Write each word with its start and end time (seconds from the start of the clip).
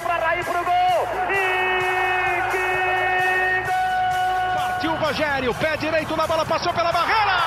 Para 0.00 0.26
Raí 0.26 0.42
pro 0.42 0.64
gol. 0.64 1.08
E 1.30 2.42
que 2.50 3.62
gol! 3.64 4.56
Partiu 4.56 4.92
o 4.92 4.96
Rogério, 4.96 5.54
pé 5.54 5.76
direito 5.76 6.16
na 6.16 6.26
bola, 6.26 6.44
passou 6.44 6.74
pela 6.74 6.90
barreira. 6.90 7.38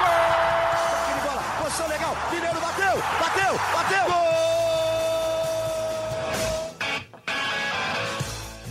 Gol! 0.00 1.30
bola, 1.30 1.42
posição 1.62 1.88
legal. 1.88 2.14
Mineiro 2.30 2.60
bateu, 2.60 3.02
bateu, 3.18 3.60
bateu. 3.72 4.04
Gol! 4.04 4.25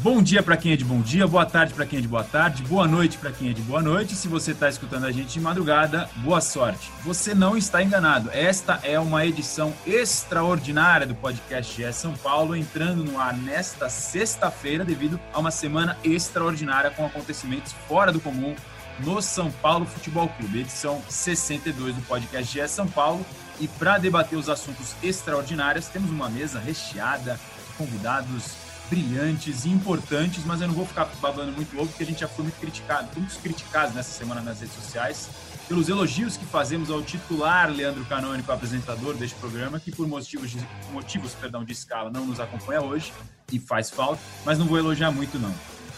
Bom 0.06 0.22
dia 0.22 0.44
para 0.44 0.56
quem 0.56 0.72
é 0.72 0.76
de 0.76 0.86
bom 0.86 1.02
dia, 1.02 1.26
boa 1.26 1.48
tarde 1.48 1.74
para 1.74 1.84
quem 1.84 1.98
é 1.98 2.02
de 2.04 2.08
boa 2.08 2.24
tarde, 2.24 2.62
boa 2.62 2.88
noite 2.88 3.18
para 3.18 3.32
quem 3.32 3.50
é 3.50 3.54
de 3.54 3.62
boa 3.64 3.82
noite. 3.82 4.14
Se 4.14 4.28
você 4.28 4.52
está 4.52 4.70
escutando 4.70 5.04
a 5.08 5.12
gente 5.12 5.34
de 5.34 5.40
madrugada, 5.40 6.08
boa 6.18 6.40
sorte. 6.42 6.92
Você 7.04 7.34
não 7.34 7.58
está 7.58 7.82
enganado. 7.82 8.30
Esta 8.32 8.80
é 8.84 9.00
uma 9.00 9.26
edição 9.26 9.74
extraordinária 9.84 11.08
do 11.08 11.16
podcast 11.16 11.76
GE 11.76 11.92
São 11.92 12.14
Paulo, 12.14 12.56
entrando 12.56 13.04
no 13.04 13.20
ar 13.20 13.36
nesta 13.36 13.90
sexta-feira, 13.90 14.86
devido 14.86 15.20
a 15.34 15.40
uma 15.40 15.50
semana 15.50 15.98
extraordinária 16.04 16.92
com 16.92 17.04
acontecimentos 17.04 17.74
fora 17.88 18.12
do 18.12 18.20
comum 18.20 18.56
no 19.00 19.24
São 19.24 19.50
Paulo 19.50 19.88
Futebol 19.88 20.30
Clube, 20.38 20.60
edição 20.60 21.02
62 21.10 21.96
do 21.96 22.02
podcast 22.04 22.54
GE 22.54 22.68
São 22.68 22.88
Paulo. 22.88 23.26
E 23.60 23.68
para 23.68 23.98
debater 23.98 24.38
os 24.38 24.50
assuntos 24.50 24.96
extraordinários, 25.02 25.88
temos 25.88 26.12
uma 26.12 26.30
mesa 26.30 26.60
recheada 26.60 27.40
de 27.70 27.74
convidados 27.76 28.65
brilhantes 28.90 29.66
e 29.66 29.70
importantes, 29.70 30.44
mas 30.46 30.62
eu 30.62 30.68
não 30.68 30.76
vou 30.76 30.86
ficar 30.86 31.06
babando 31.22 31.52
muito 31.52 31.78
ovo, 31.78 31.88
porque 31.88 32.04
a 32.04 32.06
gente 32.06 32.20
já 32.20 32.28
foi 32.28 32.44
muito 32.44 32.60
criticado, 32.60 33.08
muitos 33.16 33.38
criticados 33.38 33.96
nessa 33.96 34.12
semana 34.12 34.42
nas 34.42 34.60
redes 34.60 34.76
sociais, 34.76 35.30
pelos 35.68 35.90
elogios 35.90 36.38
que 36.38 36.46
fazemos 36.46 36.92
ao 36.92 37.02
titular 37.02 37.72
Leandro 37.72 38.06
Canônico, 38.06 38.52
apresentador 38.52 39.16
deste 39.16 39.36
programa, 39.38 39.80
que 39.80 39.92
por 39.92 40.08
motivos, 40.08 40.52
de, 40.52 40.60
motivos 40.92 41.34
perdão, 41.34 41.64
de 41.64 41.72
escala 41.72 42.12
não 42.12 42.26
nos 42.26 42.40
acompanha 42.40 42.82
hoje, 42.82 43.12
e 43.52 43.60
faz 43.60 43.90
falta, 43.90 44.22
mas 44.44 44.58
não 44.58 44.66
vou 44.66 44.78
elogiar 44.78 45.12
muito 45.12 45.40
não. 45.40 45.54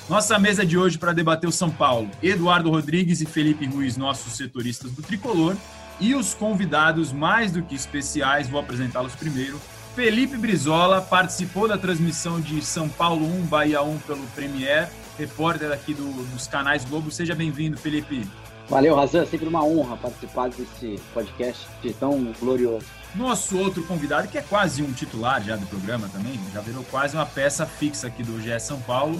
Nossa 0.09 0.39
mesa 0.39 0.65
de 0.65 0.77
hoje 0.77 0.97
para 0.97 1.11
debater 1.11 1.49
o 1.49 1.51
São 1.51 1.69
Paulo, 1.69 2.09
Eduardo 2.23 2.69
Rodrigues 2.69 3.19
e 3.19 3.25
Felipe 3.25 3.65
Ruiz, 3.65 3.97
nossos 3.97 4.33
setoristas 4.33 4.91
do 4.91 5.01
Tricolor, 5.01 5.55
e 5.99 6.15
os 6.15 6.33
convidados 6.33 7.11
mais 7.11 7.51
do 7.51 7.61
que 7.61 7.75
especiais, 7.75 8.47
vou 8.47 8.59
apresentá-los 8.59 9.15
primeiro, 9.15 9.59
Felipe 9.97 10.37
Brizola 10.37 11.01
participou 11.01 11.67
da 11.67 11.75
transmissão 11.75 12.39
de 12.39 12.63
São 12.63 12.87
Paulo 12.87 13.25
1, 13.25 13.47
Bahia 13.47 13.81
1 13.81 13.97
pelo 13.97 14.27
Premier, 14.27 14.91
repórter 15.17 15.71
aqui 15.71 15.91
do, 15.91 16.23
dos 16.25 16.45
canais 16.45 16.85
Globo. 16.85 17.09
Seja 17.09 17.33
bem-vindo, 17.33 17.75
Felipe. 17.75 18.23
Valeu, 18.69 18.93
Razan. 18.93 19.25
Sempre 19.25 19.47
uma 19.47 19.65
honra 19.65 19.97
participar 19.97 20.49
desse 20.49 21.01
podcast 21.15 21.67
tão 21.99 22.31
glorioso. 22.39 22.85
Nosso 23.15 23.57
outro 23.57 23.81
convidado, 23.85 24.27
que 24.27 24.37
é 24.37 24.43
quase 24.43 24.83
um 24.83 24.93
titular 24.93 25.41
já 25.43 25.55
do 25.55 25.65
programa 25.65 26.07
também, 26.09 26.39
já 26.53 26.61
virou 26.61 26.83
quase 26.91 27.15
uma 27.15 27.25
peça 27.25 27.65
fixa 27.65 28.05
aqui 28.05 28.21
do 28.21 28.39
GE 28.39 28.59
São 28.59 28.79
Paulo. 28.81 29.19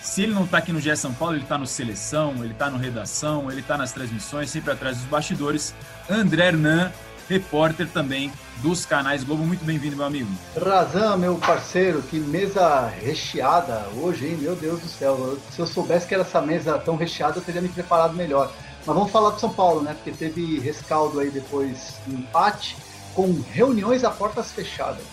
Se 0.00 0.22
ele 0.22 0.34
não 0.34 0.44
está 0.44 0.58
aqui 0.58 0.72
no 0.72 0.80
GE 0.80 0.96
São 0.96 1.12
Paulo, 1.12 1.34
ele 1.34 1.42
está 1.42 1.58
no 1.58 1.66
Seleção, 1.66 2.44
ele 2.44 2.52
está 2.52 2.70
no 2.70 2.78
Redação, 2.78 3.50
ele 3.50 3.60
está 3.60 3.76
nas 3.76 3.90
transmissões, 3.90 4.50
sempre 4.50 4.70
atrás 4.70 4.98
dos 4.98 5.06
bastidores. 5.06 5.74
André 6.08 6.46
Hernan, 6.46 6.92
repórter 7.28 7.88
também 7.88 8.32
dos 8.58 8.86
canais 8.86 9.24
Globo. 9.24 9.44
Muito 9.44 9.64
bem-vindo, 9.64 9.96
meu 9.96 10.06
amigo. 10.06 10.30
Razan, 10.56 11.16
meu 11.16 11.36
parceiro, 11.36 12.02
que 12.02 12.18
mesa 12.18 12.86
recheada 12.86 13.86
hoje, 13.96 14.26
hein? 14.26 14.36
Meu 14.40 14.54
Deus 14.54 14.80
do 14.80 14.88
céu. 14.88 15.38
Se 15.50 15.60
eu 15.60 15.66
soubesse 15.66 16.06
que 16.06 16.14
era 16.14 16.22
essa 16.22 16.40
mesa 16.40 16.78
tão 16.78 16.96
recheada, 16.96 17.38
eu 17.38 17.42
teria 17.42 17.60
me 17.60 17.68
preparado 17.68 18.14
melhor. 18.14 18.52
Mas 18.84 18.96
vamos 18.96 19.10
falar 19.10 19.30
do 19.30 19.40
São 19.40 19.52
Paulo, 19.52 19.82
né? 19.82 19.94
Porque 19.94 20.10
teve 20.10 20.58
rescaldo 20.58 21.20
aí 21.20 21.30
depois 21.30 21.94
do 22.06 22.14
empate, 22.14 22.76
com 23.14 23.40
reuniões 23.50 24.04
a 24.04 24.10
portas 24.10 24.50
fechadas. 24.50 25.04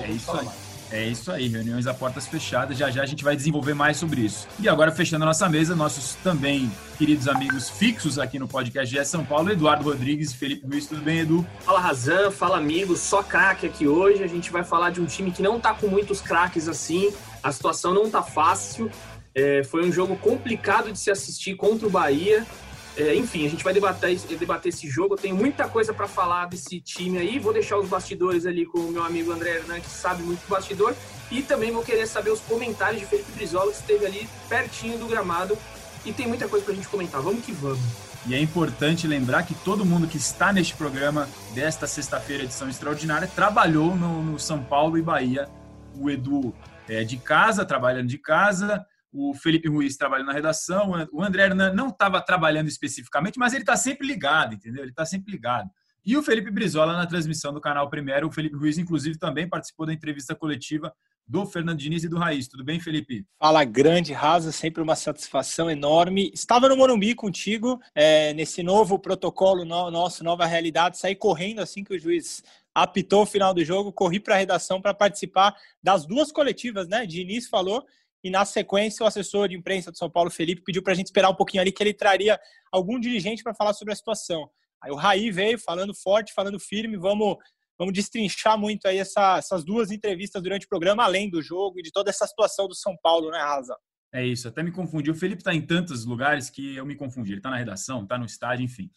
é 0.00 0.10
isso 0.10 0.30
aí. 0.32 0.44
Mais. 0.44 0.75
É 0.90 1.04
isso 1.04 1.32
aí, 1.32 1.48
reuniões 1.48 1.86
a 1.86 1.94
portas 1.94 2.26
fechadas. 2.26 2.78
Já 2.78 2.90
já 2.90 3.02
a 3.02 3.06
gente 3.06 3.24
vai 3.24 3.34
desenvolver 3.34 3.74
mais 3.74 3.96
sobre 3.96 4.20
isso. 4.20 4.46
E 4.58 4.68
agora, 4.68 4.92
fechando 4.92 5.24
a 5.24 5.26
nossa 5.26 5.48
mesa, 5.48 5.74
nossos 5.74 6.14
também 6.22 6.70
queridos 6.96 7.26
amigos 7.28 7.68
fixos 7.68 8.18
aqui 8.18 8.38
no 8.38 8.46
podcast 8.46 8.94
GE 8.94 9.04
São 9.04 9.24
Paulo, 9.24 9.50
Eduardo 9.50 9.84
Rodrigues 9.84 10.30
e 10.30 10.36
Felipe 10.36 10.66
Luiz. 10.66 10.86
Tudo 10.86 11.02
bem, 11.02 11.20
Edu? 11.20 11.46
Fala, 11.60 11.80
Razan. 11.80 12.30
Fala, 12.30 12.58
amigos. 12.58 13.00
Só 13.00 13.22
craque 13.22 13.66
aqui 13.66 13.88
hoje. 13.88 14.22
A 14.22 14.28
gente 14.28 14.50
vai 14.50 14.62
falar 14.62 14.90
de 14.90 15.00
um 15.00 15.06
time 15.06 15.30
que 15.30 15.42
não 15.42 15.58
tá 15.58 15.74
com 15.74 15.88
muitos 15.88 16.20
craques 16.20 16.68
assim. 16.68 17.12
A 17.42 17.50
situação 17.50 17.92
não 17.92 18.08
tá 18.08 18.22
fácil. 18.22 18.90
É, 19.34 19.62
foi 19.64 19.86
um 19.86 19.92
jogo 19.92 20.16
complicado 20.16 20.90
de 20.90 20.98
se 20.98 21.10
assistir 21.10 21.56
contra 21.56 21.86
o 21.86 21.90
Bahia. 21.90 22.46
É, 22.96 23.14
enfim, 23.14 23.46
a 23.46 23.50
gente 23.50 23.62
vai 23.62 23.74
debater, 23.74 24.18
debater 24.38 24.70
esse 24.70 24.88
jogo. 24.88 25.14
Eu 25.14 25.18
tenho 25.18 25.36
muita 25.36 25.68
coisa 25.68 25.92
para 25.92 26.08
falar 26.08 26.46
desse 26.46 26.80
time 26.80 27.18
aí. 27.18 27.38
Vou 27.38 27.52
deixar 27.52 27.76
os 27.76 27.88
bastidores 27.88 28.46
ali 28.46 28.64
com 28.64 28.78
o 28.78 28.90
meu 28.90 29.04
amigo 29.04 29.30
André 29.30 29.56
Hernan, 29.56 29.80
que 29.80 29.90
sabe 29.90 30.22
muito 30.22 30.40
do 30.40 30.48
bastidor. 30.48 30.94
E 31.30 31.42
também 31.42 31.70
vou 31.70 31.82
querer 31.82 32.06
saber 32.06 32.30
os 32.30 32.40
comentários 32.40 33.00
de 33.00 33.06
Felipe 33.06 33.30
Brizola, 33.32 33.70
que 33.70 33.78
esteve 33.78 34.06
ali 34.06 34.28
pertinho 34.48 34.98
do 34.98 35.06
gramado. 35.06 35.58
E 36.06 36.12
tem 36.12 36.26
muita 36.26 36.48
coisa 36.48 36.64
para 36.64 36.72
a 36.72 36.76
gente 36.76 36.88
comentar. 36.88 37.20
Vamos 37.20 37.44
que 37.44 37.52
vamos. 37.52 37.80
E 38.26 38.34
é 38.34 38.40
importante 38.40 39.06
lembrar 39.06 39.42
que 39.42 39.54
todo 39.54 39.84
mundo 39.84 40.08
que 40.08 40.16
está 40.16 40.50
neste 40.50 40.74
programa 40.74 41.28
desta 41.54 41.86
sexta-feira, 41.86 42.44
edição 42.44 42.68
extraordinária, 42.68 43.28
trabalhou 43.28 43.94
no, 43.94 44.22
no 44.22 44.38
São 44.38 44.62
Paulo 44.62 44.96
e 44.96 45.02
Bahia. 45.02 45.48
O 45.94 46.08
Edu 46.08 46.54
é 46.88 47.04
de 47.04 47.18
casa, 47.18 47.64
trabalhando 47.64 48.08
de 48.08 48.18
casa 48.18 48.86
o 49.16 49.34
Felipe 49.34 49.68
Ruiz 49.68 49.96
trabalha 49.96 50.22
na 50.22 50.32
redação, 50.32 50.92
o 51.10 51.22
André 51.22 51.44
Hernan 51.44 51.72
não 51.72 51.88
estava 51.88 52.20
trabalhando 52.20 52.68
especificamente, 52.68 53.38
mas 53.38 53.54
ele 53.54 53.62
está 53.62 53.76
sempre 53.76 54.06
ligado, 54.06 54.54
entendeu? 54.54 54.82
Ele 54.82 54.90
está 54.90 55.06
sempre 55.06 55.32
ligado. 55.32 55.70
E 56.04 56.16
o 56.16 56.22
Felipe 56.22 56.50
Brizola 56.50 56.92
na 56.92 57.06
transmissão 57.06 57.52
do 57.52 57.60
canal 57.60 57.90
Primeiro. 57.90 58.28
O 58.28 58.30
Felipe 58.30 58.56
Ruiz, 58.56 58.78
inclusive, 58.78 59.18
também 59.18 59.48
participou 59.48 59.86
da 59.86 59.92
entrevista 59.92 60.36
coletiva 60.36 60.94
do 61.26 61.44
Fernando 61.44 61.78
Diniz 61.78 62.04
e 62.04 62.08
do 62.08 62.18
Raiz. 62.18 62.46
Tudo 62.46 62.62
bem, 62.62 62.78
Felipe? 62.78 63.26
Fala, 63.40 63.64
grande 63.64 64.12
Rasa, 64.12 64.52
sempre 64.52 64.82
uma 64.82 64.94
satisfação 64.94 65.68
enorme. 65.68 66.30
Estava 66.32 66.68
no 66.68 66.76
Morumbi 66.76 67.14
contigo, 67.14 67.80
é, 67.94 68.32
nesse 68.34 68.62
novo 68.62 68.98
protocolo 68.98 69.64
no, 69.64 69.90
nosso, 69.90 70.22
nova 70.22 70.46
realidade. 70.46 70.98
Saí 70.98 71.16
correndo 71.16 71.60
assim 71.60 71.82
que 71.82 71.94
o 71.94 71.98
juiz 71.98 72.42
apitou 72.72 73.22
o 73.22 73.26
final 73.26 73.52
do 73.52 73.64
jogo, 73.64 73.92
corri 73.92 74.20
para 74.20 74.34
a 74.34 74.38
redação 74.38 74.80
para 74.80 74.94
participar 74.94 75.56
das 75.82 76.06
duas 76.06 76.30
coletivas, 76.30 76.86
né? 76.86 77.04
Diniz 77.06 77.48
falou 77.48 77.84
e 78.22 78.30
na 78.30 78.44
sequência 78.44 79.04
o 79.04 79.06
assessor 79.06 79.48
de 79.48 79.56
imprensa 79.56 79.90
do 79.90 79.98
São 79.98 80.10
Paulo, 80.10 80.30
Felipe, 80.30 80.62
pediu 80.64 80.82
para 80.82 80.92
a 80.92 80.96
gente 80.96 81.06
esperar 81.06 81.30
um 81.30 81.34
pouquinho 81.34 81.60
ali 81.60 81.72
que 81.72 81.82
ele 81.82 81.94
traria 81.94 82.38
algum 82.72 82.98
dirigente 82.98 83.42
para 83.42 83.54
falar 83.54 83.72
sobre 83.72 83.92
a 83.92 83.96
situação. 83.96 84.50
Aí 84.82 84.90
o 84.90 84.96
Raí 84.96 85.30
veio 85.30 85.58
falando 85.58 85.94
forte, 85.94 86.32
falando 86.32 86.58
firme, 86.58 86.96
vamos 86.96 87.36
vamos 87.78 87.92
destrinchar 87.92 88.58
muito 88.58 88.88
aí 88.88 88.98
essa, 88.98 89.36
essas 89.36 89.62
duas 89.62 89.90
entrevistas 89.90 90.42
durante 90.42 90.64
o 90.64 90.68
programa, 90.68 91.04
além 91.04 91.28
do 91.28 91.42
jogo 91.42 91.78
e 91.78 91.82
de 91.82 91.92
toda 91.92 92.08
essa 92.08 92.26
situação 92.26 92.66
do 92.66 92.74
São 92.74 92.96
Paulo, 93.02 93.30
né, 93.30 93.38
Raza? 93.38 93.76
É 94.14 94.24
isso, 94.24 94.48
até 94.48 94.62
me 94.62 94.72
confundi. 94.72 95.10
O 95.10 95.14
Felipe 95.14 95.42
está 95.42 95.54
em 95.54 95.60
tantos 95.60 96.06
lugares 96.06 96.48
que 96.48 96.74
eu 96.76 96.86
me 96.86 96.96
confundi. 96.96 97.32
Ele 97.32 97.38
está 97.38 97.50
na 97.50 97.58
redação, 97.58 98.02
está 98.02 98.16
no 98.16 98.24
estádio, 98.24 98.64
enfim. 98.64 98.90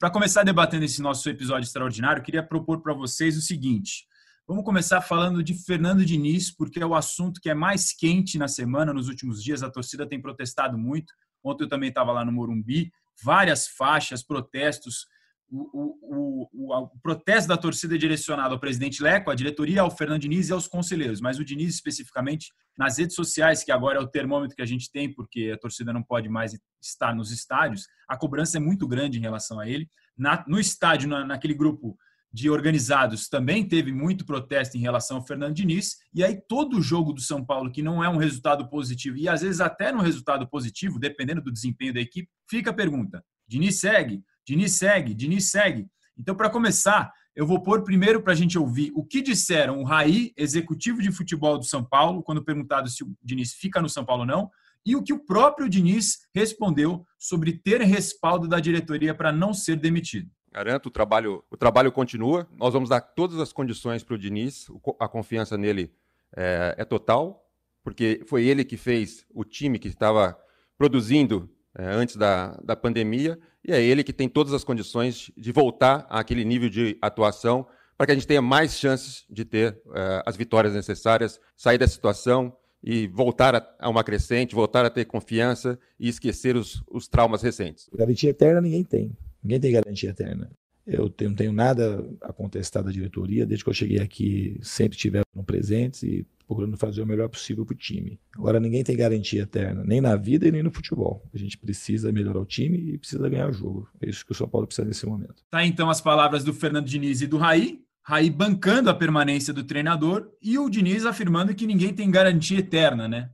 Para 0.00 0.10
começar 0.10 0.42
debatendo 0.42 0.84
esse 0.84 1.00
nosso 1.00 1.28
episódio 1.28 1.66
extraordinário, 1.66 2.22
queria 2.22 2.42
propor 2.42 2.82
para 2.82 2.92
vocês 2.92 3.36
o 3.36 3.40
seguinte: 3.40 4.04
Vamos 4.46 4.62
começar 4.62 5.00
falando 5.00 5.42
de 5.42 5.54
Fernando 5.54 6.04
Diniz, 6.04 6.50
porque 6.50 6.78
é 6.78 6.84
o 6.84 6.94
assunto 6.94 7.40
que 7.40 7.48
é 7.48 7.54
mais 7.54 7.94
quente 7.94 8.36
na 8.36 8.46
semana, 8.46 8.92
nos 8.92 9.08
últimos 9.08 9.42
dias. 9.42 9.62
A 9.62 9.70
torcida 9.70 10.06
tem 10.06 10.20
protestado 10.20 10.76
muito. 10.76 11.14
Ontem 11.42 11.64
eu 11.64 11.68
também 11.68 11.88
estava 11.88 12.12
lá 12.12 12.26
no 12.26 12.30
Morumbi, 12.30 12.92
várias 13.22 13.66
faixas, 13.66 14.22
protestos. 14.22 15.06
O, 15.50 15.62
o, 15.72 16.48
o, 16.52 16.74
o, 16.74 17.00
protesto 17.00 17.48
da 17.48 17.56
torcida 17.56 17.94
é 17.94 17.98
direcionado 17.98 18.52
ao 18.52 18.60
presidente 18.60 19.02
Leco, 19.02 19.30
à 19.30 19.34
diretoria, 19.34 19.80
ao 19.80 19.90
Fernando 19.90 20.20
Diniz 20.20 20.50
e 20.50 20.52
aos 20.52 20.68
conselheiros, 20.68 21.22
mas 21.22 21.38
o 21.38 21.44
Diniz 21.44 21.74
especificamente 21.74 22.52
nas 22.76 22.98
redes 22.98 23.16
sociais, 23.16 23.64
que 23.64 23.72
agora 23.72 23.98
é 23.98 24.02
o 24.02 24.06
termômetro 24.06 24.56
que 24.56 24.62
a 24.62 24.66
gente 24.66 24.90
tem, 24.90 25.10
porque 25.10 25.52
a 25.54 25.58
torcida 25.58 25.90
não 25.90 26.02
pode 26.02 26.28
mais 26.28 26.52
estar 26.82 27.14
nos 27.14 27.30
estádios, 27.30 27.86
a 28.06 28.16
cobrança 28.16 28.58
é 28.58 28.60
muito 28.60 28.86
grande 28.86 29.16
em 29.18 29.22
relação 29.22 29.58
a 29.58 29.66
ele. 29.66 29.88
Na, 30.18 30.44
no 30.46 30.60
estádio, 30.60 31.08
na, 31.08 31.24
naquele 31.24 31.54
grupo 31.54 31.96
de 32.34 32.50
organizados 32.50 33.28
também 33.28 33.64
teve 33.64 33.92
muito 33.92 34.26
protesto 34.26 34.76
em 34.76 34.80
relação 34.80 35.18
ao 35.18 35.24
Fernando 35.24 35.54
Diniz, 35.54 35.98
e 36.12 36.24
aí 36.24 36.36
todo 36.48 36.82
jogo 36.82 37.12
do 37.12 37.20
São 37.20 37.44
Paulo 37.44 37.70
que 37.70 37.80
não 37.80 38.02
é 38.02 38.08
um 38.08 38.16
resultado 38.16 38.68
positivo, 38.68 39.16
e 39.16 39.28
às 39.28 39.42
vezes 39.42 39.60
até 39.60 39.92
no 39.92 40.02
resultado 40.02 40.44
positivo, 40.48 40.98
dependendo 40.98 41.40
do 41.40 41.52
desempenho 41.52 41.94
da 41.94 42.00
equipe, 42.00 42.28
fica 42.50 42.70
a 42.70 42.74
pergunta: 42.74 43.24
Diniz 43.46 43.78
segue, 43.78 44.20
Diniz 44.44 44.72
segue, 44.72 45.14
Diniz 45.14 45.48
segue. 45.48 45.86
Então, 46.18 46.34
para 46.34 46.50
começar, 46.50 47.12
eu 47.36 47.46
vou 47.46 47.62
pôr 47.62 47.84
primeiro 47.84 48.20
para 48.20 48.32
a 48.32 48.36
gente 48.36 48.58
ouvir 48.58 48.90
o 48.96 49.04
que 49.04 49.22
disseram 49.22 49.78
o 49.78 49.84
Raí, 49.84 50.32
executivo 50.36 51.00
de 51.00 51.12
futebol 51.12 51.56
do 51.56 51.64
São 51.64 51.84
Paulo, 51.84 52.20
quando 52.20 52.44
perguntado 52.44 52.88
se 52.88 53.04
o 53.04 53.16
Diniz 53.22 53.52
fica 53.52 53.80
no 53.80 53.88
São 53.88 54.04
Paulo 54.04 54.22
ou 54.22 54.26
não, 54.26 54.50
e 54.84 54.96
o 54.96 55.02
que 55.04 55.12
o 55.12 55.24
próprio 55.24 55.68
Diniz 55.68 56.18
respondeu 56.34 57.06
sobre 57.16 57.52
ter 57.52 57.80
respaldo 57.82 58.48
da 58.48 58.58
diretoria 58.58 59.14
para 59.14 59.30
não 59.30 59.54
ser 59.54 59.76
demitido. 59.76 60.28
Garanto, 60.54 60.86
o 60.86 60.90
trabalho, 60.90 61.42
o 61.50 61.56
trabalho 61.56 61.90
continua. 61.90 62.46
Nós 62.56 62.72
vamos 62.72 62.88
dar 62.88 63.00
todas 63.00 63.40
as 63.40 63.52
condições 63.52 64.04
para 64.04 64.14
o 64.14 64.18
Diniz. 64.18 64.68
A 65.00 65.08
confiança 65.08 65.58
nele 65.58 65.92
é, 66.36 66.76
é, 66.78 66.84
total, 66.84 67.44
porque 67.82 68.22
foi 68.24 68.46
ele 68.46 68.64
que 68.64 68.76
fez 68.76 69.26
o 69.34 69.44
time 69.44 69.80
que 69.80 69.88
estava 69.88 70.38
produzindo 70.78 71.50
é, 71.76 71.84
antes 71.86 72.14
da, 72.14 72.56
da 72.62 72.76
pandemia, 72.76 73.36
e 73.64 73.72
é 73.72 73.82
ele 73.82 74.04
que 74.04 74.12
tem 74.12 74.28
todas 74.28 74.52
as 74.52 74.62
condições 74.62 75.28
de 75.36 75.50
voltar 75.50 76.06
àquele 76.08 76.44
nível 76.44 76.68
de 76.68 76.96
atuação 77.02 77.66
para 77.96 78.06
que 78.06 78.12
a 78.12 78.14
gente 78.14 78.26
tenha 78.26 78.42
mais 78.42 78.78
chances 78.78 79.24
de 79.28 79.44
ter 79.44 79.72
uh, 79.86 80.22
as 80.24 80.36
vitórias 80.36 80.74
necessárias, 80.74 81.40
sair 81.56 81.78
da 81.78 81.86
situação 81.88 82.56
e 82.82 83.08
voltar 83.08 83.54
a, 83.56 83.76
a, 83.78 83.88
uma 83.88 84.04
crescente, 84.04 84.54
voltar 84.54 84.84
a 84.84 84.90
ter 84.90 85.04
confiança 85.04 85.78
e 85.98 86.08
esquecer 86.08 86.56
os, 86.56 86.82
os 86.90 87.08
traumas 87.08 87.42
recentes. 87.42 87.88
Garantia 87.92 88.30
eterna 88.30 88.60
ninguém 88.60 88.84
tem. 88.84 89.16
Ninguém 89.44 89.60
tem 89.60 89.72
garantia 89.72 90.08
eterna. 90.08 90.50
Eu 90.86 91.12
não 91.22 91.34
tenho 91.34 91.52
nada 91.52 92.04
a 92.22 92.32
contestar 92.32 92.82
da 92.82 92.90
diretoria. 92.90 93.46
Desde 93.46 93.62
que 93.62 93.70
eu 93.70 93.74
cheguei 93.74 93.98
aqui, 93.98 94.58
sempre 94.62 94.96
tiveram 94.96 95.24
presentes 95.44 96.02
e 96.02 96.26
procurando 96.46 96.76
fazer 96.76 97.02
o 97.02 97.06
melhor 97.06 97.28
possível 97.28 97.64
para 97.64 97.74
o 97.74 97.78
time. 97.78 98.20
Agora, 98.36 98.60
ninguém 98.60 98.84
tem 98.84 98.96
garantia 98.96 99.42
eterna, 99.42 99.82
nem 99.84 100.00
na 100.00 100.14
vida 100.14 100.46
e 100.46 100.52
nem 100.52 100.62
no 100.62 100.70
futebol. 100.70 101.26
A 101.32 101.38
gente 101.38 101.56
precisa 101.56 102.12
melhorar 102.12 102.40
o 102.40 102.44
time 102.44 102.78
e 102.78 102.98
precisa 102.98 103.28
ganhar 103.28 103.48
o 103.48 103.52
jogo. 103.52 103.88
É 104.00 104.08
isso 104.08 104.24
que 104.24 104.32
o 104.32 104.34
São 104.34 104.48
Paulo 104.48 104.66
precisa 104.66 104.86
nesse 104.86 105.06
momento. 105.06 105.42
Tá 105.50 105.64
então 105.64 105.88
as 105.88 106.00
palavras 106.00 106.44
do 106.44 106.52
Fernando 106.52 106.86
Diniz 106.86 107.22
e 107.22 107.26
do 107.26 107.38
Raí. 107.38 107.80
Raí 108.02 108.28
bancando 108.28 108.90
a 108.90 108.94
permanência 108.94 109.54
do 109.54 109.64
treinador 109.64 110.30
e 110.42 110.58
o 110.58 110.68
Diniz 110.68 111.06
afirmando 111.06 111.54
que 111.54 111.66
ninguém 111.66 111.94
tem 111.94 112.10
garantia 112.10 112.58
eterna, 112.58 113.08
né? 113.08 113.30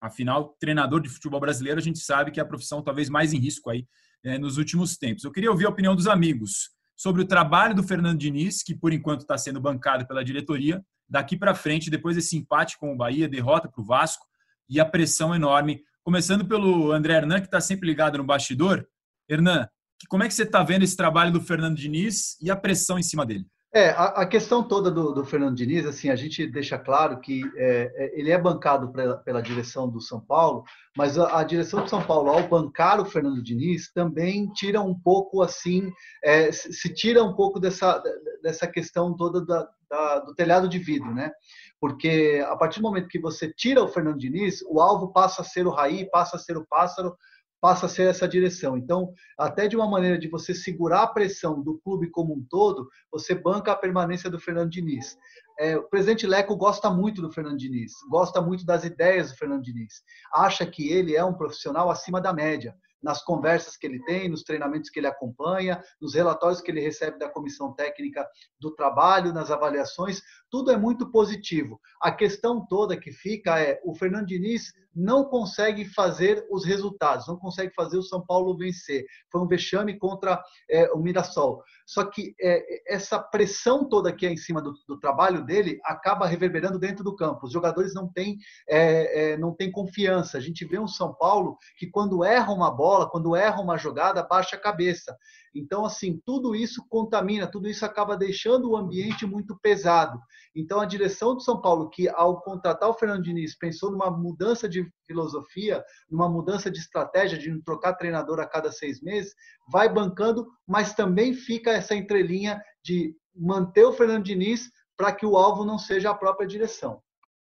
Afinal, 0.00 0.56
treinador 0.58 1.02
de 1.02 1.10
futebol 1.10 1.40
brasileiro, 1.40 1.78
a 1.78 1.82
gente 1.82 1.98
sabe 1.98 2.30
que 2.30 2.40
é 2.40 2.42
a 2.42 2.46
profissão 2.46 2.82
talvez 2.82 3.10
mais 3.10 3.34
em 3.34 3.38
risco 3.38 3.68
aí 3.68 3.86
é, 4.24 4.38
nos 4.38 4.56
últimos 4.56 4.96
tempos. 4.96 5.24
Eu 5.24 5.30
queria 5.30 5.50
ouvir 5.50 5.66
a 5.66 5.68
opinião 5.68 5.94
dos 5.94 6.06
amigos 6.06 6.70
sobre 6.96 7.22
o 7.22 7.26
trabalho 7.26 7.74
do 7.74 7.82
Fernando 7.82 8.18
Diniz, 8.18 8.62
que 8.62 8.74
por 8.74 8.92
enquanto 8.92 9.20
está 9.20 9.36
sendo 9.36 9.60
bancado 9.60 10.06
pela 10.06 10.24
diretoria, 10.24 10.84
daqui 11.08 11.36
para 11.36 11.54
frente, 11.54 11.90
depois 11.90 12.16
desse 12.16 12.36
empate 12.36 12.78
com 12.78 12.92
o 12.92 12.96
Bahia, 12.96 13.28
derrota 13.28 13.68
para 13.68 13.82
o 13.82 13.84
Vasco 13.84 14.24
e 14.68 14.80
a 14.80 14.84
pressão 14.84 15.34
enorme. 15.34 15.82
Começando 16.02 16.46
pelo 16.46 16.92
André 16.92 17.14
Hernan, 17.14 17.40
que 17.40 17.46
está 17.46 17.60
sempre 17.60 17.88
ligado 17.88 18.18
no 18.18 18.24
bastidor. 18.24 18.86
Hernan, 19.28 19.68
como 20.08 20.22
é 20.22 20.28
que 20.28 20.34
você 20.34 20.42
está 20.42 20.62
vendo 20.62 20.82
esse 20.82 20.96
trabalho 20.96 21.32
do 21.32 21.40
Fernando 21.40 21.76
Diniz 21.76 22.36
e 22.40 22.50
a 22.50 22.56
pressão 22.56 22.98
em 22.98 23.02
cima 23.02 23.24
dele? 23.24 23.46
É, 23.76 23.90
a, 23.90 24.04
a 24.04 24.26
questão 24.26 24.62
toda 24.62 24.88
do, 24.88 25.12
do, 25.12 25.24
Fernando 25.24 25.56
Diniz, 25.56 25.84
assim, 25.84 26.08
a 26.08 26.14
gente 26.14 26.46
deixa 26.46 26.78
claro 26.78 27.18
que 27.18 27.42
é, 27.56 27.92
é, 27.96 28.20
ele 28.20 28.30
é 28.30 28.38
bancado 28.38 28.92
pela, 28.92 29.16
pela, 29.16 29.42
direção 29.42 29.90
do 29.90 30.00
São 30.00 30.20
Paulo, 30.20 30.62
mas 30.96 31.18
a, 31.18 31.40
a, 31.40 31.42
direção 31.42 31.82
do 31.82 31.90
São 31.90 32.00
Paulo, 32.00 32.30
ao 32.30 32.46
bancar 32.46 33.00
o 33.00 33.04
Fernando 33.04 33.42
Diniz, 33.42 33.90
também 33.92 34.46
tira 34.52 34.80
um 34.80 34.94
pouco, 34.94 35.42
assim, 35.42 35.92
é, 36.22 36.52
se, 36.52 36.94
tira 36.94 37.24
um 37.24 37.34
pouco 37.34 37.58
dessa, 37.58 38.00
dessa 38.40 38.68
questão 38.68 39.12
toda 39.16 39.44
da, 39.44 39.68
da, 39.90 40.20
do 40.20 40.34
telhado 40.36 40.68
de 40.68 40.78
vidro, 40.78 41.12
né? 41.12 41.32
Porque 41.80 42.44
a 42.46 42.56
partir 42.56 42.78
do 42.78 42.84
momento 42.84 43.08
que 43.08 43.18
você 43.18 43.52
tira 43.52 43.82
o 43.82 43.88
Fernando 43.88 44.20
Diniz, 44.20 44.62
o 44.68 44.80
alvo 44.80 45.12
passa 45.12 45.42
a 45.42 45.44
ser 45.44 45.66
o 45.66 45.70
Raí, 45.70 46.08
passa 46.08 46.36
a 46.36 46.38
ser 46.38 46.56
o 46.56 46.64
Pássaro, 46.64 47.16
passa 47.64 47.86
a 47.86 47.88
ser 47.88 48.10
essa 48.10 48.28
direção. 48.28 48.76
Então, 48.76 49.14
até 49.38 49.66
de 49.66 49.74
uma 49.74 49.88
maneira 49.88 50.18
de 50.18 50.28
você 50.28 50.52
segurar 50.52 51.00
a 51.00 51.06
pressão 51.06 51.62
do 51.62 51.78
clube 51.78 52.10
como 52.10 52.34
um 52.34 52.46
todo, 52.50 52.90
você 53.10 53.34
banca 53.34 53.72
a 53.72 53.74
permanência 53.74 54.28
do 54.28 54.38
Fernando 54.38 54.68
Diniz. 54.68 55.16
É, 55.58 55.74
o 55.74 55.88
presidente 55.88 56.26
Leco 56.26 56.54
gosta 56.58 56.90
muito 56.90 57.22
do 57.22 57.32
Fernando 57.32 57.56
Diniz, 57.56 57.92
gosta 58.10 58.42
muito 58.42 58.66
das 58.66 58.84
ideias 58.84 59.30
do 59.30 59.38
Fernando 59.38 59.62
Diniz, 59.62 60.02
acha 60.34 60.66
que 60.66 60.90
ele 60.90 61.16
é 61.16 61.24
um 61.24 61.32
profissional 61.32 61.88
acima 61.88 62.20
da 62.20 62.34
média 62.34 62.76
nas 63.02 63.22
conversas 63.22 63.78
que 63.78 63.86
ele 63.86 64.02
tem, 64.04 64.28
nos 64.28 64.42
treinamentos 64.42 64.90
que 64.90 64.98
ele 64.98 65.06
acompanha, 65.06 65.82
nos 66.00 66.14
relatórios 66.14 66.60
que 66.60 66.70
ele 66.70 66.80
recebe 66.80 67.18
da 67.18 67.30
comissão 67.30 67.72
técnica 67.74 68.26
do 68.58 68.74
trabalho, 68.74 69.32
nas 69.32 69.50
avaliações, 69.50 70.22
tudo 70.50 70.70
é 70.70 70.76
muito 70.76 71.10
positivo. 71.10 71.78
A 72.00 72.10
questão 72.10 72.66
toda 72.66 72.98
que 72.98 73.12
fica 73.12 73.58
é 73.60 73.78
o 73.84 73.94
Fernando 73.94 74.26
Diniz 74.26 74.72
não 74.94 75.24
consegue 75.24 75.84
fazer 75.84 76.46
os 76.50 76.64
resultados, 76.64 77.26
não 77.26 77.36
consegue 77.36 77.74
fazer 77.74 77.98
o 77.98 78.02
São 78.02 78.24
Paulo 78.24 78.56
vencer. 78.56 79.04
Foi 79.30 79.40
um 79.40 79.48
vexame 79.48 79.98
contra 79.98 80.42
é, 80.70 80.90
o 80.92 80.98
Mirassol. 80.98 81.62
Só 81.86 82.04
que 82.04 82.34
é, 82.40 82.94
essa 82.94 83.18
pressão 83.18 83.88
toda 83.88 84.12
que 84.12 84.26
é 84.26 84.30
em 84.30 84.36
cima 84.36 84.62
do, 84.62 84.72
do, 84.88 84.98
trabalho 84.98 85.44
dele 85.44 85.78
acaba 85.84 86.26
reverberando 86.26 86.78
dentro 86.78 87.04
do 87.04 87.14
campo. 87.14 87.46
Os 87.46 87.52
jogadores 87.52 87.92
não 87.94 88.08
têm, 88.08 88.38
é, 88.68 89.32
é, 89.32 89.36
não 89.36 89.54
têm 89.54 89.70
confiança. 89.70 90.38
A 90.38 90.40
gente 90.40 90.64
vê 90.64 90.78
um 90.78 90.88
São 90.88 91.12
Paulo 91.14 91.58
que, 91.76 91.86
quando 91.86 92.24
erra 92.24 92.52
uma 92.52 92.70
bola, 92.70 93.10
quando 93.10 93.36
erra 93.36 93.60
uma 93.60 93.76
jogada, 93.76 94.22
baixa 94.22 94.56
a 94.56 94.60
cabeça. 94.60 95.14
Então, 95.54 95.84
assim, 95.84 96.20
tudo 96.24 96.56
isso 96.56 96.84
contamina, 96.88 97.46
tudo 97.46 97.68
isso 97.68 97.84
acaba 97.84 98.16
deixando 98.16 98.70
o 98.70 98.76
ambiente 98.76 99.26
muito 99.26 99.56
pesado. 99.60 100.18
Então, 100.54 100.80
a 100.80 100.86
direção 100.86 101.34
do 101.34 101.40
São 101.40 101.60
Paulo, 101.60 101.90
que 101.90 102.08
ao 102.08 102.40
contratar 102.40 102.88
o 102.88 102.94
Fernando 102.94 103.22
Diniz, 103.22 103.56
pensou 103.56 103.92
numa 103.92 104.10
mudança 104.10 104.68
de 104.68 104.83
filosofia, 105.06 105.82
numa 106.10 106.28
mudança 106.28 106.70
de 106.70 106.78
estratégia, 106.78 107.38
de 107.38 107.50
não 107.50 107.60
trocar 107.62 107.94
treinador 107.94 108.40
a 108.40 108.46
cada 108.46 108.70
seis 108.72 109.00
meses, 109.00 109.34
vai 109.70 109.88
bancando, 109.92 110.46
mas 110.66 110.94
também 110.94 111.34
fica 111.34 111.70
essa 111.70 111.94
entrelinha 111.94 112.60
de 112.84 113.14
manter 113.34 113.84
o 113.84 113.92
Fernando 113.92 114.24
Diniz 114.24 114.70
para 114.96 115.12
que 115.12 115.26
o 115.26 115.36
alvo 115.36 115.64
não 115.64 115.78
seja 115.78 116.10
a 116.10 116.14
própria 116.14 116.46
direção. 116.46 117.02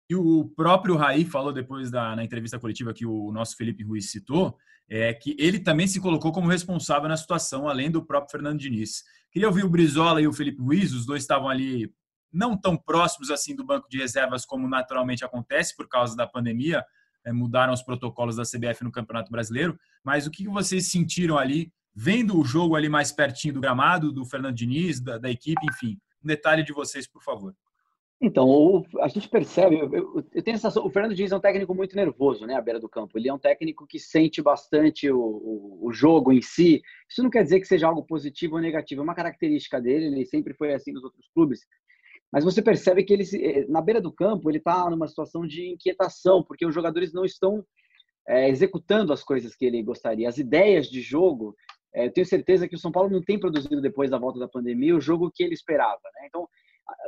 E 0.09 0.15
o 0.15 0.49
próprio 0.57 0.97
Raí 0.97 1.25
falou 1.25 1.53
depois 1.53 1.91
da, 1.91 2.15
na 2.15 2.25
entrevista 2.25 2.59
coletiva 2.59 2.95
que 2.95 3.05
o 3.05 3.33
nosso 3.33 3.57
Felipe 3.57 3.85
Ruiz 3.85 4.11
citou, 4.11 4.57
é 4.89 5.13
que 5.13 5.37
ele 5.39 5.59
também 5.59 5.89
se 5.89 6.01
colocou 6.01 6.31
como 6.33 6.49
responsável 6.49 7.09
na 7.09 7.17
situação, 7.17 7.69
além 7.69 7.91
do 7.91 8.05
próprio 8.05 8.31
Fernando 8.31 8.61
Diniz. 8.61 9.03
Queria 9.33 9.49
ouvir 9.49 9.65
o 9.65 9.69
Brizola 9.69 10.21
e 10.21 10.29
o 10.29 10.33
Felipe 10.33 10.63
Ruiz, 10.63 10.93
os 10.93 11.05
dois 11.05 11.23
estavam 11.23 11.49
ali 11.49 11.93
não 12.33 12.57
tão 12.57 12.77
próximos 12.77 13.31
assim 13.31 13.57
do 13.57 13.65
banco 13.65 13.89
de 13.89 13.99
reservas 13.99 14.45
como 14.45 14.69
naturalmente 14.69 15.25
acontece 15.25 15.75
por 15.75 15.89
causa 15.89 16.15
da 16.17 16.27
pandemia, 16.27 16.85
mudaram 17.33 17.73
os 17.73 17.83
protocolos 17.83 18.37
da 18.37 18.43
CBF 18.43 18.85
no 18.85 18.93
Campeonato 18.93 19.31
Brasileiro, 19.31 19.79
mas 20.05 20.27
o 20.27 20.31
que 20.31 20.49
vocês 20.49 20.91
sentiram 20.91 21.39
ali, 21.39 21.73
vendo 21.95 22.39
o 22.39 22.45
jogo 22.45 22.77
ali 22.77 22.89
mais 22.89 23.13
pertinho 23.13 23.55
do 23.55 23.61
gramado, 23.61 24.13
do 24.13 24.25
Fernando 24.25 24.55
Diniz, 24.55 25.01
da, 25.01 25.19
da 25.19 25.31
equipe, 25.31 25.67
enfim, 25.67 25.99
um 26.23 26.27
detalhe 26.27 26.63
de 26.63 26.73
vocês, 26.73 27.07
por 27.07 27.23
favor. 27.23 27.55
Então, 28.19 28.49
o, 28.49 28.83
a 29.01 29.09
gente 29.09 29.29
percebe, 29.29 29.79
eu, 29.79 29.93
eu, 29.93 30.25
eu, 30.33 30.43
tenho 30.43 30.57
a 30.57 30.59
sensação, 30.59 30.87
o 30.87 30.91
Fernando 30.91 31.15
Diniz 31.15 31.33
é 31.33 31.37
um 31.37 31.41
técnico 31.41 31.75
muito 31.75 31.95
nervoso, 31.95 32.47
né, 32.47 32.55
à 32.55 32.63
beira 32.63 32.81
do 32.81 32.89
campo. 32.89 33.19
Ele 33.19 33.29
é 33.29 33.35
um 33.35 33.39
técnico 33.39 33.87
que 33.87 33.99
sente 33.99 34.41
bastante 34.41 35.11
o, 35.11 35.21
o, 35.21 35.81
o, 35.83 35.93
jogo 35.93 36.33
em 36.33 36.41
si. 36.41 36.81
Isso 37.11 37.23
não 37.23 37.29
quer 37.29 37.43
dizer 37.43 37.61
que 37.61 37.67
seja 37.67 37.87
algo 37.87 38.03
positivo 38.03 38.55
ou 38.55 38.61
negativo, 38.61 39.03
é 39.03 39.05
uma 39.05 39.15
característica 39.15 39.81
dele, 39.81 40.07
ele 40.07 40.25
sempre 40.25 40.55
foi 40.55 40.73
assim 40.73 40.93
nos 40.93 41.05
outros 41.05 41.29
clubes. 41.35 41.61
Mas 42.37 42.45
você 42.45 42.61
percebe 42.61 43.03
que 43.03 43.15
ele, 43.15 43.25
eh, 43.35 43.65
na 43.67 43.81
beira 43.81 43.99
do 43.99 44.13
campo, 44.13 44.51
ele 44.51 44.59
está 44.59 44.91
numa 44.91 45.09
situação 45.09 45.47
de 45.47 45.71
inquietação, 45.71 46.43
porque 46.43 46.67
os 46.67 46.75
jogadores 46.75 47.11
não 47.11 47.25
estão 47.25 47.65
é, 48.29 48.51
executando 48.51 49.11
as 49.11 49.25
coisas 49.25 49.57
que 49.57 49.65
ele 49.65 49.83
gostaria. 49.83 50.29
As 50.29 50.37
ideias 50.37 50.87
de 50.91 51.01
jogo, 51.01 51.57
é, 51.95 52.09
eu 52.09 52.13
tenho 52.13 52.27
certeza 52.27 52.69
que 52.69 52.75
o 52.75 52.79
São 52.79 52.93
Paulo 52.93 53.09
não 53.09 53.23
tem 53.23 53.41
produzido 53.41 53.81
depois 53.81 54.11
da 54.11 54.19
volta 54.19 54.39
da 54.39 54.47
pandemia 54.47 54.95
o 54.95 55.01
jogo 55.01 55.31
que 55.35 55.43
ele 55.43 55.55
esperava. 55.55 56.03
Né? 56.15 56.27
Então, 56.27 56.47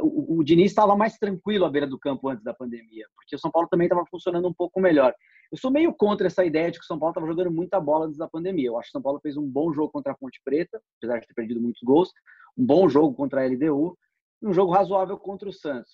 o, 0.00 0.38
o 0.38 0.42
Diniz 0.42 0.70
estava 0.70 0.96
mais 0.96 1.18
tranquilo 1.18 1.66
à 1.66 1.70
beira 1.70 1.86
do 1.86 1.98
campo 1.98 2.30
antes 2.30 2.42
da 2.42 2.54
pandemia, 2.54 3.04
porque 3.14 3.36
o 3.36 3.38
São 3.38 3.50
Paulo 3.50 3.68
também 3.68 3.84
estava 3.84 4.06
funcionando 4.06 4.48
um 4.48 4.54
pouco 4.54 4.80
melhor. 4.80 5.14
Eu 5.52 5.58
sou 5.58 5.70
meio 5.70 5.92
contra 5.92 6.28
essa 6.28 6.42
ideia 6.42 6.70
de 6.70 6.78
que 6.78 6.84
o 6.84 6.88
São 6.88 6.98
Paulo 6.98 7.10
estava 7.10 7.26
jogando 7.26 7.50
muita 7.50 7.78
bola 7.78 8.06
antes 8.06 8.16
da 8.16 8.26
pandemia. 8.26 8.68
Eu 8.68 8.78
acho 8.78 8.86
que 8.86 8.92
o 8.92 8.98
São 8.98 9.02
Paulo 9.02 9.20
fez 9.20 9.36
um 9.36 9.46
bom 9.46 9.74
jogo 9.74 9.92
contra 9.92 10.12
a 10.12 10.16
Ponte 10.16 10.40
Preta, 10.42 10.80
apesar 10.96 11.18
de 11.18 11.26
ter 11.26 11.34
perdido 11.34 11.60
muitos 11.60 11.82
gols, 11.82 12.10
um 12.56 12.64
bom 12.64 12.88
jogo 12.88 13.14
contra 13.14 13.42
a 13.42 13.46
LDU, 13.46 13.94
um 14.42 14.52
jogo 14.52 14.72
razoável 14.72 15.18
contra 15.18 15.48
o 15.48 15.52
Santos. 15.52 15.90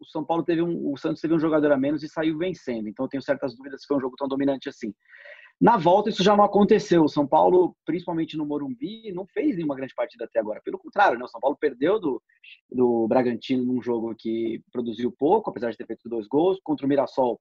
O 0.00 0.04
São 0.04 0.24
Paulo 0.24 0.42
teve 0.42 0.62
um, 0.62 0.92
o 0.92 0.96
Santos 0.96 1.20
teve 1.20 1.34
um 1.34 1.38
jogador 1.38 1.72
a 1.72 1.76
menos 1.76 2.02
e 2.02 2.08
saiu 2.08 2.36
vencendo. 2.36 2.88
Então 2.88 3.06
eu 3.06 3.08
tenho 3.08 3.22
certas 3.22 3.56
dúvidas 3.56 3.80
se 3.80 3.86
foi 3.86 3.96
um 3.96 4.00
jogo 4.00 4.16
tão 4.16 4.28
dominante 4.28 4.68
assim. 4.68 4.92
Na 5.60 5.76
volta, 5.76 6.08
isso 6.08 6.22
já 6.22 6.36
não 6.36 6.44
aconteceu. 6.44 7.02
O 7.02 7.08
São 7.08 7.26
Paulo, 7.26 7.76
principalmente 7.84 8.36
no 8.36 8.46
Morumbi, 8.46 9.12
não 9.12 9.26
fez 9.26 9.56
nenhuma 9.56 9.74
grande 9.74 9.94
partida 9.94 10.24
até 10.24 10.38
agora. 10.38 10.60
Pelo 10.64 10.78
contrário, 10.78 11.18
né? 11.18 11.24
o 11.24 11.28
São 11.28 11.40
Paulo 11.40 11.56
perdeu 11.60 11.98
do, 11.98 12.22
do 12.70 13.08
Bragantino 13.08 13.64
num 13.64 13.82
jogo 13.82 14.14
que 14.16 14.62
produziu 14.70 15.10
pouco, 15.10 15.50
apesar 15.50 15.70
de 15.70 15.76
ter 15.76 15.86
feito 15.86 16.08
dois 16.08 16.28
gols. 16.28 16.60
Contra 16.62 16.86
o 16.86 16.88
Mirassol, 16.88 17.40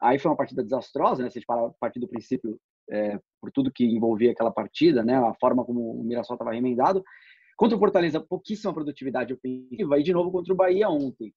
aí 0.00 0.18
foi 0.18 0.30
uma 0.30 0.36
partida 0.36 0.62
desastrosa, 0.62 1.22
né? 1.22 1.28
Se 1.28 1.38
a 1.38 1.40
gente 1.40 1.76
partir 1.78 2.00
do 2.00 2.08
princípio, 2.08 2.58
é, 2.90 3.20
por 3.38 3.52
tudo 3.52 3.70
que 3.70 3.84
envolvia 3.84 4.32
aquela 4.32 4.50
partida, 4.50 5.04
né? 5.04 5.16
A 5.16 5.34
forma 5.34 5.62
como 5.62 6.00
o 6.00 6.02
Mirassol 6.02 6.36
estava 6.36 6.52
remendado. 6.52 7.04
Contra 7.60 7.76
o 7.76 7.78
Fortaleza, 7.78 8.18
pouquíssima 8.18 8.72
produtividade 8.72 9.34
ofensiva. 9.34 10.00
E 10.00 10.02
de 10.02 10.14
novo 10.14 10.32
contra 10.32 10.50
o 10.50 10.56
Bahia 10.56 10.88
ontem. 10.88 11.34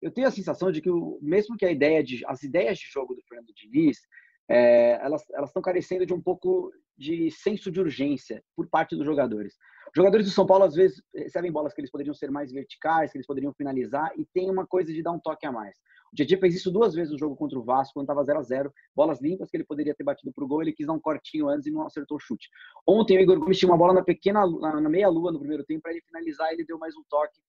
Eu 0.00 0.12
tenho 0.12 0.28
a 0.28 0.30
sensação 0.30 0.70
de 0.70 0.80
que, 0.80 0.88
o, 0.88 1.18
mesmo 1.20 1.56
que 1.56 1.66
a 1.66 1.72
ideia 1.72 2.00
de, 2.00 2.24
as 2.28 2.44
ideias 2.44 2.78
de 2.78 2.86
jogo 2.86 3.12
do 3.12 3.22
Fernando 3.22 3.52
Diniz 3.52 3.98
é, 4.48 4.92
elas 5.02 5.22
estão 5.44 5.62
carecendo 5.62 6.04
de 6.04 6.12
um 6.12 6.20
pouco 6.20 6.72
de 6.96 7.30
senso 7.30 7.70
de 7.70 7.80
urgência 7.80 8.42
por 8.56 8.68
parte 8.68 8.96
dos 8.96 9.04
jogadores. 9.04 9.54
Os 9.88 9.96
jogadores 9.96 10.26
do 10.26 10.32
São 10.32 10.46
Paulo, 10.46 10.64
às 10.64 10.74
vezes, 10.74 11.02
recebem 11.14 11.52
bolas 11.52 11.72
que 11.72 11.80
eles 11.80 11.90
poderiam 11.90 12.14
ser 12.14 12.30
mais 12.30 12.52
verticais, 12.52 13.12
que 13.12 13.18
eles 13.18 13.26
poderiam 13.26 13.52
finalizar, 13.52 14.12
e 14.16 14.24
tem 14.32 14.50
uma 14.50 14.66
coisa 14.66 14.92
de 14.92 15.02
dar 15.02 15.12
um 15.12 15.20
toque 15.20 15.46
a 15.46 15.52
mais. 15.52 15.76
O 16.12 16.16
Didi 16.16 16.36
fez 16.36 16.54
isso 16.54 16.70
duas 16.70 16.94
vezes 16.94 17.12
no 17.12 17.18
jogo 17.18 17.36
contra 17.36 17.58
o 17.58 17.64
Vasco, 17.64 17.94
quando 17.94 18.04
estava 18.04 18.24
0 18.24 18.38
a 18.38 18.42
0 18.42 18.72
bolas 18.94 19.20
limpas 19.20 19.50
que 19.50 19.56
ele 19.56 19.64
poderia 19.64 19.94
ter 19.94 20.04
batido 20.04 20.32
para 20.32 20.44
o 20.44 20.48
gol, 20.48 20.62
ele 20.62 20.72
quis 20.72 20.86
dar 20.86 20.92
um 20.92 21.00
cortinho 21.00 21.48
antes 21.48 21.66
e 21.66 21.72
não 21.72 21.86
acertou 21.86 22.16
o 22.16 22.20
chute. 22.20 22.48
Ontem 22.86 23.18
o 23.18 23.20
Igor 23.20 23.38
Gomes 23.38 23.58
tinha 23.58 23.70
uma 23.70 23.78
bola 23.78 23.92
na 23.92 24.02
pequena, 24.02 24.46
na, 24.46 24.88
meia-lua 24.88 25.32
no 25.32 25.40
primeiro 25.40 25.64
tempo, 25.64 25.82
para 25.82 25.92
ele 25.92 26.02
finalizar, 26.02 26.52
ele 26.52 26.64
deu 26.64 26.78
mais 26.78 26.96
um 26.96 27.02
toque 27.08 27.40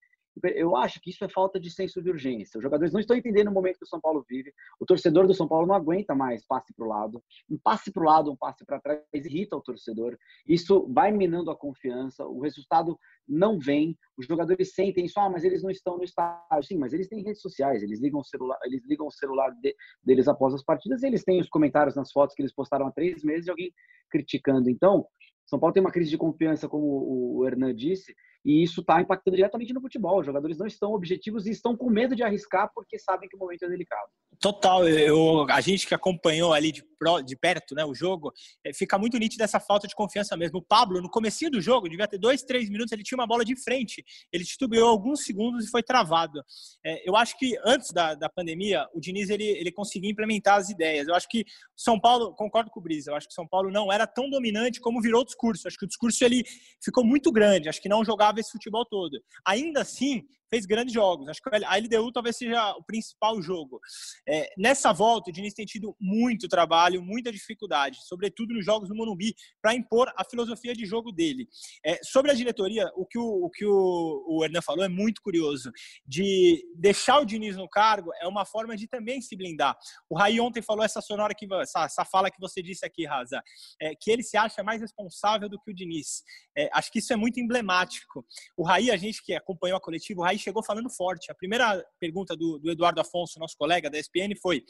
Eu 0.43 0.75
acho 0.75 0.99
que 0.99 1.09
isso 1.09 1.23
é 1.23 1.29
falta 1.29 1.59
de 1.59 1.71
senso 1.71 2.01
de 2.01 2.09
urgência. 2.09 2.57
Os 2.57 2.63
jogadores 2.63 2.91
não 2.91 2.99
estão 2.99 3.15
entendendo 3.15 3.47
o 3.47 3.53
momento 3.53 3.77
que 3.77 3.85
o 3.85 3.87
São 3.87 4.01
Paulo 4.01 4.25
vive. 4.27 4.53
O 4.79 4.85
torcedor 4.85 5.27
do 5.27 5.33
São 5.33 5.47
Paulo 5.47 5.65
não 5.65 5.75
aguenta 5.75 6.13
mais 6.13 6.45
passe 6.45 6.73
para 6.73 6.85
o 6.85 6.89
lado. 6.89 7.23
Um 7.49 7.57
passe 7.57 7.91
para 7.91 8.03
o 8.03 8.05
lado, 8.05 8.31
um 8.31 8.35
passe 8.35 8.65
para 8.65 8.79
trás, 8.79 9.01
irrita 9.13 9.55
o 9.55 9.61
torcedor. 9.61 10.17
Isso 10.45 10.87
vai 10.91 11.11
minando 11.11 11.49
a 11.51 11.55
confiança. 11.55 12.25
O 12.25 12.41
resultado 12.41 12.99
não 13.27 13.57
vem. 13.57 13.97
Os 14.17 14.25
jogadores 14.27 14.73
sentem 14.73 15.05
isso, 15.05 15.19
ah, 15.19 15.29
mas 15.29 15.43
eles 15.43 15.63
não 15.63 15.69
estão 15.69 15.97
no 15.97 16.03
estádio. 16.03 16.63
Sim, 16.63 16.77
mas 16.77 16.91
eles 16.91 17.07
têm 17.07 17.23
redes 17.23 17.41
sociais, 17.41 17.81
eles 17.81 18.01
ligam 18.01 18.19
o 18.19 18.23
celular, 18.23 18.57
eles 18.63 18.85
ligam 18.85 19.07
o 19.07 19.11
celular 19.11 19.51
de, 19.61 19.75
deles 20.03 20.27
após 20.27 20.53
as 20.53 20.63
partidas 20.63 21.01
e 21.01 21.07
eles 21.07 21.23
têm 21.23 21.39
os 21.39 21.49
comentários 21.49 21.95
nas 21.95 22.11
fotos 22.11 22.35
que 22.35 22.41
eles 22.41 22.53
postaram 22.53 22.87
há 22.87 22.91
três 22.91 23.23
meses 23.23 23.45
de 23.45 23.51
alguém 23.51 23.71
criticando. 24.09 24.69
Então, 24.69 25.07
São 25.45 25.59
Paulo 25.59 25.73
tem 25.73 25.81
uma 25.81 25.91
crise 25.91 26.09
de 26.09 26.17
confiança, 26.17 26.67
como 26.67 27.37
o 27.37 27.45
Hernan 27.45 27.73
disse, 27.73 28.13
e 28.45 28.61
isso 28.63 28.81
está 28.81 29.01
impactando 29.01 29.35
diretamente 29.35 29.73
no 29.73 29.81
futebol. 29.81 30.19
Os 30.19 30.25
jogadores 30.25 30.57
não 30.57 30.67
estão 30.67 30.93
objetivos 30.93 31.47
e 31.47 31.51
estão 31.51 31.75
com 31.75 31.89
medo 31.89 32.15
de 32.15 32.21
arriscar 32.21 32.71
porque 32.75 32.99
sabem 32.99 33.27
que 33.27 33.35
o 33.35 33.39
momento 33.39 33.65
é 33.65 33.69
delicado. 33.69 34.07
Total, 34.39 34.87
eu, 34.87 35.47
a 35.49 35.61
gente 35.61 35.87
que 35.87 35.95
acompanhou 35.95 36.53
ali 36.53 36.71
de, 36.71 36.83
de 37.25 37.35
perto 37.37 37.73
né, 37.73 37.85
o 37.85 37.95
jogo, 37.95 38.31
é, 38.63 38.73
fica 38.73 38.97
muito 38.97 39.17
nítido 39.17 39.43
essa 39.43 39.59
falta 39.59 39.87
de 39.87 39.95
confiança 39.95 40.35
mesmo. 40.37 40.59
O 40.59 40.61
Pablo, 40.61 41.01
no 41.01 41.09
comecinho 41.09 41.51
do 41.51 41.61
jogo, 41.61 41.89
devia 41.89 42.07
ter 42.07 42.17
dois, 42.17 42.43
três 42.43 42.69
minutos, 42.69 42.91
ele 42.91 43.01
tinha 43.01 43.17
uma 43.17 43.25
bola 43.25 43.43
de 43.43 43.55
frente, 43.55 44.03
ele 44.31 44.43
titubeou 44.43 44.89
alguns 44.89 45.23
segundos 45.23 45.65
e 45.65 45.69
foi 45.69 45.81
travado. 45.81 46.43
É, 46.85 47.07
eu 47.09 47.15
acho 47.15 47.37
que 47.37 47.57
antes 47.65 47.91
da, 47.91 48.13
da 48.13 48.29
pandemia, 48.29 48.85
o 48.93 48.99
Diniz 48.99 49.29
ele, 49.29 49.45
ele 49.45 49.71
conseguia 49.71 50.11
implementar 50.11 50.57
as 50.57 50.69
ideias. 50.69 51.07
Eu 51.07 51.15
acho 51.15 51.27
que 51.29 51.45
São 51.75 51.99
Paulo, 51.99 52.35
concordo 52.35 52.69
com 52.69 52.79
o 52.79 52.83
Brisa, 52.83 53.11
eu 53.11 53.15
acho 53.15 53.27
que 53.27 53.33
São 53.33 53.47
Paulo 53.47 53.71
não 53.71 53.91
era 53.91 54.05
tão 54.05 54.29
dominante 54.29 54.81
como 54.81 55.01
virou 55.01 55.21
o 55.21 55.25
discurso. 55.25 55.65
Eu 55.65 55.69
acho 55.69 55.77
que 55.77 55.85
o 55.85 55.87
discurso 55.87 56.23
ele 56.23 56.43
ficou 56.83 57.03
muito 57.05 57.31
grande, 57.31 57.69
acho 57.69 57.81
que 57.81 57.89
não 57.89 58.03
jogava 58.03 58.34
esse 58.39 58.51
futebol 58.51 58.85
todo. 58.85 59.19
Ainda 59.45 59.81
assim, 59.81 60.23
fez 60.49 60.65
grandes 60.65 60.93
jogos. 60.93 61.27
Acho 61.27 61.41
que 61.41 61.49
a 61.49 61.77
LDU 61.77 62.11
talvez 62.11 62.37
seja 62.37 62.71
o 62.71 62.83
principal 62.83 63.41
jogo. 63.41 63.79
É, 64.27 64.49
nessa 64.57 64.91
volta, 64.93 65.29
o 65.29 65.33
Diniz 65.33 65.53
tem 65.53 65.65
tido 65.65 65.95
muito 65.99 66.47
trabalho, 66.47 67.01
muita 67.01 67.31
dificuldade, 67.31 67.97
sobretudo 68.05 68.53
nos 68.53 68.65
jogos 68.65 68.89
do 68.89 68.95
Monumbi, 68.95 69.35
para 69.61 69.73
impor 69.73 70.11
a 70.15 70.23
filosofia 70.23 70.73
de 70.73 70.85
jogo 70.85 71.11
dele. 71.11 71.47
É, 71.85 71.99
sobre 72.03 72.31
a 72.31 72.33
diretoria, 72.33 72.91
o 72.95 73.05
que, 73.05 73.17
o, 73.17 73.45
o, 73.45 73.49
que 73.49 73.65
o, 73.65 74.25
o 74.27 74.43
Hernan 74.43 74.61
falou 74.61 74.83
é 74.83 74.89
muito 74.89 75.21
curioso. 75.21 75.71
De 76.05 76.63
deixar 76.75 77.19
o 77.19 77.25
Diniz 77.25 77.57
no 77.57 77.69
cargo 77.69 78.11
é 78.21 78.27
uma 78.27 78.45
forma 78.45 78.75
de 78.75 78.87
também 78.87 79.21
se 79.21 79.35
blindar. 79.35 79.77
O 80.09 80.17
Raí 80.17 80.39
ontem 80.39 80.61
falou 80.61 80.83
essa 80.83 81.01
sonora 81.01 81.33
que 81.33 81.47
essa, 81.61 81.85
essa 81.85 82.05
fala 82.05 82.31
que 82.31 82.39
você 82.39 82.61
disse 82.61 82.85
aqui, 82.85 83.05
Raza, 83.05 83.41
é, 83.81 83.93
que 83.95 84.11
ele 84.11 84.23
se 84.23 84.37
acha 84.37 84.63
mais 84.63 84.81
responsável 84.81 85.49
do 85.49 85.59
que 85.59 85.71
o 85.71 85.73
Diniz. 85.73 86.23
É, 86.57 86.69
acho 86.73 86.91
que 86.91 86.99
isso 86.99 87.11
é 87.11 87.15
muito 87.15 87.39
emblemático. 87.39 88.25
O 88.57 88.63
Raí, 88.63 88.91
a 88.91 88.97
gente 88.97 89.23
que 89.23 89.33
acompanhou 89.33 89.77
a 89.77 89.81
coletiva, 89.81 90.21
o 90.21 90.23
Raí 90.23 90.34
chegou 90.37 90.63
falando 90.63 90.89
forte. 90.89 91.31
A 91.31 91.35
primeira 91.35 91.83
pergunta 91.99 92.35
do, 92.35 92.59
do 92.59 92.71
Eduardo 92.71 93.01
Afonso, 93.01 93.39
nosso 93.39 93.57
colega 93.57 93.89
da 93.89 93.97
ESPN, 93.97 94.35
foi: 94.41 94.63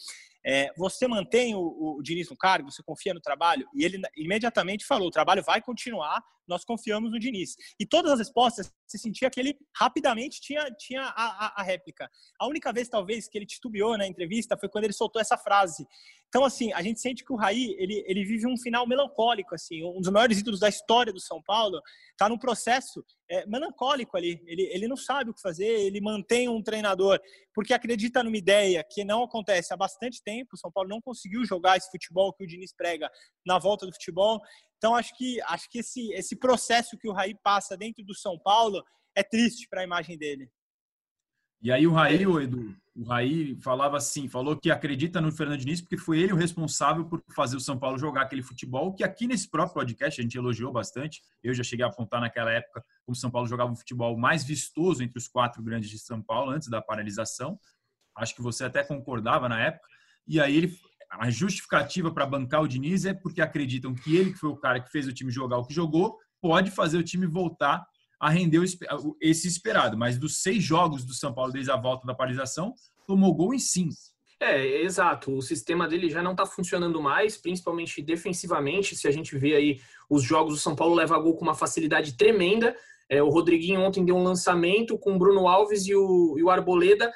é, 0.45 0.71
você 0.77 1.07
mantém 1.07 1.55
o, 1.55 1.97
o 1.97 2.03
Diniz 2.03 2.29
no 2.29 2.37
cargo? 2.37 2.71
Você 2.71 2.83
confia 2.83 3.15
no 3.15 3.19
trabalho? 3.19 3.67
E 3.73 3.83
ele 3.83 3.99
imediatamente 4.15 4.85
falou: 4.85 5.07
o 5.07 5.11
trabalho 5.11 5.43
vai 5.43 5.59
continuar, 5.59 6.23
nós 6.47 6.63
confiamos 6.63 7.11
no 7.11 7.19
Diniz. 7.19 7.55
E 7.79 7.85
todas 7.85 8.11
as 8.11 8.19
respostas, 8.19 8.71
se 8.85 8.99
sentia 8.99 9.29
que 9.31 9.39
ele 9.39 9.57
rapidamente 9.75 10.39
tinha, 10.39 10.63
tinha 10.77 11.01
a, 11.01 11.47
a, 11.47 11.61
a 11.61 11.63
réplica. 11.63 12.07
A 12.39 12.47
única 12.47 12.71
vez, 12.71 12.87
talvez, 12.87 13.27
que 13.27 13.37
ele 13.37 13.47
titubeou 13.47 13.97
na 13.97 14.05
entrevista 14.05 14.55
foi 14.55 14.69
quando 14.69 14.83
ele 14.83 14.93
soltou 14.93 15.19
essa 15.19 15.35
frase. 15.35 15.87
Então, 16.27 16.45
assim, 16.45 16.71
a 16.73 16.81
gente 16.81 16.99
sente 16.99 17.23
que 17.23 17.31
o 17.31 17.37
Raí, 17.37 17.75
ele, 17.79 18.03
ele 18.05 18.23
vive 18.25 18.45
um 18.45 18.57
final 18.57 18.85
melancólico, 18.85 19.55
assim. 19.55 19.83
Um 19.83 20.01
dos 20.01 20.11
maiores 20.11 20.39
ídolos 20.39 20.59
da 20.59 20.69
história 20.69 21.13
do 21.13 21.19
São 21.19 21.41
Paulo 21.41 21.81
está 22.11 22.29
num 22.29 22.37
processo 22.37 23.03
é, 23.29 23.45
melancólico 23.47 24.17
ali. 24.17 24.41
Ele, 24.45 24.63
ele 24.63 24.87
não 24.87 24.97
sabe 24.97 25.31
o 25.31 25.33
que 25.33 25.41
fazer, 25.41 25.65
ele 25.65 26.01
mantém 26.01 26.49
um 26.49 26.61
treinador 26.61 27.19
porque 27.55 27.73
acredita 27.73 28.21
numa 28.21 28.37
ideia 28.37 28.83
que 28.83 29.05
não 29.05 29.23
acontece 29.23 29.73
há 29.73 29.77
bastante 29.77 30.21
tempo. 30.21 30.51
O 30.53 30.57
São 30.57 30.69
Paulo 30.69 30.89
não 30.89 31.01
conseguiu 31.01 31.45
jogar 31.45 31.77
esse 31.77 31.89
futebol 31.89 32.33
que 32.33 32.43
o 32.43 32.47
Diniz 32.47 32.73
prega 32.75 33.09
na 33.45 33.57
volta 33.57 33.85
do 33.85 33.93
futebol. 33.93 34.41
Então, 34.77 34.93
acho 34.93 35.15
que, 35.15 35.41
acho 35.43 35.69
que 35.69 35.79
esse, 35.79 36.11
esse 36.11 36.35
processo 36.35 36.97
que 36.97 37.07
o 37.07 37.13
Raí 37.13 37.33
passa 37.41 37.77
dentro 37.77 38.03
do 38.03 38.13
São 38.13 38.37
Paulo 38.37 38.83
é 39.15 39.23
triste 39.23 39.69
para 39.69 39.81
a 39.81 39.83
imagem 39.85 40.17
dele. 40.17 40.51
E 41.61 41.71
aí 41.71 41.87
o 41.87 41.91
Raí, 41.91 42.27
o 42.27 42.39
Edu, 42.39 42.75
o 42.95 43.03
Raí 43.03 43.55
falava 43.61 43.97
assim, 43.97 44.27
falou 44.27 44.55
que 44.55 44.71
acredita 44.71 45.19
no 45.19 45.31
Fernando 45.31 45.59
Diniz 45.59 45.81
porque 45.81 45.97
foi 45.97 46.19
ele 46.19 46.31
o 46.31 46.35
responsável 46.35 47.05
por 47.05 47.21
fazer 47.35 47.57
o 47.57 47.59
São 47.59 47.77
Paulo 47.77 47.97
jogar 47.97 48.21
aquele 48.21 48.41
futebol 48.41 48.93
que 48.93 49.03
aqui 49.03 49.27
nesse 49.27 49.49
próprio 49.49 49.73
podcast 49.73 50.19
a 50.19 50.23
gente 50.23 50.37
elogiou 50.37 50.71
bastante. 50.71 51.21
Eu 51.43 51.53
já 51.53 51.63
cheguei 51.63 51.85
a 51.85 51.89
apontar 51.89 52.21
naquela 52.21 52.51
época 52.51 52.83
como 53.05 53.13
o 53.13 53.19
São 53.19 53.29
Paulo 53.29 53.47
jogava 53.47 53.71
um 53.71 53.75
futebol 53.75 54.17
mais 54.17 54.43
vistoso 54.43 55.03
entre 55.03 55.17
os 55.17 55.27
quatro 55.27 55.61
grandes 55.61 55.89
de 55.89 55.99
São 55.99 56.21
Paulo 56.21 56.51
antes 56.51 56.69
da 56.69 56.81
paralisação. 56.81 57.59
Acho 58.15 58.33
que 58.33 58.41
você 58.41 58.63
até 58.63 58.83
concordava 58.83 59.49
na 59.49 59.59
época. 59.59 59.87
E 60.27 60.39
aí 60.39 60.55
ele 60.55 60.77
a 61.09 61.29
justificativa 61.29 62.11
para 62.11 62.25
bancar 62.25 62.61
o 62.61 62.67
Diniz 62.67 63.05
é 63.05 63.13
porque 63.13 63.41
acreditam 63.41 63.93
que 63.93 64.15
ele 64.15 64.31
que 64.33 64.39
foi 64.39 64.49
o 64.49 64.57
cara 64.57 64.79
que 64.79 64.91
fez 64.91 65.07
o 65.07 65.13
time 65.13 65.31
jogar 65.31 65.57
o 65.57 65.65
que 65.65 65.73
jogou, 65.73 66.17
pode 66.41 66.71
fazer 66.71 66.97
o 66.97 67.03
time 67.03 67.25
voltar 67.25 67.85
a 68.19 68.29
render 68.29 68.61
esse 69.21 69.47
esperado. 69.47 69.97
Mas 69.97 70.17
dos 70.17 70.41
seis 70.41 70.63
jogos 70.63 71.03
do 71.03 71.13
São 71.13 71.33
Paulo 71.33 71.51
desde 71.51 71.71
a 71.71 71.77
volta 71.77 72.05
da 72.05 72.13
paralisação, 72.13 72.73
tomou 73.05 73.33
gol 73.33 73.53
em 73.53 73.59
cinco. 73.59 73.95
É, 74.39 74.81
exato. 74.81 75.35
O 75.35 75.41
sistema 75.41 75.87
dele 75.87 76.09
já 76.09 76.21
não 76.21 76.31
está 76.31 76.45
funcionando 76.45 77.01
mais, 77.01 77.37
principalmente 77.37 78.01
defensivamente. 78.01 78.95
Se 78.95 79.07
a 79.07 79.11
gente 79.11 79.37
vê 79.37 79.55
aí 79.55 79.79
os 80.09 80.23
jogos, 80.23 80.55
o 80.55 80.61
São 80.61 80.75
Paulo 80.75 80.95
leva 80.95 81.17
gol 81.17 81.35
com 81.35 81.43
uma 81.43 81.55
facilidade 81.55 82.17
tremenda. 82.17 82.75
É, 83.09 83.21
o 83.23 83.29
Rodriguinho 83.29 83.81
ontem 83.81 84.03
deu 84.03 84.15
um 84.15 84.23
lançamento 84.23 84.97
com 84.97 85.15
o 85.15 85.19
Bruno 85.19 85.47
Alves 85.47 85.85
e 85.85 85.95
o, 85.95 86.35
e 86.37 86.43
o 86.43 86.49
Arboleda 86.49 87.11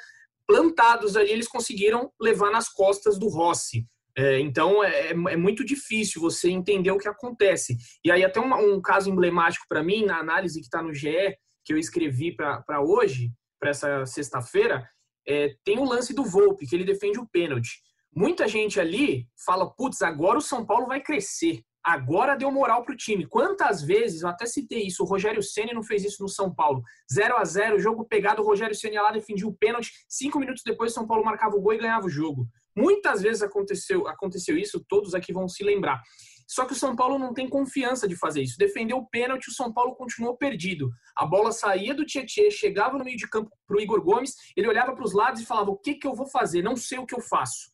plantados 0.50 1.16
ali, 1.16 1.30
eles 1.30 1.46
conseguiram 1.46 2.10
levar 2.20 2.50
nas 2.50 2.68
costas 2.68 3.16
do 3.16 3.28
Rossi. 3.28 3.86
É, 4.16 4.40
então 4.40 4.82
é, 4.82 5.10
é, 5.10 5.36
muito 5.36 5.64
difícil 5.64 6.20
você 6.20 6.50
entender 6.50 6.90
o 6.90 6.98
que 6.98 7.08
acontece. 7.08 7.76
E 8.04 8.10
aí, 8.10 8.24
até 8.24 8.40
um, 8.40 8.74
um 8.74 8.80
caso 8.80 9.10
emblemático 9.10 9.66
para 9.68 9.82
mim, 9.82 10.04
na 10.04 10.18
análise 10.18 10.58
que 10.58 10.66
está 10.66 10.82
no 10.82 10.92
GE, 10.92 11.36
que 11.64 11.72
eu 11.72 11.78
escrevi 11.78 12.34
para 12.34 12.80
hoje, 12.80 13.30
para 13.58 13.70
essa 13.70 14.06
sexta-feira, 14.06 14.88
é, 15.26 15.54
tem 15.64 15.78
o 15.78 15.84
lance 15.84 16.14
do 16.14 16.24
Volpe, 16.24 16.66
que 16.66 16.74
ele 16.74 16.84
defende 16.84 17.18
o 17.18 17.28
pênalti. 17.28 17.80
Muita 18.14 18.48
gente 18.48 18.80
ali 18.80 19.26
fala: 19.44 19.70
putz, 19.70 20.02
agora 20.02 20.38
o 20.38 20.42
São 20.42 20.66
Paulo 20.66 20.86
vai 20.86 21.00
crescer. 21.00 21.60
Agora 21.82 22.36
deu 22.36 22.50
moral 22.52 22.84
para 22.84 22.92
o 22.92 22.96
time. 22.96 23.26
Quantas 23.26 23.82
vezes, 23.82 24.20
eu 24.20 24.28
até 24.28 24.44
citei 24.44 24.86
isso, 24.86 25.02
o 25.02 25.06
Rogério 25.06 25.42
Senna 25.42 25.72
não 25.72 25.82
fez 25.82 26.04
isso 26.04 26.22
no 26.22 26.28
São 26.28 26.54
Paulo. 26.54 26.82
0 27.10 27.38
a 27.38 27.44
0 27.44 27.78
jogo 27.78 28.04
pegado, 28.04 28.42
o 28.42 28.44
Rogério 28.44 28.74
Senna 28.74 29.00
lá 29.00 29.10
defendia 29.10 29.46
o 29.46 29.54
pênalti. 29.54 29.90
Cinco 30.08 30.38
minutos 30.38 30.62
depois, 30.64 30.90
o 30.90 30.94
São 30.94 31.06
Paulo 31.06 31.24
marcava 31.24 31.56
o 31.56 31.60
gol 31.60 31.72
e 31.72 31.78
ganhava 31.78 32.06
o 32.06 32.10
jogo. 32.10 32.46
Muitas 32.80 33.20
vezes 33.20 33.42
aconteceu, 33.42 34.08
aconteceu 34.08 34.56
isso, 34.56 34.84
todos 34.88 35.14
aqui 35.14 35.32
vão 35.32 35.48
se 35.48 35.62
lembrar. 35.62 36.00
Só 36.48 36.64
que 36.64 36.72
o 36.72 36.76
São 36.76 36.96
Paulo 36.96 37.16
não 37.16 37.32
tem 37.32 37.48
confiança 37.48 38.08
de 38.08 38.16
fazer 38.16 38.42
isso. 38.42 38.58
Defendeu 38.58 38.96
o 38.96 39.08
pênalti, 39.08 39.48
o 39.48 39.52
São 39.52 39.72
Paulo 39.72 39.94
continuou 39.94 40.36
perdido. 40.36 40.90
A 41.16 41.24
bola 41.24 41.52
saía 41.52 41.94
do 41.94 42.04
Tietchan, 42.04 42.50
chegava 42.50 42.98
no 42.98 43.04
meio 43.04 43.16
de 43.16 43.28
campo 43.28 43.50
para 43.66 43.76
o 43.76 43.80
Igor 43.80 44.02
Gomes, 44.02 44.34
ele 44.56 44.66
olhava 44.66 44.92
para 44.92 45.04
os 45.04 45.12
lados 45.12 45.40
e 45.40 45.46
falava: 45.46 45.70
O 45.70 45.76
que, 45.76 45.94
que 45.94 46.08
eu 46.08 46.14
vou 46.14 46.26
fazer? 46.26 46.60
Não 46.60 46.74
sei 46.74 46.98
o 46.98 47.06
que 47.06 47.14
eu 47.14 47.20
faço. 47.20 47.70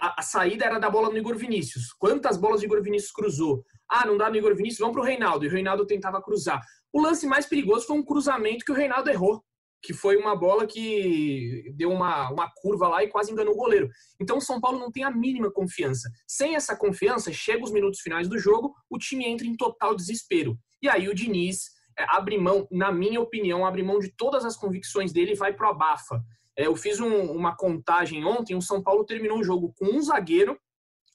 A, 0.00 0.20
a, 0.20 0.22
saída 0.22 0.64
era 0.64 0.80
da 0.80 0.90
bola 0.90 1.08
no 1.08 1.16
Igor 1.16 1.36
Vinícius. 1.36 1.92
Quantas 1.92 2.36
bolas 2.36 2.62
o 2.62 2.64
Igor 2.64 2.82
Vinícius 2.82 3.12
cruzou? 3.12 3.64
Ah, 3.88 4.04
não 4.04 4.16
dá 4.16 4.28
no 4.28 4.36
Igor 4.36 4.56
Vinícius, 4.56 4.80
vamos 4.80 4.94
para 4.94 5.02
o 5.02 5.06
Reinaldo. 5.06 5.44
E 5.44 5.48
o 5.48 5.52
Reinaldo 5.52 5.86
tentava 5.86 6.20
cruzar. 6.20 6.60
O 6.92 7.00
lance 7.00 7.26
mais 7.26 7.46
perigoso 7.46 7.86
foi 7.86 7.96
um 7.96 8.04
cruzamento 8.04 8.64
que 8.64 8.72
o 8.72 8.74
Reinaldo 8.74 9.08
errou 9.08 9.42
que 9.82 9.92
foi 9.92 10.16
uma 10.16 10.34
bola 10.34 10.66
que 10.66 11.72
deu 11.74 11.90
uma, 11.92 12.30
uma 12.30 12.50
curva 12.50 12.88
lá 12.88 13.04
e 13.04 13.08
quase 13.08 13.30
enganou 13.30 13.54
o 13.54 13.56
goleiro. 13.56 13.88
Então 14.20 14.38
o 14.38 14.40
São 14.40 14.60
Paulo 14.60 14.78
não 14.78 14.90
tem 14.90 15.04
a 15.04 15.10
mínima 15.10 15.50
confiança. 15.50 16.10
Sem 16.26 16.56
essa 16.56 16.76
confiança, 16.76 17.32
chega 17.32 17.64
os 17.64 17.72
minutos 17.72 18.00
finais 18.00 18.28
do 18.28 18.38
jogo, 18.38 18.74
o 18.90 18.98
time 18.98 19.24
entra 19.24 19.46
em 19.46 19.56
total 19.56 19.94
desespero. 19.94 20.58
E 20.82 20.88
aí 20.88 21.08
o 21.08 21.14
Diniz 21.14 21.70
é, 21.98 22.04
abre 22.08 22.38
mão, 22.38 22.66
na 22.70 22.90
minha 22.90 23.20
opinião, 23.20 23.64
abre 23.64 23.82
mão 23.82 23.98
de 23.98 24.10
todas 24.16 24.44
as 24.44 24.56
convicções 24.56 25.12
dele 25.12 25.32
e 25.32 25.36
vai 25.36 25.52
pro 25.52 25.68
abafa. 25.68 26.20
É, 26.58 26.66
eu 26.66 26.74
fiz 26.74 27.00
um, 27.00 27.30
uma 27.32 27.54
contagem 27.56 28.24
ontem, 28.24 28.56
o 28.56 28.62
São 28.62 28.82
Paulo 28.82 29.04
terminou 29.04 29.38
o 29.38 29.44
jogo 29.44 29.72
com 29.76 29.86
um 29.86 30.02
zagueiro, 30.02 30.58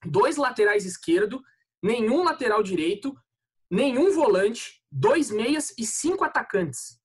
dois 0.05 0.37
laterais 0.37 0.85
esquerdo, 0.85 1.41
nenhum 1.83 2.23
lateral 2.23 2.63
direito, 2.63 3.13
nenhum 3.69 4.13
volante, 4.13 4.81
dois 4.91 5.31
meias 5.31 5.73
e 5.77 5.85
cinco 5.85 6.23
atacantes 6.23 7.00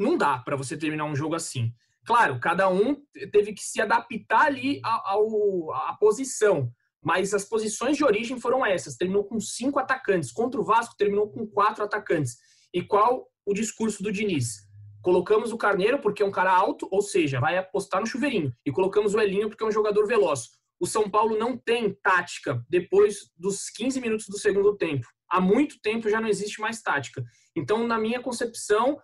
não 0.00 0.16
dá 0.16 0.38
para 0.38 0.56
você 0.56 0.76
terminar 0.76 1.04
um 1.04 1.14
jogo 1.14 1.34
assim. 1.34 1.72
Claro, 2.06 2.40
cada 2.40 2.68
um 2.68 2.96
teve 3.30 3.52
que 3.52 3.62
se 3.62 3.80
adaptar 3.80 4.46
ali 4.46 4.80
ao, 4.82 5.72
à 5.72 5.94
posição, 5.94 6.72
mas 7.02 7.34
as 7.34 7.44
posições 7.44 7.96
de 7.96 8.04
origem 8.04 8.40
foram 8.40 8.64
essas. 8.64 8.96
Terminou 8.96 9.24
com 9.24 9.38
cinco 9.38 9.78
atacantes. 9.78 10.32
Contra 10.32 10.60
o 10.60 10.64
Vasco, 10.64 10.96
terminou 10.96 11.30
com 11.30 11.46
quatro 11.46 11.84
atacantes. 11.84 12.38
E 12.72 12.82
qual 12.82 13.28
o 13.44 13.52
discurso 13.52 14.02
do 14.02 14.10
Diniz? 14.10 14.68
Colocamos 15.02 15.52
o 15.52 15.56
Carneiro 15.56 15.98
porque 16.00 16.22
é 16.22 16.26
um 16.26 16.30
cara 16.30 16.52
alto, 16.52 16.88
ou 16.90 17.00
seja, 17.00 17.40
vai 17.40 17.56
apostar 17.56 18.00
no 18.00 18.06
chuveirinho. 18.06 18.54
E 18.66 18.72
colocamos 18.72 19.14
o 19.14 19.20
Elinho 19.20 19.48
porque 19.48 19.64
é 19.64 19.66
um 19.66 19.72
jogador 19.72 20.06
veloz. 20.06 20.48
O 20.78 20.86
São 20.86 21.10
Paulo 21.10 21.38
não 21.38 21.56
tem 21.56 21.92
tática 22.02 22.64
depois 22.68 23.30
dos 23.36 23.68
15 23.70 24.00
minutos 24.00 24.26
do 24.28 24.38
segundo 24.38 24.76
tempo. 24.76 25.06
Há 25.28 25.40
muito 25.40 25.80
tempo 25.80 26.08
já 26.08 26.20
não 26.20 26.28
existe 26.28 26.60
mais 26.60 26.82
tática. 26.82 27.22
Então, 27.54 27.86
na 27.86 27.98
minha 27.98 28.20
concepção, 28.20 28.98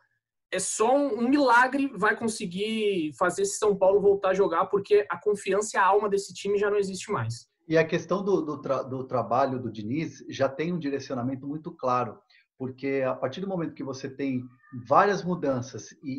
é 0.50 0.59
só 0.59 0.97
um, 0.97 1.21
um, 1.21 1.29
milagre 1.29 1.91
vai 1.97 2.17
conseguir 2.17 3.12
fazer 3.19 3.43
esse 3.43 3.59
São 3.59 3.76
Paulo 3.76 4.00
voltar 4.00 4.31
a 4.31 4.35
jogar, 4.35 4.67
porque 4.67 5.07
a 5.11 5.19
confiança 5.19 5.76
e 5.76 5.79
a 5.79 5.85
alma 5.85 6.09
desse 6.09 6.33
time 6.33 6.59
já 6.59 6.71
não 6.71 6.79
existe 6.79 7.11
mais. 7.11 7.49
E 7.69 7.76
a 7.76 7.85
questão 7.85 8.23
do, 8.23 8.41
do, 8.43 8.61
tra 8.61 8.83
do 8.83 9.05
trabalho 9.05 9.61
do 9.61 9.71
Diniz 9.71 10.25
já 10.29 10.49
tem 10.49 10.73
um 10.73 10.79
direcionamento 10.79 11.47
muito 11.47 11.73
claro, 11.73 12.19
porque 12.57 13.03
a 13.07 13.15
partir 13.15 13.41
do 13.41 13.49
momento 13.49 13.75
que 13.75 13.83
você 13.83 14.09
tem 14.09 14.45
várias 14.87 15.25
mudanças 15.25 15.91
e, 16.03 16.12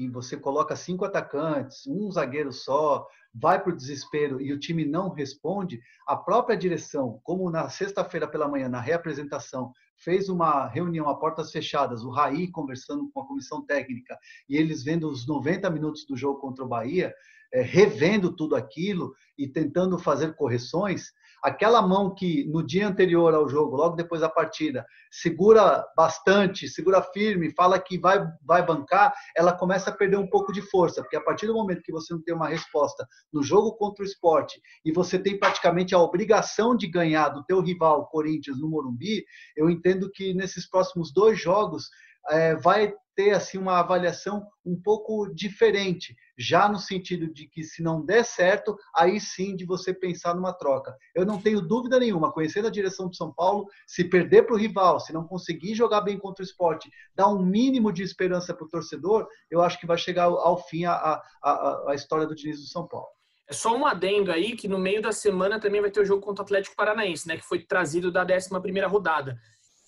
e, 0.00 0.04
e 0.04 0.08
você 0.08 0.36
coloca 0.36 0.74
cinco 0.74 1.04
atacantes, 1.04 1.86
um 1.86 2.10
zagueiro 2.10 2.52
só, 2.52 3.06
vai 3.34 3.62
para 3.62 3.72
o 3.72 3.76
desespero 3.76 4.40
e 4.40 4.52
o 4.52 4.58
time 4.58 4.84
não 4.84 5.10
responde, 5.10 5.80
a 6.06 6.16
própria 6.16 6.56
direção, 6.56 7.20
como 7.22 7.50
na 7.50 7.68
sexta-feira 7.68 8.28
pela 8.28 8.48
manhã, 8.48 8.68
na 8.68 8.80
reapresentação, 8.80 9.72
fez 9.96 10.28
uma 10.28 10.66
reunião 10.66 11.08
a 11.08 11.14
portas 11.16 11.50
fechadas, 11.50 12.04
o 12.04 12.10
Raí 12.10 12.50
conversando 12.50 13.10
com 13.10 13.20
a 13.20 13.26
comissão 13.26 13.64
técnica 13.64 14.18
e 14.48 14.56
eles 14.56 14.82
vendo 14.82 15.08
os 15.08 15.26
90 15.26 15.68
minutos 15.70 16.04
do 16.06 16.16
jogo 16.16 16.40
contra 16.40 16.64
o 16.64 16.68
Bahia, 16.68 17.14
é, 17.52 17.62
revendo 17.62 18.34
tudo 18.34 18.56
aquilo 18.56 19.14
e 19.38 19.46
tentando 19.46 19.98
fazer 19.98 20.34
correções, 20.34 21.12
aquela 21.44 21.82
mão 21.82 22.14
que 22.14 22.42
no 22.46 22.66
dia 22.66 22.88
anterior 22.88 23.34
ao 23.34 23.46
jogo, 23.46 23.76
logo 23.76 23.96
depois 23.96 24.22
da 24.22 24.30
partida, 24.30 24.86
segura 25.10 25.84
bastante, 25.94 26.66
segura 26.66 27.02
firme, 27.02 27.54
fala 27.54 27.78
que 27.78 27.98
vai, 27.98 28.26
vai 28.42 28.64
bancar, 28.64 29.12
ela 29.36 29.52
começa 29.52 29.90
a 29.90 29.92
perder 29.92 30.16
um 30.16 30.26
pouco 30.26 30.50
de 30.50 30.62
força, 30.62 31.02
porque 31.02 31.16
a 31.16 31.20
partir 31.20 31.46
do 31.46 31.52
momento 31.52 31.82
que 31.82 31.92
você 31.92 32.14
não 32.14 32.22
tem 32.22 32.34
uma 32.34 32.48
resposta 32.48 33.06
no 33.30 33.42
jogo 33.42 33.74
contra 33.74 34.02
o 34.02 34.06
esporte 34.06 34.58
e 34.82 34.90
você 34.90 35.18
tem 35.18 35.38
praticamente 35.38 35.94
a 35.94 35.98
obrigação 35.98 36.74
de 36.74 36.86
ganhar 36.86 37.28
do 37.28 37.44
teu 37.44 37.60
rival 37.60 38.08
Corinthians 38.08 38.58
no 38.58 38.70
Morumbi, 38.70 39.22
eu 39.54 39.68
entendo 39.68 40.10
que 40.10 40.32
nesses 40.32 40.66
próximos 40.66 41.12
dois 41.12 41.38
jogos 41.38 41.90
é, 42.30 42.54
vai 42.56 42.92
ter 43.14 43.30
assim 43.32 43.58
uma 43.58 43.78
avaliação 43.78 44.46
um 44.64 44.80
pouco 44.80 45.32
diferente, 45.32 46.16
já 46.36 46.68
no 46.68 46.78
sentido 46.78 47.32
de 47.32 47.46
que 47.46 47.62
se 47.62 47.82
não 47.82 48.04
der 48.04 48.24
certo, 48.24 48.76
aí 48.94 49.20
sim 49.20 49.54
de 49.54 49.64
você 49.64 49.94
pensar 49.94 50.34
numa 50.34 50.52
troca. 50.52 50.96
Eu 51.14 51.24
não 51.24 51.40
tenho 51.40 51.60
dúvida 51.60 51.98
nenhuma, 51.98 52.32
conhecendo 52.32 52.66
a 52.66 52.72
direção 52.72 53.08
do 53.08 53.14
São 53.14 53.32
Paulo, 53.32 53.66
se 53.86 54.04
perder 54.04 54.44
para 54.44 54.54
o 54.54 54.58
rival, 54.58 54.98
se 54.98 55.12
não 55.12 55.24
conseguir 55.26 55.74
jogar 55.74 56.00
bem 56.00 56.18
contra 56.18 56.42
o 56.42 56.46
esporte, 56.46 56.90
dar 57.14 57.28
um 57.28 57.42
mínimo 57.42 57.92
de 57.92 58.02
esperança 58.02 58.52
para 58.52 58.64
o 58.64 58.68
torcedor, 58.68 59.28
eu 59.50 59.62
acho 59.62 59.78
que 59.78 59.86
vai 59.86 59.96
chegar 59.96 60.24
ao 60.24 60.58
fim 60.66 60.84
a, 60.84 61.22
a, 61.42 61.84
a 61.88 61.94
história 61.94 62.26
do 62.26 62.34
Diniz 62.34 62.60
do 62.60 62.66
São 62.66 62.86
Paulo. 62.86 63.08
É 63.46 63.52
só 63.52 63.76
um 63.76 63.86
adendo 63.86 64.32
aí 64.32 64.56
que 64.56 64.66
no 64.66 64.78
meio 64.78 65.02
da 65.02 65.12
semana 65.12 65.60
também 65.60 65.80
vai 65.80 65.90
ter 65.90 66.00
o 66.00 66.04
jogo 66.04 66.22
contra 66.22 66.42
o 66.42 66.46
Atlético 66.46 66.74
Paranaense, 66.74 67.28
né? 67.28 67.36
Que 67.36 67.44
foi 67.44 67.62
trazido 67.62 68.10
da 68.10 68.24
11 68.24 68.48
primeira 68.62 68.88
rodada. 68.88 69.38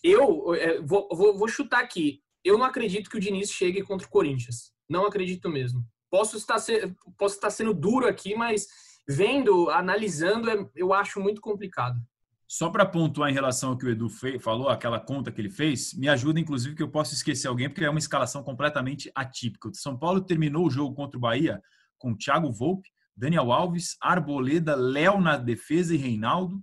Eu 0.04 0.54
é, 0.54 0.78
vou, 0.82 1.08
vou, 1.10 1.38
vou 1.38 1.48
chutar 1.48 1.82
aqui. 1.82 2.20
Eu 2.46 2.56
não 2.56 2.64
acredito 2.64 3.10
que 3.10 3.16
o 3.16 3.20
Diniz 3.20 3.50
chegue 3.50 3.82
contra 3.82 4.06
o 4.06 4.10
Corinthians. 4.10 4.72
Não 4.88 5.04
acredito 5.04 5.48
mesmo. 5.48 5.84
Posso 6.08 6.36
estar, 6.36 6.60
ser, 6.60 6.94
posso 7.18 7.34
estar 7.34 7.50
sendo 7.50 7.74
duro 7.74 8.06
aqui, 8.06 8.36
mas 8.36 8.68
vendo, 9.08 9.68
analisando, 9.68 10.48
é, 10.48 10.70
eu 10.76 10.94
acho 10.94 11.18
muito 11.18 11.40
complicado. 11.40 12.00
Só 12.48 12.70
para 12.70 12.86
pontuar 12.86 13.28
em 13.28 13.34
relação 13.34 13.70
ao 13.70 13.76
que 13.76 13.84
o 13.84 13.90
Edu 13.90 14.08
fez, 14.08 14.40
falou, 14.40 14.68
aquela 14.68 15.00
conta 15.00 15.32
que 15.32 15.40
ele 15.40 15.50
fez, 15.50 15.92
me 15.94 16.08
ajuda, 16.08 16.38
inclusive, 16.38 16.76
que 16.76 16.82
eu 16.84 16.88
posso 16.88 17.14
esquecer 17.14 17.48
alguém, 17.48 17.68
porque 17.68 17.84
é 17.84 17.90
uma 17.90 17.98
escalação 17.98 18.44
completamente 18.44 19.10
atípica. 19.12 19.68
O 19.68 19.74
São 19.74 19.98
Paulo 19.98 20.20
terminou 20.20 20.68
o 20.68 20.70
jogo 20.70 20.94
contra 20.94 21.18
o 21.18 21.20
Bahia 21.20 21.60
com 21.98 22.16
Thiago 22.16 22.52
Volpe, 22.52 22.88
Daniel 23.16 23.50
Alves, 23.50 23.96
Arboleda, 24.00 24.76
Léo 24.76 25.20
na 25.20 25.36
defesa 25.36 25.92
e 25.92 25.98
Reinaldo, 25.98 26.62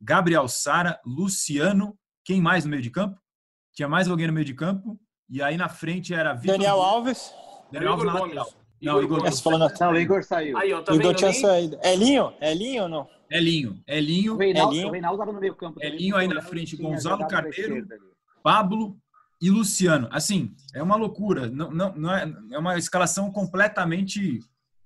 Gabriel 0.00 0.48
Sara, 0.48 1.00
Luciano, 1.06 1.96
quem 2.24 2.40
mais 2.40 2.64
no 2.64 2.70
meio 2.72 2.82
de 2.82 2.90
campo? 2.90 3.22
Tinha 3.74 3.88
mais 3.88 4.08
alguém 4.08 4.26
no 4.26 4.32
meio 4.32 4.46
de 4.46 4.54
campo? 4.54 4.98
E 5.34 5.42
aí 5.42 5.56
na 5.56 5.68
frente 5.68 6.14
era 6.14 6.32
Vitor 6.32 6.52
Daniel 6.52 6.80
Alves. 6.80 7.34
Daniel 7.72 7.94
Alves 7.94 8.06
na 8.06 8.12
lateral. 8.12 8.52
Não, 8.80 9.02
Igor, 9.02 9.18
Igor, 9.18 9.42
falando... 9.42 9.72
não, 9.80 9.90
o 9.90 9.96
Igor 9.98 10.22
saiu. 10.22 10.56
Aí, 10.56 10.72
ó, 10.72 10.80
tá 10.80 10.94
Igor 10.94 11.12
tinha 11.12 11.32
nem... 11.32 11.40
saído. 11.40 11.78
Elinho? 11.82 12.32
Elinho 12.40 12.82
ou 12.84 12.88
não? 12.88 13.08
Elinho. 13.28 13.82
Elinho. 13.84 14.34
O 14.34 14.36
Reinaldo, 14.36 14.72
Elinho. 14.72 14.88
O 14.88 14.92
Reinaldo 14.92 15.18
tava 15.18 15.32
no 15.32 15.40
meio 15.40 15.56
campo. 15.56 15.82
Elinho 15.82 16.14
aí 16.14 16.28
na 16.28 16.40
frente, 16.40 16.76
Gonzalo 16.76 17.26
Carneiro, 17.26 17.84
Pablo 18.44 18.96
e 19.42 19.50
Luciano. 19.50 20.08
Assim, 20.12 20.54
é 20.72 20.80
uma 20.80 20.94
loucura. 20.94 21.48
Não, 21.50 21.68
não, 21.68 21.92
não 21.96 22.14
é, 22.14 22.32
é 22.52 22.58
uma 22.58 22.78
escalação 22.78 23.32
completamente 23.32 24.38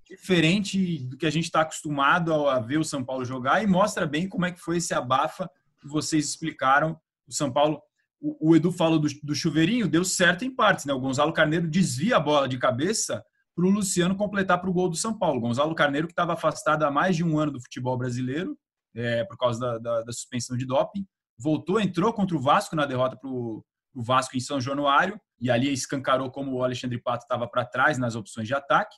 diferente 0.07 1.05
do 1.05 1.19
que 1.19 1.27
a 1.27 1.31
gente 1.31 1.45
está 1.45 1.61
acostumado 1.61 2.49
a 2.49 2.59
ver 2.59 2.79
o 2.79 2.85
São 2.85 3.05
Paulo 3.05 3.23
jogar 3.23 3.63
e 3.63 3.67
mostra 3.67 4.07
bem 4.07 4.27
como 4.27 4.47
é 4.47 4.51
que 4.51 4.61
foi 4.61 4.79
esse 4.79 4.95
abafa 4.95 5.47
que 5.79 5.87
vocês 5.87 6.25
explicaram. 6.27 6.99
O 7.27 7.35
São 7.35 7.53
Paulo 7.53 7.83
o, 8.21 8.51
o 8.51 8.57
Edu 8.57 8.73
falou 8.73 8.99
do, 8.99 9.09
do, 9.23 9.35
chuveirinho, 9.35 9.89
deu 9.89 10.05
certo 10.05 10.45
em 10.45 10.55
partes, 10.55 10.85
né? 10.85 10.93
O 10.93 11.01
Gonzalo 11.01 11.33
Carneiro 11.33 11.69
desvia 11.69 12.17
a 12.17 12.21
bola 12.21 12.49
de 12.49 12.59
cabeça 12.59 13.25
para 13.55 13.67
o 13.67 13.71
Luciano 13.71 14.17
completar 14.17 14.61
para 14.61 14.71
o 14.71 14.73
gol 14.73 14.89
do 14.89 14.97
São 14.97 15.17
Paulo. 15.17 15.41
Gonzalo 15.41 15.75
Carneiro, 15.75 16.07
que 16.07 16.13
estava 16.13 16.35
afastado 16.35 16.85
há 16.85 16.91
mais 16.91 17.17
de 17.17 17.25
um 17.25 17.39
ano 17.39 17.53
do 17.53 17.61
futebol 17.61 17.97
brasileiro, 17.97 18.57
é, 18.95 19.25
por 19.25 19.37
causa 19.37 19.61
da, 19.61 19.79
da, 19.79 20.03
da, 20.03 20.13
suspensão 20.13 20.57
de 20.57 20.65
doping, 20.65 21.07
voltou, 21.39 21.81
entrou 21.81 22.13
contra 22.13 22.37
o 22.37 22.41
Vasco 22.41 22.75
na 22.75 22.87
derrota 22.87 23.17
para 23.17 23.31
o 23.31 23.65
Vasco 23.95 24.37
em 24.37 24.41
São 24.41 24.61
Januário, 24.61 25.21
e 25.41 25.51
ali 25.51 25.73
escancarou 25.73 26.31
como 26.31 26.53
o 26.53 26.65
Alexandre 26.65 27.01
Pato 27.01 27.25
estava 27.25 27.49
para 27.49 27.65
trás 27.65 27.99
nas 27.99 28.15
opções 28.15 28.47
de 28.47 28.55
ataque. 28.55 28.97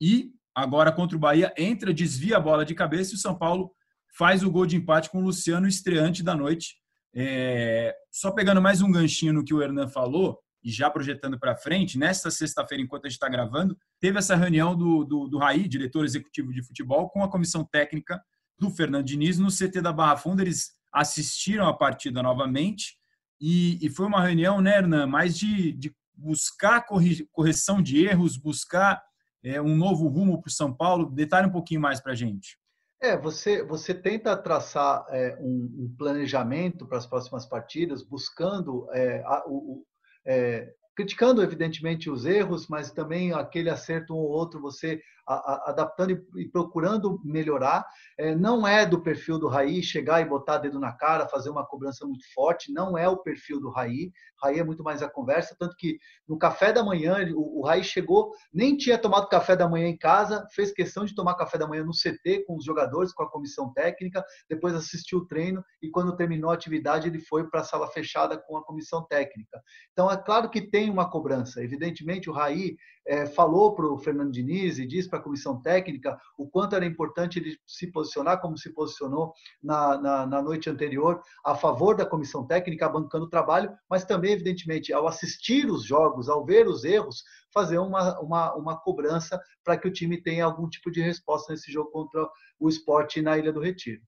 E 0.00 0.32
agora 0.54 0.92
contra 0.92 1.16
o 1.16 1.20
Bahia, 1.20 1.52
entra, 1.56 1.92
desvia 1.92 2.36
a 2.36 2.40
bola 2.40 2.64
de 2.64 2.74
cabeça 2.74 3.12
e 3.12 3.16
o 3.16 3.18
São 3.18 3.36
Paulo 3.36 3.72
faz 4.16 4.42
o 4.42 4.50
gol 4.50 4.64
de 4.64 4.76
empate 4.76 5.10
com 5.10 5.18
o 5.18 5.24
Luciano, 5.24 5.66
estreante 5.66 6.22
da 6.22 6.34
noite, 6.34 6.76
é, 7.14 7.94
só 8.10 8.30
pegando 8.32 8.60
mais 8.60 8.82
um 8.82 8.90
ganchinho 8.90 9.32
no 9.32 9.44
que 9.44 9.54
o 9.54 9.62
Hernan 9.62 9.88
falou, 9.88 10.38
e 10.64 10.70
já 10.70 10.88
projetando 10.88 11.38
para 11.38 11.54
frente, 11.54 11.98
nesta 11.98 12.30
sexta-feira, 12.30 12.82
enquanto 12.82 13.04
a 13.04 13.08
gente 13.08 13.16
está 13.16 13.28
gravando, 13.28 13.76
teve 14.00 14.18
essa 14.18 14.34
reunião 14.34 14.74
do, 14.74 15.04
do, 15.04 15.28
do 15.28 15.38
diretor 15.68 16.06
executivo 16.06 16.52
de 16.52 16.62
futebol, 16.62 17.10
com 17.10 17.22
a 17.22 17.30
comissão 17.30 17.62
técnica 17.64 18.20
do 18.58 18.70
Fernando 18.70 19.04
Diniz 19.04 19.38
no 19.38 19.48
CT 19.48 19.82
da 19.82 19.92
Barra 19.92 20.16
Funda. 20.16 20.40
Eles 20.40 20.72
assistiram 20.90 21.68
a 21.68 21.74
partida 21.74 22.22
novamente 22.22 22.96
e, 23.38 23.78
e 23.84 23.90
foi 23.90 24.06
uma 24.06 24.22
reunião, 24.22 24.62
né, 24.62 24.78
Hernan, 24.78 25.06
mais 25.06 25.36
de, 25.36 25.72
de 25.72 25.94
buscar 26.14 26.86
correção 27.30 27.82
de 27.82 28.02
erros, 28.02 28.38
buscar 28.38 29.02
é, 29.42 29.60
um 29.60 29.76
novo 29.76 30.08
rumo 30.08 30.40
para 30.40 30.48
o 30.48 30.52
São 30.52 30.72
Paulo. 30.72 31.10
Detalhe 31.10 31.46
um 31.46 31.52
pouquinho 31.52 31.80
mais 31.80 32.00
para 32.00 32.12
a 32.12 32.16
gente. 32.16 32.56
É, 33.04 33.18
você, 33.18 33.62
você 33.62 33.92
tenta 33.92 34.34
traçar 34.34 35.04
é, 35.10 35.36
um, 35.38 35.70
um, 35.78 35.94
planejamento 35.98 36.86
para 36.86 36.96
as 36.96 37.06
próximas 37.06 37.44
partidas, 37.44 38.02
buscando 38.02 38.88
é, 38.94 39.22
a, 39.26 39.44
o, 39.46 39.84
é, 40.26 40.72
criticando 40.96 41.42
evidentemente 41.42 42.08
os 42.08 42.24
erros, 42.24 42.66
mas 42.66 42.90
também 42.90 43.30
aquele 43.34 43.68
acerto 43.68 44.16
ou 44.16 44.22
outro 44.30 44.58
você 44.58 45.02
adaptando 45.26 46.10
e, 46.10 46.42
e, 46.42 46.48
procurando 46.48 47.20
melhorar. 47.24 47.86
É, 48.18 48.34
não 48.34 48.66
é 48.66 48.84
do 48.84 49.02
perfil 49.02 49.38
do 49.38 49.48
Raí 49.48 49.82
chegar 49.82 50.20
e 50.20 50.24
botar 50.24 50.58
dedo 50.58 50.78
na 50.78 50.92
cara, 50.92 51.28
fazer 51.28 51.50
uma 51.50 51.66
cobrança 51.66 52.06
muito 52.06 52.24
forte, 52.34 52.72
não 52.72 52.96
é 52.96 53.08
o 53.08 53.18
perfil 53.18 53.60
do 53.60 53.70
Raí. 53.70 54.12
Raí 54.42 54.58
é 54.58 54.64
muito 54.64 54.82
mais 54.82 55.02
a 55.02 55.08
conversa, 55.08 55.56
tanto 55.58 55.74
que 55.76 55.98
no 56.28 56.38
café 56.38 56.72
da 56.72 56.84
manhã, 56.84 57.16
o, 57.34 57.60
o 57.60 57.64
Raí 57.64 57.82
chegou, 57.82 58.32
nem 58.52 58.76
tinha 58.76 58.98
tomado 58.98 59.28
café 59.28 59.56
da 59.56 59.68
manhã 59.68 59.88
em 59.88 59.96
casa, 59.96 60.46
fez 60.52 60.70
questão 60.72 61.04
de 61.04 61.14
tomar 61.14 61.34
café 61.34 61.56
da 61.56 61.66
manhã 61.66 61.84
no 61.84 61.92
CT 61.92 62.44
com 62.46 62.56
os 62.56 62.64
jogadores, 62.64 63.12
com 63.12 63.22
a 63.22 63.30
comissão 63.30 63.72
técnica, 63.72 64.22
depois 64.48 64.74
assistiu 64.74 65.20
o 65.20 65.26
treino 65.26 65.64
e 65.82 65.88
quando 65.90 66.16
terminou 66.16 66.50
a 66.50 66.54
atividade 66.54 67.08
ele 67.08 67.20
foi 67.20 67.48
para 67.48 67.60
a 67.60 67.64
sala 67.64 67.88
fechada 67.88 68.36
com 68.36 68.56
a 68.56 68.64
comissão 68.64 69.06
técnica. 69.06 69.62
Então 69.92 70.10
é 70.10 70.16
claro 70.16 70.50
que 70.50 70.60
tem 70.60 70.90
uma 70.90 71.10
cobrança, 71.10 71.62
evidentemente 71.62 72.28
o 72.28 72.32
Raí 72.32 72.76
é, 73.06 73.26
falou 73.26 73.74
para 73.74 73.86
o 73.86 73.98
Fernando 73.98 74.32
Diniz 74.32 74.78
e 74.78 74.86
disse 74.86 75.08
para 75.14 75.20
a 75.20 75.22
comissão 75.22 75.60
técnica 75.60 76.18
o 76.36 76.48
quanto 76.48 76.74
era 76.74 76.84
importante 76.84 77.38
ele 77.38 77.56
se 77.66 77.86
posicionar 77.90 78.40
como 78.40 78.58
se 78.58 78.72
posicionou 78.72 79.32
na, 79.62 79.98
na, 79.98 80.26
na, 80.26 80.42
noite 80.42 80.68
anterior 80.68 81.22
a 81.44 81.54
favor 81.54 81.96
da 81.96 82.04
comissão 82.04 82.44
técnica, 82.46 82.88
bancando 82.88 83.26
o 83.26 83.30
trabalho, 83.30 83.72
mas 83.88 84.04
também, 84.04 84.32
evidentemente, 84.32 84.92
ao 84.92 85.06
assistir 85.06 85.70
os 85.70 85.84
jogos, 85.84 86.28
ao 86.28 86.44
ver 86.44 86.66
os 86.66 86.84
erros, 86.84 87.22
fazer 87.52 87.78
uma, 87.78 88.18
uma, 88.20 88.54
uma 88.54 88.76
cobrança 88.76 89.40
para 89.62 89.76
que 89.76 89.86
o 89.86 89.92
time 89.92 90.20
tenha 90.20 90.44
algum 90.44 90.68
tipo 90.68 90.90
de 90.90 91.00
resposta 91.00 91.52
nesse 91.52 91.70
jogo 91.70 91.90
contra 91.90 92.28
o 92.58 92.68
esporte 92.68 93.22
na 93.22 93.38
Ilha 93.38 93.52
do 93.52 93.60
Retiro. 93.60 94.02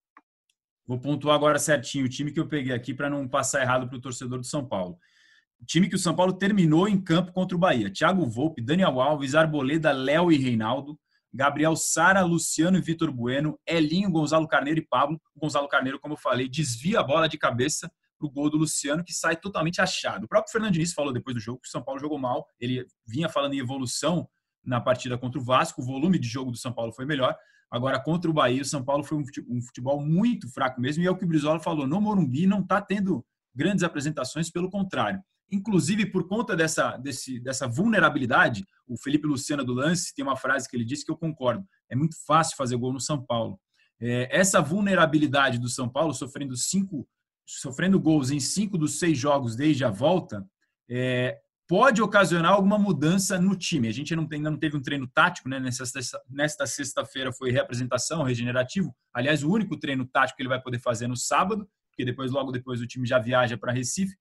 Vou 0.87 1.01
pontuar 1.01 1.37
agora 1.37 1.59
certinho 1.59 2.07
o 2.07 2.09
time 2.09 2.33
que 2.33 2.41
eu 2.41 2.49
peguei 2.49 2.73
aqui 2.73 2.95
para 2.95 3.11
não 3.11 3.29
passar 3.29 3.63
errado 3.63 3.89
para 3.89 3.99
o 3.99 4.01
torcedor 4.01 4.39
do 4.39 4.47
São 4.47 4.67
Paulo 4.67 4.99
time 5.65 5.89
que 5.89 5.97
o 5.97 5.99
São 5.99 6.15
Paulo 6.15 6.33
terminou 6.33 6.89
em 6.89 7.01
campo 7.01 7.33
contra 7.33 7.57
o 7.57 7.61
Bahia. 7.61 7.91
Thiago 7.91 8.27
Volpe, 8.27 8.63
Daniel 8.63 9.01
Alves, 9.01 9.35
Arboleda, 9.35 9.93
Léo 9.93 10.31
e 10.31 10.37
Reinaldo, 10.37 10.99
Gabriel 11.33 11.77
Sara, 11.77 12.23
Luciano 12.23 12.79
e 12.79 12.81
Vitor 12.81 13.11
Bueno, 13.11 13.59
Elinho, 13.67 14.11
Gonzalo 14.11 14.47
Carneiro 14.47 14.81
e 14.81 14.87
Pablo. 14.87 15.21
O 15.35 15.41
Gonzalo 15.41 15.69
Carneiro, 15.69 15.99
como 15.99 16.15
eu 16.15 16.19
falei, 16.19 16.49
desvia 16.49 17.01
a 17.01 17.03
bola 17.03 17.29
de 17.29 17.37
cabeça 17.39 17.91
para 18.19 18.27
o 18.27 18.31
gol 18.31 18.49
do 18.49 18.57
Luciano, 18.57 19.05
que 19.05 19.13
sai 19.13 19.37
totalmente 19.37 19.81
achado. 19.81 20.25
O 20.25 20.29
próprio 20.29 20.51
Fernando 20.51 20.73
Diniz 20.73 20.93
falou 20.93 21.13
depois 21.13 21.35
do 21.35 21.41
jogo 21.41 21.61
que 21.61 21.69
o 21.69 21.71
São 21.71 21.83
Paulo 21.83 22.01
jogou 22.01 22.19
mal. 22.19 22.47
Ele 22.59 22.87
vinha 23.07 23.29
falando 23.29 23.55
em 23.55 23.59
evolução 23.59 24.29
na 24.65 24.81
partida 24.81 25.17
contra 25.17 25.39
o 25.39 25.45
Vasco, 25.45 25.81
o 25.81 25.85
volume 25.85 26.19
de 26.19 26.27
jogo 26.27 26.51
do 26.51 26.57
São 26.57 26.73
Paulo 26.73 26.93
foi 26.93 27.05
melhor. 27.05 27.37
Agora, 27.71 28.01
contra 28.01 28.31
o 28.31 28.35
Bahia, 28.35 28.63
o 28.63 28.65
São 28.65 28.85
Paulo 28.85 29.05
foi 29.05 29.19
um 29.49 29.61
futebol 29.63 30.01
muito 30.01 30.49
fraco 30.49 30.81
mesmo. 30.81 31.03
E 31.03 31.07
é 31.07 31.11
o 31.11 31.17
que 31.17 31.25
o 31.25 31.29
Brizola 31.29 31.61
falou: 31.61 31.87
no 31.87 32.01
Morumbi 32.01 32.47
não 32.47 32.61
está 32.61 32.81
tendo 32.81 33.25
grandes 33.55 33.85
apresentações, 33.85 34.51
pelo 34.51 34.71
contrário 34.71 35.23
inclusive 35.51 36.07
por 36.07 36.27
conta 36.27 36.57
dessa, 36.57 36.97
desse, 36.97 37.41
dessa 37.41 37.67
vulnerabilidade. 37.67 38.65
O 38.87 38.97
Felipe 38.97 39.27
Luciano 39.27 39.65
do 39.65 39.75
Lance 39.75 40.15
tem 40.15 40.25
uma 40.25 40.37
frase 40.37 40.69
que 40.69 40.77
ele 40.77 40.85
disse 40.85 41.05
que 41.05 41.11
eu 41.11 41.17
concordo: 41.17 41.65
é 41.91 41.97
muito 41.97 42.17
fácil 42.27 42.57
fazer 42.57 42.77
gol 42.77 42.93
no 42.93 43.01
São 43.01 43.25
Paulo. 43.25 43.59
É, 44.01 44.29
essa 44.31 44.61
vulnerabilidade 44.61 45.59
do 45.59 45.69
São 45.69 45.89
Paulo, 45.89 46.13
sofrendo 46.13 46.57
cinco, 46.57 47.09
sofrendo 47.47 47.99
gols 47.99 48.31
em 48.31 48.41
cinco 48.41 48.77
dos 48.77 48.99
seis 48.99 49.19
jogos 49.19 49.57
desde 49.57 49.85
a 49.85 49.91
volta, 49.91 50.47
é, 50.89 51.39
pode 51.67 52.01
ocasionar 52.01 52.53
alguma 52.53 52.79
mudança 52.79 53.41
no 53.41 53.57
time. 53.57 53.89
A 53.89 53.93
gente 53.93 54.15
não 54.15 54.27
tem, 54.27 54.39
ainda 54.39 54.51
não 54.51 54.59
teve 54.59 54.77
um 54.77 54.83
treino 54.83 55.07
tático, 55.07 55.49
né? 55.49 55.61
Nesta 56.29 56.67
sexta-feira 56.67 57.33
foi 57.33 57.51
reapresentação, 57.51 58.23
regenerativo. 58.23 58.95
Aliás, 59.13 59.43
o 59.43 59.51
único 59.51 59.79
treino 59.79 60.07
tático 60.07 60.37
que 60.37 60.43
ele 60.43 60.49
vai 60.49 60.61
poder 60.61 60.79
fazer 60.79 61.07
no 61.07 61.17
sábado, 61.17 61.69
porque 61.91 62.05
depois, 62.05 62.31
logo 62.31 62.53
depois, 62.53 62.81
o 62.81 62.87
time 62.87 63.07
já 63.07 63.19
viaja 63.19 63.57
para 63.57 63.73
Recife. 63.73 64.15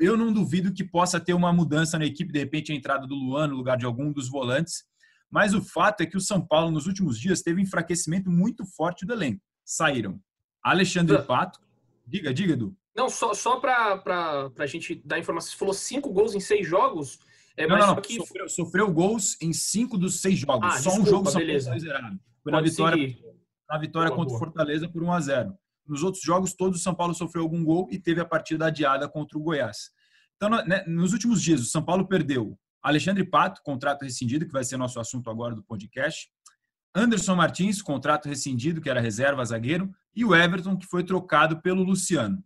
Eu 0.00 0.16
não 0.16 0.32
duvido 0.32 0.72
que 0.72 0.84
possa 0.84 1.20
ter 1.20 1.34
uma 1.34 1.52
mudança 1.52 1.98
na 1.98 2.04
equipe, 2.04 2.32
de 2.32 2.38
repente 2.38 2.72
a 2.72 2.74
entrada 2.74 3.06
do 3.06 3.14
Luan 3.14 3.48
no 3.48 3.56
lugar 3.56 3.76
de 3.76 3.86
algum 3.86 4.12
dos 4.12 4.28
volantes. 4.28 4.84
Mas 5.30 5.52
o 5.52 5.62
fato 5.62 6.00
é 6.02 6.06
que 6.06 6.16
o 6.16 6.20
São 6.20 6.44
Paulo, 6.44 6.70
nos 6.70 6.86
últimos 6.86 7.18
dias, 7.18 7.42
teve 7.42 7.60
um 7.60 7.64
enfraquecimento 7.64 8.30
muito 8.30 8.64
forte 8.64 9.04
do 9.04 9.12
elenco. 9.12 9.40
Saíram 9.64 10.20
Alexandre 10.62 11.20
Pato. 11.22 11.60
Diga, 12.06 12.32
diga, 12.32 12.52
Edu. 12.52 12.76
Não, 12.94 13.08
só, 13.08 13.34
só 13.34 13.58
para 13.58 14.52
a 14.56 14.66
gente 14.66 14.94
dar 15.04 15.18
informação, 15.18 15.50
você 15.50 15.58
falou 15.58 15.74
cinco 15.74 16.12
gols 16.12 16.34
em 16.34 16.40
seis 16.40 16.66
jogos. 16.66 17.18
É, 17.56 17.66
não, 17.66 17.78
não, 17.78 17.96
que... 17.96 18.16
sofreu, 18.16 18.48
sofreu, 18.48 18.92
gols 18.92 19.36
em 19.40 19.52
cinco 19.52 19.98
dos 19.98 20.20
seis 20.20 20.38
jogos. 20.38 20.66
Ah, 20.66 20.78
só 20.78 20.90
desculpa, 20.90 21.02
um 21.02 21.06
jogo 21.06 21.30
São 21.30 21.40
beleza. 21.40 21.70
Paulo 21.70 21.80
zerado. 21.80 22.20
Foi 22.42 22.52
na 22.52 22.60
vitória, 22.60 23.16
na 23.68 23.78
vitória 23.78 24.10
boa, 24.10 24.16
contra 24.16 24.36
o 24.36 24.38
Fortaleza 24.38 24.88
por 24.88 25.02
1 25.02 25.12
a 25.12 25.20
0 25.20 25.58
Nos 25.86 26.02
outros 26.02 26.22
jogos, 26.22 26.54
todos 26.54 26.80
o 26.80 26.82
São 26.82 26.94
Paulo 26.94 27.14
sofreu 27.14 27.42
algum 27.42 27.62
gol 27.64 27.88
e 27.90 27.98
teve 27.98 28.20
a 28.20 28.24
partida 28.24 28.66
adiada 28.66 29.08
contra 29.08 29.38
o 29.38 29.42
Goiás. 29.42 29.90
Então, 30.36 30.48
né, 30.50 30.84
nos 30.86 31.12
últimos 31.12 31.42
dias, 31.42 31.60
o 31.60 31.66
São 31.66 31.82
Paulo 31.82 32.06
perdeu 32.06 32.58
Alexandre 32.82 33.24
Pato, 33.24 33.62
contrato 33.62 34.02
rescindido, 34.02 34.46
que 34.46 34.52
vai 34.52 34.64
ser 34.64 34.76
nosso 34.76 35.00
assunto 35.00 35.30
agora 35.30 35.54
do 35.54 35.62
podcast. 35.62 36.28
Anderson 36.94 37.34
Martins, 37.34 37.80
contrato 37.80 38.28
rescindido, 38.28 38.80
que 38.80 38.90
era 38.90 39.00
reserva 39.00 39.44
zagueiro. 39.44 39.92
E 40.14 40.24
o 40.24 40.34
Everton, 40.34 40.76
que 40.76 40.86
foi 40.86 41.02
trocado 41.02 41.60
pelo 41.60 41.82
Luciano. 41.82 42.44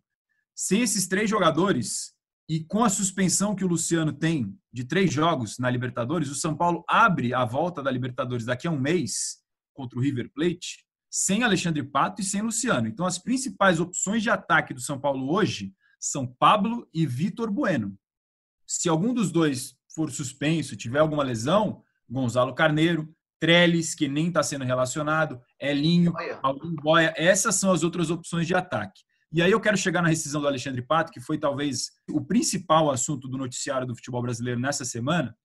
Sem 0.55 0.81
esses 0.81 1.07
três 1.07 1.29
jogadores 1.29 2.15
e 2.49 2.65
com 2.65 2.83
a 2.83 2.89
suspensão 2.89 3.55
que 3.55 3.65
o 3.65 3.69
Luciano 3.69 4.13
tem 4.13 4.59
de 4.73 4.85
três 4.85 5.13
jogos 5.13 5.59
na 5.59 5.69
Libertadores, 5.69 6.31
o 6.31 6.35
São 6.35 6.57
Paulo 6.57 6.83
abre 6.89 7.35
a 7.35 7.45
volta 7.45 7.83
da 7.83 7.91
Libertadores 7.91 8.47
daqui 8.47 8.67
a 8.67 8.71
um 8.71 8.81
mês 8.81 9.39
contra 9.75 9.99
o 9.99 10.03
River 10.03 10.31
Plate 10.33 10.88
sem 11.11 11.43
Alexandre 11.43 11.83
Pato 11.83 12.21
e 12.21 12.25
sem 12.25 12.43
Luciano. 12.43 12.87
Então, 12.87 13.07
as 13.07 13.19
principais 13.19 13.81
opções 13.81 14.23
de 14.23 14.31
ataque 14.31 14.75
do 14.75 14.81
São 14.81 15.01
Paulo 15.01 15.33
hoje 15.33 15.73
são 15.99 16.27
Pablo 16.27 16.89
e 16.93 17.07
Vitor 17.07 17.51
Bueno. 17.51 17.99
Se 18.67 18.89
algum 18.89 19.15
dos 19.15 19.33
dois 19.33 19.77
for 19.95 20.11
suspenso, 20.11 20.77
tiver 20.77 20.99
alguma 20.99 21.23
lesão, 21.23 21.83
Gonzalo 22.09 22.55
Carneiro, 22.55 23.13
Trellis, 23.41 23.95
que 23.95 24.09
nem 24.09 24.29
está 24.29 24.43
sendo 24.43 24.65
relacionado, 24.65 25.41
Elinho, 25.61 26.13
Algum 26.43 26.75
Boia, 26.75 27.15
essas 27.17 27.55
são 27.55 27.73
as 27.73 27.83
outras 27.83 28.11
opções 28.11 28.47
de 28.47 28.55
ataque. 28.55 29.03
E 29.31 29.43
aí 29.43 29.51
eu 29.51 29.61
quero 29.61 29.77
chegar 29.77 30.03
na 30.03 30.09
rescisão 30.09 30.41
do 30.41 30.47
Alexandre 30.47 30.83
Pato, 30.83 31.13
que 31.13 31.21
foi 31.21 31.39
talvez 31.39 31.91
o 32.11 32.21
principal 32.21 32.91
assunto 32.91 33.29
do 33.29 33.37
noticiário 33.37 33.87
do 33.87 33.95
futebol 33.95 34.23
brasileiro 34.23 34.59
nessa 34.59 34.85
semana, 34.85 35.37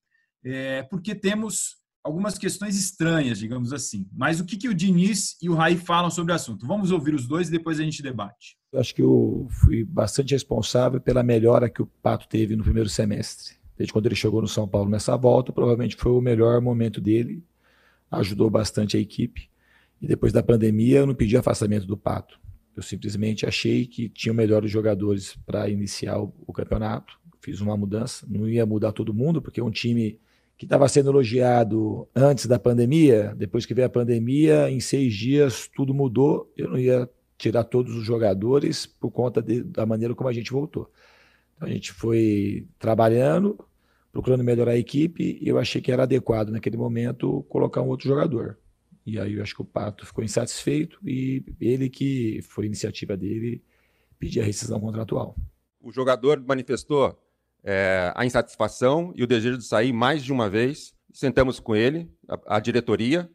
é, 0.43 0.83
porque 0.83 1.13
temos 1.13 1.82
algumas 2.03 2.37
questões 2.37 2.75
estranhas, 2.75 3.39
digamos 3.39 3.71
assim. 3.71 4.05
Mas 4.11 4.39
o 4.39 4.45
que, 4.45 4.57
que 4.57 4.67
o 4.67 4.73
Diniz 4.73 5.37
e 5.41 5.49
o 5.49 5.55
Raí 5.55 5.77
falam 5.77 6.11
sobre 6.11 6.33
o 6.33 6.35
assunto? 6.35 6.67
Vamos 6.67 6.91
ouvir 6.91 7.15
os 7.15 7.25
dois 7.25 7.47
e 7.47 7.51
depois 7.51 7.79
a 7.79 7.83
gente 7.83 8.03
debate. 8.03 8.57
Eu 8.71 8.79
acho 8.79 8.93
que 8.93 9.01
eu 9.01 9.47
fui 9.49 9.83
bastante 9.83 10.33
responsável 10.33 10.99
pela 10.99 11.23
melhora 11.23 11.69
que 11.69 11.81
o 11.81 11.85
Pato 11.85 12.27
teve 12.27 12.55
no 12.55 12.63
primeiro 12.63 12.89
semestre. 12.89 13.55
Desde 13.77 13.93
quando 13.93 14.05
ele 14.05 14.15
chegou 14.15 14.41
no 14.41 14.47
São 14.47 14.67
Paulo 14.67 14.89
nessa 14.89 15.15
volta, 15.15 15.53
provavelmente 15.53 15.95
foi 15.95 16.11
o 16.11 16.21
melhor 16.21 16.61
momento 16.61 16.99
dele, 16.99 17.43
ajudou 18.11 18.49
bastante 18.49 18.97
a 18.97 18.99
equipe. 18.99 19.49
E 20.01 20.07
depois 20.07 20.33
da 20.33 20.43
pandemia, 20.43 20.99
eu 20.99 21.07
não 21.07 21.15
pedi 21.15 21.37
afastamento 21.37 21.87
do 21.87 21.97
Pato. 21.97 22.39
Eu 22.75 22.83
simplesmente 22.83 23.45
achei 23.45 23.85
que 23.85 24.09
tinha 24.09 24.33
melhores 24.33 24.69
jogadores 24.69 25.37
para 25.45 25.69
iniciar 25.69 26.19
o, 26.19 26.33
o, 26.45 26.51
campeonato. 26.51 27.17
Fiz 27.39 27.61
uma 27.61 27.77
mudança. 27.77 28.25
Não 28.29 28.47
ia 28.47 28.65
mudar 28.65 28.91
todo 28.91 29.13
mundo, 29.13 29.41
porque 29.41 29.61
um 29.61 29.71
time 29.71 30.19
que 30.57 30.65
estava 30.65 30.87
sendo 30.87 31.09
elogiado 31.09 32.07
antes 32.15 32.45
da 32.45 32.59
pandemia, 32.59 33.33
depois 33.35 33.65
que 33.65 33.73
veio 33.73 33.87
a 33.87 33.89
pandemia, 33.89 34.69
em 34.69 34.79
seis 34.79 35.13
dias 35.13 35.69
tudo 35.75 35.93
mudou. 35.93 36.51
Eu 36.55 36.69
não 36.69 36.77
ia 36.77 37.09
tirar 37.37 37.63
todos 37.63 37.95
os 37.95 38.05
jogadores 38.05 38.85
por 38.85 39.11
conta 39.11 39.41
de, 39.41 39.63
da 39.63 39.85
maneira 39.85 40.15
como 40.15 40.29
a 40.29 40.33
gente 40.33 40.51
voltou. 40.51 40.89
Então 41.55 41.67
a 41.67 41.71
gente 41.71 41.91
foi 41.91 42.67
trabalhando, 42.79 43.57
procurando 44.11 44.43
melhorar 44.43 44.71
a 44.71 44.77
equipe, 44.77 45.37
e 45.41 45.47
eu 45.47 45.57
achei 45.57 45.81
que 45.81 45.91
era 45.91 46.03
adequado 46.03 46.49
naquele 46.49 46.77
momento 46.77 47.43
colocar 47.49 47.81
um 47.81 47.89
outro 47.89 48.07
jogador. 48.07 48.57
E 49.05 49.19
aí 49.19 49.33
eu 49.33 49.43
acho 49.43 49.55
que 49.55 49.61
o 49.61 49.65
Pato 49.65 50.05
ficou 50.05 50.23
insatisfeito 50.23 50.97
e 51.05 51.43
ele 51.59 51.89
que 51.89 52.41
foi 52.43 52.65
iniciativa 52.65 53.17
dele 53.17 53.61
pedir 54.17 54.39
a 54.39 54.45
rescisão 54.45 54.79
contratual. 54.79 55.35
O 55.81 55.91
jogador 55.91 56.41
manifestou 56.41 57.19
é, 57.63 58.11
a 58.15 58.25
insatisfação 58.25 59.13
e 59.15 59.23
o 59.23 59.27
desejo 59.27 59.57
de 59.57 59.65
sair 59.65 59.93
mais 59.93 60.23
de 60.23 60.31
uma 60.31 60.49
vez. 60.49 60.93
Sentamos 61.11 61.59
com 61.59 61.75
ele, 61.75 62.11
a, 62.27 62.57
a 62.57 62.59
diretoria, 62.59 63.29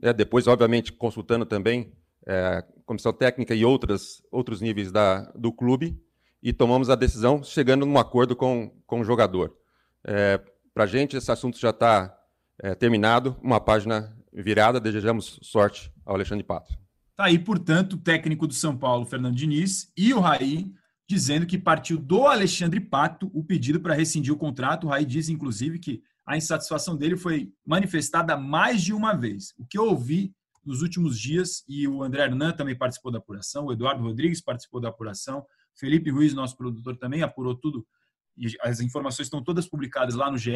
né, 0.00 0.12
depois, 0.12 0.46
obviamente, 0.46 0.92
consultando 0.92 1.46
também 1.46 1.92
é, 2.26 2.64
comissão 2.84 3.12
técnica 3.12 3.54
e 3.54 3.64
outras, 3.64 4.22
outros 4.30 4.60
níveis 4.60 4.90
da, 4.90 5.30
do 5.32 5.52
clube, 5.52 5.98
e 6.42 6.52
tomamos 6.52 6.90
a 6.90 6.94
decisão 6.94 7.42
chegando 7.42 7.86
num 7.86 7.98
acordo 7.98 8.34
com, 8.34 8.72
com 8.86 9.00
o 9.00 9.04
jogador. 9.04 9.56
É, 10.04 10.40
Para 10.74 10.84
a 10.84 10.86
gente, 10.86 11.16
esse 11.16 11.30
assunto 11.30 11.58
já 11.58 11.70
está 11.70 12.16
é, 12.58 12.74
terminado, 12.74 13.36
uma 13.42 13.60
página 13.60 14.16
virada. 14.32 14.80
Desejamos 14.80 15.38
sorte 15.42 15.92
ao 16.04 16.14
Alexandre 16.14 16.44
Pato. 16.44 16.72
Tá 17.14 17.24
aí, 17.26 17.38
portanto, 17.38 17.94
o 17.94 17.98
técnico 17.98 18.46
do 18.46 18.54
São 18.54 18.76
Paulo, 18.76 19.04
Fernando 19.04 19.36
Diniz, 19.36 19.92
e 19.96 20.14
o 20.14 20.20
Raí 20.20 20.72
dizendo 21.10 21.44
que 21.44 21.58
partiu 21.58 21.98
do 21.98 22.28
Alexandre 22.28 22.78
Pato 22.78 23.28
o 23.34 23.42
pedido 23.42 23.80
para 23.80 23.94
rescindir 23.94 24.32
o 24.32 24.36
contrato. 24.36 24.86
O 24.86 24.90
Raí 24.90 25.04
diz, 25.04 25.28
inclusive, 25.28 25.80
que 25.80 26.00
a 26.24 26.36
insatisfação 26.36 26.96
dele 26.96 27.16
foi 27.16 27.52
manifestada 27.66 28.36
mais 28.36 28.80
de 28.80 28.92
uma 28.92 29.12
vez. 29.12 29.52
O 29.58 29.66
que 29.66 29.76
eu 29.76 29.86
ouvi 29.86 30.32
nos 30.64 30.82
últimos 30.82 31.18
dias, 31.18 31.64
e 31.68 31.88
o 31.88 32.04
André 32.04 32.22
Hernan 32.22 32.52
também 32.52 32.78
participou 32.78 33.10
da 33.10 33.18
apuração, 33.18 33.64
o 33.64 33.72
Eduardo 33.72 34.04
Rodrigues 34.04 34.40
participou 34.40 34.80
da 34.80 34.88
apuração, 34.90 35.44
Felipe 35.74 36.10
Ruiz, 36.10 36.32
nosso 36.32 36.56
produtor, 36.56 36.96
também 36.96 37.22
apurou 37.22 37.56
tudo, 37.56 37.84
e 38.36 38.46
as 38.60 38.78
informações 38.78 39.26
estão 39.26 39.42
todas 39.42 39.66
publicadas 39.66 40.14
lá 40.14 40.30
no 40.30 40.38
GE, 40.38 40.52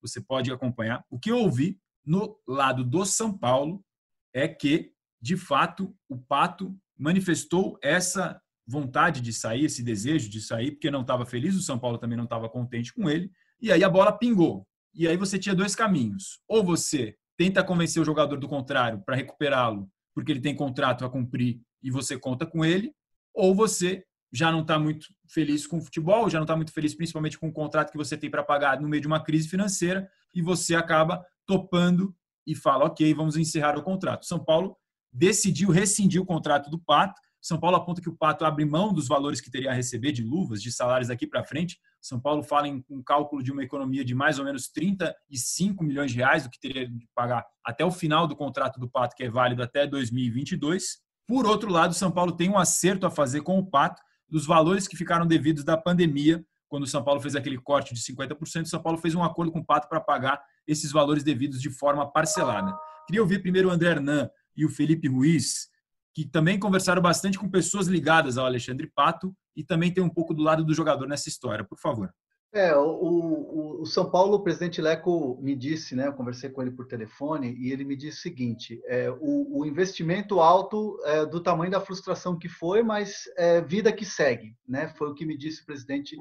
você 0.00 0.18
pode 0.18 0.50
acompanhar. 0.50 1.04
O 1.10 1.18
que 1.18 1.30
eu 1.30 1.36
ouvi 1.36 1.78
no 2.06 2.38
lado 2.48 2.82
do 2.82 3.04
São 3.04 3.36
Paulo 3.36 3.84
é 4.32 4.48
que, 4.48 4.92
de 5.20 5.36
fato, 5.36 5.94
o 6.08 6.16
Pato 6.16 6.74
manifestou 6.96 7.78
essa 7.82 8.40
vontade 8.70 9.20
de 9.20 9.32
sair, 9.32 9.64
esse 9.64 9.82
desejo 9.82 10.30
de 10.30 10.40
sair, 10.40 10.72
porque 10.72 10.90
não 10.90 11.02
estava 11.02 11.26
feliz, 11.26 11.54
o 11.54 11.62
São 11.62 11.78
Paulo 11.78 11.98
também 11.98 12.16
não 12.16 12.24
estava 12.24 12.48
contente 12.48 12.92
com 12.94 13.10
ele, 13.10 13.30
e 13.60 13.72
aí 13.72 13.82
a 13.82 13.88
bola 13.88 14.12
pingou. 14.12 14.66
E 14.94 15.06
aí 15.06 15.16
você 15.16 15.38
tinha 15.38 15.54
dois 15.54 15.74
caminhos. 15.74 16.40
Ou 16.48 16.64
você 16.64 17.16
tenta 17.36 17.64
convencer 17.64 18.00
o 18.00 18.04
jogador 18.04 18.36
do 18.36 18.48
contrário 18.48 19.02
para 19.04 19.16
recuperá-lo, 19.16 19.90
porque 20.14 20.32
ele 20.32 20.40
tem 20.40 20.54
contrato 20.54 21.04
a 21.04 21.10
cumprir 21.10 21.60
e 21.82 21.90
você 21.90 22.18
conta 22.18 22.46
com 22.46 22.64
ele, 22.64 22.92
ou 23.34 23.54
você 23.54 24.04
já 24.32 24.52
não 24.52 24.60
está 24.60 24.78
muito 24.78 25.06
feliz 25.28 25.66
com 25.66 25.78
o 25.78 25.82
futebol, 25.82 26.30
já 26.30 26.38
não 26.38 26.44
está 26.44 26.54
muito 26.54 26.72
feliz 26.72 26.94
principalmente 26.94 27.38
com 27.38 27.48
o 27.48 27.52
contrato 27.52 27.90
que 27.90 27.96
você 27.96 28.16
tem 28.16 28.30
para 28.30 28.42
pagar 28.42 28.80
no 28.80 28.88
meio 28.88 29.00
de 29.00 29.06
uma 29.06 29.22
crise 29.22 29.48
financeira 29.48 30.08
e 30.34 30.40
você 30.40 30.74
acaba 30.74 31.24
topando 31.46 32.14
e 32.46 32.54
fala, 32.54 32.84
ok, 32.84 33.12
vamos 33.14 33.36
encerrar 33.36 33.76
o 33.76 33.82
contrato. 33.82 34.26
São 34.26 34.38
Paulo 34.38 34.76
decidiu 35.12 35.70
rescindir 35.70 36.20
o 36.20 36.26
contrato 36.26 36.70
do 36.70 36.78
Pato. 36.78 37.20
São 37.40 37.58
Paulo 37.58 37.76
aponta 37.76 38.02
que 38.02 38.08
o 38.08 38.16
Pato 38.16 38.44
abre 38.44 38.64
mão 38.64 38.92
dos 38.92 39.08
valores 39.08 39.40
que 39.40 39.50
teria 39.50 39.70
a 39.70 39.74
receber 39.74 40.12
de 40.12 40.22
luvas, 40.22 40.62
de 40.62 40.70
salários 40.70 41.08
daqui 41.08 41.26
para 41.26 41.42
frente. 41.42 41.78
São 42.00 42.20
Paulo 42.20 42.42
fala 42.42 42.68
em 42.68 42.84
um 42.90 43.02
cálculo 43.02 43.42
de 43.42 43.50
uma 43.50 43.62
economia 43.62 44.04
de 44.04 44.14
mais 44.14 44.38
ou 44.38 44.44
menos 44.44 44.68
35 44.68 45.82
milhões 45.82 46.10
de 46.10 46.18
reais, 46.18 46.44
do 46.44 46.50
que 46.50 46.60
teria 46.60 46.88
de 46.88 47.08
pagar 47.14 47.46
até 47.64 47.84
o 47.84 47.90
final 47.90 48.26
do 48.26 48.36
contrato 48.36 48.78
do 48.78 48.88
Pato, 48.88 49.16
que 49.16 49.24
é 49.24 49.30
válido 49.30 49.62
até 49.62 49.86
2022. 49.86 50.98
Por 51.26 51.46
outro 51.46 51.70
lado, 51.70 51.94
São 51.94 52.10
Paulo 52.10 52.32
tem 52.32 52.50
um 52.50 52.58
acerto 52.58 53.06
a 53.06 53.10
fazer 53.10 53.40
com 53.42 53.58
o 53.58 53.64
Pato, 53.64 54.02
dos 54.28 54.46
valores 54.46 54.86
que 54.86 54.96
ficaram 54.96 55.26
devidos 55.26 55.64
da 55.64 55.76
pandemia, 55.76 56.44
quando 56.68 56.84
o 56.84 56.86
São 56.86 57.02
Paulo 57.02 57.20
fez 57.20 57.34
aquele 57.34 57.58
corte 57.58 57.92
de 57.92 58.00
50%, 58.00 58.62
o 58.62 58.66
São 58.66 58.80
Paulo 58.80 58.96
fez 58.96 59.14
um 59.14 59.24
acordo 59.24 59.50
com 59.50 59.58
o 59.58 59.64
Pato 59.64 59.88
para 59.88 60.00
pagar 60.00 60.40
esses 60.66 60.92
valores 60.92 61.24
devidos 61.24 61.60
de 61.60 61.68
forma 61.68 62.08
parcelada. 62.10 62.78
Queria 63.06 63.20
ouvir 63.20 63.40
primeiro 63.40 63.68
o 63.68 63.72
André 63.72 63.90
Hernan 63.90 64.30
e 64.56 64.64
o 64.64 64.68
Felipe 64.68 65.08
Ruiz, 65.08 65.68
que 66.14 66.24
também 66.24 66.58
conversaram 66.58 67.00
bastante 67.00 67.38
com 67.38 67.48
pessoas 67.48 67.86
ligadas 67.86 68.36
ao 68.36 68.46
Alexandre 68.46 68.90
Pato 68.94 69.34
e 69.56 69.64
também 69.64 69.92
tem 69.92 70.02
um 70.02 70.08
pouco 70.08 70.34
do 70.34 70.42
lado 70.42 70.64
do 70.64 70.74
jogador 70.74 71.06
nessa 71.06 71.28
história. 71.28 71.64
Por 71.64 71.78
favor. 71.78 72.12
É, 72.52 72.74
o, 72.74 72.82
o, 72.82 73.82
o, 73.82 73.86
São 73.86 74.10
Paulo, 74.10 74.34
o 74.34 74.42
presidente 74.42 74.82
Leco 74.82 75.38
me 75.40 75.54
disse, 75.54 75.94
né? 75.94 76.08
Eu 76.08 76.14
conversei 76.14 76.50
com 76.50 76.60
ele 76.60 76.72
por 76.72 76.88
telefone 76.88 77.54
e 77.56 77.70
ele 77.70 77.84
me 77.84 77.94
disse 77.94 78.18
o 78.18 78.22
seguinte: 78.22 78.80
é, 78.86 79.08
o, 79.08 79.60
o 79.60 79.64
investimento 79.64 80.40
alto 80.40 80.98
é, 81.04 81.24
do 81.24 81.40
tamanho 81.40 81.70
da 81.70 81.80
frustração 81.80 82.36
que 82.36 82.48
foi, 82.48 82.82
mas 82.82 83.22
é, 83.36 83.60
vida 83.60 83.92
que 83.92 84.04
segue, 84.04 84.56
né? 84.66 84.88
Foi 84.98 85.08
o 85.08 85.14
que 85.14 85.24
me 85.24 85.38
disse 85.38 85.62
o 85.62 85.66
presidente 85.66 86.16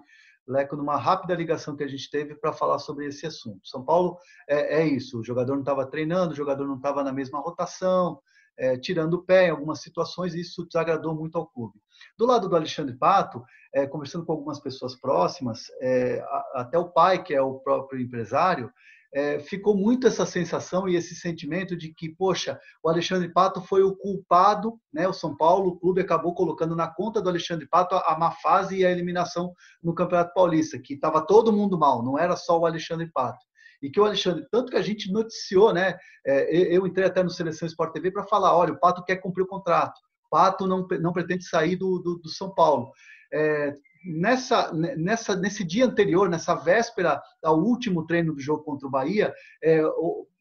Leco, 0.47 0.75
numa 0.75 0.97
rápida 0.97 1.33
ligação 1.33 1.75
que 1.75 1.83
a 1.83 1.87
gente 1.87 2.09
teve 2.11 2.35
para 2.35 2.53
falar 2.53 2.77
sobre 2.77 3.07
esse 3.07 3.25
assunto. 3.25 3.67
São 3.67 3.83
Paulo 3.83 4.17
é, 4.47 4.81
é 4.81 4.87
isso, 4.87 5.19
o 5.19 5.23
jogador 5.23 5.53
não 5.53 5.61
estava 5.61 5.85
treinando, 5.85 6.33
o 6.33 6.37
jogador 6.37 6.67
não 6.67 6.75
estava 6.75 7.03
na 7.03 7.11
mesma 7.11 7.39
rotação, 7.39 8.19
é, 8.59 8.77
tirando 8.77 9.15
o 9.15 9.23
pé 9.23 9.47
em 9.47 9.51
algumas 9.51 9.81
situações, 9.81 10.35
e 10.35 10.41
isso 10.41 10.65
desagradou 10.65 11.15
muito 11.15 11.37
ao 11.37 11.47
clube. 11.47 11.79
Do 12.17 12.25
lado 12.25 12.47
do 12.49 12.55
Alexandre 12.55 12.95
Pato, 12.95 13.43
é, 13.73 13.87
conversando 13.87 14.25
com 14.25 14.33
algumas 14.33 14.59
pessoas 14.59 14.95
próximas, 14.95 15.63
é, 15.81 16.23
até 16.53 16.77
o 16.77 16.89
pai, 16.89 17.23
que 17.23 17.33
é 17.33 17.41
o 17.41 17.59
próprio 17.59 18.01
empresário, 18.01 18.71
é, 19.11 19.39
ficou 19.39 19.75
muito 19.75 20.05
essa 20.05 20.25
sensação 20.25 20.87
e 20.87 20.95
esse 20.95 21.15
sentimento 21.15 21.75
de 21.75 21.91
que, 21.91 22.09
poxa, 22.09 22.59
o 22.83 22.89
Alexandre 22.89 23.31
Pato 23.31 23.59
foi 23.61 23.81
o 23.81 23.95
culpado, 23.95 24.79
né? 24.93 25.07
O 25.07 25.13
São 25.13 25.35
Paulo, 25.35 25.69
o 25.69 25.79
clube 25.79 26.01
acabou 26.01 26.35
colocando 26.35 26.75
na 26.75 26.87
conta 26.87 27.19
do 27.19 27.27
Alexandre 27.27 27.67
Pato 27.67 27.95
a, 27.95 28.13
a 28.13 28.19
má 28.19 28.31
fase 28.31 28.77
e 28.77 28.85
a 28.85 28.91
eliminação 28.91 29.51
no 29.81 29.95
Campeonato 29.95 30.33
Paulista, 30.35 30.77
que 30.77 30.93
estava 30.93 31.25
todo 31.25 31.51
mundo 31.51 31.77
mal, 31.77 32.03
não 32.03 32.19
era 32.19 32.35
só 32.35 32.59
o 32.59 32.67
Alexandre 32.67 33.09
Pato 33.11 33.48
e 33.81 33.89
que 33.89 33.99
o 33.99 34.05
Alexandre, 34.05 34.45
tanto 34.51 34.71
que 34.71 34.77
a 34.77 34.81
gente 34.81 35.11
noticiou, 35.11 35.73
né? 35.73 35.97
É, 36.25 36.75
eu 36.75 36.85
entrei 36.85 37.05
até 37.05 37.23
no 37.23 37.29
Seleção 37.29 37.67
Sport 37.67 37.93
TV 37.93 38.11
para 38.11 38.23
falar: 38.23 38.55
olha, 38.55 38.73
o 38.73 38.79
Pato 38.79 39.03
quer 39.03 39.17
cumprir 39.17 39.43
o 39.43 39.47
contrato, 39.47 39.97
o 40.25 40.29
Pato 40.29 40.67
não, 40.67 40.85
não 40.99 41.13
pretende 41.13 41.45
sair 41.45 41.75
do, 41.75 41.99
do, 41.99 42.15
do 42.17 42.29
São 42.29 42.53
Paulo. 42.53 42.91
É, 43.31 43.73
nessa, 44.05 44.71
nessa, 44.73 45.35
nesse 45.35 45.63
dia 45.63 45.85
anterior, 45.85 46.29
nessa 46.29 46.55
véspera 46.55 47.21
ao 47.43 47.59
último 47.59 48.05
treino 48.05 48.33
do 48.33 48.41
jogo 48.41 48.63
contra 48.63 48.87
o 48.87 48.91
Bahia, 48.91 49.33
é, 49.63 49.81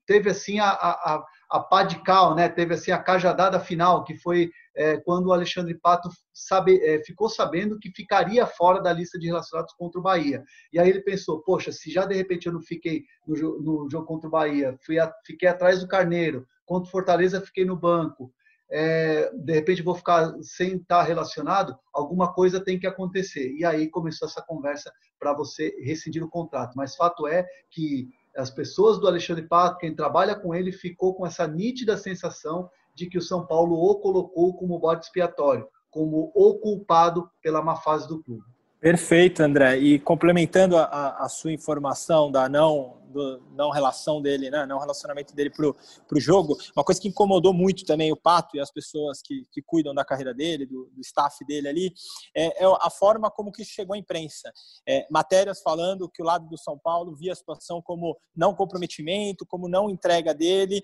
teve 0.07 0.31
assim 0.31 0.59
a, 0.59 0.71
a, 0.71 0.91
a 1.15 1.27
pá 1.49 1.83
de 1.83 2.03
cal, 2.03 2.35
né? 2.35 2.49
Teve 2.49 2.75
assim 2.75 2.91
a 2.91 2.99
cajadada 2.99 3.59
final, 3.59 4.05
que 4.05 4.17
foi 4.19 4.51
é, 4.77 4.99
quando 4.99 5.27
o 5.27 5.33
Alexandre 5.33 5.75
Pato 5.75 6.11
sabe, 6.33 6.79
é, 6.85 7.03
ficou 7.03 7.29
sabendo 7.29 7.79
que 7.79 7.91
ficaria 7.91 8.47
fora 8.47 8.83
da 8.83 8.93
lista 8.93 9.19
de 9.19 9.27
relacionados 9.27 9.73
contra 9.73 9.99
o 9.99 10.03
Bahia. 10.03 10.45
E 10.73 10.79
aí 10.79 10.91
ele 10.91 11.01
pensou, 11.01 11.41
poxa, 11.43 11.73
se 11.73 11.91
já 11.91 12.05
de 12.05 12.15
repente 12.15 12.47
eu 12.47 12.53
não 12.53 12.61
fiquei 12.61 13.05
no, 13.27 13.35
no 13.61 13.89
jogo 13.91 14.07
contra 14.07 14.29
o 14.29 14.31
Bahia, 14.31 14.77
fui 14.85 14.99
a, 14.99 15.11
fiquei 15.25 15.49
atrás 15.49 15.81
do 15.81 15.89
Carneiro, 15.89 16.47
contra 16.67 16.87
o 16.87 16.91
Fortaleza 16.91 17.41
fiquei 17.41 17.65
no 17.65 17.77
banco, 17.77 18.31
é, 18.71 19.31
de 19.35 19.53
repente 19.55 19.83
vou 19.83 19.95
ficar 19.95 20.35
sem 20.43 20.77
estar 20.77 21.03
relacionado, 21.03 21.79
alguma 21.93 22.33
coisa 22.33 22.63
tem 22.63 22.79
que 22.79 22.87
acontecer. 22.87 23.53
E 23.53 23.65
aí 23.65 23.89
começou 23.89 24.29
essa 24.29 24.43
conversa 24.43 24.93
para 25.19 25.33
você 25.33 25.75
rescindir 25.81 26.23
o 26.23 26.29
contrato. 26.29 26.75
Mas 26.77 26.95
fato 26.95 27.27
é 27.27 27.47
que 27.71 28.09
as 28.39 28.51
pessoas 28.51 28.99
do 28.99 29.09
Alexandre 29.09 29.43
Pato, 29.43 29.79
quem 29.79 29.95
trabalha 29.95 30.35
com 30.35 30.55
ele, 30.55 30.71
ficou 30.71 31.15
com 31.15 31.27
essa 31.27 31.47
nítida 31.47 31.97
sensação 31.97 32.71
de 32.95 33.09
que 33.09 33.19
o 33.19 33.23
São 33.23 33.45
Paulo 33.45 33.75
o 33.75 33.97
colocou 33.97 34.55
como 34.55 34.79
bode 34.79 35.05
expiatório, 35.05 35.67
como 35.91 36.31
o 36.35 36.55
culpado 36.55 37.29
pela 37.43 37.63
má 37.63 37.77
fase 37.77 38.07
do 38.07 38.23
clube. 38.23 38.45
Perfeito, 38.81 39.43
André. 39.43 39.79
E 39.79 39.99
complementando 39.99 40.77
a, 40.77 41.17
a 41.19 41.29
sua 41.29 41.53
informação 41.53 42.31
da 42.31 42.49
não 42.49 42.98
do, 43.09 43.43
não 43.53 43.71
relação 43.71 44.21
dele, 44.21 44.51
né, 44.51 44.67
não 44.67 44.79
relacionamento 44.79 45.35
dele 45.35 45.51
pro, 45.51 45.77
pro 46.07 46.21
jogo, 46.21 46.57
uma 46.77 46.85
coisa 46.85 47.01
que 47.01 47.09
incomodou 47.09 47.53
muito 47.53 47.85
também 47.85 48.13
o 48.13 48.17
Pato 48.17 48.57
e 48.57 48.61
as 48.61 48.71
pessoas 48.71 49.21
que, 49.23 49.47
que 49.51 49.63
cuidam 49.63 49.95
da 49.95 50.05
carreira 50.05 50.35
dele, 50.35 50.67
do, 50.67 50.91
do 50.95 51.01
staff 51.01 51.45
dele 51.45 51.69
ali, 51.69 51.93
é, 52.35 52.65
é, 52.65 52.67
a 52.81 52.91
forma 52.91 53.31
como 53.31 53.53
que 53.53 53.65
chegou 53.65 53.95
à 53.95 53.99
imprensa. 53.99 54.53
É, 54.87 55.07
matérias 55.11 55.61
falando 55.63 56.09
que 56.09 56.23
o 56.23 56.25
lado 56.25 56.49
do 56.49 56.59
São 56.59 56.79
Paulo 56.79 57.15
via 57.15 57.33
a 57.33 57.37
situação 57.37 57.81
como 57.83 58.17
não 58.35 58.55
comprometimento, 58.55 59.47
como 59.47 59.69
não 59.69 59.91
entrega 59.91 60.35
dele. 60.35 60.83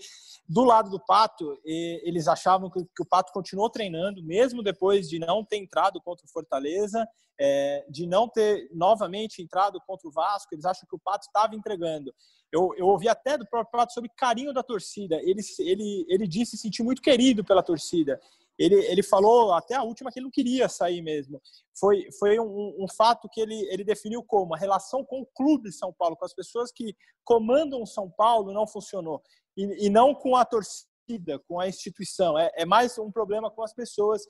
Do 0.49 0.65
lado 0.65 0.91
do 0.91 1.01
Pato, 1.01 1.59
eles 1.65 2.29
achavam 2.29 2.71
que, 2.71 2.81
que 2.85 3.03
o 3.03 3.07
Pato 3.07 3.33
continuou 3.33 3.71
treinando, 3.71 4.23
mesmo 4.23 4.63
depois 4.63 5.09
de 5.09 5.19
não 5.19 5.45
ter 5.45 5.57
entrado 5.57 6.01
contra 6.01 6.27
o 6.27 6.29
Fortaleza, 6.29 7.07
é, 7.39 7.85
de 7.89 8.07
não 8.07 8.29
ter 8.29 8.69
novamente 8.73 9.43
entrado 9.43 9.81
contra 9.87 10.09
o 10.09 10.13
Vasco, 10.13 10.55
eles 10.55 10.65
acham 10.65 10.87
que 10.89 10.95
o 10.95 10.99
Pato 10.99 11.27
estava 11.27 11.55
entregando. 11.55 12.14
Eu, 12.53 12.73
eu 12.77 12.87
ouvi 12.87 13.09
até 13.09 13.37
do 13.37 13.47
próprio 13.47 13.73
Pato 13.73 13.93
sobre 13.93 14.11
carinho 14.17 14.53
da 14.53 14.63
torcida. 14.63 15.17
Ele, 15.17 15.41
ele, 15.59 16.07
ele 16.09 16.27
disse 16.29 16.53
se 16.53 16.59
sentir 16.59 16.83
muito 16.83 17.03
querido 17.03 17.45
pela 17.45 17.63
torcida. 17.63 18.21
Ele, 18.57 18.77
ele 18.87 19.03
falou 19.03 19.53
até 19.53 19.75
a 19.75 19.83
última 19.83 20.11
que 20.11 20.19
ele 20.21 20.27
não 20.27 20.31
queria 20.31 20.69
sair 20.69 21.03
mesmo. 21.03 21.41
Foi, 21.79 22.09
foi 22.19 22.39
um, 22.39 22.77
um 22.79 22.87
fato 22.97 23.29
que 23.29 23.41
ele, 23.41 23.67
ele 23.71 23.83
definiu 23.83 24.23
como 24.23 24.55
a 24.55 24.59
relação 24.59 25.05
com 25.05 25.23
o 25.23 25.27
clube 25.27 25.73
São 25.73 25.93
Paulo, 25.93 26.17
com 26.17 26.25
as 26.25 26.35
pessoas 26.35 26.71
que 26.71 26.95
comandam 27.25 27.85
São 27.85 28.09
Paulo, 28.09 28.53
não 28.53 28.67
funcionou. 28.67 29.21
E, 29.57 29.87
e 29.87 29.91
não 29.91 30.15
com 30.15 30.37
a 30.37 30.45
torcida 30.45 30.87
com 31.47 31.61
a 31.61 31.69
instituição, 31.69 32.39
é, 32.39 32.51
é, 32.55 32.65
mais 32.65 32.99
um 32.99 33.13
problema 33.13 33.51
com 33.51 33.63
as 33.63 33.75
pessoas 33.75 34.23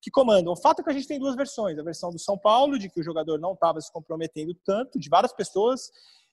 que 0.00 0.10
comandam. 0.10 0.54
O 0.54 0.56
fato 0.56 0.80
é 0.80 0.84
que 0.84 0.88
a 0.88 0.92
gente 0.94 1.06
tem 1.06 1.18
duas 1.18 1.36
versões: 1.36 1.78
a 1.78 1.82
versão 1.82 2.10
do 2.10 2.18
São 2.18 2.38
Paulo, 2.38 2.78
de 2.78 2.88
que 2.88 3.00
o 3.00 3.04
jogador 3.04 3.38
não 3.38 3.52
estava 3.52 3.80
se 3.80 3.92
comprometendo 3.92 4.54
tanto, 4.64 4.98
de 4.98 5.10
várias 5.10 5.32
pessoas, 5.34 5.90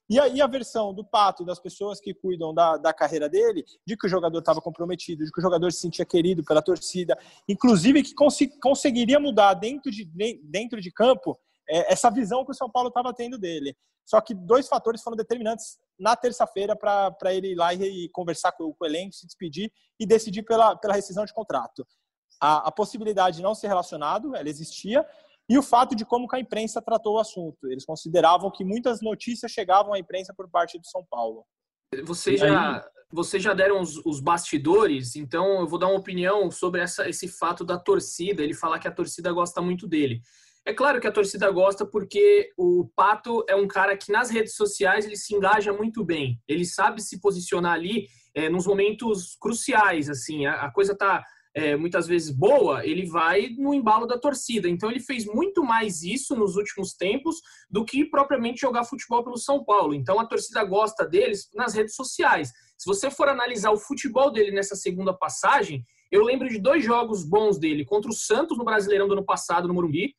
e 0.09 0.19
aí 0.19 0.41
a 0.41 0.47
versão 0.47 0.93
do 0.93 1.05
Pato, 1.05 1.45
das 1.45 1.59
pessoas 1.59 1.99
que 1.99 2.13
cuidam 2.13 2.53
da, 2.53 2.77
da 2.77 2.91
carreira 2.91 3.29
dele, 3.29 3.63
de 3.85 3.95
que 3.95 4.07
o 4.07 4.09
jogador 4.09 4.39
estava 4.39 4.59
comprometido, 4.59 5.23
de 5.23 5.31
que 5.31 5.39
o 5.39 5.43
jogador 5.43 5.71
se 5.71 5.81
sentia 5.81 6.05
querido 6.05 6.43
pela 6.43 6.61
torcida, 6.61 7.17
inclusive 7.47 8.01
que 8.01 8.15
cons 8.15 8.39
conseguiria 8.59 9.19
mudar 9.19 9.53
dentro 9.53 9.91
de, 9.91 10.05
dentro 10.43 10.81
de 10.81 10.91
campo 10.91 11.39
é, 11.69 11.93
essa 11.93 12.09
visão 12.09 12.43
que 12.43 12.51
o 12.51 12.55
São 12.55 12.69
Paulo 12.69 12.89
estava 12.89 13.13
tendo 13.13 13.37
dele. 13.37 13.77
Só 14.03 14.19
que 14.19 14.33
dois 14.33 14.67
fatores 14.67 15.03
foram 15.03 15.15
determinantes 15.15 15.77
na 15.99 16.15
terça-feira 16.15 16.75
para 16.75 17.31
ele 17.31 17.51
ir 17.51 17.55
lá 17.55 17.71
e, 17.75 18.05
e 18.05 18.09
conversar 18.09 18.51
com, 18.53 18.73
com, 18.73 18.83
o 18.83 18.87
elenco, 18.87 19.13
se 19.13 19.27
despedir 19.27 19.71
e 19.99 20.07
decidir 20.07 20.41
pela, 20.41 20.75
pela 20.75 20.95
rescisão 20.95 21.23
de 21.23 21.33
contrato. 21.33 21.85
A, 22.41 22.69
a 22.69 22.71
possibilidade 22.71 23.37
de 23.37 23.43
não 23.43 23.53
ser 23.53 23.67
relacionado, 23.67 24.35
ela 24.35 24.49
existia, 24.49 25.05
e 25.49 25.57
o 25.57 25.63
fato 25.63 25.95
de 25.95 26.05
como 26.05 26.27
a 26.31 26.39
imprensa 26.39 26.81
tratou 26.81 27.15
o 27.15 27.19
assunto. 27.19 27.57
Eles 27.67 27.83
consideravam 27.83 28.51
que 28.51 28.63
muitas 28.63 29.01
notícias 29.01 29.51
chegavam 29.51 29.93
à 29.93 29.99
imprensa 29.99 30.31
por 30.33 30.47
parte 30.47 30.77
do 30.77 30.85
São 30.85 31.03
Paulo. 31.09 31.43
Vocês 32.03 32.39
já, 32.39 32.87
vocês 33.11 33.41
já 33.41 33.53
deram 33.53 33.81
os, 33.81 33.97
os, 34.05 34.19
bastidores, 34.19 35.15
então 35.15 35.61
eu 35.61 35.67
vou 35.67 35.79
dar 35.79 35.87
uma 35.87 35.97
opinião 35.97 36.51
sobre 36.51 36.81
essa, 36.81 37.09
esse 37.09 37.27
fato 37.27 37.65
da 37.65 37.79
torcida, 37.79 38.43
ele 38.43 38.53
falar 38.53 38.77
que 38.77 38.87
a 38.87 38.91
torcida 38.91 39.31
gosta 39.31 39.59
muito 39.59 39.87
dele. 39.87 40.21
É 40.63 40.71
claro 40.71 41.01
que 41.01 41.07
a 41.07 41.11
torcida 41.11 41.49
gosta 41.49 41.83
porque 41.83 42.51
o 42.55 42.87
Pato 42.95 43.43
é 43.49 43.55
um 43.55 43.67
cara 43.67 43.97
que 43.97 44.11
nas 44.11 44.29
redes 44.29 44.53
sociais 44.55 45.05
ele 45.05 45.17
se 45.17 45.33
engaja 45.33 45.73
muito 45.73 46.05
bem. 46.05 46.39
Ele 46.47 46.63
sabe 46.63 47.01
se 47.01 47.19
posicionar 47.19 47.73
ali 47.73 48.05
é, 48.35 48.49
nos 48.49 48.67
momentos 48.67 49.35
cruciais, 49.41 50.09
assim. 50.09 50.45
A, 50.45 50.65
a 50.65 50.71
coisa 50.71 50.95
tá 50.95 51.23
é, 51.53 51.75
muitas 51.75 52.07
vezes 52.07 52.29
boa, 52.31 52.85
ele 52.85 53.05
vai 53.05 53.49
no 53.57 53.73
embalo 53.73 54.05
da 54.05 54.17
torcida. 54.17 54.69
Então 54.69 54.89
ele 54.89 54.99
fez 54.99 55.25
muito 55.25 55.63
mais 55.63 56.03
isso 56.03 56.35
nos 56.35 56.55
últimos 56.55 56.93
tempos 56.93 57.41
do 57.69 57.83
que 57.83 58.05
propriamente 58.05 58.61
jogar 58.61 58.83
futebol 58.83 59.23
pelo 59.23 59.37
São 59.37 59.63
Paulo. 59.63 59.93
Então 59.93 60.19
a 60.19 60.25
torcida 60.25 60.63
gosta 60.63 61.05
deles 61.05 61.49
nas 61.53 61.73
redes 61.73 61.95
sociais. 61.95 62.51
Se 62.77 62.85
você 62.85 63.09
for 63.09 63.27
analisar 63.27 63.71
o 63.71 63.77
futebol 63.77 64.31
dele 64.31 64.51
nessa 64.51 64.75
segunda 64.75 65.13
passagem, 65.13 65.83
eu 66.11 66.23
lembro 66.23 66.47
de 66.47 66.59
dois 66.59 66.83
jogos 66.83 67.23
bons 67.23 67.59
dele 67.59 67.85
contra 67.85 68.09
o 68.09 68.13
Santos 68.13 68.57
no 68.57 68.63
Brasileirão 68.63 69.07
do 69.07 69.13
ano 69.13 69.25
passado 69.25 69.67
no 69.67 69.73
Morumbi 69.73 70.13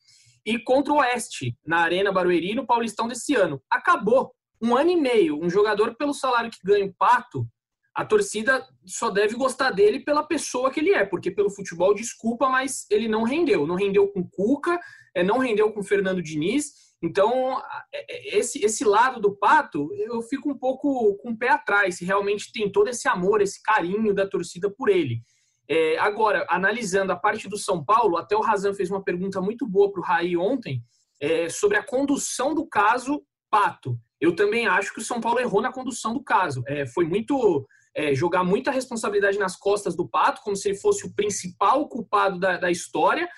e 0.44 0.58
contra 0.58 0.92
o 0.92 0.98
Oeste 0.98 1.56
na 1.66 1.78
Arena 1.78 2.12
Barueri 2.12 2.54
no 2.54 2.66
Paulistão 2.66 3.08
desse 3.08 3.34
ano. 3.34 3.62
Acabou. 3.70 4.32
Um 4.62 4.76
ano 4.76 4.90
e 4.90 4.96
meio, 4.96 5.42
um 5.42 5.48
jogador 5.48 5.96
pelo 5.96 6.12
salário 6.12 6.50
que 6.50 6.58
ganha 6.62 6.84
o 6.84 6.92
Pato, 6.92 7.46
a 7.94 8.04
torcida 8.04 8.64
só 8.86 9.10
deve 9.10 9.34
gostar 9.34 9.70
dele 9.70 10.00
pela 10.00 10.22
pessoa 10.22 10.70
que 10.70 10.80
ele 10.80 10.92
é, 10.92 11.04
porque 11.04 11.30
pelo 11.30 11.50
futebol, 11.50 11.94
desculpa, 11.94 12.48
mas 12.48 12.86
ele 12.90 13.08
não 13.08 13.24
rendeu. 13.24 13.66
Não 13.66 13.74
rendeu 13.74 14.08
com 14.08 14.28
Cuca, 14.28 14.78
é, 15.14 15.22
não 15.22 15.38
rendeu 15.38 15.72
com 15.72 15.82
Fernando 15.82 16.22
Diniz. 16.22 16.72
Então, 17.02 17.60
é, 17.92 18.34
é, 18.34 18.38
esse, 18.38 18.64
esse 18.64 18.84
lado 18.84 19.20
do 19.20 19.36
Pato, 19.36 19.92
eu 19.94 20.22
fico 20.22 20.50
um 20.50 20.58
pouco 20.58 21.16
com 21.16 21.30
o 21.30 21.36
pé 21.36 21.48
atrás, 21.48 21.96
se 21.96 22.04
realmente 22.04 22.52
tem 22.52 22.70
todo 22.70 22.88
esse 22.88 23.08
amor, 23.08 23.40
esse 23.40 23.62
carinho 23.62 24.14
da 24.14 24.26
torcida 24.26 24.70
por 24.70 24.88
ele. 24.88 25.22
É, 25.68 25.98
agora, 25.98 26.46
analisando 26.48 27.12
a 27.12 27.16
parte 27.16 27.48
do 27.48 27.56
São 27.56 27.84
Paulo, 27.84 28.16
até 28.16 28.36
o 28.36 28.40
Razan 28.40 28.74
fez 28.74 28.90
uma 28.90 29.02
pergunta 29.02 29.40
muito 29.40 29.66
boa 29.66 29.90
para 29.90 30.00
o 30.00 30.04
Raí 30.04 30.36
ontem 30.36 30.82
é, 31.20 31.48
sobre 31.48 31.76
a 31.76 31.82
condução 31.82 32.54
do 32.54 32.66
caso 32.66 33.22
Pato. 33.50 33.98
Eu 34.20 34.34
também 34.34 34.66
acho 34.66 34.92
que 34.92 35.00
o 35.00 35.04
São 35.04 35.20
Paulo 35.20 35.40
errou 35.40 35.62
na 35.62 35.72
condução 35.72 36.12
do 36.12 36.22
caso. 36.22 36.62
É, 36.66 36.86
foi 36.86 37.06
muito 37.06 37.66
é, 37.94 38.14
jogar 38.14 38.44
muita 38.44 38.70
responsabilidade 38.70 39.38
nas 39.38 39.56
costas 39.56 39.96
do 39.96 40.08
Pato, 40.08 40.42
como 40.42 40.56
se 40.56 40.68
ele 40.68 40.78
fosse 40.78 41.06
o 41.06 41.14
principal 41.14 41.88
culpado 41.88 42.38
da, 42.38 42.56
da 42.56 42.70
história. 42.70 43.28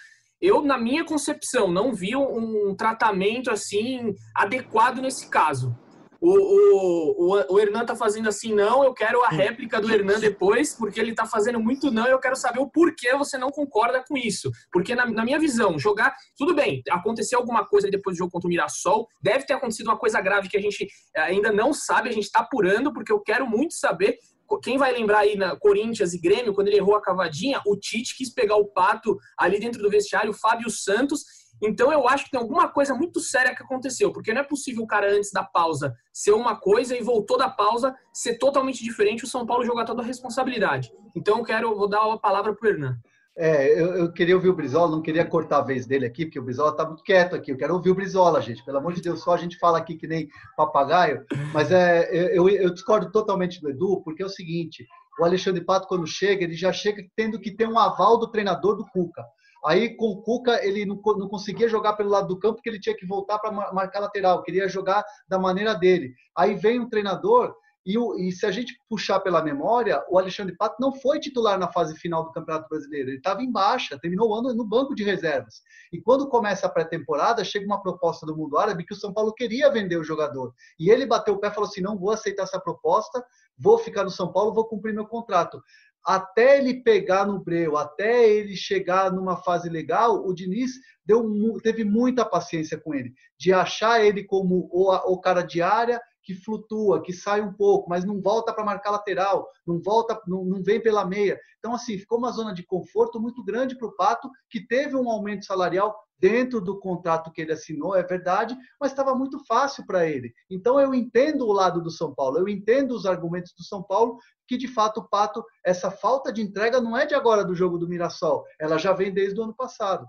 Eu, 0.40 0.62
na 0.62 0.76
minha 0.76 1.04
concepção, 1.04 1.70
não 1.70 1.94
vi 1.94 2.16
um 2.16 2.74
tratamento 2.74 3.50
assim 3.50 4.14
adequado 4.34 5.00
nesse 5.00 5.28
caso. 5.28 5.76
O, 6.24 7.34
o, 7.34 7.54
o, 7.54 7.58
Hernan 7.58 7.84
tá 7.84 7.96
fazendo 7.96 8.28
assim, 8.28 8.54
não, 8.54 8.84
eu 8.84 8.94
quero 8.94 9.24
a 9.24 9.28
réplica 9.28 9.80
do 9.80 9.92
Hernan 9.92 10.20
depois, 10.20 10.72
porque 10.72 11.00
ele 11.00 11.16
tá 11.16 11.26
fazendo 11.26 11.58
muito 11.58 11.90
não, 11.90 12.06
e 12.06 12.12
eu 12.12 12.20
quero 12.20 12.36
saber 12.36 12.60
o 12.60 12.70
porquê 12.70 13.12
você 13.16 13.36
não 13.36 13.50
concorda 13.50 14.04
com 14.06 14.16
isso. 14.16 14.48
Porque, 14.70 14.94
na, 14.94 15.04
na 15.04 15.24
minha 15.24 15.40
visão, 15.40 15.76
jogar. 15.80 16.14
Tudo 16.38 16.54
bem, 16.54 16.80
aconteceu 16.90 17.40
alguma 17.40 17.66
coisa 17.66 17.90
depois 17.90 18.14
do 18.14 18.18
jogo 18.18 18.30
contra 18.30 18.46
o 18.46 18.50
Mirassol, 18.50 19.08
deve 19.20 19.44
ter 19.44 19.54
acontecido 19.54 19.88
uma 19.88 19.98
coisa 19.98 20.20
grave 20.20 20.48
que 20.48 20.56
a 20.56 20.60
gente 20.60 20.86
ainda 21.16 21.50
não 21.50 21.72
sabe, 21.72 22.08
a 22.08 22.12
gente 22.12 22.30
tá 22.30 22.38
apurando, 22.38 22.92
porque 22.92 23.10
eu 23.10 23.18
quero 23.18 23.44
muito 23.44 23.74
saber 23.74 24.16
quem 24.62 24.76
vai 24.76 24.92
lembrar 24.92 25.20
aí 25.20 25.36
na 25.36 25.56
Corinthians 25.56 26.12
e 26.12 26.20
Grêmio, 26.20 26.52
quando 26.52 26.68
ele 26.68 26.76
errou 26.76 26.94
a 26.94 27.02
cavadinha, 27.02 27.60
o 27.66 27.76
Tite 27.76 28.16
quis 28.16 28.32
pegar 28.32 28.56
o 28.56 28.66
pato 28.66 29.18
ali 29.36 29.58
dentro 29.58 29.82
do 29.82 29.90
vestiário, 29.90 30.30
o 30.30 30.34
Fábio 30.34 30.70
Santos, 30.70 31.24
Então 31.62 31.92
eu 31.92 32.08
acho 32.08 32.24
que 32.24 32.32
tem 32.32 32.40
alguma 32.40 32.68
coisa 32.68 32.92
muito 32.92 33.20
séria 33.20 33.54
que 33.54 33.62
aconteceu, 33.62 34.12
porque 34.12 34.34
não 34.34 34.40
é 34.40 34.44
possível 34.44 34.82
o 34.82 34.86
cara 34.86 35.14
antes 35.14 35.30
da 35.30 35.44
pausa 35.44 35.94
ser 36.12 36.32
uma 36.32 36.56
coisa 36.56 36.96
e 36.96 37.02
voltou 37.02 37.38
da 37.38 37.48
pausa 37.48 37.94
ser 38.12 38.36
totalmente 38.36 38.82
diferente, 38.82 39.24
o 39.24 39.28
São 39.28 39.46
Paulo 39.46 39.64
jogar 39.64 39.84
toda 39.84 40.02
a 40.02 40.04
responsabilidade. 40.04 40.92
Então 41.14 41.38
eu 41.38 41.44
quero, 41.44 41.76
vou 41.76 41.88
dar 41.88 42.02
a 42.12 42.18
palavra 42.18 42.52
para 42.52 42.66
o 42.66 42.70
Hernan. 42.70 42.98
É, 43.34 43.80
eu, 43.80 43.94
eu, 43.94 44.12
queria 44.12 44.34
ouvir 44.34 44.50
o 44.50 44.54
Brizola, 44.54 44.90
não 44.90 45.00
queria 45.00 45.24
cortar 45.24 45.58
a 45.58 45.62
vez 45.62 45.86
dele 45.86 46.04
aqui, 46.04 46.26
porque 46.26 46.38
o 46.38 46.42
Brizola 46.42 46.76
tá 46.76 46.84
muito 46.84 47.02
quieto 47.02 47.34
aqui. 47.34 47.50
Eu 47.50 47.56
quero 47.56 47.74
ouvir 47.74 47.90
o 47.90 47.94
Brizola, 47.94 48.42
gente. 48.42 48.62
Pelo 48.62 48.76
amor 48.76 48.92
de 48.92 49.00
Deus, 49.00 49.22
só 49.22 49.32
a 49.32 49.38
gente 49.38 49.58
fala 49.58 49.78
aqui 49.78 49.94
que 49.94 50.06
nem 50.06 50.28
papagaio. 50.54 51.24
Mas 51.52 51.72
é, 51.72 52.10
eu, 52.36 52.46
eu 52.48 52.74
discordo 52.74 53.10
totalmente 53.10 53.58
do 53.60 53.70
Edu, 53.70 54.02
porque 54.04 54.22
é 54.22 54.26
o 54.26 54.28
seguinte: 54.28 54.86
o 55.18 55.24
Alexandre 55.24 55.64
Pato, 55.64 55.88
quando 55.88 56.06
chega, 56.06 56.44
ele 56.44 56.54
já 56.54 56.72
chega 56.74 57.02
tendo 57.16 57.40
que 57.40 57.50
ter 57.50 57.66
um 57.66 57.78
aval 57.78 58.18
do 58.18 58.30
treinador 58.30 58.76
do 58.76 58.86
Cuca. 58.86 59.24
Aí 59.64 59.96
com 59.96 60.06
o 60.06 60.22
Cuca 60.22 60.64
ele 60.64 60.84
não, 60.84 61.00
não 61.16 61.28
conseguia 61.28 61.68
jogar 61.68 61.94
pelo 61.94 62.10
lado 62.10 62.28
do 62.28 62.38
campo 62.38 62.56
porque 62.56 62.68
ele 62.68 62.80
tinha 62.80 62.96
que 62.96 63.06
voltar 63.06 63.38
para 63.38 63.52
marcar 63.72 64.00
lateral, 64.00 64.42
queria 64.42 64.68
jogar 64.68 65.04
da 65.28 65.38
maneira 65.38 65.74
dele. 65.74 66.14
Aí 66.36 66.54
vem 66.54 66.80
um 66.80 66.88
treinador 66.88 67.54
e, 67.84 67.98
o, 67.98 68.14
e, 68.16 68.30
se 68.30 68.46
a 68.46 68.50
gente 68.50 68.78
puxar 68.88 69.18
pela 69.20 69.42
memória, 69.42 70.04
o 70.08 70.16
Alexandre 70.16 70.56
Pato 70.56 70.76
não 70.80 70.94
foi 70.94 71.18
titular 71.18 71.58
na 71.58 71.70
fase 71.72 71.96
final 71.96 72.24
do 72.24 72.30
Campeonato 72.30 72.68
Brasileiro. 72.68 73.10
Ele 73.10 73.16
estava 73.16 73.42
em 73.42 73.50
baixa, 73.50 73.98
terminou 73.98 74.30
o 74.30 74.34
ano 74.34 74.54
no 74.54 74.64
banco 74.64 74.94
de 74.94 75.02
reservas. 75.02 75.62
E 75.92 76.00
quando 76.00 76.28
começa 76.28 76.66
a 76.66 76.70
pré-temporada, 76.70 77.44
chega 77.44 77.66
uma 77.66 77.82
proposta 77.82 78.24
do 78.24 78.36
mundo 78.36 78.56
árabe 78.56 78.84
que 78.84 78.94
o 78.94 78.96
São 78.96 79.12
Paulo 79.12 79.34
queria 79.34 79.70
vender 79.70 79.96
o 79.96 80.04
jogador. 80.04 80.54
E 80.78 80.90
ele 80.90 81.06
bateu 81.06 81.34
o 81.34 81.38
pé 81.38 81.48
e 81.48 81.50
falou 81.52 81.68
assim: 81.68 81.80
não 81.80 81.98
vou 81.98 82.12
aceitar 82.12 82.44
essa 82.44 82.60
proposta, 82.60 83.24
vou 83.58 83.76
ficar 83.78 84.04
no 84.04 84.10
São 84.10 84.32
Paulo, 84.32 84.54
vou 84.54 84.66
cumprir 84.66 84.94
meu 84.94 85.06
contrato 85.06 85.60
até 86.04 86.58
ele 86.58 86.82
pegar 86.82 87.26
no 87.26 87.42
breu, 87.42 87.76
até 87.76 88.28
ele 88.28 88.56
chegar 88.56 89.12
numa 89.12 89.36
fase 89.36 89.68
legal, 89.68 90.26
o 90.26 90.34
Diniz 90.34 90.72
deu, 91.04 91.24
teve 91.62 91.84
muita 91.84 92.24
paciência 92.24 92.78
com 92.78 92.94
ele, 92.94 93.12
de 93.38 93.52
achar 93.52 94.04
ele 94.04 94.24
como 94.24 94.68
o, 94.70 94.92
o 95.12 95.20
cara 95.20 95.42
de 95.42 95.62
área 95.62 96.00
que 96.22 96.34
flutua, 96.34 97.02
que 97.02 97.12
sai 97.12 97.40
um 97.40 97.52
pouco, 97.52 97.88
mas 97.88 98.04
não 98.04 98.20
volta 98.20 98.52
para 98.52 98.64
marcar 98.64 98.90
lateral, 98.90 99.48
não 99.66 99.80
volta, 99.80 100.20
não, 100.26 100.44
não, 100.44 100.62
vem 100.62 100.80
pela 100.80 101.04
meia. 101.04 101.38
Então, 101.58 101.74
assim, 101.74 101.98
ficou 101.98 102.18
uma 102.18 102.32
zona 102.32 102.54
de 102.54 102.64
conforto 102.64 103.20
muito 103.20 103.42
grande 103.44 103.76
para 103.76 103.88
o 103.88 103.96
Pato, 103.96 104.30
que 104.50 104.66
teve 104.66 104.96
um 104.96 105.10
aumento 105.10 105.44
salarial 105.44 105.94
dentro 106.18 106.60
do 106.60 106.78
contrato 106.78 107.32
que 107.32 107.40
ele 107.40 107.52
assinou, 107.52 107.96
é 107.96 108.02
verdade, 108.04 108.56
mas 108.80 108.92
estava 108.92 109.12
muito 109.12 109.44
fácil 109.44 109.84
para 109.84 110.06
ele. 110.06 110.32
Então, 110.48 110.78
eu 110.78 110.94
entendo 110.94 111.44
o 111.46 111.52
lado 111.52 111.82
do 111.82 111.90
São 111.90 112.14
Paulo, 112.14 112.38
eu 112.38 112.48
entendo 112.48 112.92
os 112.92 113.06
argumentos 113.06 113.52
do 113.58 113.64
São 113.64 113.82
Paulo, 113.82 114.18
que 114.46 114.56
de 114.56 114.68
fato 114.68 115.00
o 115.00 115.08
Pato, 115.08 115.44
essa 115.64 115.90
falta 115.90 116.32
de 116.32 116.40
entrega 116.40 116.80
não 116.80 116.96
é 116.96 117.06
de 117.06 117.14
agora 117.14 117.44
do 117.44 117.56
jogo 117.56 117.76
do 117.76 117.88
Mirassol, 117.88 118.44
ela 118.60 118.78
já 118.78 118.92
vem 118.92 119.12
desde 119.12 119.40
o 119.40 119.42
ano 119.42 119.54
passado. 119.54 120.06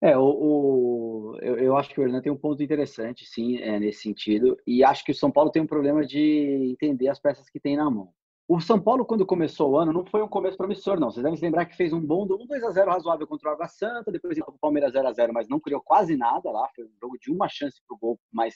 É, 0.00 0.16
o, 0.16 0.22
o 0.22 1.38
eu, 1.40 1.58
eu, 1.58 1.76
acho 1.76 1.90
que 1.90 2.00
o 2.00 2.02
Hernan 2.04 2.20
tem 2.20 2.30
um 2.30 2.36
ponto 2.36 2.62
interessante, 2.62 3.26
sim, 3.26 3.58
é, 3.58 3.80
nesse 3.80 4.02
sentido. 4.02 4.56
E 4.66 4.84
acho 4.84 5.04
que 5.04 5.12
o 5.12 5.14
São 5.14 5.30
Paulo 5.30 5.50
tem 5.50 5.60
um 5.60 5.66
problema 5.66 6.04
de 6.06 6.70
entender 6.72 7.08
as 7.08 7.18
peças 7.18 7.50
que 7.50 7.58
tem 7.58 7.76
na 7.76 7.90
mão. 7.90 8.12
O 8.46 8.60
São 8.60 8.80
Paulo, 8.80 9.04
quando 9.04 9.26
começou 9.26 9.72
o 9.72 9.76
ano, 9.76 9.92
não 9.92 10.06
foi 10.06 10.22
um 10.22 10.28
começo 10.28 10.56
promissor, 10.56 10.98
não. 10.98 11.10
Vocês 11.10 11.22
devem 11.22 11.36
se 11.36 11.44
lembrar 11.44 11.66
que 11.66 11.76
fez 11.76 11.92
um 11.92 12.00
bom 12.00 12.24
1 12.24 12.46
2x0 12.46 12.86
razoável 12.86 13.26
contra 13.26 13.50
o 13.50 13.52
Água 13.52 13.68
Santa, 13.68 14.10
depois 14.10 14.38
ia 14.38 14.44
para 14.44 14.54
o 14.54 14.58
Palmeiras 14.58 14.94
0x0, 14.94 15.32
mas 15.32 15.48
não 15.48 15.60
criou 15.60 15.82
quase 15.82 16.16
nada 16.16 16.50
lá. 16.50 16.66
Foi 16.74 16.84
um 16.84 16.96
jogo 16.98 17.18
de 17.20 17.30
uma 17.30 17.46
chance 17.48 17.78
para 17.86 17.94
o 17.94 17.98
gol 17.98 18.18
mais 18.32 18.54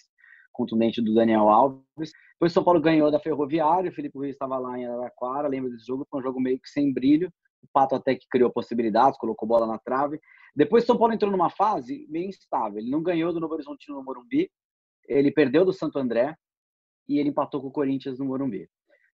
contundente 0.52 1.02
do 1.02 1.12
Daniel 1.12 1.48
Alves. 1.48 2.12
Depois 2.34 2.52
o 2.52 2.54
São 2.54 2.64
Paulo 2.64 2.80
ganhou 2.80 3.10
da 3.10 3.18
Ferroviária, 3.18 3.90
o 3.90 3.94
Felipe 3.94 4.16
Ruiz 4.16 4.32
estava 4.32 4.58
lá 4.58 4.78
em 4.78 4.86
Araraquara, 4.86 5.48
lembra 5.48 5.70
desse 5.70 5.86
jogo? 5.86 6.06
Foi 6.08 6.20
um 6.20 6.22
jogo 6.22 6.40
meio 6.40 6.58
que 6.58 6.70
sem 6.70 6.90
brilho. 6.90 7.30
O 7.62 7.68
Pato 7.70 7.94
até 7.94 8.14
que 8.14 8.26
criou 8.30 8.50
possibilidades, 8.50 9.18
colocou 9.18 9.46
bola 9.46 9.66
na 9.66 9.78
trave. 9.78 10.18
Depois 10.54 10.84
São 10.84 10.96
Paulo 10.96 11.14
entrou 11.14 11.30
numa 11.30 11.50
fase 11.50 12.06
meio 12.08 12.28
instável. 12.28 12.78
Ele 12.78 12.90
não 12.90 13.02
ganhou 13.02 13.32
do 13.32 13.40
Novo 13.40 13.54
Horizontino 13.54 13.96
no 13.96 14.04
Morumbi, 14.04 14.50
ele 15.08 15.30
perdeu 15.30 15.64
do 15.64 15.72
Santo 15.72 15.98
André 15.98 16.36
e 17.08 17.18
ele 17.18 17.30
empatou 17.30 17.60
com 17.60 17.68
o 17.68 17.72
Corinthians 17.72 18.18
no 18.18 18.24
Morumbi. 18.24 18.68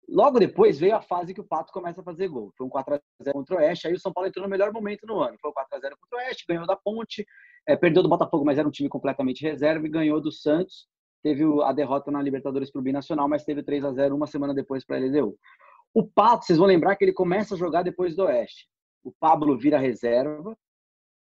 Logo 0.08 0.38
depois 0.38 0.78
veio 0.78 0.96
a 0.96 1.02
fase 1.02 1.34
que 1.34 1.40
o 1.40 1.46
Pato 1.46 1.72
começa 1.72 2.02
a 2.02 2.04
fazer 2.04 2.28
gol. 2.28 2.52
Foi 2.58 2.68
um 2.68 2.70
4x0 2.70 3.02
contra 3.32 3.56
o 3.56 3.60
Oeste. 3.60 3.88
Aí 3.88 3.94
o 3.94 4.00
São 4.00 4.12
Paulo 4.12 4.28
entrou 4.28 4.44
no 4.44 4.50
melhor 4.50 4.72
momento 4.72 5.08
no 5.08 5.20
ano. 5.20 5.38
Foi 5.40 5.50
um 5.50 5.54
4x0 5.54 5.96
contra 6.00 6.18
o 6.18 6.18
Oeste, 6.18 6.46
ganhou 6.48 6.68
da 6.68 6.76
Ponte, 6.76 7.26
é, 7.68 7.76
perdeu 7.76 8.04
do 8.04 8.10
Botafogo, 8.10 8.44
mas 8.44 8.58
era 8.58 8.68
um 8.68 8.72
time 8.72 8.90
completamente 8.90 9.42
reserva 9.42 9.86
e 9.86 9.90
ganhou 9.90 10.20
do 10.20 10.32
Santos. 10.32 10.88
Teve 11.24 11.46
a 11.64 11.72
derrota 11.72 12.12
na 12.12 12.22
Libertadores 12.22 12.70
para 12.70 12.80
o 12.80 12.84
Binacional, 12.84 13.30
mas 13.30 13.46
teve 13.46 13.64
3 13.64 13.86
a 13.86 13.94
0 13.94 14.16
uma 14.16 14.28
semana 14.28 14.54
depois 14.54 14.86
para 14.86 14.98
a 14.98 15.00
LDU. 15.00 15.38
O 15.94 16.06
Pato, 16.06 16.46
vocês 16.46 16.60
vão 16.60 16.68
lembrar 16.68 16.98
que 16.98 17.06
ele 17.06 17.14
começa 17.14 17.56
a 17.56 17.58
jogar 17.58 17.84
depois 17.84 18.14
do 18.16 18.24
Oeste. 18.24 18.68
O 19.04 19.12
Pablo 19.12 19.58
vira 19.58 19.78
reserva, 19.78 20.58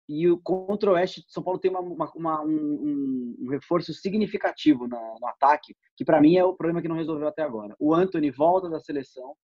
e 0.08 0.28
o 0.30 0.38
contra 0.38 0.90
o 0.90 0.94
Oeste, 0.94 1.24
São 1.28 1.42
Paulo 1.42 1.58
tem 1.58 1.70
uma, 1.70 1.80
uma, 1.80 2.12
uma 2.14 2.42
um, 2.42 3.36
um, 3.40 3.48
reforço 3.50 3.92
significativo 3.92 4.86
no, 4.86 5.18
no 5.20 5.26
ataque, 5.26 5.74
que 5.96 6.04
para 6.04 6.20
mim 6.20 6.36
é 6.36 6.44
o 6.44 6.54
problema 6.54 6.80
que 6.80 6.88
não 6.88 6.96
resolveu 6.96 7.26
até 7.26 7.42
agora. 7.42 7.74
O 7.78 7.92
Anthony 7.92 8.30
volta 8.30 8.68
da 8.68 8.78
seleção, 8.78 9.34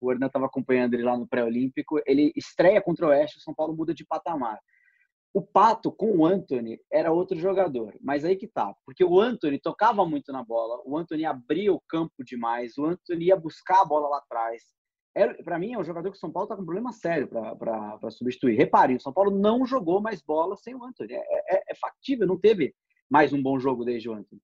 o 0.00 0.12
Hernan 0.12 0.26
estava 0.26 0.46
acompanhando 0.46 0.94
ele 0.94 1.02
lá 1.02 1.16
no 1.16 1.26
pré-olímpico, 1.26 2.00
ele 2.06 2.32
estreia 2.36 2.82
contra 2.82 3.06
o 3.06 3.08
Oeste, 3.08 3.38
o 3.38 3.40
São 3.40 3.54
Paulo 3.54 3.74
muda 3.74 3.94
de 3.94 4.04
patamar. 4.04 4.58
O 5.32 5.42
Pato 5.42 5.90
com 5.90 6.18
o 6.18 6.26
Anthony 6.26 6.78
era 6.92 7.10
outro 7.10 7.36
jogador, 7.36 7.96
mas 8.00 8.24
aí 8.24 8.36
que 8.36 8.46
tá, 8.46 8.72
porque 8.86 9.04
o 9.04 9.18
Anthony 9.20 9.58
tocava 9.58 10.06
muito 10.06 10.30
na 10.32 10.44
bola, 10.44 10.80
o 10.84 10.96
Anthony 10.96 11.24
abria 11.24 11.72
o 11.72 11.82
campo 11.88 12.22
demais, 12.24 12.78
o 12.78 12.84
Anthony 12.84 13.26
ia 13.26 13.36
buscar 13.36 13.80
a 13.80 13.84
bola 13.84 14.08
lá 14.08 14.18
atrás, 14.18 14.62
para 15.44 15.58
mim, 15.58 15.72
é 15.72 15.78
um 15.78 15.84
jogador 15.84 16.10
que 16.10 16.16
o 16.16 16.20
São 16.20 16.30
Paulo 16.30 16.46
está 16.46 16.56
com 16.56 16.62
um 16.62 16.66
problema 16.66 16.92
sério 16.92 17.28
para 17.28 18.10
substituir. 18.10 18.56
Reparem, 18.56 18.96
o 18.96 19.00
São 19.00 19.12
Paulo 19.12 19.30
não 19.30 19.64
jogou 19.64 20.00
mais 20.00 20.20
bola 20.20 20.56
sem 20.56 20.74
o 20.74 20.84
Antony. 20.84 21.12
É, 21.12 21.56
é, 21.56 21.62
é, 21.68 21.74
factível, 21.76 22.26
não 22.26 22.38
teve 22.38 22.74
mais 23.08 23.32
um 23.32 23.40
bom 23.40 23.58
jogo 23.58 23.84
desde 23.84 24.08
o 24.08 24.12
Antony. 24.12 24.40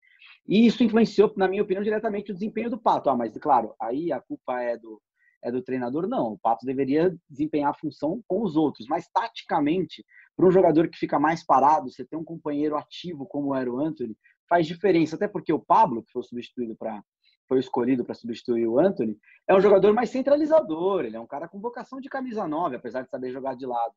E 0.46 0.66
isso 0.66 0.84
influenciou, 0.84 1.32
na 1.36 1.48
minha 1.48 1.62
opinião, 1.62 1.82
diretamente 1.82 2.30
o 2.30 2.34
desempenho 2.34 2.70
do 2.70 2.78
Pato. 2.78 3.10
Ah, 3.10 3.16
mas, 3.16 3.36
claro, 3.38 3.74
aí 3.80 4.12
a 4.12 4.20
culpa 4.20 4.60
é 4.62 4.76
do, 4.76 5.02
é 5.42 5.50
do 5.50 5.60
treinador? 5.60 6.06
Não. 6.06 6.34
O 6.34 6.38
Pato 6.38 6.64
deveria 6.64 7.14
desempenhar 7.28 7.70
a 7.70 7.74
função 7.74 8.22
com 8.28 8.42
os 8.42 8.54
outros. 8.56 8.86
Mas, 8.86 9.08
taticamente, 9.08 10.04
para 10.36 10.46
um 10.46 10.52
jogador 10.52 10.88
que 10.88 10.98
fica 10.98 11.18
mais 11.18 11.44
parado, 11.44 11.90
você 11.90 12.04
ter 12.04 12.16
um 12.16 12.24
companheiro 12.24 12.76
ativo 12.76 13.26
como 13.26 13.54
era 13.54 13.70
o 13.70 13.80
Antony, 13.80 14.16
faz 14.48 14.66
diferença. 14.66 15.16
Até 15.16 15.26
porque 15.26 15.52
o 15.52 15.58
Pablo, 15.58 16.02
que 16.04 16.12
foi 16.12 16.22
substituído 16.22 16.76
para 16.76 17.02
foi 17.50 17.58
escolhido 17.58 18.04
para 18.04 18.14
substituir 18.14 18.68
o 18.68 18.78
Anthony, 18.78 19.18
é 19.48 19.52
um 19.52 19.60
jogador 19.60 19.92
mais 19.92 20.08
centralizador, 20.10 21.04
ele 21.04 21.16
é 21.16 21.20
um 21.20 21.26
cara 21.26 21.48
com 21.48 21.58
vocação 21.58 22.00
de 22.00 22.08
camisa 22.08 22.46
9, 22.46 22.76
apesar 22.76 23.02
de 23.02 23.10
saber 23.10 23.32
jogar 23.32 23.56
de 23.56 23.66
lado. 23.66 23.92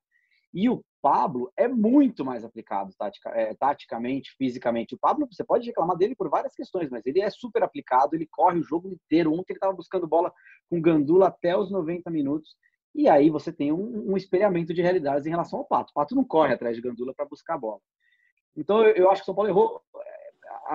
E 0.52 0.68
o 0.68 0.84
Pablo 1.04 1.54
é 1.56 1.68
muito 1.68 2.26
mais 2.26 2.44
aplicado 2.44 2.92
é, 3.28 3.54
taticamente, 3.54 4.32
fisicamente. 4.40 4.96
O 4.96 4.98
Pablo, 4.98 5.28
você 5.32 5.44
pode 5.44 5.68
reclamar 5.68 5.96
dele 5.96 6.16
por 6.16 6.32
várias 6.32 6.56
questões, 6.56 6.90
mas 6.90 7.06
ele 7.06 7.22
é 7.22 7.30
super 7.30 7.62
aplicado, 7.62 8.16
ele 8.16 8.28
corre 8.32 8.60
o 8.60 8.64
jogo 8.64 8.88
inteiro. 8.88 9.32
Ontem 9.32 9.54
ele 9.54 9.58
estava 9.58 9.74
buscando 9.74 10.08
bola 10.08 10.34
com 10.68 10.82
Gandula 10.82 11.28
até 11.28 11.56
os 11.56 11.72
90 11.72 12.10
minutos. 12.10 12.56
E 12.96 13.08
aí 13.08 13.30
você 13.30 13.52
tem 13.52 13.72
um, 13.72 14.14
um 14.14 14.18
espelhamento 14.18 14.74
de 14.74 14.82
realidades 14.82 15.28
em 15.28 15.32
relação 15.32 15.60
ao 15.60 15.66
Pato. 15.66 15.92
O 15.92 15.94
Pato 15.94 16.16
não 16.16 16.24
corre 16.24 16.54
atrás 16.54 16.76
de 16.76 16.82
Gandula 16.82 17.14
para 17.16 17.26
buscar 17.26 17.56
a 17.56 17.60
bola. 17.60 17.80
Então 18.56 18.84
eu 18.84 19.10
acho 19.12 19.22
que 19.22 19.26
o 19.26 19.28
São 19.28 19.36
Paulo 19.36 19.50
errou 19.50 19.82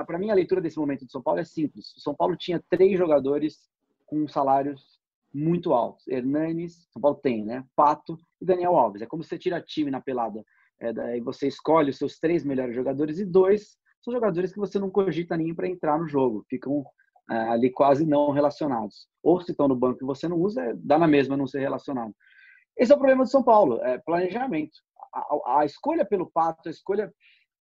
para 0.07 0.19
mim 0.19 0.31
a 0.31 0.35
leitura 0.35 0.61
desse 0.61 0.79
momento 0.79 1.05
do 1.05 1.11
São 1.11 1.23
Paulo 1.23 1.41
é 1.41 1.45
simples. 1.45 1.95
O 1.97 2.01
São 2.01 2.15
Paulo 2.15 2.37
tinha 2.37 2.63
três 2.71 2.99
jogadores 2.99 3.69
com 4.07 4.27
salários 4.27 4.99
muito 5.33 5.73
altos. 5.73 6.07
Hernanes, 6.09 6.89
São 6.93 7.01
Paulo 7.01 7.19
tem, 7.23 7.45
né? 7.45 7.65
Pato 7.77 8.19
e 8.41 8.45
Daniel 8.45 8.77
Alves. 8.77 9.03
É 9.03 9.07
como 9.07 9.23
você 9.23 9.39
tira 9.39 9.61
time 9.61 9.91
na 9.91 10.01
pelada. 10.01 10.45
É, 10.81 10.93
daí 10.93 11.21
você 11.21 11.49
escolhe 11.49 11.91
os 11.91 11.99
seus 11.99 12.19
três 12.19 12.45
melhores 12.45 12.75
jogadores 12.75 13.19
e 13.19 13.25
dois 13.25 13.77
são 14.01 14.13
jogadores 14.13 14.53
que 14.53 14.59
você 14.59 14.79
não 14.79 14.91
cogita 14.91 15.37
nem 15.37 15.55
para 15.55 15.69
entrar 15.69 15.99
no 15.99 16.09
jogo. 16.09 16.45
Ficam 16.49 16.85
é, 17.31 17.35
ali 17.35 17.71
quase 17.71 18.07
não 18.07 18.31
relacionados. 18.31 19.09
Ou 19.23 19.41
se 19.41 19.51
estão 19.51 19.69
no 19.69 19.77
banco 19.77 19.99
e 20.03 20.07
você 20.07 20.29
não 20.29 20.39
usa, 20.39 20.73
dá 20.77 20.99
na 20.99 21.07
mesma 21.07 21.37
não 21.37 21.47
ser 21.47 21.61
relacionado. 21.61 22.15
Esse 22.77 22.93
é 22.93 22.95
o 22.95 22.99
problema 22.99 23.25
do 23.25 23.31
São 23.31 23.43
Paulo, 23.43 23.83
é 23.83 23.99
planejamento. 23.99 24.79
A, 25.13 25.19
a, 25.19 25.61
a 25.61 25.65
escolha 25.65 26.05
pelo 26.05 26.31
Pato, 26.31 26.69
a 26.69 26.71
escolha 26.71 27.13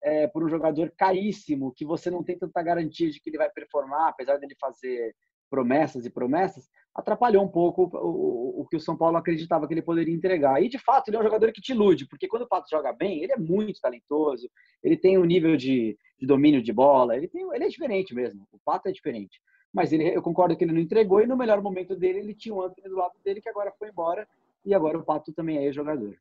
é, 0.04 0.28
por 0.28 0.44
um 0.44 0.50
jogador 0.50 0.92
caríssimo, 0.98 1.74
que 1.76 1.86
você 1.86 2.10
não 2.10 2.24
tem 2.24 2.38
tanta 2.38 2.62
garantia 2.62 3.10
de 3.10 3.20
que 3.20 3.30
ele 3.30 3.38
vai 3.38 3.50
performar, 3.50 4.10
apesar 4.10 4.38
dele 4.38 4.56
fazer 4.60 5.16
promessas 5.50 6.06
e 6.06 6.10
promessas, 6.10 6.70
atrapalhou 6.94 7.44
um 7.44 7.48
pouco 7.48 7.84
o, 7.84 7.98
o, 7.98 8.62
o, 8.62 8.68
que 8.68 8.76
o 8.76 8.80
São 8.80 8.98
Paulo 8.98 9.18
acreditava 9.18 9.68
que 9.68 9.74
ele 9.74 9.82
poderia 9.82 10.14
entregar. 10.14 10.62
E, 10.62 10.68
de 10.68 10.80
fato, 10.80 11.10
ele 11.10 11.18
é 11.18 11.20
um 11.20 11.24
jogador 11.24 11.52
que 11.52 11.62
te 11.62 11.72
ilude, 11.72 12.08
porque 12.08 12.28
quando 12.28 12.44
o 12.44 12.48
Pato 12.48 12.70
joga 12.70 12.92
bem, 12.92 13.24
ele 13.24 13.32
é 13.32 13.38
muito 13.38 13.80
talentoso, 13.80 14.50
ele 14.84 14.98
tem 14.98 15.18
um 15.18 15.26
nível 15.26 15.56
de, 15.56 15.98
de 16.20 16.26
domínio 16.26 16.62
de 16.62 16.74
bola, 16.74 17.16
ele, 17.16 17.28
tem, 17.28 17.44
ele 17.54 17.64
é 17.64 17.68
diferente 17.68 18.14
mesmo, 18.14 18.48
o 18.52 18.60
Pato 18.60 18.90
é 18.90 18.92
diferente. 18.92 19.40
Mas 19.74 19.94
ele, 19.94 20.16
eu 20.16 20.22
concordo 20.22 20.56
que 20.58 20.64
ele 20.64 20.74
não 20.74 20.82
entregou, 20.82 21.22
e 21.22 21.28
no 21.28 21.38
melhor 21.38 21.62
momento 21.62 21.96
dele, 21.96 22.20
ele 22.20 22.34
tinha 22.34 22.56
o 22.56 22.62
Anthony 22.62 22.90
do 22.90 22.96
lado 22.96 23.14
dele, 23.24 23.42
que 23.42 23.50
agora 23.50 23.72
foi 23.78 23.90
embora, 23.90 24.28
e 24.66 24.74
agora 24.74 24.98
o 24.98 25.04
Pato 25.04 25.32
também 25.34 25.66
é 25.66 25.72
jogador. 25.72 26.18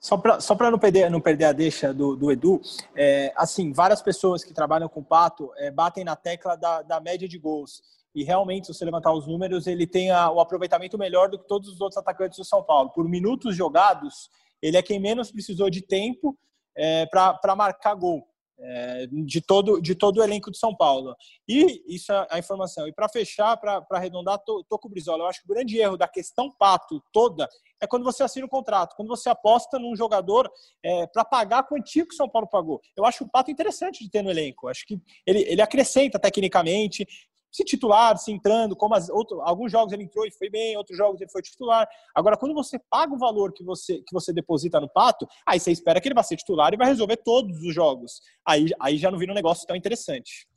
Só 0.00 0.18
para 0.18 0.38
só 0.38 0.54
não, 0.70 0.78
perder, 0.78 1.10
não 1.10 1.20
perder 1.20 1.46
a 1.46 1.52
deixa 1.52 1.94
do, 1.94 2.14
do 2.14 2.30
Edu, 2.30 2.60
é, 2.94 3.32
assim, 3.36 3.72
várias 3.72 4.02
pessoas 4.02 4.44
que 4.44 4.52
trabalham 4.52 4.88
com 4.88 5.00
o 5.00 5.04
Pato 5.04 5.50
é, 5.56 5.70
batem 5.70 6.04
na 6.04 6.14
tecla 6.14 6.56
da, 6.56 6.82
da 6.82 7.00
média 7.00 7.26
de 7.26 7.38
gols. 7.38 7.82
E 8.14 8.22
realmente, 8.22 8.66
se 8.66 8.74
você 8.74 8.84
levantar 8.84 9.12
os 9.12 9.26
números, 9.26 9.66
ele 9.66 9.86
tem 9.86 10.10
a, 10.10 10.30
o 10.30 10.40
aproveitamento 10.40 10.98
melhor 10.98 11.28
do 11.28 11.38
que 11.38 11.48
todos 11.48 11.68
os 11.68 11.80
outros 11.80 11.96
atacantes 11.96 12.38
do 12.38 12.44
São 12.44 12.62
Paulo. 12.62 12.90
Por 12.90 13.08
minutos 13.08 13.56
jogados, 13.56 14.30
ele 14.60 14.76
é 14.76 14.82
quem 14.82 15.00
menos 15.00 15.32
precisou 15.32 15.68
de 15.70 15.80
tempo 15.80 16.38
é, 16.76 17.06
para 17.06 17.56
marcar 17.56 17.94
gol. 17.94 18.28
é, 18.58 19.06
de, 19.10 19.40
todo, 19.40 19.80
de 19.80 19.94
todo 19.94 20.18
o 20.18 20.22
elenco 20.22 20.50
de 20.50 20.58
São 20.58 20.74
Paulo. 20.74 21.14
E 21.48 21.82
isso 21.86 22.12
é 22.12 22.26
a 22.30 22.38
informação. 22.38 22.86
E 22.86 22.92
para 22.92 23.08
fechar, 23.08 23.56
para 23.56 23.84
arredondar, 23.90 24.38
tô, 24.38 24.64
tô 24.68 24.78
com 24.78 24.88
o 24.88 24.90
Brizola. 24.90 25.24
Eu 25.24 25.28
acho 25.28 25.40
que 25.42 25.50
o 25.50 25.54
grande 25.54 25.78
erro 25.78 25.96
da 25.96 26.08
questão 26.08 26.50
Pato 26.50 27.02
toda 27.12 27.48
é 27.84 27.86
quando 27.86 28.04
você 28.04 28.22
assina 28.22 28.46
um 28.46 28.48
contrato, 28.48 28.96
quando 28.96 29.08
você 29.08 29.28
aposta 29.28 29.78
num 29.78 29.94
jogador 29.94 30.50
é, 30.82 31.06
para 31.06 31.24
pagar 31.24 31.58
a 31.58 31.62
quantia 31.62 32.06
que 32.06 32.14
o 32.14 32.16
São 32.16 32.28
Paulo 32.28 32.48
pagou. 32.48 32.80
Eu 32.96 33.04
acho 33.04 33.24
o 33.24 33.30
Pato 33.30 33.50
interessante 33.50 34.02
de 34.02 34.10
ter 34.10 34.22
no 34.22 34.30
elenco. 34.30 34.68
Acho 34.68 34.86
que 34.86 35.00
ele, 35.26 35.40
ele 35.48 35.62
acrescenta 35.62 36.18
tecnicamente, 36.18 37.06
se 37.54 37.64
titular, 37.64 38.18
se 38.18 38.32
entrando, 38.32 38.74
como 38.74 38.96
as, 38.96 39.08
outro, 39.08 39.40
alguns 39.42 39.70
jogos 39.70 39.92
ele 39.92 40.02
entrou 40.02 40.26
e 40.26 40.32
foi 40.32 40.50
bem, 40.50 40.76
outros 40.76 40.98
jogos 40.98 41.20
ele 41.20 41.30
foi 41.30 41.40
titular. 41.40 41.86
Agora, 42.12 42.36
quando 42.36 42.52
você 42.52 42.80
paga 42.90 43.14
o 43.14 43.18
valor 43.18 43.52
que 43.52 43.62
você, 43.62 43.98
que 43.98 44.12
você 44.12 44.32
deposita 44.32 44.80
no 44.80 44.88
Pato, 44.88 45.24
aí 45.46 45.60
você 45.60 45.70
espera 45.70 46.00
que 46.00 46.08
ele 46.08 46.16
vai 46.16 46.24
ser 46.24 46.36
titular 46.36 46.74
e 46.74 46.76
vai 46.76 46.88
resolver 46.88 47.18
todos 47.18 47.56
os 47.62 47.72
jogos. 47.72 48.20
Aí, 48.44 48.70
aí 48.80 48.96
já 48.98 49.08
não 49.08 49.18
vira 49.18 49.30
um 49.30 49.36
negócio 49.36 49.64
tão 49.68 49.76
interessante. 49.76 50.48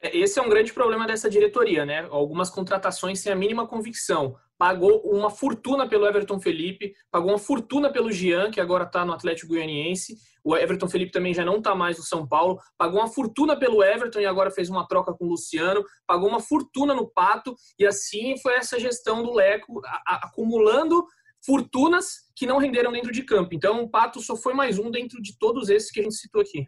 É, 0.00 0.16
esse 0.16 0.38
é 0.38 0.42
um 0.42 0.48
grande 0.48 0.72
problema 0.72 1.06
dessa 1.06 1.28
diretoria, 1.28 1.84
né? 1.84 2.08
Algumas 2.10 2.48
contratações 2.48 3.20
sem 3.20 3.30
a 3.30 3.36
mínima 3.36 3.66
convicção 3.66 4.34
pagou 4.58 5.02
uma 5.02 5.30
fortuna 5.30 5.88
pelo 5.88 6.06
Everton 6.06 6.40
Felipe, 6.40 6.94
pagou 7.10 7.30
uma 7.30 7.38
fortuna 7.38 7.90
pelo 7.90 8.10
Jean, 8.10 8.50
que 8.50 8.60
agora 8.60 8.84
está 8.84 9.04
no 9.04 9.12
Atlético 9.12 9.48
Goianiense. 9.48 10.16
O 10.42 10.56
Everton 10.56 10.88
Felipe 10.88 11.12
também 11.12 11.34
já 11.34 11.44
não 11.44 11.56
está 11.56 11.74
mais 11.74 11.98
no 11.98 12.04
São 12.04 12.26
Paulo. 12.26 12.58
Pagou 12.78 13.00
uma 13.00 13.08
fortuna 13.08 13.56
pelo 13.56 13.82
Everton 13.82 14.20
e 14.20 14.26
agora 14.26 14.50
fez 14.50 14.70
uma 14.70 14.86
troca 14.86 15.12
com 15.12 15.24
o 15.26 15.28
Luciano. 15.28 15.84
Pagou 16.06 16.28
uma 16.28 16.40
fortuna 16.40 16.94
no 16.94 17.08
Pato 17.08 17.54
e 17.78 17.86
assim 17.86 18.36
foi 18.38 18.54
essa 18.54 18.78
gestão 18.78 19.22
do 19.22 19.34
Leco, 19.34 19.80
acumulando 20.06 21.04
fortunas 21.44 22.26
que 22.34 22.46
não 22.46 22.58
renderam 22.58 22.92
dentro 22.92 23.12
de 23.12 23.22
campo. 23.22 23.54
Então, 23.54 23.82
o 23.82 23.90
Pato 23.90 24.20
só 24.20 24.36
foi 24.36 24.54
mais 24.54 24.78
um 24.78 24.90
dentro 24.90 25.20
de 25.20 25.38
todos 25.38 25.68
esses 25.68 25.90
que 25.90 26.00
a 26.00 26.02
gente 26.02 26.16
citou 26.16 26.40
aqui. 26.40 26.66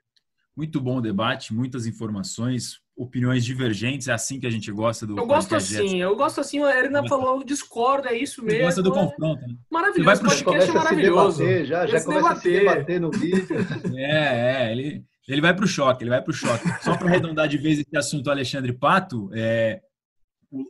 Muito 0.56 0.80
bom 0.80 0.98
o 0.98 1.00
debate, 1.00 1.54
muitas 1.54 1.86
informações 1.86 2.80
opiniões 2.98 3.44
divergentes, 3.44 4.08
é 4.08 4.12
assim 4.12 4.40
que 4.40 4.46
a 4.46 4.50
gente 4.50 4.72
gosta 4.72 5.06
do 5.06 5.16
Eu 5.16 5.24
gosto 5.24 5.54
assim, 5.54 6.02
eu 6.02 6.16
gosto 6.16 6.40
assim, 6.40 6.60
a 6.64 6.76
Erina 6.76 7.06
falou, 7.06 7.44
discorda, 7.44 8.08
é 8.08 8.18
isso 8.18 8.44
mesmo. 8.44 8.64
Gosta 8.64 8.82
do 8.82 8.92
confronto, 8.92 9.46
né? 9.46 9.54
Maravilhoso, 9.70 10.04
vai 10.04 10.18
pro 10.18 10.28
podcast 10.28 10.70
é 10.70 10.74
maravilhoso. 10.74 11.38
Debater, 11.38 11.66
já 11.66 11.86
já 11.86 12.02
começa 12.02 12.22
debater. 12.22 12.36
a 12.36 12.40
se 12.40 12.50
debater 12.50 13.00
no 13.00 13.10
vídeo. 13.10 13.46
É, 13.96 14.66
é, 14.66 14.72
ele, 14.72 15.04
ele 15.28 15.40
vai 15.40 15.54
para 15.54 15.64
o 15.64 15.68
choque, 15.68 16.02
ele 16.02 16.10
vai 16.10 16.20
para 16.20 16.30
o 16.30 16.34
choque. 16.34 16.64
Só 16.82 16.96
para 16.96 17.06
arredondar 17.06 17.46
de 17.46 17.56
vez 17.56 17.78
esse 17.78 17.96
assunto, 17.96 18.30
Alexandre 18.30 18.72
Pato, 18.72 19.30
é, 19.32 19.80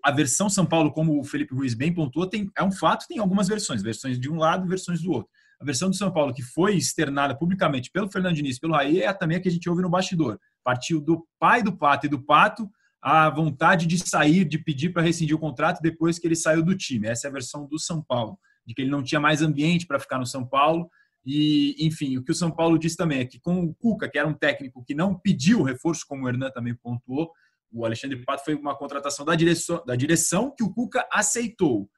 a 0.05 0.11
versão 0.11 0.51
São 0.51 0.66
Paulo, 0.66 0.93
como 0.93 1.18
o 1.18 1.24
Felipe 1.24 1.55
Ruiz 1.55 1.72
bem 1.72 1.93
pontuou, 1.93 2.26
tem, 2.26 2.51
é 2.57 2.62
um 2.62 2.70
fato, 2.70 3.07
tem 3.09 3.18
algumas 3.18 3.49
versões, 3.49 3.83
versões 3.83 4.20
de 4.20 4.31
um 4.31 4.37
lado 4.37 4.66
e 4.66 4.68
versões 4.68 5.01
do 5.01 5.12
outro. 5.12 5.31
A 5.61 5.64
versão 5.64 5.89
do 5.89 5.97
São 5.97 6.12
Paulo, 6.12 6.35
que 6.35 6.43
foi 6.43 6.76
externada 6.76 7.37
publicamente 7.37 7.91
pelo 7.91 8.11
Fernando 8.11 8.37
Diniz, 8.37 8.59
pelo 8.59 8.74
Raí, 8.74 9.01
é 9.01 9.12
também 9.12 9.39
a 9.39 9.41
que 9.41 9.49
a 9.49 9.51
gente 9.51 9.68
ouve 9.68 9.83
no 9.83 9.91
bastidor. 9.91 10.39
Partiu 10.69 11.01
do 11.01 11.27
pai 11.39 11.62
do 11.62 11.75
Pato 11.75 12.05
e 12.05 12.11
do 12.11 12.23
Pato 12.23 12.71
a 13.01 13.31
vontade 13.31 13.87
de 13.87 13.99
sair, 14.07 14.45
de 14.45 14.59
pedir 14.59 14.91
para 14.91 15.01
rescindir 15.01 15.35
o 15.35 15.39
contrato 15.39 15.81
depois 15.81 16.19
que 16.19 16.27
ele 16.27 16.37
saiu 16.37 16.62
do 16.62 16.77
time. 16.77 17.09
Essa 17.09 17.27
é 17.27 17.31
a 17.31 17.33
versão 17.33 17.66
do 17.66 17.79
São 17.79 18.03
Paulo, 18.03 18.39
de 18.66 18.75
que 18.75 18.83
ele 18.83 18.91
não 18.91 19.03
tinha 19.03 19.19
mais 19.19 19.41
ambiente 19.41 19.87
para 19.87 19.99
ficar 19.99 20.19
no 20.19 20.27
São 20.27 20.47
Paulo. 20.47 20.91
E, 21.25 21.75
enfim, 21.79 22.19
o 22.19 22.23
que 22.23 22.33
o 22.33 22.35
São 22.35 22.51
Paulo 22.51 22.79
diz 22.79 22.97
também 22.97 23.21
é 23.21 23.25
que 23.25 23.41
com 23.41 23.64
o 23.64 23.75
Cuca, 23.77 24.11
que 24.11 24.19
era 24.19 24.29
um 24.29 24.35
técnico 24.35 24.85
que 24.85 24.95
não 24.95 25.19
pediu 25.19 25.62
reforço, 25.62 26.05
como 26.07 26.27
o 26.27 26.29
Hernan 26.29 26.51
também 26.51 26.75
pontuou, 26.75 27.33
o 27.73 27.87
Alexandre 27.87 28.23
Pato 28.23 28.45
foi 28.45 28.55
uma 28.55 28.77
contratação 28.77 29.25
da 29.25 29.35
direção, 29.35 29.83
da 29.87 29.97
direção 29.97 30.55
que 30.55 30.62
o 30.62 30.71
Cuca 30.71 31.09
aceitou. 31.11 31.89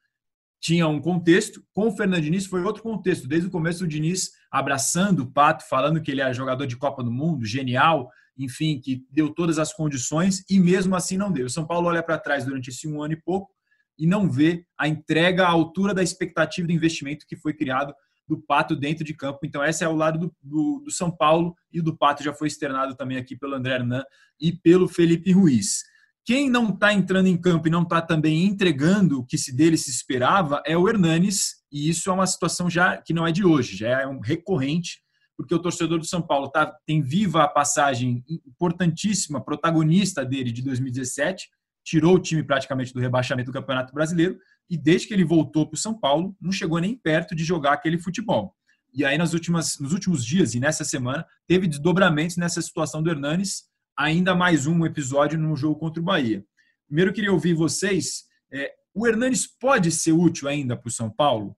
Tinha 0.61 0.87
um 0.87 1.01
contexto, 1.01 1.61
com 1.73 1.89
o 1.89 1.93
Fernando 1.97 2.23
Diniz 2.23 2.47
foi 2.47 2.63
outro 2.63 2.85
contexto. 2.85 3.27
Desde 3.27 3.49
o 3.49 3.51
começo, 3.51 3.83
o 3.83 3.89
Diniz 3.89 4.31
abraçando 4.49 5.25
o 5.25 5.33
Pato, 5.33 5.65
falando 5.69 6.01
que 6.01 6.13
ele 6.13 6.21
é 6.21 6.33
jogador 6.33 6.67
de 6.67 6.77
Copa 6.77 7.03
do 7.03 7.11
Mundo, 7.11 7.45
genial, 7.45 8.09
enfim, 8.45 8.81
que 8.81 9.05
deu 9.11 9.31
todas 9.31 9.59
as 9.59 9.73
condições 9.73 10.45
e 10.49 10.59
mesmo 10.59 10.95
assim 10.97 11.17
não 11.17 11.31
deu. 11.31 11.47
O 11.47 11.51
São 11.51 11.67
Paulo 11.67 11.89
olha 11.89 12.03
para 12.03 12.19
trás 12.19 12.45
durante 12.45 12.71
esse 12.71 12.89
um 12.89 13.03
ano 13.03 13.15
e 13.15 13.21
pouco 13.21 13.51
e 13.99 14.07
não 14.07 14.31
vê 14.31 14.65
a 14.79 14.89
entrega 14.89 15.45
à 15.45 15.51
altura 15.51 15.93
da 15.93 16.03
expectativa 16.03 16.67
de 16.67 16.75
investimento 16.75 17.27
que 17.27 17.37
foi 17.37 17.53
criado 17.53 17.95
do 18.27 18.39
Pato 18.39 18.77
dentro 18.77 19.05
de 19.05 19.13
campo. 19.13 19.41
Então, 19.43 19.63
esse 19.65 19.85
é 19.85 19.89
o 19.89 19.95
lado 19.95 20.19
do, 20.19 20.35
do, 20.41 20.83
do 20.85 20.91
São 20.91 21.11
Paulo 21.11 21.55
e 21.73 21.83
do 21.83 21.97
Pato 21.97 22.23
já 22.23 22.33
foi 22.33 22.49
externado 22.49 22.95
também 22.95 23.19
aqui 23.19 23.37
pelo 23.37 23.55
André 23.55 23.75
Hernan 23.75 24.05
e 24.41 24.53
pelo 24.53 24.89
Felipe 24.89 25.33
Ruiz. 25.33 25.83
Quem 26.25 26.49
não 26.49 26.71
está 26.71 26.93
entrando 26.93 27.27
em 27.27 27.37
campo 27.37 27.67
e 27.67 27.71
não 27.71 27.83
está 27.83 28.01
também 28.01 28.45
entregando 28.45 29.19
o 29.19 29.27
que 29.27 29.37
se 29.37 29.55
dele 29.55 29.77
se 29.77 29.91
esperava 29.91 30.63
é 30.65 30.77
o 30.77 30.89
Hernanes, 30.89 31.57
e 31.73 31.89
isso 31.89 32.09
é 32.09 32.13
uma 32.13 32.27
situação 32.27 32.71
já 32.71 32.97
que 32.99 33.13
não 33.13 33.27
é 33.27 33.33
de 33.33 33.45
hoje, 33.45 33.77
já 33.77 34.01
é 34.01 34.07
um 34.07 34.21
recorrente 34.21 35.01
porque 35.41 35.55
o 35.55 35.59
torcedor 35.59 35.99
do 35.99 36.05
São 36.05 36.21
Paulo 36.21 36.51
tá, 36.51 36.67
tem 36.85 37.01
viva 37.01 37.43
a 37.43 37.49
passagem 37.49 38.23
importantíssima, 38.29 39.43
protagonista 39.43 40.23
dele 40.23 40.53
de 40.53 40.61
2017, 40.61 41.49
tirou 41.83 42.17
o 42.17 42.19
time 42.19 42.43
praticamente 42.43 42.93
do 42.93 43.01
rebaixamento 43.01 43.51
do 43.51 43.55
Campeonato 43.55 43.95
Brasileiro, 43.95 44.39
e 44.69 44.77
desde 44.77 45.09
que 45.09 45.15
ele 45.15 45.25
voltou 45.25 45.67
para 45.67 45.77
o 45.77 45.81
São 45.81 45.99
Paulo, 45.99 46.37
não 46.39 46.53
chegou 46.53 46.79
nem 46.79 46.95
perto 46.95 47.35
de 47.35 47.43
jogar 47.43 47.73
aquele 47.73 47.99
futebol. 47.99 48.55
E 48.93 49.03
aí, 49.03 49.17
nas 49.17 49.33
últimas, 49.33 49.79
nos 49.79 49.95
últimos 49.95 50.27
dias 50.27 50.55
e 50.55 50.61
nessa 50.61 50.85
semana, 50.85 51.25
teve 51.49 51.67
desdobramentos 51.67 52.37
nessa 52.37 52.61
situação 52.61 53.03
do 53.03 53.09
Hernanes, 53.09 53.63
ainda 53.97 54.35
mais 54.35 54.67
um 54.67 54.85
episódio 54.85 55.39
no 55.39 55.57
jogo 55.57 55.81
contra 55.81 56.03
o 56.03 56.05
Bahia. 56.05 56.45
Primeiro, 56.87 57.13
eu 57.13 57.15
queria 57.15 57.33
ouvir 57.33 57.55
vocês. 57.55 58.25
É, 58.53 58.75
o 58.93 59.07
Hernanes 59.07 59.47
pode 59.47 59.91
ser 59.91 60.13
útil 60.13 60.49
ainda 60.49 60.77
para 60.77 60.89
o 60.89 60.93
São 60.93 61.09
Paulo? 61.09 61.57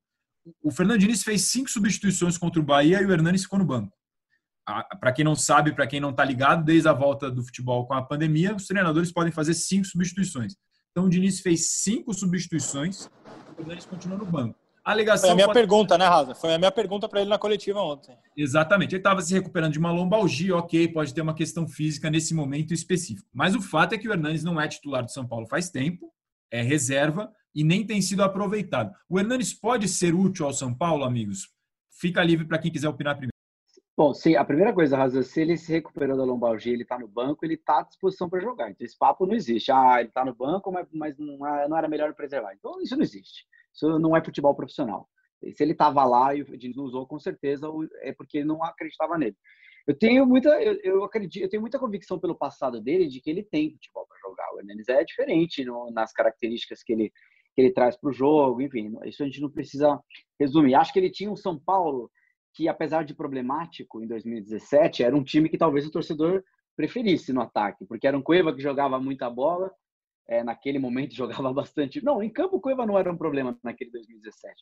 O 0.63 0.71
Fernando 0.71 1.01
Diniz 1.01 1.23
fez 1.23 1.43
cinco 1.51 1.71
substituições 1.71 2.37
contra 2.37 2.61
o 2.61 2.65
Bahia 2.65 3.01
e 3.01 3.07
o 3.07 3.13
Hernanes 3.13 3.43
ficou 3.43 3.59
no 3.59 3.65
banco. 3.65 3.93
Para 5.01 5.13
quem 5.13 5.25
não 5.25 5.35
sabe, 5.35 5.75
para 5.75 5.87
quem 5.87 6.01
não 6.01 6.11
está 6.11 6.25
ligado, 6.25 6.65
desde 6.65 6.89
a 6.89 6.93
volta 6.93 7.31
do 7.31 7.43
futebol 7.43 7.87
com 7.87 7.95
a 7.95 8.03
pandemia, 8.03 8.55
os 8.55 8.67
treinadores 8.67 9.13
podem 9.13 9.33
fazer 9.33 9.55
cinco 9.55 9.87
substituições. 9.87 10.55
Então 10.91 11.05
o 11.05 11.09
Diniz 11.09 11.41
fez 11.41 11.83
cinco 11.83 12.13
substituições 12.15 13.07
e 13.59 13.61
o 13.61 13.63
Hernanes 13.63 13.87
continua 13.87 14.19
no 14.19 14.27
banco. 14.27 14.59
A 14.85 14.91
alegação 14.91 15.29
Foi 15.29 15.31
a 15.31 15.35
minha 15.37 15.47
pode... 15.47 15.59
pergunta, 15.59 15.97
né, 15.97 16.07
Raza? 16.07 16.35
Foi 16.35 16.55
a 16.55 16.59
minha 16.59 16.73
pergunta 16.73 17.09
para 17.09 17.21
ele 17.21 17.31
na 17.31 17.39
coletiva 17.39 17.81
ontem. 17.81 18.17
Exatamente. 18.37 18.95
Ele 18.95 19.01
estava 19.01 19.23
se 19.23 19.33
recuperando 19.33 19.73
de 19.73 19.79
uma 19.79 19.93
lombalgia, 19.93 20.57
ok, 20.57 20.89
pode 20.89 21.15
ter 21.15 21.21
uma 21.21 21.35
questão 21.35 21.69
física 21.69 22.11
nesse 22.11 22.35
momento 22.35 22.75
específico. 22.75 23.29
Mas 23.33 23.55
o 23.55 23.63
fato 23.63 23.95
é 23.95 23.99
que 23.99 24.09
o 24.09 24.13
Hernanes 24.13 24.43
não 24.43 24.61
é 24.61 24.67
titular 24.67 25.05
do 25.05 25.11
São 25.11 25.27
Paulo 25.27 25.47
faz 25.47 25.71
tempo, 25.71 26.13
é 26.51 26.63
reserva, 26.63 27.31
e 27.55 27.65
nem 27.65 27.87
tem 27.87 28.01
sido 28.01 28.23
aproveitado. 28.23 28.95
O 29.09 29.19
Hernanes 29.19 29.53
pode 29.53 29.89
ser 29.89 30.15
útil 30.15 30.47
ao 30.47 30.53
São 30.53 30.75
Paulo, 30.75 31.05
amigos? 31.05 31.49
Fica 31.91 32.23
livre 32.23 32.47
para 32.47 32.59
quem 32.59 32.73
quiser 32.73 32.89
opinar 32.89 33.15
primeiro. 33.15 33.33
Bom, 33.95 34.15
sim, 34.15 34.35
a 34.37 34.45
primeira 34.45 34.73
coisa, 34.73 34.97
Raza, 34.97 35.23
se 35.23 35.41
ele 35.41 35.57
se 35.57 35.71
recuperou 35.71 36.17
da 36.17 36.25
lombalgia, 36.25 36.73
ele 36.73 36.83
está 36.83 36.99
no 36.99 37.07
banco, 37.07 37.45
ele 37.45 37.55
está 37.55 37.81
à 37.81 37.83
disposição 37.83 38.29
para 38.29 38.41
jogar. 38.41 38.71
Então, 38.71 38.85
esse 38.85 38.97
papo 38.97 39.27
não 39.27 39.35
existe. 39.35 39.71
Ah, 39.71 39.97
ele 39.99 40.09
está 40.09 40.25
no 40.25 40.35
banco, 40.35 40.73
mas, 40.73 40.89
mas 40.91 41.19
não, 41.19 41.37
não, 41.69 41.77
era 41.77 41.89
melhor 41.89 42.15
preservar. 42.15 42.55
Então, 42.55 42.81
isso 42.81 42.97
não 42.97 43.03
existe. 43.03 43.47
Isso 43.73 43.99
não 43.99 44.17
é 44.17 44.25
futebol 44.25 44.55
profissional. 44.55 45.09
Se 45.55 45.63
ele 45.63 45.73
estava 45.73 46.05
lá 46.05 46.35
e 46.35 46.41
o 46.41 46.57
Diniz 46.57 46.77
usou, 46.79 47.07
com 47.07 47.19
certeza 47.19 47.69
é 48.01 48.13
porque 48.13 48.43
não 48.43 48.65
acreditava 48.65 49.19
nele. 49.19 49.37
Eu 49.87 49.99
tenho 49.99 50.25
muita, 50.25 50.49
eu, 50.63 50.79
eu, 50.83 51.05
acredito, 51.05 51.43
eu 51.43 51.49
tenho 51.49 51.61
muita 51.61 51.79
convicção 51.79 52.19
pelo 52.19 52.37
passado 52.37 52.81
dele 52.81 53.09
de 53.09 53.21
que 53.21 53.29
ele 53.29 53.43
tem 53.43 53.73
futebol 53.73 54.07
para 54.07 54.19
jogar. 54.21 54.55
O 54.55 54.61
Hernanes 54.61 54.89
é 54.89 55.05
diferente 55.05 55.65
no, 55.65 55.91
nas 55.91 56.13
características 56.13 56.83
que 56.83 56.93
ele 56.93 57.13
que 57.55 57.61
ele 57.61 57.73
traz 57.73 57.97
para 57.97 58.11
o 58.11 58.13
jogo, 58.13 58.63
enfim, 58.63 58.95
isso 59.05 59.23
a 59.23 59.27
gente 59.27 59.41
não 59.41 59.51
precisa 59.51 60.01
resumir. 60.39 60.75
Acho 60.75 60.93
que 60.93 60.99
ele 60.99 61.11
tinha 61.11 61.31
um 61.31 61.37
São 61.37 61.59
Paulo 61.59 62.11
que, 62.55 62.69
apesar 62.69 63.05
de 63.05 63.15
problemático 63.15 64.03
em 64.03 64.07
2017, 64.07 65.03
era 65.03 65.17
um 65.17 65.25
time 65.25 65.49
que 65.49 65.59
talvez 65.59 65.87
o 65.87 65.91
torcedor 65.91 66.43
preferisse 66.77 67.33
no 67.33 67.41
ataque, 67.41 67.85
porque 67.87 68.07
era 68.07 68.17
um 68.17 68.23
Cueva 68.23 68.55
que 68.55 68.63
jogava 68.63 68.99
muita 68.99 69.29
bola, 69.29 69.71
é, 70.29 70.43
naquele 70.43 70.79
momento 70.79 71.15
jogava 71.17 71.53
bastante. 71.53 72.05
Não, 72.05 72.23
em 72.23 72.31
campo 72.31 72.57
o 72.57 72.61
Cueva 72.61 72.87
não 72.87 72.99
era 72.99 73.11
um 73.11 73.17
problema 73.17 73.59
naquele 73.63 73.91
2017. 73.91 74.55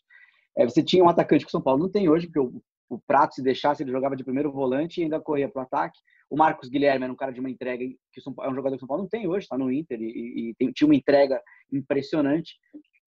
É, 0.57 0.65
você 0.65 0.83
tinha 0.83 1.05
um 1.05 1.09
atacante 1.09 1.45
que 1.45 1.49
o 1.49 1.53
São 1.53 1.63
Paulo 1.63 1.83
não 1.83 1.91
tem 1.91 2.09
hoje, 2.09 2.27
porque 2.27 2.41
o, 2.41 2.63
o 2.91 2.99
Prato, 2.99 3.37
se 3.37 3.43
deixasse, 3.43 3.83
ele 3.83 3.93
jogava 3.93 4.17
de 4.17 4.25
primeiro 4.25 4.51
volante 4.51 5.01
e 5.01 5.05
ainda 5.05 5.21
corria 5.21 5.49
para 5.49 5.61
o 5.61 5.63
ataque. 5.63 5.99
O 6.29 6.37
Marcos 6.37 6.69
Guilherme 6.69 7.05
era 7.05 7.13
um 7.13 7.17
cara 7.17 7.33
de 7.33 7.39
uma 7.39 7.49
entrega 7.49 7.85
que 8.13 8.21
é 8.21 8.51
um 8.51 8.55
jogador 8.55 8.77
que 8.77 8.77
o 8.77 8.81
São 8.81 8.89
Paulo 8.89 9.05
não 9.05 9.09
tem 9.09 9.29
hoje, 9.29 9.45
está 9.45 9.57
no 9.57 9.71
Inter 9.71 10.01
e, 10.03 10.55
e, 10.61 10.67
e 10.67 10.73
tinha 10.73 10.87
uma 10.87 10.97
entrega 10.97 11.41
impressionante. 11.73 12.57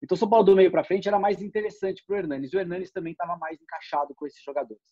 Então, 0.04 0.16
o 0.16 0.20
São 0.20 0.30
Paulo 0.30 0.46
do 0.46 0.56
meio 0.56 0.70
para 0.70 0.84
frente 0.84 1.08
era 1.08 1.18
mais 1.18 1.42
interessante 1.42 2.04
para 2.06 2.16
o 2.16 2.20
Hernanes. 2.20 2.54
O 2.54 2.60
Hernanes 2.60 2.92
também 2.92 3.14
estava 3.14 3.38
mais 3.38 3.60
encaixado 3.62 4.14
com 4.16 4.28
esses 4.28 4.42
jogadores. 4.44 4.84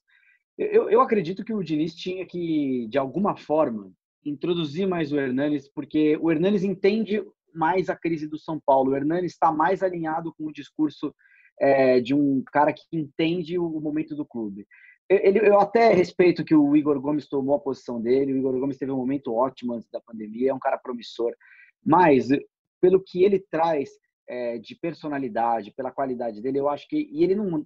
Eu, 0.58 0.90
eu 0.90 1.02
acredito 1.02 1.44
que 1.44 1.54
o 1.54 1.64
Diniz 1.64 1.94
tinha 1.94 2.26
que, 2.26 2.88
de 2.90 2.98
alguma 2.98 3.38
forma, 3.38 3.92
introduzir 4.26 4.88
mais 4.88 5.12
o 5.12 5.20
Hernanes, 5.20 5.70
porque 5.70 6.18
o 6.18 6.32
Hernanes 6.32 6.64
entende 6.64 7.24
mais 7.54 7.90
a 7.90 7.96
crise 7.96 8.28
do 8.28 8.38
São 8.38 8.60
Paulo. 8.60 8.92
O 8.92 8.96
Hernanes 8.96 9.34
está 9.34 9.52
mais 9.52 9.84
alinhado 9.84 10.34
com 10.38 10.46
o 10.46 10.54
discurso 10.54 11.14
é, 11.60 12.00
de 12.00 12.14
um 12.14 12.44
cara 12.52 12.74
que 12.74 12.84
entende 12.92 13.58
o 13.58 13.80
momento 13.80 14.16
do 14.16 14.26
clube 14.26 14.66
ele, 15.10 15.40
eu 15.40 15.60
até 15.60 15.94
respeito 15.94 16.44
que 16.44 16.54
o 16.54 16.76
Igor 16.76 17.00
Gomes 17.00 17.28
tomou 17.28 17.56
a 17.56 17.60
posição 17.60 18.02
dele. 18.02 18.34
O 18.34 18.38
Igor 18.38 18.60
Gomes 18.60 18.78
teve 18.78 18.92
um 18.92 18.98
momento 18.98 19.34
ótimo 19.34 19.74
antes 19.74 19.90
da 19.90 20.02
pandemia, 20.02 20.52
é 20.52 20.54
um 20.54 20.60
cara 20.60 20.78
promissor. 20.78 21.34
Mas, 21.86 22.28
pelo 22.82 23.02
que 23.02 23.24
ele 23.24 23.40
traz 23.50 23.90
é, 24.28 24.58
de 24.58 24.76
personalidade, 24.76 25.72
pela 25.72 25.92
qualidade 25.92 26.42
dele, 26.42 26.60
eu 26.60 26.68
acho 26.68 26.88
que. 26.90 27.10
E 27.12 27.24
ele 27.24 27.36
não. 27.36 27.66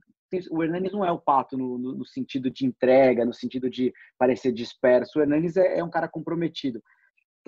o 0.51 0.63
Hernanes 0.63 0.91
não 0.91 1.03
é 1.03 1.11
o 1.11 1.19
Pato 1.19 1.57
no, 1.57 1.79
no, 1.79 1.95
no, 1.95 2.05
sentido 2.05 2.51
de 2.51 2.65
entrega, 2.65 3.25
no 3.25 3.33
sentido 3.33 3.69
de 3.69 3.91
parecer 4.19 4.51
disperso. 4.51 5.17
O 5.17 5.21
Hernanes 5.21 5.57
é, 5.57 5.79
é, 5.79 5.83
um 5.83 5.89
cara 5.89 6.07
comprometido. 6.07 6.81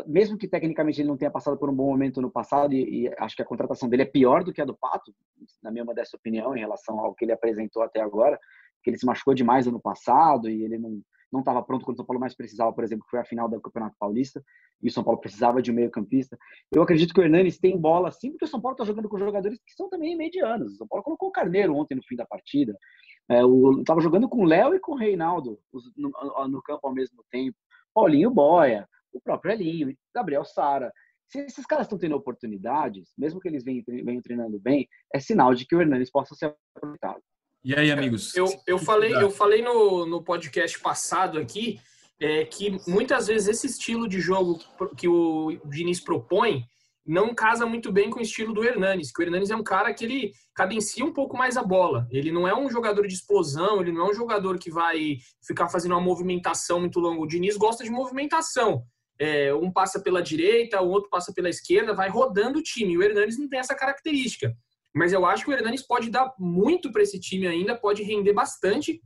Mesmo 0.07 0.37
que 0.37 0.47
tecnicamente 0.47 0.99
ele 0.99 1.07
não 1.07 1.17
tenha 1.17 1.29
passado 1.29 1.57
por 1.57 1.69
um 1.69 1.75
bom 1.75 1.85
momento 1.85 2.21
no 2.21 2.31
passado, 2.31 2.73
e, 2.73 3.05
e, 3.05 3.13
acho 3.19 3.35
que 3.35 3.41
a 3.41 3.45
contratação 3.45 3.87
dele 3.87 4.03
é 4.03 4.05
pior 4.05 4.43
do 4.43 4.51
que 4.51 4.61
a 4.61 4.65
do 4.65 4.75
Pato, 4.75 5.13
na 5.61 5.71
minha 5.71 5.85
modesta 5.85 6.17
opinião, 6.17 6.55
em 6.55 6.59
relação 6.59 6.99
ao 6.99 7.13
que 7.13 7.25
ele 7.25 7.31
apresentou 7.31 7.83
até 7.83 8.01
agora, 8.01 8.39
que 8.83 8.89
ele 8.89 8.97
se 8.97 9.05
machucou 9.05 9.33
demais 9.33 9.67
ano 9.67 9.79
passado 9.79 10.49
e 10.49 10.63
ele 10.63 10.77
não 10.77 11.01
não 11.33 11.39
estava 11.39 11.63
pronto 11.63 11.83
quando 11.83 11.95
o 11.95 11.97
São 11.97 12.05
Paulo 12.05 12.19
mais 12.19 12.35
precisava, 12.35 12.71
por 12.71 12.83
exemplo, 12.83 13.03
que 13.05 13.09
foi 13.09 13.19
a 13.19 13.25
final 13.25 13.49
do 13.49 13.59
Campeonato 13.59 13.95
Paulista, 13.99 14.43
e 14.79 14.87
o 14.87 14.91
São 14.91 15.03
Paulo 15.03 15.19
precisava 15.19 15.63
de 15.63 15.71
um 15.71 15.73
meio-campista. 15.73 16.37
Eu 16.71 16.83
acredito 16.83 17.11
que 17.11 17.19
o 17.19 17.23
Hernanes 17.23 17.57
tem 17.57 17.75
bola 17.75 18.11
sim, 18.11 18.29
porque 18.29 18.45
o 18.45 18.47
São 18.47 18.61
Paulo 18.61 18.75
está 18.75 18.85
jogando 18.85 19.09
com 19.09 19.17
jogadores 19.17 19.59
que 19.65 19.73
são 19.73 19.89
também 19.89 20.15
medianos. 20.15 20.73
O 20.73 20.77
São 20.77 20.87
Paulo 20.87 21.03
colocou 21.03 21.29
o 21.29 21.31
Carneiro 21.31 21.75
ontem 21.75 21.95
no 21.95 22.03
fim 22.03 22.15
da 22.15 22.25
partida. 22.25 22.77
É, 23.27 23.39
estava 23.79 23.99
jogando 23.99 24.29
com 24.29 24.43
o 24.43 24.45
Léo 24.45 24.75
e 24.75 24.79
com 24.79 24.91
o 24.91 24.97
Reinaldo 24.97 25.57
no, 25.97 26.11
no, 26.49 26.61
campo 26.61 26.85
ao 26.85 26.93
mesmo 26.93 27.23
tempo. 27.31 27.57
Paulinho 27.95 28.29
Boia, 28.29 28.87
o 29.14 29.22
próprio 29.22 29.53
Elinho, 29.53 29.95
Gabriel 30.14 30.43
Sara. 30.43 30.91
Se 31.28 31.39
esses 31.39 31.66
caras 31.66 31.86
estão 31.86 31.97
tendo 31.97 32.16
oportunidades, 32.16 33.11
mesmo 33.18 33.39
que 33.39 33.47
eles 33.47 33.64
venham, 33.64 33.84
venham 33.88 34.22
treinando 34.22 34.59
bem, 34.59 34.88
é 35.14 35.20
sinal 35.20 35.53
de 35.53 35.66
que 35.66 35.76
o 35.76 35.82
Hernanes 35.82 36.11
possa 36.11 36.36
ser 36.36 36.53
aproveitado. 36.76 37.22
E 37.64 37.74
aí, 37.74 37.91
amigos? 37.91 38.36
Eu, 38.36 38.47
eu 38.68 38.78
falei, 38.78 39.14
eu 39.16 39.32
falei 39.32 39.61
no, 39.61 40.05
no 40.05 40.22
podcast 40.22 40.78
passado 40.80 41.39
aqui 41.39 41.80
é, 42.20 42.45
que 42.45 42.78
muitas 42.88 43.28
vezes 43.28 43.47
esse 43.47 43.68
estilo 43.68 44.07
de 44.07 44.20
jogo 44.20 44.59
que 44.97 45.07
o 45.07 45.57
Diniz 45.66 45.99
propõe 45.99 46.66
não 47.05 47.36
casa 47.36 47.66
muito 47.66 47.91
bem 47.91 48.09
com 48.09 48.20
o 48.20 48.22
estilo 48.22 48.53
do 48.53 48.64
Hernanes, 48.64 49.11
que 49.11 49.22
o 49.22 49.24
Hernanes 49.24 49.49
é 49.49 49.55
um 49.55 49.64
cara 49.64 49.93
que 49.93 50.05
ele 50.05 50.32
cadencia 50.55 51.03
um 51.03 51.11
pouco 51.11 51.38
mais 51.38 51.57
a 51.57 51.64
bola. 51.64 52.07
Ele 52.09 52.32
não 52.32 52.47
é 52.47 52.55
um 52.55 52.70
jogador 52.70 53.05
de 53.07 53.14
explosão, 53.14 53.82
ele 53.82 53.91
não 53.91 54.07
é 54.07 54.11
um 54.11 54.14
jogador 54.14 54.57
que 54.57 54.72
vai 54.72 55.18
ficar 55.45 55.68
fazendo 55.68 55.91
uma 55.91 56.01
movimentação 56.01 56.80
muito 56.80 56.99
longa. 56.99 57.22
O 57.22 57.28
Diniz 57.28 57.57
gosta 57.57 57.84
de 57.84 57.89
movimentação. 57.89 58.86
É, 59.20 59.53
um 59.53 59.72
passa 59.72 60.01
pela 60.01 60.22
direita, 60.22 60.82
o 60.82 60.89
outro 60.89 61.09
passa 61.09 61.32
pela 61.34 61.49
esquerda, 61.49 61.93
vai 61.93 62.09
rodando 62.09 62.59
o 62.59 62.64
time. 62.64 62.97
O 62.97 63.03
Hernanes 63.03 63.38
não 63.38 63.47
tem 63.47 63.59
essa 63.59 63.76
característica. 63.76 64.53
Mas 64.93 65.11
eu 65.11 65.26
acho 65.26 65.43
que 65.45 65.51
o 65.51 65.53
Hernanes 65.53 65.86
pode 65.86 66.09
dar 66.09 66.34
muito 66.38 66.91
para 66.91 67.01
esse 67.01 67.20
time 67.20 67.47
ainda, 67.47 67.76
pode 67.76 68.03
render 68.03 68.34
bastante, 68.34 69.01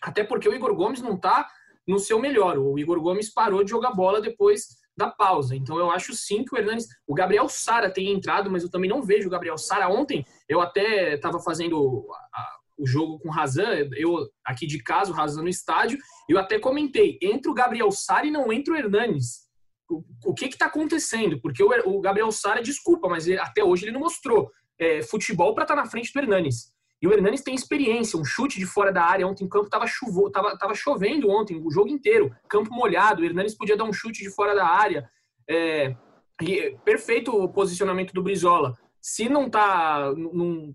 até 0.00 0.22
porque 0.22 0.48
o 0.48 0.54
Igor 0.54 0.74
Gomes 0.74 1.02
não 1.02 1.14
está 1.14 1.48
no 1.86 1.98
seu 1.98 2.18
melhor. 2.18 2.58
O 2.58 2.78
Igor 2.78 3.00
Gomes 3.00 3.32
parou 3.32 3.64
de 3.64 3.70
jogar 3.70 3.92
bola 3.92 4.20
depois 4.20 4.66
da 4.96 5.10
pausa. 5.10 5.56
Então 5.56 5.78
eu 5.78 5.90
acho 5.90 6.14
sim 6.14 6.44
que 6.44 6.54
o 6.54 6.58
Hernanes. 6.58 6.86
O 7.06 7.14
Gabriel 7.14 7.48
Sara 7.48 7.90
tem 7.90 8.12
entrado, 8.12 8.50
mas 8.50 8.62
eu 8.62 8.70
também 8.70 8.90
não 8.90 9.02
vejo 9.02 9.26
o 9.26 9.30
Gabriel 9.30 9.58
Sara. 9.58 9.88
Ontem 9.88 10.24
eu 10.48 10.60
até 10.60 11.14
estava 11.14 11.40
fazendo 11.40 12.06
a, 12.34 12.48
o 12.78 12.86
jogo 12.86 13.18
com 13.18 13.28
o 13.28 13.32
Razan, 13.32 13.88
eu 13.96 14.28
aqui 14.44 14.66
de 14.66 14.82
casa, 14.82 15.10
o 15.10 15.14
Razan 15.14 15.42
no 15.42 15.48
estádio, 15.48 15.98
eu 16.28 16.38
até 16.38 16.58
comentei: 16.58 17.18
entre 17.22 17.50
o 17.50 17.54
Gabriel 17.54 17.90
Sara 17.90 18.26
e 18.26 18.30
não 18.30 18.52
entra 18.52 18.74
o 18.74 18.76
Hernanes. 18.76 19.50
O, 19.92 20.04
o 20.24 20.34
que 20.34 20.46
está 20.46 20.66
acontecendo? 20.66 21.40
Porque 21.40 21.62
o, 21.62 21.70
o 21.86 22.00
Gabriel 22.00 22.32
Sara, 22.32 22.62
desculpa, 22.62 23.08
mas 23.08 23.28
até 23.30 23.62
hoje 23.62 23.84
ele 23.84 23.92
não 23.92 24.00
mostrou 24.00 24.50
é, 24.78 25.02
futebol 25.02 25.54
para 25.54 25.64
estar 25.64 25.76
tá 25.76 25.82
na 25.82 25.88
frente 25.88 26.12
do 26.12 26.18
Hernanes. 26.18 26.72
E 27.00 27.06
o 27.08 27.12
Hernanes 27.12 27.42
tem 27.42 27.54
experiência, 27.54 28.18
um 28.18 28.24
chute 28.24 28.60
de 28.60 28.66
fora 28.66 28.92
da 28.92 29.04
área. 29.04 29.26
Ontem 29.26 29.44
em 29.44 29.48
campo 29.48 29.66
estava 29.66 29.86
tava, 30.32 30.56
tava 30.56 30.74
chovendo 30.74 31.28
ontem, 31.28 31.60
o 31.60 31.70
jogo 31.70 31.88
inteiro, 31.88 32.34
campo 32.48 32.72
molhado. 32.72 33.22
O 33.22 33.24
Hernanes 33.24 33.56
podia 33.56 33.76
dar 33.76 33.84
um 33.84 33.92
chute 33.92 34.22
de 34.22 34.30
fora 34.30 34.54
da 34.54 34.66
área. 34.66 35.10
É, 35.50 35.96
e, 36.40 36.76
perfeito 36.84 37.36
o 37.36 37.48
posicionamento 37.48 38.12
do 38.12 38.22
Brizola. 38.22 38.78
Se 39.00 39.28
não 39.28 39.50
tá, 39.50 40.12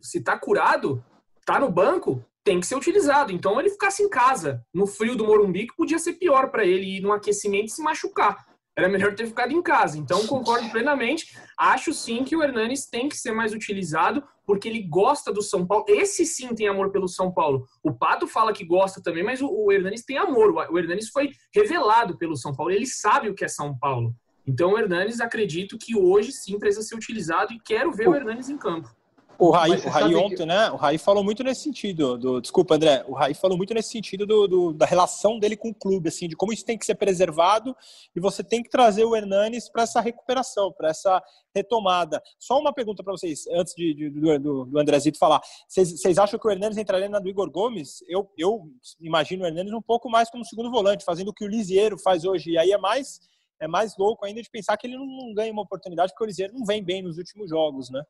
se 0.02 0.22
tá 0.22 0.38
curado, 0.38 1.02
tá 1.46 1.62
no 1.62 1.72
banco, 1.72 2.22
tem 2.44 2.60
que 2.60 2.68
ser 2.68 2.76
utilizado. 2.76 3.32
Então 3.32 3.58
ele 3.58 3.70
ficasse 3.70 4.04
em 4.04 4.10
casa, 4.10 4.66
no 4.74 4.86
frio 4.86 5.16
do 5.16 5.26
Morumbi, 5.26 5.66
que 5.66 5.76
podia 5.78 5.98
ser 5.98 6.14
pior 6.14 6.52
para 6.52 6.66
ele 6.66 6.98
ir 6.98 7.02
no 7.02 7.14
aquecimento 7.14 7.68
e 7.68 7.72
se 7.72 7.82
machucar 7.82 8.47
era 8.78 8.88
melhor 8.88 9.16
ter 9.16 9.26
ficado 9.26 9.52
em 9.52 9.62
casa. 9.62 9.98
Então, 9.98 10.26
concordo 10.28 10.70
plenamente. 10.70 11.36
Acho 11.58 11.92
sim 11.92 12.24
que 12.24 12.36
o 12.36 12.44
Hernanes 12.44 12.86
tem 12.86 13.10
que 13.10 13.18
ser 13.18 13.32
mais 13.32 13.52
utilizado, 13.52 14.24
porque 14.46 14.68
ele 14.68 14.84
gosta 14.84 15.34
do 15.34 15.42
São 15.42 15.66
Paulo. 15.66 15.86
Esse 15.88 16.26
sim 16.26 16.54
tem 16.54 16.68
amor 16.68 16.92
pelo 16.92 17.08
São 17.08 17.32
Paulo. 17.32 17.66
O 17.84 17.92
Pato 17.92 18.28
fala 18.28 18.54
que 18.54 18.64
gosta 18.64 19.02
também, 19.02 19.24
mas 19.24 19.42
o, 19.42 19.50
o 19.50 19.72
Hernanes 19.72 20.06
tem 20.06 20.20
amor. 20.20 20.54
O 20.72 20.78
Hernanes 20.78 21.10
foi 21.10 21.32
revelado 21.52 22.18
pelo 22.18 22.38
São 22.38 22.56
Paulo. 22.56 22.72
Ele 22.72 22.86
sabe 22.86 23.30
o 23.30 23.34
que 23.34 23.44
é 23.44 23.48
São 23.48 23.76
Paulo. 23.76 24.16
Então, 24.46 24.74
o 24.74 24.80
Hernanes, 24.80 25.20
acredito 25.20 25.78
que 25.78 25.98
hoje 25.98 26.32
sim 26.32 26.58
precisa 26.60 26.88
ser 26.88 26.96
utilizado 26.96 27.52
e 27.52 27.60
quero 27.60 27.92
ver 27.92 28.08
o 28.08 28.16
Hernanes 28.16 28.48
em 28.48 28.58
campo. 28.58 28.96
O 29.40 29.52
Raí, 29.52 29.72
o 29.72 29.90
Raí 29.90 30.16
ontem, 30.16 30.38
que... 30.38 30.46
né? 30.46 30.72
O 30.72 30.76
Raí 30.76 30.98
falou 30.98 31.24
muito 31.24 31.44
nesse 31.44 31.62
sentido. 31.62 32.18
Do, 32.18 32.42
desculpa, 32.42 32.76
André. 32.76 33.06
O 33.08 33.14
Raí 33.14 33.36
falou 33.36 33.56
muito 33.56 33.74
nesse 33.74 33.90
sentido 33.90 34.26
do, 34.26 34.48
do, 34.48 34.74
da 34.74 34.86
relação 34.86 35.38
dele 35.38 35.56
com 35.56 35.70
o 35.70 35.76
clube, 35.76 36.10
assim, 36.10 36.28
de 36.28 36.36
como 36.36 36.52
isso 36.52 36.66
tem 36.66 36.78
que 36.78 36.86
ser 36.86 36.96
preservado 36.96 37.76
e 38.16 38.20
você 38.20 38.44
tem 38.44 38.64
que 38.64 38.70
trazer 38.70 39.06
o 39.06 39.16
Hernanes 39.16 39.70
para 39.70 39.84
essa 39.84 40.02
recuperação, 40.02 40.72
para 40.72 40.90
essa 40.90 41.22
retomada. 41.56 42.22
Só 42.40 42.60
uma 42.60 42.74
pergunta 42.74 43.04
para 43.04 43.14
vocês, 43.14 43.46
antes 43.48 43.74
de, 43.76 43.94
de, 43.94 44.10
do, 44.10 44.66
do 44.66 44.80
Andrezito 44.80 45.20
falar. 45.20 45.42
Vocês 45.68 46.18
acham 46.18 46.40
que 46.40 46.48
o 46.48 46.52
Hernanes 46.52 46.78
entraria 46.78 47.10
na 47.10 47.20
do 47.20 47.30
Igor 47.30 47.52
Gomes? 47.52 48.04
Eu, 48.08 48.28
eu 48.38 48.64
imagino 49.00 49.44
o 49.44 49.48
Hernanes 49.48 49.74
um 49.74 49.82
pouco 49.82 50.10
mais 50.10 50.32
como 50.32 50.46
segundo 50.46 50.72
volante, 50.72 51.06
fazendo 51.06 51.30
o 51.30 51.34
que 51.34 51.46
o 51.46 51.48
Lisieiro 51.48 51.98
faz 52.00 52.26
hoje. 52.26 52.52
E 52.52 52.58
aí 52.58 52.72
é 52.72 52.78
mais, 52.78 53.20
é 53.60 53.68
mais 53.68 53.96
louco 53.98 54.26
ainda 54.26 54.42
de 54.42 54.50
pensar 54.50 54.78
que 54.78 54.88
ele 54.88 54.98
não 54.98 55.34
ganha 55.36 55.52
uma 55.52 55.62
oportunidade, 55.62 56.12
porque 56.12 56.24
o 56.24 56.28
Lisieiro 56.28 56.54
não 56.54 56.66
vem 56.66 56.84
bem 56.84 57.04
nos 57.04 57.18
últimos 57.20 57.50
jogos, 57.50 57.92
né? 57.92 58.02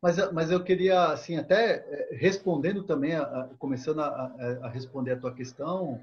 Mas, 0.00 0.32
mas 0.32 0.50
eu 0.50 0.62
queria, 0.62 1.06
assim, 1.06 1.36
até 1.36 1.76
eh, 1.76 2.08
respondendo 2.12 2.84
também, 2.84 3.14
a, 3.14 3.50
começando 3.58 4.00
a, 4.00 4.32
a, 4.62 4.68
responder 4.68 5.12
a 5.12 5.18
tua 5.18 5.34
questão, 5.34 6.00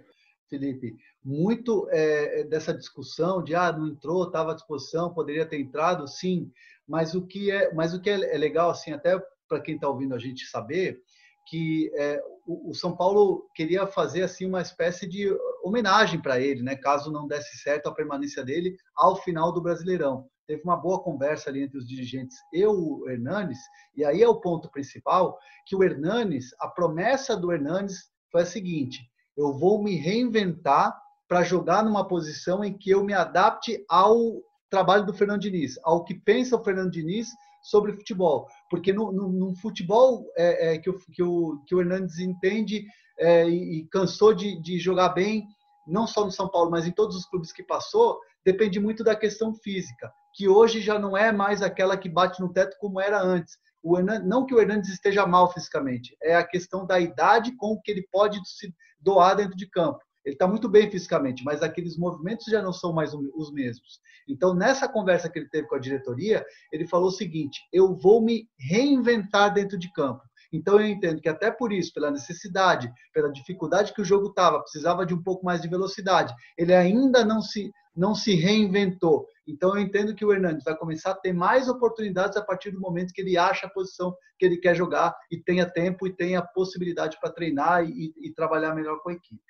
Felipe, 0.50 0.96
muito 1.24 1.88
é, 1.90 2.44
dessa 2.44 2.74
discussão 2.74 3.42
de, 3.42 3.56
ah, 3.56 3.72
não 3.72 3.88
entrou, 3.88 4.26
estava 4.26 4.52
à 4.52 4.56
disposição, 4.56 5.14
poderia 5.14 5.46
ter 5.46 5.60
entrado, 5.60 6.08
sim, 6.08 6.52
mas 6.88 7.16
o 7.16 7.26
que 7.26 7.50
é, 7.50 7.74
mas 7.74 7.94
o 7.94 8.02
que 8.02 8.10
é, 8.10 8.36
é 8.36 8.38
legal, 8.38 8.70
assim, 8.70 8.92
até 8.92 9.18
para 9.48 9.62
quem 9.62 9.76
está 9.76 9.88
ouvindo 9.88 10.14
a 10.14 10.20
gente 10.20 10.46
saber, 10.46 11.02
que 11.48 11.92
é, 11.96 12.22
o, 12.46 12.72
o, 12.72 12.76
São 12.76 12.96
Paulo 12.96 13.50
queria 13.56 13.88
fazer, 13.88 14.24
assim, 14.24 14.46
uma 14.46 14.62
espécie 14.62 15.08
de 15.08 15.32
homenagem 15.64 16.22
para 16.22 16.40
ele, 16.40 16.62
né, 16.62 16.76
caso 16.76 17.12
não 17.12 17.28
desse 17.28 17.58
certo 17.58 17.88
a 17.88 17.94
permanência 17.94 18.44
dele 18.44 18.76
ao 18.96 19.16
final 19.16 19.52
do 19.54 19.62
Brasileirão 19.62 20.30
teve 20.48 20.62
uma 20.64 20.78
boa 20.78 21.02
conversa 21.02 21.50
ali 21.50 21.64
entre 21.64 21.78
os 21.78 21.88
dirigentes 21.88 22.38
e 22.54 22.66
o 22.66 23.08
Hernanes, 23.10 23.60
e 23.96 24.06
aí 24.06 24.22
é 24.22 24.28
o 24.28 24.40
ponto 24.40 24.70
principal, 24.70 25.38
que 25.66 25.76
o 25.76 25.84
Hernanes, 25.84 26.50
a 26.60 26.68
promessa 26.68 27.36
do 27.36 27.52
Hernanes 27.52 28.10
foi 28.32 28.42
a 28.42 28.46
seguinte, 28.46 29.00
eu 29.38 29.54
vou 29.54 29.84
me 29.84 29.96
reinventar 29.96 30.96
para 31.28 31.44
jogar 31.44 31.84
numa 31.84 32.08
posição 32.08 32.64
em 32.64 32.78
que 32.78 32.90
eu 32.90 33.04
me 33.04 33.14
adapte 33.14 33.84
ao 33.90 34.42
trabalho 34.70 35.06
do 35.06 35.14
Fernando 35.14 35.42
Diniz, 35.42 35.80
ao 35.84 36.04
que 36.04 36.14
pensa 36.14 36.56
o 36.56 36.64
Fernando 36.64 36.92
Diniz 36.92 37.30
sobre 37.64 37.94
futebol. 37.94 38.48
Porque 38.70 38.94
no, 38.94 39.12
no, 39.12 39.30
no 39.30 39.56
futebol 39.56 40.32
é, 40.38 40.76
é, 40.76 40.78
que, 40.78 40.90
o, 40.90 41.00
que, 41.12 41.24
o, 41.24 41.64
que 41.66 41.74
o 41.74 41.82
Hernandes 41.82 42.20
entende 42.20 42.86
é, 43.18 43.50
e, 43.50 43.80
e, 43.80 43.88
cansou 43.88 44.34
de, 44.34 44.62
de 44.62 44.78
jogar 44.78 45.10
bem, 45.10 45.48
não 45.88 46.06
só 46.06 46.24
no 46.24 46.32
São 46.32 46.48
Paulo, 46.48 46.70
mas 46.70 46.86
em 46.86 46.92
todos 46.92 47.16
os 47.16 47.26
clubes 47.26 47.52
que 47.52 47.64
passou, 47.64 48.20
depende 48.46 48.80
muito 48.80 49.04
da 49.04 49.16
questão 49.16 49.54
física 49.56 50.12
que 50.36 50.48
hoje 50.50 50.82
já 50.82 51.00
não 51.00 51.18
é 51.18 51.32
mais 51.32 51.62
aquela 51.62 51.98
que 51.98 52.10
bate 52.10 52.42
no 52.42 52.52
teto 52.52 52.78
como 52.80 53.00
era 53.00 53.22
antes. 53.22 53.58
Hernandes, 53.98 54.28
não 54.28 54.46
que 54.46 54.54
o 54.54 54.60
Hernandes 54.60 54.90
esteja 54.90 55.28
mal 55.28 55.52
fisicamente, 55.54 56.18
é 56.22 56.36
a 56.36 56.44
questão 56.44 56.86
da 56.86 57.00
idade 57.00 57.56
com 57.56 57.80
que 57.80 57.92
ele 57.92 58.08
pode 58.12 58.40
se 58.44 58.74
doar 59.00 59.36
dentro 59.36 59.56
de 59.56 59.70
campo. 59.70 60.00
Ele 60.26 60.34
está 60.34 60.48
muito 60.48 60.68
bem 60.68 60.90
fisicamente, 60.90 61.44
mas 61.44 61.62
aqueles 61.62 61.96
movimentos 61.96 62.46
já 62.48 62.62
não 62.62 62.74
são 62.74 62.92
mais 62.92 63.14
os 63.14 63.54
mesmos. 63.54 64.00
Então, 64.28 64.56
nessa 64.56 64.90
conversa 64.90 65.30
que 65.30 65.38
ele 65.38 65.50
teve 65.50 65.68
com 65.68 65.76
a 65.76 65.80
diretoria, 65.80 66.44
ele 66.72 66.88
falou 66.88 67.10
o 67.10 67.12
seguinte: 67.12 67.62
eu 67.72 67.96
vou 67.96 68.20
me 68.24 68.50
reinventar 68.58 69.54
dentro 69.54 69.78
de 69.78 69.92
campo. 69.94 70.24
Então, 70.52 70.80
eu 70.80 70.88
entendo 70.88 71.22
que 71.22 71.30
até 71.30 71.52
por 71.52 71.72
isso, 71.72 71.94
pela 71.94 72.10
necessidade, 72.10 72.92
pela 73.14 73.32
dificuldade 73.32 73.94
que 73.94 74.02
o 74.02 74.06
jogo 74.06 74.30
estava, 74.30 74.62
precisava 74.62 75.06
de 75.06 75.14
um 75.14 75.22
pouco 75.22 75.46
mais 75.46 75.62
de 75.62 75.68
velocidade, 75.68 76.34
ele 76.58 76.74
ainda 76.74 77.24
não 77.24 77.40
se, 77.40 77.72
não 77.96 78.16
se 78.16 78.34
reinventou. 78.34 79.28
Então 79.48 79.76
eu 79.76 79.82
entendo 79.82 80.16
que 80.16 80.26
o 80.26 80.34
Hernandes 80.34 80.64
vai 80.64 80.76
começar 80.76 81.12
a 81.12 81.16
ter 81.16 81.34
mais 81.34 81.68
oportunidades 81.68 82.38
a 82.38 82.44
partir 82.44 82.72
do 82.72 82.80
momento 82.80 83.14
que 83.14 83.22
ele 83.22 83.38
acha 83.38 83.68
a 83.68 83.70
posição 83.70 84.16
que 84.38 84.46
ele 84.46 84.58
quer 84.58 84.76
jogar 84.76 85.16
e 85.32 85.38
tenha 85.38 85.70
tempo 85.70 86.08
e 86.08 86.16
tenha 86.16 86.42
possibilidade 86.42 87.18
para 87.20 87.32
treinar 87.32 87.86
e, 87.86 88.14
e, 88.18 88.34
trabalhar 88.34 88.74
melhor 88.74 89.00
com 89.02 89.10
a 89.10 89.14
equipe. 89.14 89.42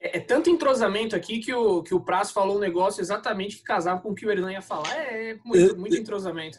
É, 0.00 0.18
é, 0.18 0.20
tanto 0.20 0.48
entrosamento 0.48 1.16
aqui 1.16 1.40
que 1.40 1.52
o, 1.52 1.82
que 1.82 1.94
o 1.94 2.00
Prazo 2.00 2.32
falou 2.32 2.56
um 2.56 2.60
negócio 2.60 3.00
exatamente 3.00 3.56
que 3.56 3.64
casava 3.64 4.00
com 4.00 4.10
o 4.10 4.14
que 4.14 4.24
o 4.24 4.30
Hernan 4.30 4.52
ia 4.52 4.62
falar. 4.62 4.90
É, 4.96 5.30
é 5.30 5.38
muito, 5.44 5.76
muito 5.76 5.96
entrosamento. 5.96 6.58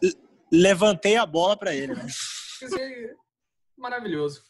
Levantei 0.51 1.16
a 1.16 1.26
bola 1.26 1.55
para 1.55 1.74
ele. 1.74 1.93
Né? 1.93 2.05
Maravilhoso. 3.78 4.43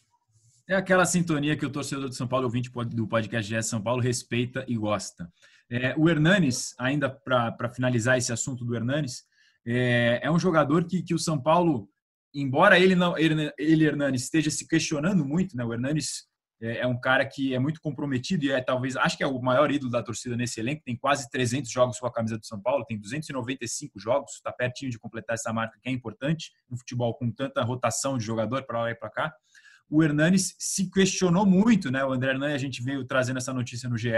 É 0.68 0.76
aquela 0.76 1.06
sintonia 1.06 1.58
que 1.58 1.66
o 1.66 1.70
torcedor 1.70 2.10
de 2.10 2.16
São 2.16 2.28
Paulo, 2.28 2.46
ouvinte 2.46 2.70
do 2.70 3.08
podcast 3.08 3.52
GS 3.52 3.68
São 3.68 3.82
Paulo, 3.82 4.02
respeita 4.02 4.64
e 4.68 4.78
gosta. 4.78 5.28
É, 5.72 5.94
o 5.98 6.10
Hernanes, 6.10 6.74
ainda 6.80 7.10
para 7.10 7.70
finalizar 7.70 8.18
esse 8.18 8.34
assunto 8.34 8.66
do 8.66 8.76
Hernanes, 8.76 9.24
é, 9.66 10.20
é 10.24 10.32
um 10.32 10.40
jogador 10.40 10.86
que, 10.86 11.04
que 11.04 11.14
o 11.14 11.20
São 11.20 11.42
Paulo 11.42 11.90
embora 12.34 12.80
ele 12.80 12.96
não 12.96 13.18
ele, 13.18 13.52
ele 13.58 13.86
Hernanes 13.86 14.24
esteja 14.24 14.52
se 14.52 14.68
questionando 14.68 15.26
muito, 15.26 15.56
né? 15.56 15.64
O 15.64 15.74
Hernanes 15.74 16.28
é, 16.62 16.80
é, 16.80 16.88
um 16.88 17.00
cara 17.00 17.26
que 17.26 17.54
é 17.54 17.60
muito 17.60 17.82
comprometido 17.82 18.46
e 18.46 18.52
é 18.52 18.62
talvez 18.62 18.96
acho 18.98 19.18
que 19.18 19.24
é 19.24 19.28
o 19.28 19.42
maior 19.42 19.72
ídolo 19.72 19.92
da 19.92 20.04
torcida 20.04 20.36
nesse 20.36 20.60
elenco. 20.60 20.84
Tem 20.84 20.96
quase 20.96 21.30
300 21.30 21.72
jogos 21.72 22.00
com 22.00 22.06
a 22.06 22.12
camisa 22.12 22.38
do 22.38 22.46
São 22.46 22.62
Paulo, 22.62 22.86
tem 22.86 23.00
295 23.00 24.00
jogos, 24.00 24.34
está 24.34 24.52
pertinho 24.52 24.92
de 24.92 25.00
completar 25.00 25.36
essa 25.36 25.52
marca 25.54 25.78
que 25.82 25.90
é 25.90 25.92
importante 25.92 26.52
no 26.70 26.78
futebol 26.78 27.14
com 27.16 27.32
tanta 27.32 27.64
rotação 27.64 28.18
de 28.18 28.26
jogador 28.26 28.64
para 28.64 28.82
lá 28.82 28.92
e 28.92 28.96
para 28.96 29.10
cá. 29.10 29.34
O 29.90 30.04
Hernanes 30.04 30.56
se 30.60 30.92
questionou 30.92 31.46
muito, 31.46 31.90
né? 31.90 32.04
O 32.04 32.12
André 32.12 32.32
Hernanes, 32.32 32.56
a 32.56 32.60
gente 32.60 32.84
veio 32.84 33.04
trazendo 33.06 33.38
essa 33.38 33.54
notícia 33.54 33.90
no 33.90 33.98
GE, 33.98 34.12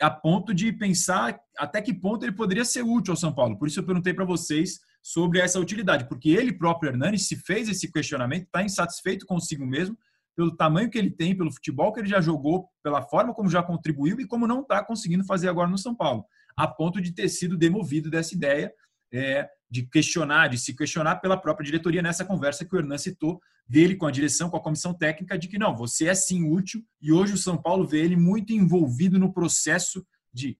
a 0.00 0.10
ponto 0.10 0.52
de 0.52 0.72
pensar 0.72 1.38
até 1.58 1.80
que 1.80 1.94
ponto 1.94 2.24
ele 2.24 2.32
poderia 2.32 2.64
ser 2.64 2.82
útil 2.82 3.12
ao 3.12 3.16
São 3.16 3.32
Paulo. 3.32 3.58
Por 3.58 3.68
isso 3.68 3.80
eu 3.80 3.86
perguntei 3.86 4.12
para 4.12 4.24
vocês 4.24 4.80
sobre 5.02 5.38
essa 5.38 5.60
utilidade, 5.60 6.08
porque 6.08 6.30
ele 6.30 6.52
próprio, 6.52 6.90
Hernanes, 6.90 7.28
se 7.28 7.36
fez 7.36 7.68
esse 7.68 7.92
questionamento, 7.92 8.44
está 8.44 8.62
insatisfeito 8.62 9.26
consigo 9.26 9.66
mesmo, 9.66 9.96
pelo 10.36 10.56
tamanho 10.56 10.90
que 10.90 10.98
ele 10.98 11.10
tem, 11.10 11.36
pelo 11.36 11.52
futebol 11.52 11.92
que 11.92 12.00
ele 12.00 12.08
já 12.08 12.20
jogou, 12.20 12.68
pela 12.82 13.02
forma 13.02 13.34
como 13.34 13.48
já 13.48 13.62
contribuiu 13.62 14.20
e 14.20 14.26
como 14.26 14.46
não 14.46 14.62
está 14.62 14.84
conseguindo 14.84 15.24
fazer 15.24 15.48
agora 15.48 15.68
no 15.68 15.78
São 15.78 15.94
Paulo, 15.94 16.24
a 16.56 16.66
ponto 16.66 17.00
de 17.00 17.12
ter 17.12 17.28
sido 17.28 17.56
demovido 17.56 18.10
dessa 18.10 18.34
ideia 18.34 18.72
é, 19.12 19.48
de 19.74 19.88
questionar, 19.88 20.48
de 20.48 20.58
se 20.58 20.74
questionar 20.74 21.16
pela 21.16 21.36
própria 21.36 21.64
diretoria 21.64 22.00
nessa 22.00 22.24
conversa 22.24 22.64
que 22.64 22.74
o 22.74 22.78
Hernan 22.78 22.98
citou 22.98 23.40
dele 23.66 23.96
com 23.96 24.06
a 24.06 24.10
direção, 24.10 24.48
com 24.48 24.56
a 24.56 24.62
comissão 24.62 24.94
técnica, 24.94 25.38
de 25.38 25.48
que 25.48 25.58
não, 25.58 25.74
você 25.74 26.06
é 26.06 26.14
sim 26.14 26.48
útil 26.48 26.80
e 27.00 27.10
hoje 27.10 27.32
o 27.32 27.38
São 27.38 27.56
Paulo 27.56 27.86
vê 27.86 28.00
ele 28.00 28.14
muito 28.14 28.52
envolvido 28.52 29.18
no 29.18 29.32
processo 29.32 30.06
de, 30.32 30.56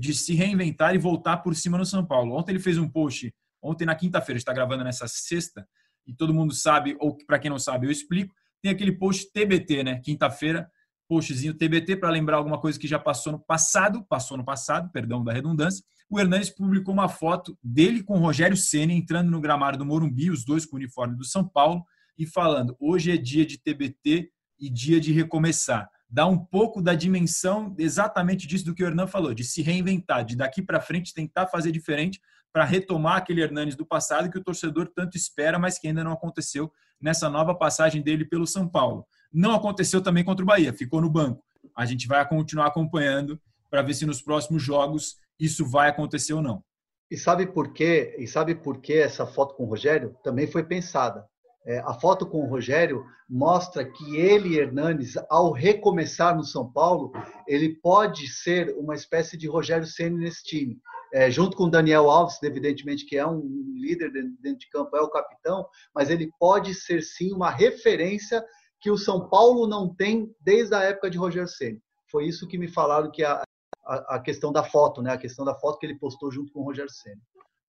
de 0.00 0.14
se 0.14 0.34
reinventar 0.34 0.94
e 0.94 0.98
voltar 0.98 1.38
por 1.38 1.54
cima 1.54 1.78
no 1.78 1.86
São 1.86 2.04
Paulo. 2.04 2.34
Ontem 2.34 2.52
ele 2.52 2.58
fez 2.58 2.76
um 2.76 2.88
post 2.88 3.32
Ontem, 3.62 3.84
na 3.84 3.94
quinta-feira, 3.94 4.38
está 4.38 4.52
gravando 4.52 4.82
nessa 4.84 5.06
sexta, 5.06 5.68
e 6.06 6.14
todo 6.14 6.32
mundo 6.32 6.54
sabe, 6.54 6.96
ou 6.98 7.16
para 7.26 7.38
quem 7.38 7.50
não 7.50 7.58
sabe, 7.58 7.86
eu 7.86 7.90
explico. 7.90 8.34
Tem 8.62 8.70
aquele 8.70 8.92
post 8.92 9.30
TBT, 9.32 9.84
né? 9.84 10.00
Quinta-feira, 10.00 10.70
postzinho 11.08 11.54
TBT 11.54 11.96
para 11.96 12.10
lembrar 12.10 12.38
alguma 12.38 12.58
coisa 12.58 12.78
que 12.78 12.88
já 12.88 12.98
passou 12.98 13.32
no 13.32 13.38
passado, 13.38 14.04
passou 14.08 14.36
no 14.36 14.44
passado, 14.44 14.90
perdão 14.92 15.22
da 15.22 15.32
redundância. 15.32 15.84
O 16.10 16.18
Hernandes 16.18 16.50
publicou 16.50 16.92
uma 16.92 17.08
foto 17.08 17.56
dele 17.62 18.02
com 18.02 18.14
o 18.14 18.20
Rogério 18.20 18.56
Ceni 18.56 18.94
entrando 18.94 19.30
no 19.30 19.40
gramado 19.40 19.78
do 19.78 19.86
Morumbi, 19.86 20.28
os 20.28 20.44
dois 20.44 20.66
com 20.66 20.74
o 20.74 20.78
uniforme 20.80 21.16
do 21.16 21.24
São 21.24 21.46
Paulo, 21.46 21.84
e 22.18 22.26
falando: 22.26 22.76
hoje 22.80 23.12
é 23.12 23.16
dia 23.16 23.46
de 23.46 23.56
TBT 23.56 24.28
e 24.58 24.68
dia 24.68 25.00
de 25.00 25.12
recomeçar. 25.12 25.88
Dá 26.08 26.26
um 26.26 26.36
pouco 26.36 26.82
da 26.82 26.96
dimensão 26.96 27.76
exatamente 27.78 28.44
disso 28.48 28.64
do 28.64 28.74
que 28.74 28.82
o 28.82 28.86
Hernan 28.88 29.06
falou, 29.06 29.32
de 29.32 29.44
se 29.44 29.62
reinventar, 29.62 30.24
de 30.24 30.34
daqui 30.34 30.60
para 30.60 30.80
frente 30.80 31.14
tentar 31.14 31.46
fazer 31.46 31.70
diferente, 31.70 32.20
para 32.52 32.64
retomar 32.64 33.18
aquele 33.18 33.40
Hernanes 33.40 33.76
do 33.76 33.86
passado 33.86 34.28
que 34.28 34.36
o 34.36 34.42
torcedor 34.42 34.88
tanto 34.92 35.16
espera, 35.16 35.60
mas 35.60 35.78
que 35.78 35.86
ainda 35.86 36.02
não 36.02 36.10
aconteceu 36.10 36.72
nessa 37.00 37.30
nova 37.30 37.54
passagem 37.54 38.02
dele 38.02 38.24
pelo 38.24 38.48
São 38.48 38.68
Paulo. 38.68 39.06
Não 39.32 39.54
aconteceu 39.54 40.02
também 40.02 40.24
contra 40.24 40.42
o 40.42 40.46
Bahia, 40.46 40.72
ficou 40.72 41.00
no 41.00 41.08
banco. 41.08 41.44
A 41.76 41.86
gente 41.86 42.08
vai 42.08 42.28
continuar 42.28 42.66
acompanhando 42.66 43.40
para 43.70 43.80
ver 43.80 43.94
se 43.94 44.04
nos 44.04 44.20
próximos 44.20 44.60
jogos 44.60 45.16
isso 45.40 45.66
vai 45.66 45.88
acontecer 45.88 46.34
ou 46.34 46.42
não. 46.42 46.62
E 47.10 47.16
sabe 47.16 47.46
por 47.46 47.72
quê? 47.72 48.14
E 48.18 48.26
sabe 48.26 48.54
por 48.54 48.80
que 48.80 48.92
essa 48.92 49.26
foto 49.26 49.54
com 49.54 49.64
o 49.64 49.68
Rogério 49.68 50.14
também 50.22 50.46
foi 50.46 50.62
pensada? 50.62 51.26
É, 51.66 51.78
a 51.80 51.92
foto 51.94 52.26
com 52.26 52.38
o 52.38 52.48
Rogério 52.48 53.04
mostra 53.28 53.84
que 53.84 54.16
ele, 54.16 54.58
Hernanes, 54.58 55.14
ao 55.28 55.52
recomeçar 55.52 56.36
no 56.36 56.44
São 56.44 56.70
Paulo, 56.70 57.12
ele 57.46 57.74
pode 57.80 58.28
ser 58.28 58.74
uma 58.78 58.94
espécie 58.94 59.36
de 59.36 59.48
Rogério 59.48 59.86
Ceni 59.86 60.16
nesse 60.16 60.44
time 60.44 60.80
é, 61.12 61.30
junto 61.30 61.56
com 61.56 61.64
o 61.64 61.70
Daniel 61.70 62.08
Alves, 62.08 62.42
evidentemente, 62.42 63.04
que 63.04 63.16
é 63.16 63.26
um 63.26 63.42
líder 63.76 64.10
dentro 64.40 64.58
de 64.58 64.70
campo, 64.70 64.96
é 64.96 65.00
o 65.00 65.10
capitão, 65.10 65.66
mas 65.94 66.10
ele 66.10 66.30
pode 66.38 66.74
ser 66.74 67.02
sim 67.02 67.32
uma 67.32 67.50
referência 67.50 68.44
que 68.80 68.90
o 68.90 68.96
São 68.96 69.28
Paulo 69.28 69.66
não 69.66 69.92
tem 69.94 70.34
desde 70.40 70.74
a 70.74 70.82
época 70.82 71.10
de 71.10 71.18
Roger 71.18 71.48
Ceni. 71.48 71.82
Foi 72.10 72.26
isso 72.26 72.46
que 72.46 72.58
me 72.58 72.68
falaram 72.68 73.10
que 73.10 73.24
a, 73.24 73.42
a, 73.84 74.16
a, 74.16 74.20
questão 74.20 74.52
da 74.52 74.62
foto, 74.62 75.02
né? 75.02 75.12
A 75.12 75.18
questão 75.18 75.44
da 75.44 75.54
foto 75.54 75.78
que 75.78 75.86
ele 75.86 75.98
postou 75.98 76.30
junto 76.30 76.52
com 76.52 76.60
o 76.60 76.64
Roger 76.64 76.90
Ceni. 76.90 77.20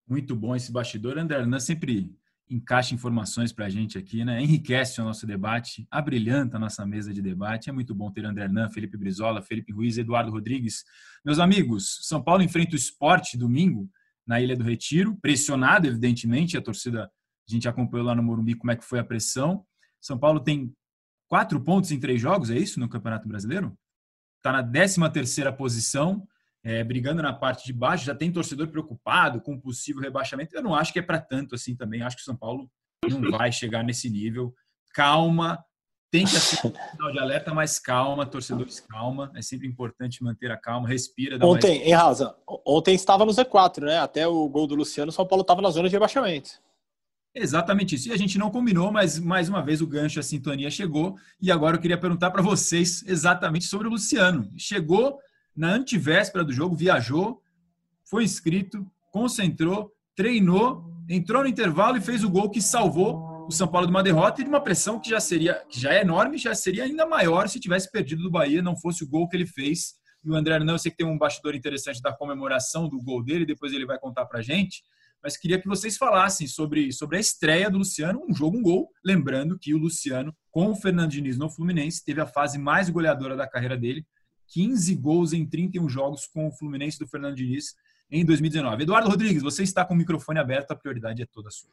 Muito 0.08 0.36
bom 0.36 0.56
esse 0.56 0.72
bastidor, 0.72 1.18
André. 1.18 1.42
É 1.42 1.60
sempre 1.60 2.16
encaixa 2.50 2.94
informações 2.94 3.54
para 3.54 3.66
a 3.66 3.70
gente 3.70 3.98
aqui, 3.98 4.26
né? 4.26 4.42
enriquece 4.42 5.00
o 5.00 5.06
nosso 5.06 5.26
debate, 5.26 5.88
abrilhanta 5.90 6.58
a 6.58 6.60
nossa 6.60 6.86
mesa 6.86 7.14
de 7.14 7.22
debate. 7.22 7.70
É 7.70 7.74
muito 7.74 7.96
bom 7.96 8.12
ter 8.12 8.26
André 8.26 8.44
Hernan, 8.44 8.70
Felipe 8.70 8.98
Brizola, 8.98 9.42
Felipe 9.42 9.72
Ruiz, 9.72 9.98
Eduardo 9.98 10.32
Rodrigues. 10.32 10.84
Meus 11.24 11.40
amigos, 11.40 12.00
São 12.02 12.22
Paulo 12.22 12.44
enfrenta 12.44 12.74
o 12.74 12.76
esporte 12.76 13.38
domingo 13.38 13.90
na 14.28 14.42
Ilha 14.42 14.56
do 14.56 14.64
Retiro, 14.64 15.18
pressionado, 15.22 15.88
evidentemente, 15.88 16.58
a 16.58 16.62
torcida, 16.62 17.06
a 17.06 17.52
gente 17.52 17.68
acompanhou 17.68 18.06
lá 18.06 18.16
no 18.16 18.22
Morumbi 18.22 18.56
como 18.56 18.72
é 18.72 18.76
que 18.76 18.84
foi 18.84 19.00
a 19.00 19.04
pressão. 19.04 19.66
São 20.02 20.18
Paulo 20.18 20.40
tem 20.40 20.74
quatro 21.30 21.60
pontos 21.62 21.92
em 21.92 22.00
três 22.00 22.20
jogos, 22.20 22.50
é 22.50 22.58
isso, 22.58 22.80
no 22.80 22.90
Campeonato 22.90 23.28
Brasileiro? 23.28 23.78
Está 24.42 24.52
na 24.52 24.64
13 24.64 25.08
terceira 25.12 25.54
posição, 25.54 26.28
é, 26.64 26.84
brigando 26.84 27.22
na 27.22 27.32
parte 27.32 27.64
de 27.64 27.72
baixo, 27.72 28.06
já 28.06 28.16
tem 28.16 28.32
torcedor 28.32 28.68
preocupado 28.70 29.40
com 29.40 29.54
o 29.54 29.62
possível 29.62 30.02
rebaixamento. 30.02 30.56
Eu 30.56 30.64
não 30.64 30.74
acho 30.74 30.92
que 30.92 30.98
é 30.98 31.02
para 31.02 31.22
tanto 31.22 31.54
assim 31.54 31.76
também. 31.76 32.02
Acho 32.02 32.16
que 32.16 32.24
o 32.24 32.26
São 32.26 32.36
Paulo 32.36 32.68
não 33.08 33.30
vai 33.38 33.52
chegar 33.52 33.84
nesse 33.84 34.10
nível. 34.10 34.52
Calma, 34.96 35.64
tem 36.12 36.26
que 36.26 36.32
ser 36.32 36.68
um 36.68 36.74
sinal 36.92 37.12
de 37.12 37.20
alerta, 37.20 37.54
mas 37.54 37.78
calma, 37.78 38.26
torcedores, 38.26 38.80
calma. 38.80 39.32
É 39.36 39.44
sempre 39.44 39.68
importante 39.68 40.24
manter 40.24 40.52
a 40.52 40.58
calma, 40.58 40.90
respira. 40.90 41.38
Ontem, 41.46 41.78
mais... 41.78 41.88
em 41.88 41.94
Rasa, 41.94 42.36
ontem 42.66 42.96
estava 42.96 43.24
no 43.24 43.32
Z4, 43.32 43.84
né? 43.84 44.00
Até 44.00 44.28
o 44.28 44.50
gol 44.50 44.66
do 44.66 44.74
Luciano, 44.74 45.10
o 45.10 45.14
São 45.14 45.26
Paulo 45.26 45.42
estava 45.44 45.62
na 45.62 45.70
zona 45.70 45.88
de 45.88 45.94
rebaixamento. 45.94 46.60
Exatamente 47.34 47.96
isso. 47.96 48.10
E 48.10 48.12
a 48.12 48.18
gente 48.18 48.38
não 48.38 48.52
combinou, 48.52 48.92
mas 48.92 49.18
mais 49.18 49.48
uma 49.48 49.64
vez 49.64 49.82
o 49.82 49.88
gancho, 49.88 50.20
a 50.20 50.24
sintonia 50.24 50.70
chegou. 50.70 51.16
E 51.42 51.52
agora 51.52 51.78
eu 51.78 51.82
queria 51.82 51.98
perguntar 51.98 52.32
para 52.32 52.42
vocês 52.42 53.04
exatamente 53.08 53.66
sobre 53.66 53.88
o 53.88 53.92
Luciano. 53.92 54.50
Chegou 54.58 55.18
na 55.56 55.70
antivéspera 55.70 56.44
do 56.44 56.52
jogo, 56.52 56.76
viajou, 56.76 57.42
foi 58.10 58.24
inscrito, 58.24 58.86
concentrou, 59.12 59.92
treinou, 60.16 60.86
entrou 61.10 61.44
no 61.44 61.50
intervalo 61.50 61.98
e 61.98 62.02
fez 62.02 62.24
o 62.24 62.30
gol 62.30 62.50
que 62.50 62.62
salvou 62.62 63.32
o 63.48 63.52
São 63.52 63.68
Paulo 63.68 63.88
de 63.88 63.92
uma 63.92 64.04
derrota 64.04 64.42
e 64.42 64.44
de 64.44 64.50
uma 64.50 64.62
pressão 64.62 65.00
que 65.00 65.10
já 65.10 65.20
seria, 65.20 65.56
que 65.70 65.80
já 65.80 65.94
é 65.94 66.02
enorme, 66.02 66.38
já 66.38 66.54
seria 66.54 66.84
ainda 66.84 67.06
maior 67.06 67.48
se 67.50 67.60
tivesse 67.60 67.92
perdido 67.92 68.24
do 68.24 68.32
Bahia, 68.32 68.62
não 68.62 68.78
fosse 68.78 69.04
o 69.04 69.08
gol 69.08 69.28
que 69.28 69.36
ele 69.36 69.46
fez. 69.46 69.96
E 70.24 70.30
o 70.30 70.36
André 70.36 70.60
não, 70.60 70.76
eu 70.76 70.80
sei 70.80 70.92
que 70.92 70.98
tem 70.98 71.08
um 71.08 71.18
bastidor 71.18 71.56
interessante 71.56 72.02
da 72.02 72.14
comemoração 72.14 72.88
do 72.88 73.02
gol 73.02 73.24
dele, 73.24 73.46
depois 73.46 73.74
ele 73.74 73.86
vai 73.86 73.98
contar 73.98 74.26
pra 74.26 74.42
gente, 74.42 74.84
mas 75.24 75.38
queria 75.38 75.60
que 75.60 75.68
vocês 75.68 75.98
falassem 75.98 76.48
sobre, 76.48 76.92
sobre 76.92 77.18
a 77.18 77.20
estreia 77.20 77.70
do 77.70 77.78
Luciano, 77.78 78.24
um 78.28 78.34
jogo, 78.34 78.58
um 78.58 78.62
gol, 78.62 78.90
lembrando 79.04 79.58
que 79.58 79.74
o 79.74 79.78
Luciano, 79.78 80.36
com 80.50 80.72
o 80.72 80.76
Fernando 80.76 81.12
Diniz 81.12 81.38
no 81.38 81.50
Fluminense, 81.50 82.04
teve 82.04 82.22
a 82.22 82.26
fase 82.26 82.58
mais 82.58 82.90
goleadora 82.90 83.36
da 83.36 83.48
carreira 83.48 83.78
dele, 83.78 84.06
15 84.48 84.96
gols 84.96 85.34
em 85.34 85.46
31 85.46 85.88
jogos 85.88 86.28
com 86.28 86.48
o 86.48 86.52
Fluminense 86.52 87.00
do 87.00 87.08
Fernando 87.08 87.36
Diniz 87.36 87.76
em 88.10 88.26
2019. 88.26 88.84
Eduardo 88.84 89.10
Rodrigues, 89.10 89.42
você 89.42 89.64
está 89.64 89.86
com 89.86 89.94
o 89.94 89.98
microfone 89.98 90.40
aberto, 90.40 90.72
a 90.72 90.76
prioridade 90.76 91.22
é 91.22 91.26
toda 91.26 91.50
sua. 91.50 91.70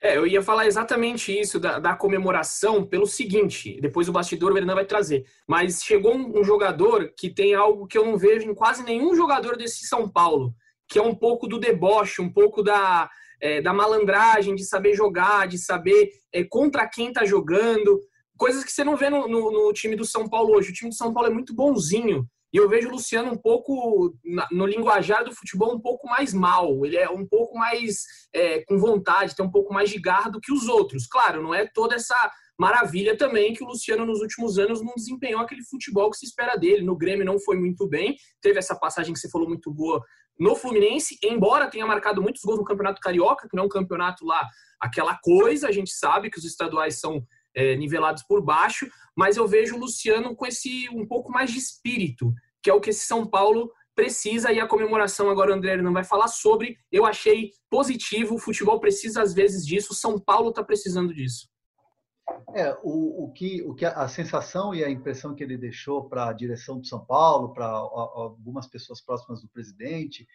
É, 0.00 0.16
eu 0.16 0.26
ia 0.26 0.42
falar 0.42 0.66
exatamente 0.66 1.36
isso 1.36 1.58
da, 1.58 1.78
da, 1.78 1.96
comemoração 1.96 2.84
pelo 2.84 3.06
seguinte, 3.06 3.78
depois 3.80 4.08
o 4.08 4.12
bastidor 4.12 4.52
o 4.52 4.58
Hernan 4.58 4.74
vai 4.74 4.84
trazer, 4.84 5.24
mas 5.46 5.82
chegou 5.82 6.14
um, 6.14 6.38
um, 6.38 6.44
jogador 6.44 7.12
que 7.16 7.30
tem 7.30 7.54
algo 7.54 7.86
que 7.86 7.96
eu 7.96 8.04
não 8.04 8.18
vejo 8.18 8.48
em 8.48 8.54
quase 8.54 8.82
nenhum 8.82 9.16
jogador 9.16 9.56
desse 9.56 9.86
São 9.86 10.06
Paulo, 10.06 10.54
que 10.88 10.98
é 10.98 11.02
um 11.02 11.14
pouco 11.14 11.46
do 11.46 11.58
deboche, 11.58 12.22
um 12.22 12.32
pouco 12.32 12.62
da, 12.62 13.10
é, 13.40 13.60
da 13.60 13.72
malandragem, 13.72 14.54
de 14.54 14.64
saber 14.64 14.94
jogar, 14.94 15.48
de 15.48 15.58
saber 15.58 16.10
é, 16.32 16.44
contra 16.44 16.88
quem 16.88 17.08
está 17.08 17.24
jogando 17.24 18.00
coisas 18.36 18.64
que 18.64 18.72
você 18.72 18.84
não 18.84 18.96
vê 18.96 19.08
no, 19.08 19.26
no, 19.26 19.50
no, 19.50 19.72
time 19.72 19.96
do 19.96 20.04
São 20.04 20.28
Paulo 20.28 20.54
hoje. 20.54 20.70
O 20.70 20.72
time 20.72 20.90
do 20.90 20.96
São 20.96 21.12
Paulo 21.12 21.28
é 21.28 21.32
muito 21.32 21.54
bonzinho. 21.54 22.26
E 22.52 22.58
eu 22.58 22.68
vejo 22.68 22.88
o 22.88 22.92
Luciano 22.92 23.32
um 23.32 23.36
pouco, 23.36 24.14
no 24.52 24.66
linguajar 24.66 25.24
do 25.24 25.34
futebol, 25.34 25.74
um 25.74 25.80
pouco 25.80 26.08
mais 26.08 26.32
mal. 26.32 26.86
Ele 26.86 26.96
é 26.96 27.08
um 27.10 27.26
pouco 27.26 27.58
mais 27.58 28.02
é, 28.32 28.62
com 28.64 28.78
vontade, 28.78 29.34
tem 29.34 29.44
um 29.44 29.50
pouco 29.50 29.74
mais 29.74 29.90
de 29.90 29.98
garra 29.98 30.30
do 30.30 30.40
que 30.40 30.52
os 30.52 30.68
outros. 30.68 31.06
Claro, 31.06 31.42
não 31.42 31.52
é 31.52 31.66
toda 31.66 31.96
essa 31.96 32.14
maravilha 32.58 33.16
também 33.16 33.52
que 33.52 33.62
o 33.62 33.66
Luciano 33.66 34.06
nos 34.06 34.20
últimos 34.20 34.58
anos 34.58 34.80
não 34.80 34.94
desempenhou 34.96 35.40
aquele 35.40 35.62
futebol 35.64 36.10
que 36.10 36.16
se 36.16 36.24
espera 36.24 36.56
dele. 36.56 36.82
No 36.82 36.96
Grêmio 36.96 37.26
não 37.26 37.38
foi 37.38 37.58
muito 37.58 37.86
bem. 37.86 38.16
Teve 38.40 38.58
essa 38.58 38.74
passagem 38.74 39.12
que 39.12 39.18
você 39.18 39.28
falou 39.28 39.48
muito 39.48 39.70
boa 39.70 40.02
no 40.38 40.54
Fluminense, 40.54 41.18
embora 41.22 41.70
tenha 41.70 41.86
marcado 41.86 42.22
muitos 42.22 42.42
gols 42.42 42.58
no 42.58 42.64
Campeonato 42.64 43.00
Carioca, 43.00 43.48
que 43.48 43.56
não 43.56 43.64
é 43.64 43.66
um 43.66 43.70
campeonato 43.70 44.24
lá 44.24 44.46
aquela 44.80 45.18
coisa, 45.22 45.68
a 45.68 45.72
gente 45.72 45.90
sabe 45.90 46.30
que 46.30 46.38
os 46.38 46.44
estaduais 46.44 47.00
são 47.00 47.24
é, 47.54 47.74
nivelados 47.76 48.22
por 48.22 48.42
baixo, 48.42 48.86
mas 49.16 49.36
eu 49.36 49.48
vejo 49.48 49.76
o 49.76 49.78
Luciano 49.78 50.36
com 50.36 50.46
esse 50.46 50.88
um 50.90 51.06
pouco 51.06 51.32
mais 51.32 51.50
de 51.50 51.58
espírito, 51.58 52.32
que 52.62 52.68
é 52.68 52.74
o 52.74 52.80
que 52.80 52.90
esse 52.90 53.06
São 53.06 53.26
Paulo 53.26 53.70
precisa 53.94 54.52
e 54.52 54.60
a 54.60 54.66
comemoração 54.66 55.30
agora 55.30 55.50
o 55.50 55.54
André 55.54 55.78
não 55.78 55.92
vai 55.92 56.04
falar 56.04 56.28
sobre. 56.28 56.76
Eu 56.92 57.06
achei 57.06 57.50
positivo, 57.70 58.34
o 58.34 58.38
futebol 58.38 58.78
precisa 58.78 59.22
às 59.22 59.32
vezes 59.32 59.66
disso, 59.66 59.92
o 59.92 59.96
São 59.96 60.20
Paulo 60.20 60.50
está 60.50 60.62
precisando 60.62 61.14
disso. 61.14 61.48
É, 62.54 62.76
o, 62.82 63.24
o, 63.24 63.32
que, 63.32 63.62
o 63.62 63.74
que 63.74 63.84
a 63.84 64.08
sensação 64.08 64.74
e 64.74 64.82
a 64.82 64.90
impressão 64.90 65.34
que 65.34 65.44
ele 65.44 65.56
deixou 65.56 66.08
para 66.08 66.28
a 66.28 66.32
direção 66.32 66.78
do 66.78 66.86
São 66.86 67.04
Paulo, 67.04 67.52
para 67.52 67.66
algumas 67.66 68.66
pessoas 68.66 69.00
próximas 69.00 69.42
do 69.42 69.48
presidente, 69.48 70.26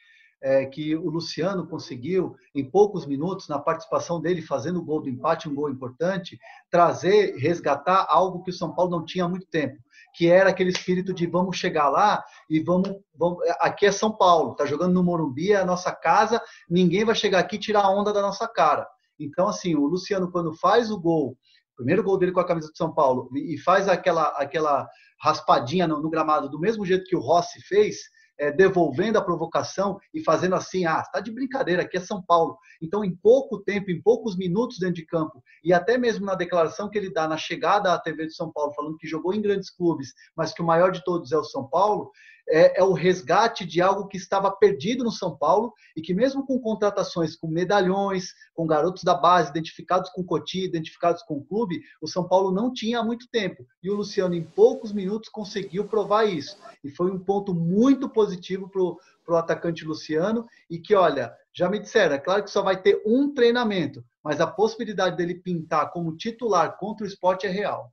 é, 0.41 0.65
que 0.65 0.95
o 0.95 1.09
Luciano 1.09 1.67
conseguiu, 1.67 2.35
em 2.55 2.63
poucos 2.63 3.05
minutos, 3.05 3.47
na 3.47 3.59
participação 3.59 4.19
dele, 4.19 4.41
fazendo 4.41 4.79
o 4.79 4.83
gol 4.83 5.01
do 5.01 5.09
empate, 5.09 5.47
um 5.47 5.53
gol 5.53 5.69
importante, 5.69 6.39
trazer, 6.69 7.35
resgatar 7.37 8.07
algo 8.09 8.41
que 8.43 8.49
o 8.49 8.53
São 8.53 8.73
Paulo 8.73 8.89
não 8.89 9.05
tinha 9.05 9.25
há 9.25 9.29
muito 9.29 9.45
tempo, 9.45 9.77
que 10.15 10.27
era 10.27 10.49
aquele 10.49 10.71
espírito 10.71 11.13
de 11.13 11.27
vamos 11.27 11.57
chegar 11.57 11.89
lá 11.89 12.23
e 12.49 12.59
vamos. 12.59 12.89
vamos 13.15 13.39
aqui 13.59 13.85
é 13.85 13.91
São 13.91 14.11
Paulo, 14.11 14.53
está 14.53 14.65
jogando 14.65 14.93
no 14.93 15.03
Morumbi, 15.03 15.51
é 15.51 15.57
a 15.57 15.65
nossa 15.65 15.91
casa, 15.91 16.41
ninguém 16.69 17.05
vai 17.05 17.15
chegar 17.15 17.39
aqui 17.39 17.57
e 17.57 17.59
tirar 17.59 17.83
a 17.83 17.91
onda 17.91 18.11
da 18.11 18.21
nossa 18.21 18.47
cara. 18.47 18.87
Então, 19.19 19.47
assim, 19.47 19.75
o 19.75 19.85
Luciano, 19.85 20.31
quando 20.31 20.51
faz 20.53 20.89
o 20.89 20.99
gol, 20.99 21.37
primeiro 21.82 22.03
gol 22.03 22.17
dele 22.17 22.32
com 22.32 22.39
a 22.39 22.47
camisa 22.47 22.71
de 22.71 22.77
São 22.77 22.93
Paulo, 22.93 23.29
e 23.36 23.57
faz 23.57 23.88
aquela, 23.88 24.25
aquela 24.38 24.88
raspadinha 25.19 25.88
no, 25.88 26.01
no 26.01 26.09
gramado 26.09 26.49
do 26.49 26.59
mesmo 26.59 26.86
jeito 26.86 27.05
que 27.05 27.15
o 27.15 27.19
Rossi 27.19 27.59
fez, 27.61 27.97
é, 28.39 28.51
devolvendo 28.51 29.17
a 29.17 29.23
provocação 29.23 29.99
e 30.13 30.23
fazendo 30.23 30.55
assim, 30.55 30.86
ah, 30.86 31.01
está 31.03 31.19
de 31.19 31.32
brincadeira, 31.32 31.82
aqui 31.82 31.97
é 31.97 31.99
São 31.99 32.23
Paulo. 32.23 32.57
Então, 32.82 33.03
em 33.03 33.15
pouco 33.15 33.59
tempo, 33.59 33.91
em 33.91 34.01
poucos 34.01 34.36
minutos 34.36 34.79
dentro 34.79 34.95
de 34.95 35.05
campo, 35.05 35.43
e 35.63 35.73
até 35.73 35.97
mesmo 35.97 36.25
na 36.25 36.36
declaração 36.36 36.89
que 36.89 36.97
ele 36.97 37.11
dá 37.11 37.27
na 37.27 37.38
chegada 37.38 37.93
à 37.93 37.99
TV 37.99 38.27
de 38.27 38.36
São 38.36 38.51
Paulo, 38.51 38.73
falando 38.73 38.97
que 38.97 39.07
jogou 39.07 39.34
em 39.34 39.41
grandes 39.41 39.69
clubes, 39.69 40.13
mas 40.36 40.53
que 40.53 40.61
o 40.61 40.65
maior 40.65 40.91
de 40.91 41.03
todos 41.03 41.32
é 41.32 41.38
o 41.38 41.43
São 41.43 41.67
Paulo, 41.67 42.11
é, 42.52 42.80
é, 42.80 42.84
o 42.84 42.91
resgate 42.91 43.66
de 43.66 43.82
algo 43.82 44.08
que 44.08 44.18
estava 44.18 44.52
perdido 44.52 45.04
no 45.04 45.12
São 45.12 45.36
Paulo 45.36 45.74
e 45.95 46.02
que 46.02 46.14
mesmo 46.14 46.45
com 46.45 46.60
contratações 46.60 47.36
com 47.36 47.47
medalhões, 47.47 48.34
com 48.54 48.68
garotos 48.68 49.04
da 49.04 49.16
base 49.16 49.49
identificados 49.49 50.10
com 50.12 50.22
o 50.22 50.26
Coti, 50.26 50.66
identificados 50.66 51.24
com 51.24 51.38
o 51.38 51.43
clube, 51.43 51.82
o 52.02 52.08
São 52.08 52.28
Paulo 52.28 52.52
não 52.52 52.74
tinha 52.74 52.99
há 52.99 53.04
muito 53.04 53.28
tempo. 53.32 53.66
E 53.82 53.89
o 53.89 53.95
Luciano, 53.95 54.36
em 54.36 54.43
poucos 54.43 54.91
minutos, 54.91 55.30
conseguiu 55.30 55.86
provar 55.86 56.26
isso. 56.26 56.58
E 56.84 56.91
foi 56.91 57.10
um 57.10 57.20
ponto 57.20 57.54
muito 57.54 58.10
positivo 58.10 58.70
para 58.70 58.82
o 59.34 59.38
atacante 59.38 59.86
Luciano 59.86 60.45
e 60.70 60.78
que, 60.78 60.93
olha, 60.93 61.34
já 61.54 61.70
me 61.70 61.80
disseram, 61.80 62.16
é 62.16 62.20
claro 62.20 62.43
que 62.43 62.52
só 62.52 62.62
vai 62.62 62.82
ter 62.82 63.02
um 63.06 63.34
treinamento, 63.34 64.04
mas 64.24 64.41
a 64.41 64.47
possibilidade 64.47 65.16
dele 65.16 65.36
pintar 65.36 65.91
como 65.91 66.16
titular 66.16 66.78
contra 66.78 67.06
o 67.06 67.08
esporte 67.08 67.47
é 67.47 67.49
real. 67.49 67.91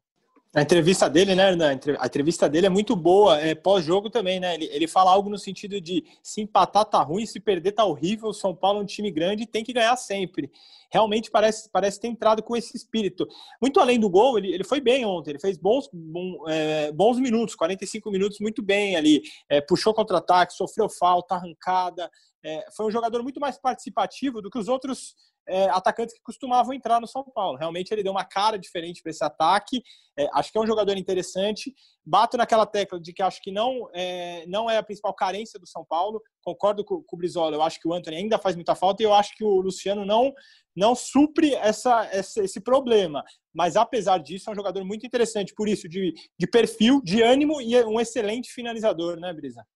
A 0.55 0.63
entrevista 0.63 1.11
dele, 1.11 1.35
né, 1.35 1.51
Hernan? 1.51 1.79
A 1.99 2.07
entrevista 2.07 2.49
dele 2.49 2.67
é 2.67 2.71
muito 2.71 2.97
boa, 2.97 3.39
é 3.39 3.55
pós-jogo 3.55 4.09
também, 4.09 4.41
né? 4.41 4.55
Ele, 4.55 4.65
ele 4.73 4.89
fala 4.89 5.11
algo 5.11 5.29
no 5.29 5.37
sentido 5.37 5.79
de 5.79 6.03
se 6.23 6.41
empatar 6.41 6.87
tá 6.87 7.03
ruim, 7.03 7.27
se 7.27 7.39
perder 7.39 7.73
tá 7.73 7.85
horrível, 7.85 8.31
o 8.31 8.35
São 8.35 8.57
Paulo 8.57 8.79
é 8.79 8.83
um 8.83 8.87
time 8.87 9.11
grande 9.11 9.43
e 9.43 9.47
tem 9.47 9.63
que 9.63 9.75
ganhar 9.75 9.95
sempre. 9.97 10.51
Realmente 10.91 11.31
parece, 11.31 11.69
parece 11.71 12.01
ter 12.01 12.09
entrado 12.09 12.43
com 12.43 12.57
esse 12.57 12.75
espírito. 12.75 13.29
Muito 13.61 13.79
além 13.79 14.01
do 14.01 14.09
gol, 14.09 14.39
ele, 14.39 14.51
ele 14.51 14.65
foi 14.65 14.81
bem 14.81 15.05
ontem, 15.05 15.33
ele 15.33 15.39
fez 15.39 15.59
bons, 15.59 15.87
bom, 15.93 16.49
é, 16.49 16.91
bons 16.93 17.19
minutos, 17.19 17.55
45 17.55 18.11
minutos 18.11 18.39
muito 18.41 18.63
bem 18.63 18.97
ali. 18.97 19.21
É, 19.51 19.61
puxou 19.61 19.93
contra-ataque, 19.93 20.55
sofreu 20.55 20.89
falta, 20.89 21.35
arrancada. 21.35 22.11
É, 22.43 22.65
foi 22.75 22.87
um 22.87 22.91
jogador 22.91 23.23
muito 23.23 23.39
mais 23.39 23.59
participativo 23.59 24.41
do 24.41 24.49
que 24.49 24.59
os 24.59 24.67
outros 24.67 25.15
é, 25.49 25.65
atacantes 25.71 26.15
que 26.15 26.23
costumavam 26.23 26.75
entrar 26.75 27.01
no 27.01 27.07
São 27.07 27.25
Paulo. 27.25 27.59
Realmente 27.59 27.91
ele 27.91 28.03
deu 28.03 28.13
uma 28.13 28.25
cara 28.25 28.59
diferente 28.59 29.03
para 29.03 29.11
esse 29.11 29.25
ataque. 29.25 29.83
É, 30.17 30.29
acho 30.35 30.53
que 30.53 30.59
é 30.59 30.61
um 30.61 30.67
jogador 30.67 30.97
interessante. 30.97 31.75
Bato 32.05 32.37
naquela 32.37 32.67
tecla 32.67 33.01
de 33.01 33.13
que 33.13 33.23
acho 33.23 33.41
que 33.41 33.51
não 33.51 33.89
é, 33.95 34.45
não 34.47 34.71
é 34.71 34.77
a 34.77 34.83
principal 34.83 35.15
carência 35.15 35.59
do 35.59 35.67
São 35.67 35.85
Paulo. 35.85 36.23
Concordo 36.43 36.85
com, 36.85 37.03
com 37.03 37.17
o 37.17 37.19
Brizola. 37.19 37.57
Eu 37.57 37.63
acho 37.63 37.81
que 37.81 37.89
o 37.89 37.93
Anthony 37.93 38.17
ainda 38.17 38.39
faz 38.39 38.55
muita 38.55 38.75
falta 38.75 39.03
e 39.03 39.07
eu 39.07 39.15
acho 39.15 39.35
que 39.37 39.45
o 39.45 39.61
Luciano 39.61 40.05
não 40.05 40.33
não 40.77 40.95
supre 40.95 41.55
essa, 41.57 42.09
essa, 42.13 42.41
esse 42.41 42.61
problema. 42.61 43.25
Mas 43.53 43.75
apesar 43.75 44.19
disso, 44.19 44.49
é 44.49 44.53
um 44.53 44.57
jogador 44.57 44.85
muito 44.85 45.05
interessante. 45.05 45.53
Por 45.53 45.69
isso, 45.69 45.89
de, 45.89 46.15
de 46.39 46.47
perfil, 46.47 47.03
de 47.03 47.21
ânimo 47.21 47.61
e 47.61 47.83
um 47.85 47.99
excelente 47.99 48.53
finalizador, 48.53 49.19
né, 49.19 49.33
Brisa? 49.33 49.67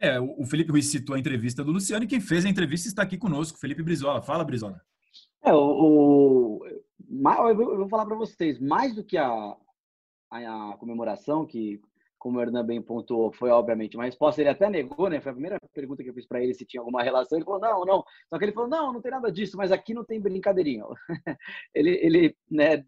É, 0.00 0.20
o 0.20 0.44
Felipe 0.46 0.70
Ruiz 0.70 0.90
citou 0.90 1.16
a 1.16 1.18
entrevista 1.18 1.64
do 1.64 1.72
Luciano 1.72 2.04
e 2.04 2.08
quem 2.08 2.20
fez 2.20 2.44
a 2.44 2.48
entrevista 2.48 2.86
está 2.86 3.02
aqui 3.02 3.18
conosco, 3.18 3.58
Felipe 3.58 3.82
Brizola. 3.82 4.22
Fala, 4.22 4.44
Brizola. 4.44 4.80
É, 5.44 5.52
o, 5.52 5.58
o 5.58 6.66
eu 7.50 7.76
vou 7.78 7.88
falar 7.88 8.06
para 8.06 8.16
vocês, 8.16 8.60
mais 8.60 8.94
do 8.94 9.02
que 9.02 9.16
a, 9.16 9.28
a, 10.30 10.70
a, 10.70 10.76
comemoração, 10.78 11.46
que, 11.46 11.80
como 12.18 12.38
o 12.38 12.42
Hernan 12.42 12.64
bem 12.64 12.82
pontuou, 12.82 13.32
foi 13.32 13.50
obviamente 13.50 13.96
uma 13.96 14.04
resposta, 14.04 14.40
ele 14.40 14.50
até 14.50 14.68
negou, 14.68 15.08
né? 15.08 15.20
Foi 15.20 15.30
a 15.30 15.34
primeira 15.34 15.58
pergunta 15.72 16.02
que 16.02 16.10
eu 16.10 16.14
fiz 16.14 16.26
para 16.26 16.42
ele 16.42 16.54
se 16.54 16.66
tinha 16.66 16.80
alguma 16.80 17.02
relação. 17.02 17.38
Ele 17.38 17.44
falou, 17.44 17.60
não, 17.60 17.84
não. 17.84 18.04
Só 18.28 18.38
que 18.38 18.44
ele 18.44 18.52
falou, 18.52 18.68
não, 18.68 18.92
não 18.92 19.00
tem 19.00 19.10
nada 19.10 19.32
disso, 19.32 19.56
mas 19.56 19.72
aqui 19.72 19.94
não 19.94 20.04
tem 20.04 20.20
brincadeirinha. 20.20 20.84
ele 21.74 21.90
ele 22.02 22.36
né, 22.50 22.84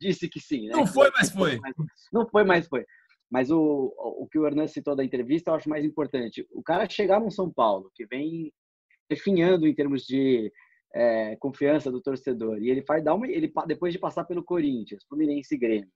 disse 0.00 0.28
que 0.28 0.38
sim. 0.38 0.68
Né? 0.68 0.74
Não 0.74 0.86
foi, 0.86 1.10
mas 1.10 1.30
foi. 1.30 1.58
Não 2.12 2.28
foi, 2.28 2.44
mas 2.44 2.68
foi. 2.68 2.84
Mas 3.32 3.50
o, 3.50 3.94
o 3.96 4.28
que 4.30 4.38
o 4.38 4.46
Hernan 4.46 4.66
citou 4.66 4.94
da 4.94 5.02
entrevista 5.02 5.50
eu 5.50 5.54
acho 5.54 5.66
mais 5.66 5.86
importante. 5.86 6.46
O 6.52 6.62
cara 6.62 6.86
chegar 6.86 7.18
no 7.18 7.30
São 7.30 7.50
Paulo, 7.50 7.90
que 7.94 8.04
vem 8.04 8.52
definhando 9.08 9.66
em 9.66 9.74
termos 9.74 10.02
de 10.02 10.52
é, 10.94 11.34
confiança 11.36 11.90
do 11.90 12.02
torcedor, 12.02 12.62
e 12.62 12.68
ele 12.68 12.82
faz 12.82 13.02
dar 13.02 13.14
uma, 13.14 13.26
ele 13.26 13.50
depois 13.66 13.90
de 13.90 13.98
passar 13.98 14.24
pelo 14.24 14.44
Corinthians, 14.44 15.02
Fluminense 15.08 15.54
e 15.54 15.58
Grêmio, 15.58 15.90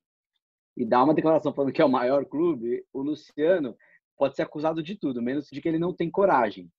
e 0.78 0.86
dar 0.86 1.04
uma 1.04 1.12
declaração 1.12 1.52
falando 1.52 1.74
que 1.74 1.82
é 1.82 1.84
o 1.84 1.90
maior 1.90 2.24
clube, 2.24 2.82
o 2.90 3.02
Luciano 3.02 3.76
pode 4.16 4.34
ser 4.34 4.40
acusado 4.40 4.82
de 4.82 4.96
tudo, 4.96 5.20
menos 5.20 5.46
de 5.52 5.60
que 5.60 5.68
ele 5.68 5.78
não 5.78 5.92
tem 5.92 6.10
coragem. 6.10 6.70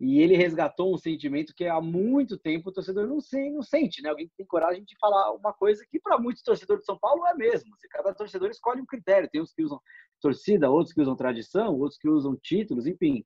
E 0.00 0.20
ele 0.20 0.36
resgatou 0.36 0.94
um 0.94 0.96
sentimento 0.96 1.52
que 1.52 1.64
há 1.64 1.80
muito 1.80 2.38
tempo 2.38 2.68
o 2.68 2.72
torcedor 2.72 3.08
não, 3.08 3.20
se, 3.20 3.50
não 3.50 3.62
sente, 3.62 4.00
né? 4.00 4.10
Alguém 4.10 4.30
tem 4.36 4.46
coragem 4.46 4.84
de 4.84 4.96
falar 4.96 5.32
uma 5.32 5.52
coisa 5.52 5.84
que 5.90 5.98
para 5.98 6.18
muitos 6.18 6.42
torcedores 6.42 6.82
de 6.82 6.86
São 6.86 6.96
Paulo 6.96 7.26
é 7.26 7.34
mesmo. 7.34 7.70
Cada 7.90 8.14
torcedor 8.14 8.48
escolhe 8.48 8.80
um 8.80 8.86
critério. 8.86 9.28
Tem 9.28 9.40
uns 9.40 9.52
que 9.52 9.64
usam 9.64 9.80
torcida, 10.20 10.70
outros 10.70 10.94
que 10.94 11.00
usam 11.00 11.16
tradição, 11.16 11.76
outros 11.76 11.98
que 11.98 12.08
usam 12.08 12.36
títulos, 12.36 12.86
enfim. 12.86 13.24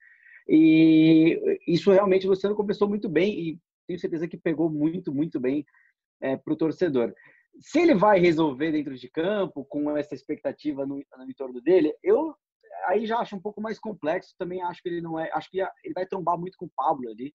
E 0.48 1.58
isso 1.68 1.92
realmente 1.92 2.26
o 2.26 2.30
Luciano 2.30 2.56
começou 2.56 2.88
muito 2.88 3.08
bem 3.08 3.38
e 3.38 3.58
tenho 3.86 3.98
certeza 3.98 4.26
que 4.26 4.38
pegou 4.38 4.70
muito, 4.70 5.12
muito 5.12 5.38
bem 5.38 5.66
é, 6.22 6.38
para 6.38 6.54
o 6.54 6.56
torcedor. 6.56 7.12
Se 7.60 7.80
ele 7.80 7.94
vai 7.94 8.18
resolver 8.18 8.72
dentro 8.72 8.96
de 8.96 9.10
campo 9.10 9.64
com 9.66 9.94
essa 9.94 10.14
expectativa 10.14 10.86
no, 10.86 11.04
no 11.18 11.30
entorno 11.30 11.60
dele, 11.60 11.94
eu 12.02 12.34
aí 12.86 13.06
já 13.06 13.18
acho 13.18 13.36
um 13.36 13.40
pouco 13.40 13.60
mais 13.60 13.78
complexo. 13.78 14.34
Também 14.38 14.62
acho 14.62 14.82
que 14.82 14.88
ele 14.88 15.00
não 15.00 15.18
é. 15.18 15.30
Acho 15.32 15.50
que 15.50 15.60
ele 15.60 15.94
vai 15.94 16.06
trombar 16.06 16.38
muito 16.38 16.56
com 16.56 16.66
o 16.66 16.72
Pablo 16.74 17.08
ali. 17.08 17.32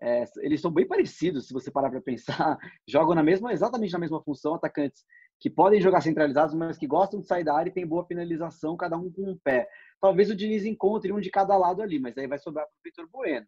É, 0.00 0.24
eles 0.38 0.60
são 0.60 0.70
bem 0.70 0.86
parecidos, 0.86 1.46
se 1.46 1.54
você 1.54 1.70
parar 1.70 1.90
para 1.90 2.00
pensar. 2.00 2.58
Jogam 2.88 3.14
na 3.14 3.22
mesma, 3.22 3.52
exatamente 3.52 3.92
na 3.92 3.98
mesma 3.98 4.22
função, 4.22 4.54
atacantes 4.54 5.04
que 5.38 5.50
podem 5.50 5.80
jogar 5.80 6.00
centralizados, 6.00 6.54
mas 6.54 6.78
que 6.78 6.86
gostam 6.86 7.20
de 7.20 7.26
sair 7.26 7.44
da 7.44 7.54
área 7.54 7.70
e 7.70 7.72
tem 7.72 7.86
boa 7.86 8.06
finalização, 8.06 8.76
cada 8.76 8.96
um 8.96 9.10
com 9.10 9.30
um 9.30 9.38
pé. 9.38 9.68
Talvez 10.00 10.30
o 10.30 10.36
Diniz 10.36 10.64
encontre 10.64 11.12
um 11.12 11.20
de 11.20 11.30
cada 11.30 11.56
lado 11.56 11.82
ali, 11.82 11.98
mas 11.98 12.16
aí 12.16 12.26
vai 12.26 12.38
sobrar 12.38 12.66
para 12.66 12.72
o 12.72 12.82
Vitor 12.84 13.08
Bueno, 13.10 13.46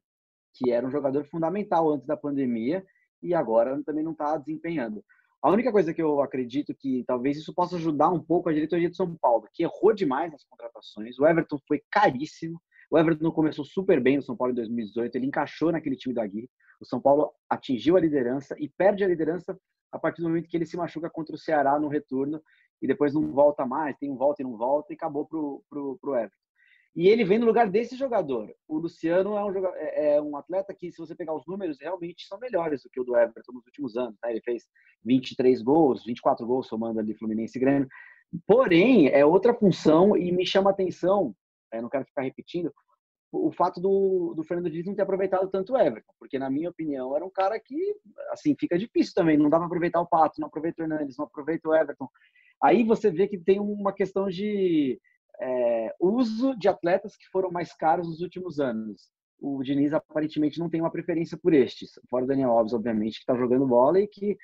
que 0.54 0.70
era 0.70 0.86
um 0.86 0.90
jogador 0.90 1.24
fundamental 1.24 1.90
antes 1.90 2.06
da 2.06 2.16
pandemia 2.16 2.84
e 3.22 3.34
agora 3.34 3.82
também 3.84 4.04
não 4.04 4.12
está 4.12 4.36
desempenhando. 4.36 5.02
A 5.40 5.50
única 5.50 5.70
coisa 5.70 5.94
que 5.94 6.02
eu 6.02 6.20
acredito 6.20 6.74
que 6.74 7.04
talvez 7.06 7.36
isso 7.36 7.54
possa 7.54 7.76
ajudar 7.76 8.10
um 8.10 8.20
pouco 8.20 8.48
a 8.48 8.52
diretoria 8.52 8.90
de 8.90 8.96
São 8.96 9.16
Paulo, 9.16 9.48
que 9.54 9.62
errou 9.62 9.94
demais 9.94 10.32
nas 10.32 10.44
contratações. 10.44 11.16
O 11.18 11.26
Everton 11.26 11.58
foi 11.66 11.80
caríssimo. 11.90 12.60
O 12.90 12.98
Everton 12.98 13.30
começou 13.30 13.64
super 13.64 14.00
bem 14.00 14.16
no 14.16 14.22
São 14.22 14.36
Paulo 14.36 14.52
em 14.52 14.56
2018, 14.56 15.14
ele 15.14 15.26
encaixou 15.26 15.70
naquele 15.70 15.94
time 15.94 16.14
da 16.14 16.26
Gui. 16.26 16.50
O 16.80 16.84
São 16.84 17.00
Paulo 17.00 17.32
atingiu 17.48 17.96
a 17.96 18.00
liderança 18.00 18.56
e 18.58 18.68
perde 18.68 19.04
a 19.04 19.08
liderança 19.08 19.56
a 19.92 19.98
partir 19.98 20.22
do 20.22 20.28
momento 20.28 20.48
que 20.48 20.56
ele 20.56 20.66
se 20.66 20.76
machuca 20.76 21.08
contra 21.08 21.34
o 21.34 21.38
Ceará 21.38 21.78
no 21.78 21.88
retorno 21.88 22.42
e 22.80 22.86
depois 22.86 23.14
não 23.14 23.30
volta 23.32 23.64
mais, 23.66 23.96
tem 23.98 24.10
um 24.10 24.16
volta 24.16 24.42
e 24.42 24.44
não 24.44 24.56
volta 24.56 24.92
e 24.92 24.96
acabou 24.96 25.26
pro, 25.26 25.62
pro, 25.68 25.98
pro 26.00 26.14
Everton. 26.14 26.47
E 26.96 27.08
ele 27.08 27.24
vem 27.24 27.38
no 27.38 27.46
lugar 27.46 27.70
desse 27.70 27.96
jogador. 27.96 28.52
O 28.66 28.78
Luciano 28.78 29.36
é 29.36 29.44
um, 29.44 29.66
é, 29.76 30.14
é 30.14 30.22
um 30.22 30.36
atleta 30.36 30.74
que, 30.74 30.90
se 30.90 30.98
você 30.98 31.14
pegar 31.14 31.34
os 31.34 31.46
números, 31.46 31.78
realmente 31.80 32.26
são 32.26 32.38
melhores 32.38 32.82
do 32.82 32.90
que 32.90 33.00
o 33.00 33.04
do 33.04 33.16
Everton 33.16 33.52
nos 33.52 33.66
últimos 33.66 33.96
anos. 33.96 34.18
Tá? 34.20 34.30
Ele 34.30 34.40
fez 34.40 34.64
23 35.04 35.62
gols, 35.62 36.04
24 36.04 36.46
gols 36.46 36.66
somando 36.66 36.98
ali 36.98 37.14
Fluminense 37.14 37.56
e 37.56 37.60
Grêmio. 37.60 37.88
Porém, 38.46 39.08
é 39.08 39.24
outra 39.24 39.54
função 39.54 40.16
e 40.16 40.32
me 40.32 40.44
chama 40.44 40.70
a 40.70 40.72
atenção, 40.72 41.34
é, 41.72 41.80
não 41.80 41.88
quero 41.88 42.04
ficar 42.04 42.22
repetindo, 42.22 42.72
o 43.30 43.52
fato 43.52 43.80
do, 43.80 44.34
do 44.34 44.42
Fernando 44.42 44.70
Diniz 44.70 44.86
não 44.86 44.94
ter 44.94 45.02
aproveitado 45.02 45.48
tanto 45.50 45.74
o 45.74 45.78
Everton, 45.78 46.12
porque 46.18 46.38
na 46.38 46.48
minha 46.48 46.70
opinião 46.70 47.14
era 47.14 47.24
um 47.24 47.30
cara 47.30 47.60
que, 47.60 47.94
assim, 48.30 48.56
fica 48.58 48.78
difícil 48.78 49.12
também, 49.14 49.36
não 49.36 49.50
dá 49.50 49.58
para 49.58 49.66
aproveitar 49.66 50.00
o 50.00 50.06
Pato, 50.06 50.40
não 50.40 50.48
aproveita 50.48 50.82
o 50.82 50.84
Hernandes, 50.84 51.16
não 51.16 51.26
aproveita 51.26 51.68
o 51.68 51.74
Everton. 51.74 52.08
Aí 52.62 52.82
você 52.84 53.10
vê 53.10 53.28
que 53.28 53.38
tem 53.38 53.60
uma 53.60 53.92
questão 53.92 54.28
de 54.28 54.98
é, 55.40 55.94
uso 56.00 56.56
de 56.56 56.68
atletas 56.68 57.16
que 57.16 57.28
foram 57.28 57.50
mais 57.50 57.72
caros 57.74 58.08
nos 58.08 58.20
últimos 58.20 58.58
anos. 58.58 59.10
O 59.40 59.62
Diniz 59.62 59.92
aparentemente 59.92 60.58
não 60.58 60.68
tem 60.68 60.80
uma 60.80 60.90
preferência 60.90 61.38
por 61.40 61.54
estes, 61.54 61.92
fora 62.10 62.24
o 62.24 62.28
Daniel 62.28 62.50
Alves, 62.50 62.72
obviamente, 62.72 63.14
que 63.14 63.20
está 63.20 63.36
jogando 63.36 63.66
bola 63.66 64.00
e 64.00 64.08
que 64.08 64.36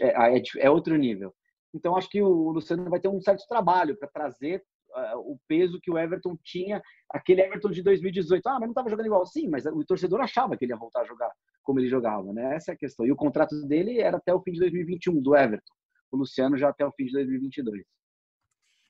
é, 0.00 0.36
é, 0.36 0.42
é, 0.58 0.70
outro 0.70 0.96
nível. 0.96 1.34
Então, 1.74 1.96
acho 1.96 2.08
que 2.10 2.20
o 2.20 2.50
Luciano 2.50 2.90
vai 2.90 3.00
ter 3.00 3.08
um 3.08 3.20
certo 3.20 3.46
trabalho 3.48 3.96
para 3.96 4.08
trazer 4.08 4.62
uh, 4.90 5.18
o 5.20 5.38
peso 5.48 5.80
que 5.80 5.90
o 5.90 5.96
Everton 5.96 6.36
tinha, 6.44 6.82
aquele 7.08 7.40
Everton 7.40 7.70
de 7.70 7.82
2018. 7.82 8.46
Ah, 8.46 8.52
mas 8.52 8.60
não 8.60 8.72
estava 8.72 8.90
jogando 8.90 9.06
igual. 9.06 9.24
Sim, 9.24 9.48
mas 9.48 9.64
o 9.64 9.84
torcedor 9.86 10.20
achava 10.20 10.54
que 10.54 10.66
ele 10.66 10.72
ia 10.72 10.78
voltar 10.78 11.00
a 11.00 11.06
jogar 11.06 11.32
como 11.62 11.80
ele 11.80 11.88
jogava, 11.88 12.30
né? 12.32 12.56
Essa 12.56 12.72
é 12.72 12.74
a 12.74 12.76
questão. 12.76 13.06
E 13.06 13.12
o 13.12 13.16
contrato 13.16 13.54
dele 13.66 14.00
era 14.00 14.18
até 14.18 14.34
o 14.34 14.42
fim 14.42 14.52
de 14.52 14.60
2021, 14.60 15.22
do 15.22 15.34
Everton. 15.34 15.72
O 16.10 16.16
Luciano 16.18 16.58
já 16.58 16.68
até 16.68 16.84
o 16.84 16.92
fim 16.92 17.06
de 17.06 17.12
2022. 17.12 17.84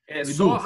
É, 0.09 0.25
só, 0.25 0.59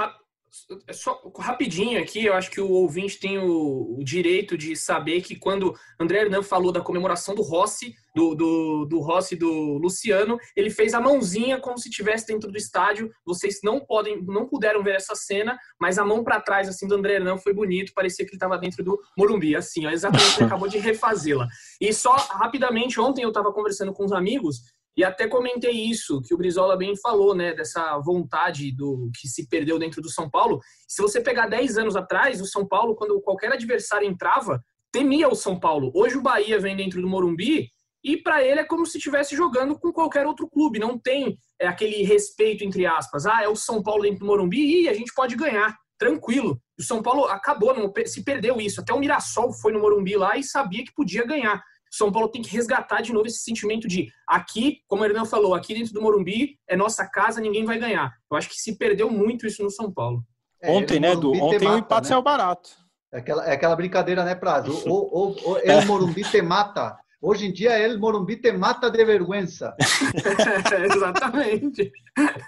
só 0.92 1.20
rapidinho 1.38 2.00
aqui, 2.00 2.24
eu 2.24 2.34
acho 2.34 2.50
que 2.50 2.60
o 2.60 2.70
ouvinte 2.70 3.18
tem 3.18 3.38
o, 3.38 3.96
o 3.98 4.04
direito 4.04 4.56
de 4.56 4.74
saber 4.76 5.20
que 5.20 5.36
quando 5.36 5.74
André 6.00 6.22
Hernan 6.22 6.42
falou 6.42 6.72
da 6.72 6.80
comemoração 6.80 7.34
do 7.34 7.42
Rossi, 7.42 7.94
do, 8.14 8.34
do, 8.34 8.84
do 8.86 9.00
Rossi 9.00 9.36
do 9.36 9.76
Luciano, 9.78 10.38
ele 10.56 10.70
fez 10.70 10.94
a 10.94 11.00
mãozinha 11.00 11.60
como 11.60 11.78
se 11.78 11.90
estivesse 11.90 12.26
dentro 12.26 12.50
do 12.50 12.56
estádio. 12.56 13.10
Vocês 13.24 13.60
não 13.62 13.78
podem, 13.78 14.22
não 14.22 14.48
puderam 14.48 14.82
ver 14.82 14.96
essa 14.96 15.14
cena, 15.14 15.58
mas 15.78 15.98
a 15.98 16.04
mão 16.04 16.24
para 16.24 16.40
trás 16.40 16.68
assim 16.68 16.88
do 16.88 16.94
André 16.94 17.16
Hernan 17.16 17.36
foi 17.36 17.52
bonito, 17.52 17.92
parecia 17.94 18.24
que 18.24 18.30
ele 18.30 18.36
estava 18.36 18.56
dentro 18.56 18.82
do 18.82 18.98
Morumbi, 19.18 19.54
assim, 19.54 19.86
ó, 19.86 19.90
exatamente, 19.90 20.38
ele 20.38 20.46
acabou 20.46 20.68
de 20.68 20.78
refazê-la. 20.78 21.46
E 21.80 21.92
só 21.92 22.14
rapidamente, 22.16 22.98
ontem 23.00 23.22
eu 23.22 23.28
estava 23.28 23.52
conversando 23.52 23.92
com 23.92 24.04
os 24.04 24.12
amigos 24.12 24.62
e 24.96 25.04
até 25.04 25.28
comentei 25.28 25.72
isso, 25.72 26.22
que 26.22 26.34
o 26.34 26.38
Brizola 26.38 26.76
bem 26.76 26.96
falou, 26.96 27.34
né, 27.34 27.52
dessa 27.52 27.98
vontade 27.98 28.74
do 28.74 29.10
que 29.20 29.28
se 29.28 29.46
perdeu 29.46 29.78
dentro 29.78 30.00
do 30.00 30.08
São 30.08 30.30
Paulo. 30.30 30.58
Se 30.88 31.02
você 31.02 31.20
pegar 31.20 31.48
10 31.48 31.76
anos 31.76 31.96
atrás, 31.96 32.40
o 32.40 32.46
São 32.46 32.66
Paulo, 32.66 32.96
quando 32.96 33.20
qualquer 33.20 33.52
adversário 33.52 34.08
entrava, 34.08 34.58
temia 34.90 35.28
o 35.28 35.34
São 35.34 35.60
Paulo. 35.60 35.92
Hoje 35.94 36.16
o 36.16 36.22
Bahia 36.22 36.58
vem 36.58 36.74
dentro 36.74 37.02
do 37.02 37.08
Morumbi 37.08 37.68
e 38.02 38.16
para 38.16 38.42
ele 38.42 38.60
é 38.60 38.64
como 38.64 38.86
se 38.86 38.96
estivesse 38.96 39.36
jogando 39.36 39.78
com 39.78 39.92
qualquer 39.92 40.26
outro 40.26 40.48
clube. 40.48 40.78
Não 40.78 40.98
tem 40.98 41.36
é, 41.60 41.66
aquele 41.66 42.02
respeito, 42.02 42.64
entre 42.64 42.86
aspas. 42.86 43.26
Ah, 43.26 43.42
é 43.42 43.48
o 43.48 43.56
São 43.56 43.82
Paulo 43.82 44.02
dentro 44.04 44.20
do 44.20 44.26
Morumbi 44.26 44.84
e 44.84 44.88
a 44.88 44.94
gente 44.94 45.12
pode 45.12 45.36
ganhar. 45.36 45.76
Tranquilo. 45.98 46.58
O 46.78 46.82
São 46.82 47.02
Paulo 47.02 47.24
acabou, 47.24 47.74
não, 47.74 47.92
se 48.06 48.24
perdeu 48.24 48.60
isso. 48.60 48.80
Até 48.80 48.94
o 48.94 48.98
Mirassol 48.98 49.52
foi 49.52 49.72
no 49.72 49.80
Morumbi 49.80 50.16
lá 50.16 50.36
e 50.38 50.42
sabia 50.42 50.84
que 50.84 50.94
podia 50.94 51.26
ganhar. 51.26 51.62
São 51.90 52.10
Paulo 52.12 52.28
tem 52.28 52.42
que 52.42 52.50
resgatar 52.50 53.00
de 53.00 53.12
novo 53.12 53.26
esse 53.26 53.38
sentimento 53.38 53.88
de 53.88 54.08
aqui, 54.28 54.80
como 54.86 55.02
o 55.02 55.04
Hernão 55.04 55.24
falou, 55.24 55.54
aqui 55.54 55.74
dentro 55.74 55.92
do 55.92 56.02
Morumbi 56.02 56.58
é 56.68 56.76
nossa 56.76 57.06
casa, 57.06 57.40
ninguém 57.40 57.64
vai 57.64 57.78
ganhar. 57.78 58.12
Eu 58.30 58.36
acho 58.36 58.48
que 58.48 58.56
se 58.56 58.76
perdeu 58.76 59.10
muito 59.10 59.46
isso 59.46 59.62
no 59.62 59.70
São 59.70 59.90
Paulo. 59.90 60.22
É, 60.60 60.70
ontem, 60.70 60.98
né, 60.98 61.12
Edu? 61.12 61.32
Ontem 61.32 61.68
o 61.68 61.78
empate 61.78 62.04
né? 62.04 62.08
saiu 62.08 62.22
barato. 62.22 62.70
É 63.12 63.18
aquela, 63.18 63.46
é 63.46 63.52
aquela 63.52 63.76
brincadeira, 63.76 64.24
né, 64.24 64.34
Prazo? 64.34 64.82
Ou, 64.88 65.08
ou, 65.12 65.36
ou 65.44 65.58
é 65.58 65.76
o 65.76 65.86
Morumbi 65.86 66.22
te 66.24 66.42
mata. 66.42 66.96
Hoje 67.20 67.46
em 67.46 67.52
dia, 67.52 67.72
o 67.94 67.98
Morumbi 67.98 68.36
te 68.36 68.52
mata 68.52 68.90
de 68.90 69.02
vergonha. 69.02 69.46
Exatamente. 70.94 71.90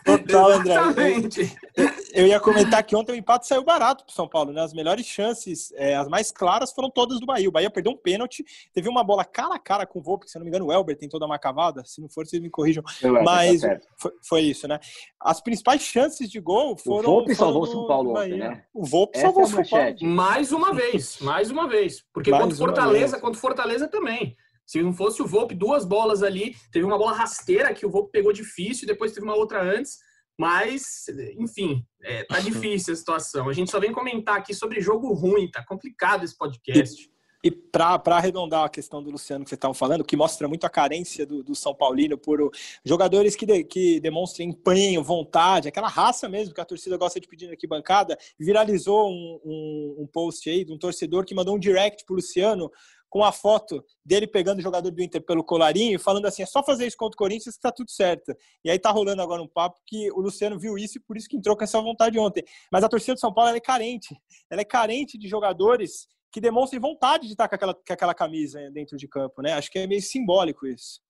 Total, 0.05 0.53
André. 0.53 0.73
Exatamente. 0.75 1.57
Eu, 1.75 1.89
eu, 2.13 2.27
ia 2.27 2.39
comentar 2.39 2.83
que 2.83 2.95
ontem 2.95 3.13
o 3.13 3.15
empate 3.15 3.47
saiu 3.47 3.65
barato 3.65 4.05
para 4.05 4.15
São 4.15 4.29
Paulo, 4.29 4.53
né? 4.53 4.61
As 4.61 4.75
melhores 4.75 5.07
chances, 5.07 5.73
é, 5.75 5.97
as 5.97 6.07
mais 6.07 6.31
claras, 6.31 6.71
foram 6.73 6.91
todas 6.91 7.19
do 7.19 7.25
Bahia. 7.25 7.49
O 7.49 7.53
Bahia 7.53 7.71
perdeu 7.71 7.93
um 7.93 7.97
pênalti, 7.97 8.45
teve 8.73 8.89
uma 8.91 9.03
bola 9.03 9.25
cara 9.25 9.55
a 9.55 9.59
cara 9.59 9.87
com 9.87 10.01
o 10.01 10.03
Volpe, 10.03 10.31
se 10.31 10.37
não 10.37 10.45
me 10.45 10.51
engano, 10.51 10.67
o 10.67 10.73
Elber 10.73 10.97
tem 10.97 11.09
toda 11.09 11.25
uma 11.25 11.39
cavada. 11.39 11.83
Se 11.87 12.01
não 12.01 12.09
for, 12.09 12.27
vocês 12.27 12.43
me 12.43 12.51
corrijam. 12.51 12.85
Mas 13.25 13.63
tá 13.63 13.79
foi, 13.97 14.13
foi, 14.23 14.41
isso, 14.43 14.69
né? 14.69 14.79
As 15.19 15.41
principais 15.41 15.81
chances 15.81 16.31
de 16.31 16.41
gol 16.41 16.77
foram. 16.77 17.09
O 17.09 17.13
Volpe 17.15 17.35
salvou 17.35 17.63
o 17.63 17.67
São 17.67 17.87
Paulo 17.87 18.11
ontem, 18.11 18.37
né? 18.37 18.65
O 18.75 18.85
Volpe 18.85 19.19
salvou 19.19 19.45
o 19.45 19.47
é 19.47 19.49
São 19.49 19.65
Paulo. 19.65 19.97
Mais 20.03 20.53
uma 20.53 20.75
vez, 20.75 21.19
mais 21.21 21.51
uma 21.51 21.67
vez. 21.67 22.05
Porque 22.13 22.31
mais 22.31 22.43
contra 22.43 22.57
Fortaleza, 22.59 23.19
contra 23.19 23.41
Fortaleza 23.41 23.89
também. 23.89 24.37
Se 24.69 24.83
não 24.83 24.93
fosse 24.93 25.23
o 25.23 25.27
Volpe, 25.27 25.55
duas 25.55 25.87
bolas 25.87 26.23
ali. 26.23 26.55
Teve 26.71 26.85
uma 26.85 26.99
bola 26.99 27.17
rasteira 27.17 27.73
que 27.73 27.87
o 27.87 27.91
Volpe 27.91 28.13
pegou 28.13 28.35
difícil, 28.35 28.87
depois 28.87 29.13
teve 29.13 29.25
uma 29.25 29.35
outra 29.35 29.63
antes. 29.63 29.97
Mas, 30.39 31.07
enfim, 31.39 31.83
é, 32.03 32.23
tá 32.25 32.39
difícil 32.39 32.93
a 32.93 32.97
situação. 32.97 33.49
A 33.49 33.53
gente 33.55 33.71
só 33.71 33.81
vem 33.81 33.93
comentar 33.93 34.37
aqui 34.37 34.53
sobre 34.53 34.83
jogo 34.83 35.15
ruim, 35.15 35.51
tá 35.51 35.65
complicado 35.65 36.23
esse 36.23 36.37
podcast. 36.37 37.11
E, 37.43 37.49
e 37.49 37.51
para 37.51 38.17
arredondar 38.17 38.65
a 38.65 38.69
questão 38.69 39.03
do 39.03 39.11
Luciano 39.11 39.43
que 39.43 39.49
você 39.49 39.55
estava 39.55 39.73
falando, 39.73 40.05
que 40.05 40.17
mostra 40.17 40.47
muito 40.47 40.65
a 40.65 40.71
carência 40.71 41.25
do, 41.25 41.43
do 41.43 41.55
São 41.55 41.75
Paulino 41.75 42.19
por 42.19 42.51
jogadores 42.85 43.35
que, 43.35 43.47
de, 43.47 43.65
que 43.65 43.99
demonstrem 44.01 44.51
empenho, 44.51 45.03
vontade, 45.03 45.67
aquela 45.67 45.89
raça 45.89 46.29
mesmo 46.29 46.55
que 46.55 46.61
a 46.61 46.65
torcida 46.65 46.99
gosta 46.99 47.19
de 47.19 47.27
pedir 47.27 47.51
aqui 47.51 47.67
bancada, 47.67 48.19
viralizou 48.39 49.09
um, 49.09 49.41
um, 49.45 49.97
um 50.03 50.07
post 50.07 50.49
aí 50.51 50.63
de 50.63 50.73
um 50.73 50.79
torcedor 50.79 51.25
que 51.25 51.35
mandou 51.35 51.57
um 51.57 51.59
direct 51.59 52.05
pro 52.05 52.17
Luciano 52.17 52.71
com 53.09 53.25
a 53.25 53.33
foto 53.33 53.85
dele 54.05 54.27
pegando 54.27 54.59
o 54.59 54.63
jogador 54.63 54.91
do 54.91 55.03
Inter 55.03 55.23
pelo 55.23 55.43
colarinho 55.43 55.97
e 55.97 55.99
falando 55.99 56.27
assim: 56.27 56.43
é 56.43 56.47
só 56.47 56.63
fazer 56.63 56.87
isso 56.87 56.97
contra 56.97 57.15
o 57.15 57.19
Corinthians 57.19 57.57
que 57.57 57.63
tá 57.63 57.73
tudo 57.73 57.91
certo. 57.91 58.35
E 58.65 58.71
aí 58.71 58.79
tá 58.79 58.91
rolando 58.91 59.23
agora 59.23 59.43
um 59.43 59.49
papo 59.49 59.79
que 59.87 60.11
o 60.13 60.21
Luciano 60.21 60.59
viu 60.59 60.77
isso 60.79 60.99
e 60.99 61.01
por 61.01 61.17
isso 61.17 61.29
que 61.29 61.37
entrou 61.37 61.57
com 61.57 61.65
essa 61.65 61.81
vontade 61.81 62.19
ontem. 62.19 62.45
Mas 62.71 62.85
a 62.85 62.89
torcida 62.89 63.15
do 63.15 63.21
São 63.21 63.33
Paulo 63.33 63.55
é 63.55 63.61
carente. 63.61 64.17
Ela 64.51 64.63
é 64.63 64.65
carente 64.65 65.19
de 65.19 65.29
jogadores 65.29 66.07
que 66.31 66.41
demonstrem 66.41 66.81
vontade 66.81 67.27
de 67.27 67.33
estar 67.33 67.49
com 67.49 67.55
aquela, 67.55 67.75
com 67.75 67.93
aquela 67.93 68.15
camisa 68.15 68.71
dentro 68.71 68.97
de 68.97 69.09
campo, 69.09 69.41
né? 69.41 69.53
Acho 69.53 69.71
que 69.71 69.79
é 69.79 69.87
meio 69.87 70.03
simbólico 70.03 70.67
isso. 70.67 71.01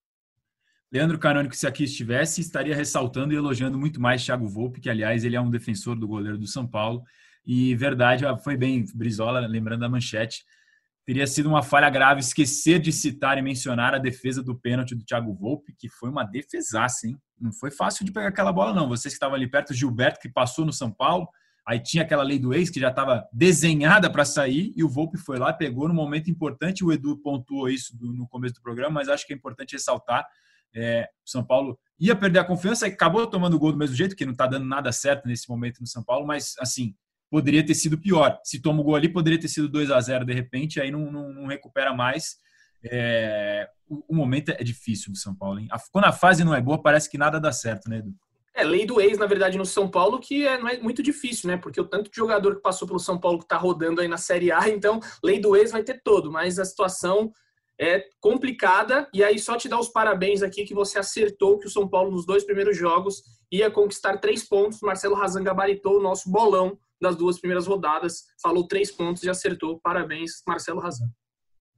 Leandro 0.90 1.18
Canônico, 1.18 1.54
se 1.54 1.66
aqui 1.66 1.84
estivesse, 1.84 2.40
estaria 2.40 2.74
ressaltando 2.74 3.34
e 3.34 3.36
elogiando 3.36 3.78
muito 3.78 4.00
mais 4.00 4.24
Thiago 4.24 4.48
Volpe, 4.48 4.80
que, 4.80 4.88
aliás, 4.88 5.22
ele 5.22 5.36
é 5.36 5.40
um 5.40 5.50
defensor 5.50 5.98
do 5.98 6.08
goleiro 6.08 6.38
do 6.38 6.46
São 6.46 6.66
Paulo. 6.66 7.02
E 7.44 7.74
verdade, 7.74 8.24
foi 8.42 8.56
bem, 8.56 8.84
Brizola, 8.94 9.40
lembrando 9.46 9.80
da 9.80 9.88
manchete, 9.88 10.44
teria 11.08 11.26
sido 11.26 11.48
uma 11.48 11.62
falha 11.62 11.88
grave 11.88 12.20
esquecer 12.20 12.78
de 12.78 12.92
citar 12.92 13.38
e 13.38 13.42
mencionar 13.42 13.94
a 13.94 13.98
defesa 13.98 14.42
do 14.42 14.54
pênalti 14.54 14.94
do 14.94 15.02
Thiago 15.02 15.32
Volpe, 15.32 15.72
que 15.72 15.88
foi 15.88 16.10
uma 16.10 16.22
defesaça, 16.22 17.06
hein? 17.06 17.16
Não 17.40 17.50
foi 17.50 17.70
fácil 17.70 18.04
de 18.04 18.12
pegar 18.12 18.28
aquela 18.28 18.52
bola, 18.52 18.74
não. 18.74 18.86
Vocês 18.86 19.14
que 19.14 19.16
estavam 19.16 19.34
ali 19.34 19.50
perto, 19.50 19.72
Gilberto, 19.72 20.20
que 20.20 20.28
passou 20.28 20.66
no 20.66 20.72
São 20.72 20.92
Paulo, 20.92 21.26
aí 21.66 21.80
tinha 21.80 22.02
aquela 22.02 22.22
lei 22.22 22.38
do 22.38 22.52
ex 22.52 22.68
que 22.68 22.78
já 22.78 22.90
estava 22.90 23.26
desenhada 23.32 24.12
para 24.12 24.22
sair, 24.26 24.70
e 24.76 24.84
o 24.84 24.88
Volpe 24.88 25.16
foi 25.16 25.38
lá, 25.38 25.50
pegou 25.50 25.88
no 25.88 25.94
momento 25.94 26.30
importante. 26.30 26.84
O 26.84 26.92
Edu 26.92 27.16
pontuou 27.22 27.70
isso 27.70 27.96
no 27.98 28.28
começo 28.28 28.56
do 28.56 28.60
programa, 28.60 28.96
mas 28.96 29.08
acho 29.08 29.26
que 29.26 29.32
é 29.32 29.36
importante 29.36 29.72
ressaltar. 29.72 30.26
É, 30.76 31.08
o 31.26 31.30
São 31.30 31.42
Paulo 31.42 31.78
ia 31.98 32.14
perder 32.14 32.40
a 32.40 32.44
confiança 32.44 32.86
e 32.86 32.92
acabou 32.92 33.26
tomando 33.26 33.54
o 33.54 33.58
gol 33.58 33.72
do 33.72 33.78
mesmo 33.78 33.96
jeito, 33.96 34.14
que 34.14 34.26
não 34.26 34.32
está 34.32 34.46
dando 34.46 34.66
nada 34.66 34.92
certo 34.92 35.26
nesse 35.26 35.48
momento 35.48 35.80
no 35.80 35.86
São 35.86 36.04
Paulo, 36.04 36.26
mas 36.26 36.52
assim, 36.60 36.94
poderia 37.30 37.64
ter 37.64 37.74
sido 37.74 37.98
pior. 37.98 38.38
Se 38.42 38.60
toma 38.60 38.80
o 38.80 38.84
gol 38.84 38.96
ali, 38.96 39.08
poderia 39.08 39.38
ter 39.38 39.48
sido 39.48 39.68
2 39.68 39.90
a 39.90 40.00
0 40.00 40.24
de 40.24 40.32
repente, 40.32 40.80
aí 40.80 40.90
não, 40.90 41.10
não, 41.10 41.32
não 41.32 41.46
recupera 41.46 41.92
mais. 41.92 42.36
É, 42.82 43.68
o, 43.88 44.02
o, 44.08 44.14
momento 44.14 44.50
é 44.50 44.62
difícil 44.62 45.12
do 45.12 45.18
São 45.18 45.34
Paulo. 45.34 45.58
Hein? 45.58 45.68
A, 45.70 45.78
quando 45.90 46.04
a 46.04 46.12
fase 46.12 46.44
não 46.44 46.54
é 46.54 46.60
boa, 46.60 46.80
parece 46.80 47.10
que 47.10 47.18
nada 47.18 47.40
dá 47.40 47.52
certo, 47.52 47.88
né, 47.88 47.98
Edu? 47.98 48.14
É, 48.54 48.64
lei 48.64 48.84
do 48.84 49.00
ex, 49.00 49.18
na 49.18 49.26
verdade, 49.26 49.56
no 49.56 49.64
São 49.64 49.88
Paulo, 49.88 50.18
que 50.18 50.46
é, 50.46 50.58
não 50.58 50.68
é 50.68 50.78
muito 50.78 51.02
difícil, 51.02 51.48
né? 51.48 51.56
Porque 51.56 51.80
o 51.80 51.84
tanto 51.84 52.10
de 52.10 52.16
jogador 52.16 52.56
que 52.56 52.62
passou 52.62 52.88
pelo 52.88 52.98
São 52.98 53.18
Paulo 53.18 53.38
que 53.38 53.46
tá 53.46 53.56
rodando 53.56 54.00
aí 54.00 54.08
na 54.08 54.16
Série 54.16 54.50
A, 54.50 54.66
então, 54.70 55.00
lei 55.22 55.38
do 55.38 55.56
ex 55.56 55.70
vai 55.70 55.82
ter 55.82 56.00
todo, 56.02 56.30
mas 56.30 56.58
a 56.58 56.64
situação 56.64 57.32
é 57.80 58.04
complicada. 58.20 59.08
E 59.14 59.22
aí, 59.22 59.38
só 59.38 59.56
te 59.56 59.68
dar 59.68 59.78
os 59.78 59.88
parabéns 59.88 60.42
aqui 60.42 60.64
que 60.64 60.74
você 60.74 60.98
acertou 60.98 61.58
que 61.58 61.68
o 61.68 61.70
São 61.70 61.86
Paulo, 61.88 62.10
nos 62.10 62.26
dois 62.26 62.44
primeiros 62.44 62.76
jogos, 62.76 63.22
ia 63.50 63.70
conquistar 63.70 64.18
três 64.18 64.42
pontos. 64.42 64.80
Marcelo 64.80 65.14
Razan 65.14 65.44
gabaritou 65.44 65.98
o 65.98 66.02
nosso 66.02 66.28
bolão 66.28 66.76
das 67.00 67.16
duas 67.16 67.38
primeiras 67.38 67.66
rodadas. 67.66 68.26
Falou 68.42 68.66
três 68.66 68.90
pontos 68.90 69.22
e 69.22 69.30
acertou. 69.30 69.80
Parabéns, 69.80 70.42
Marcelo 70.46 70.80
Razan. 70.80 71.10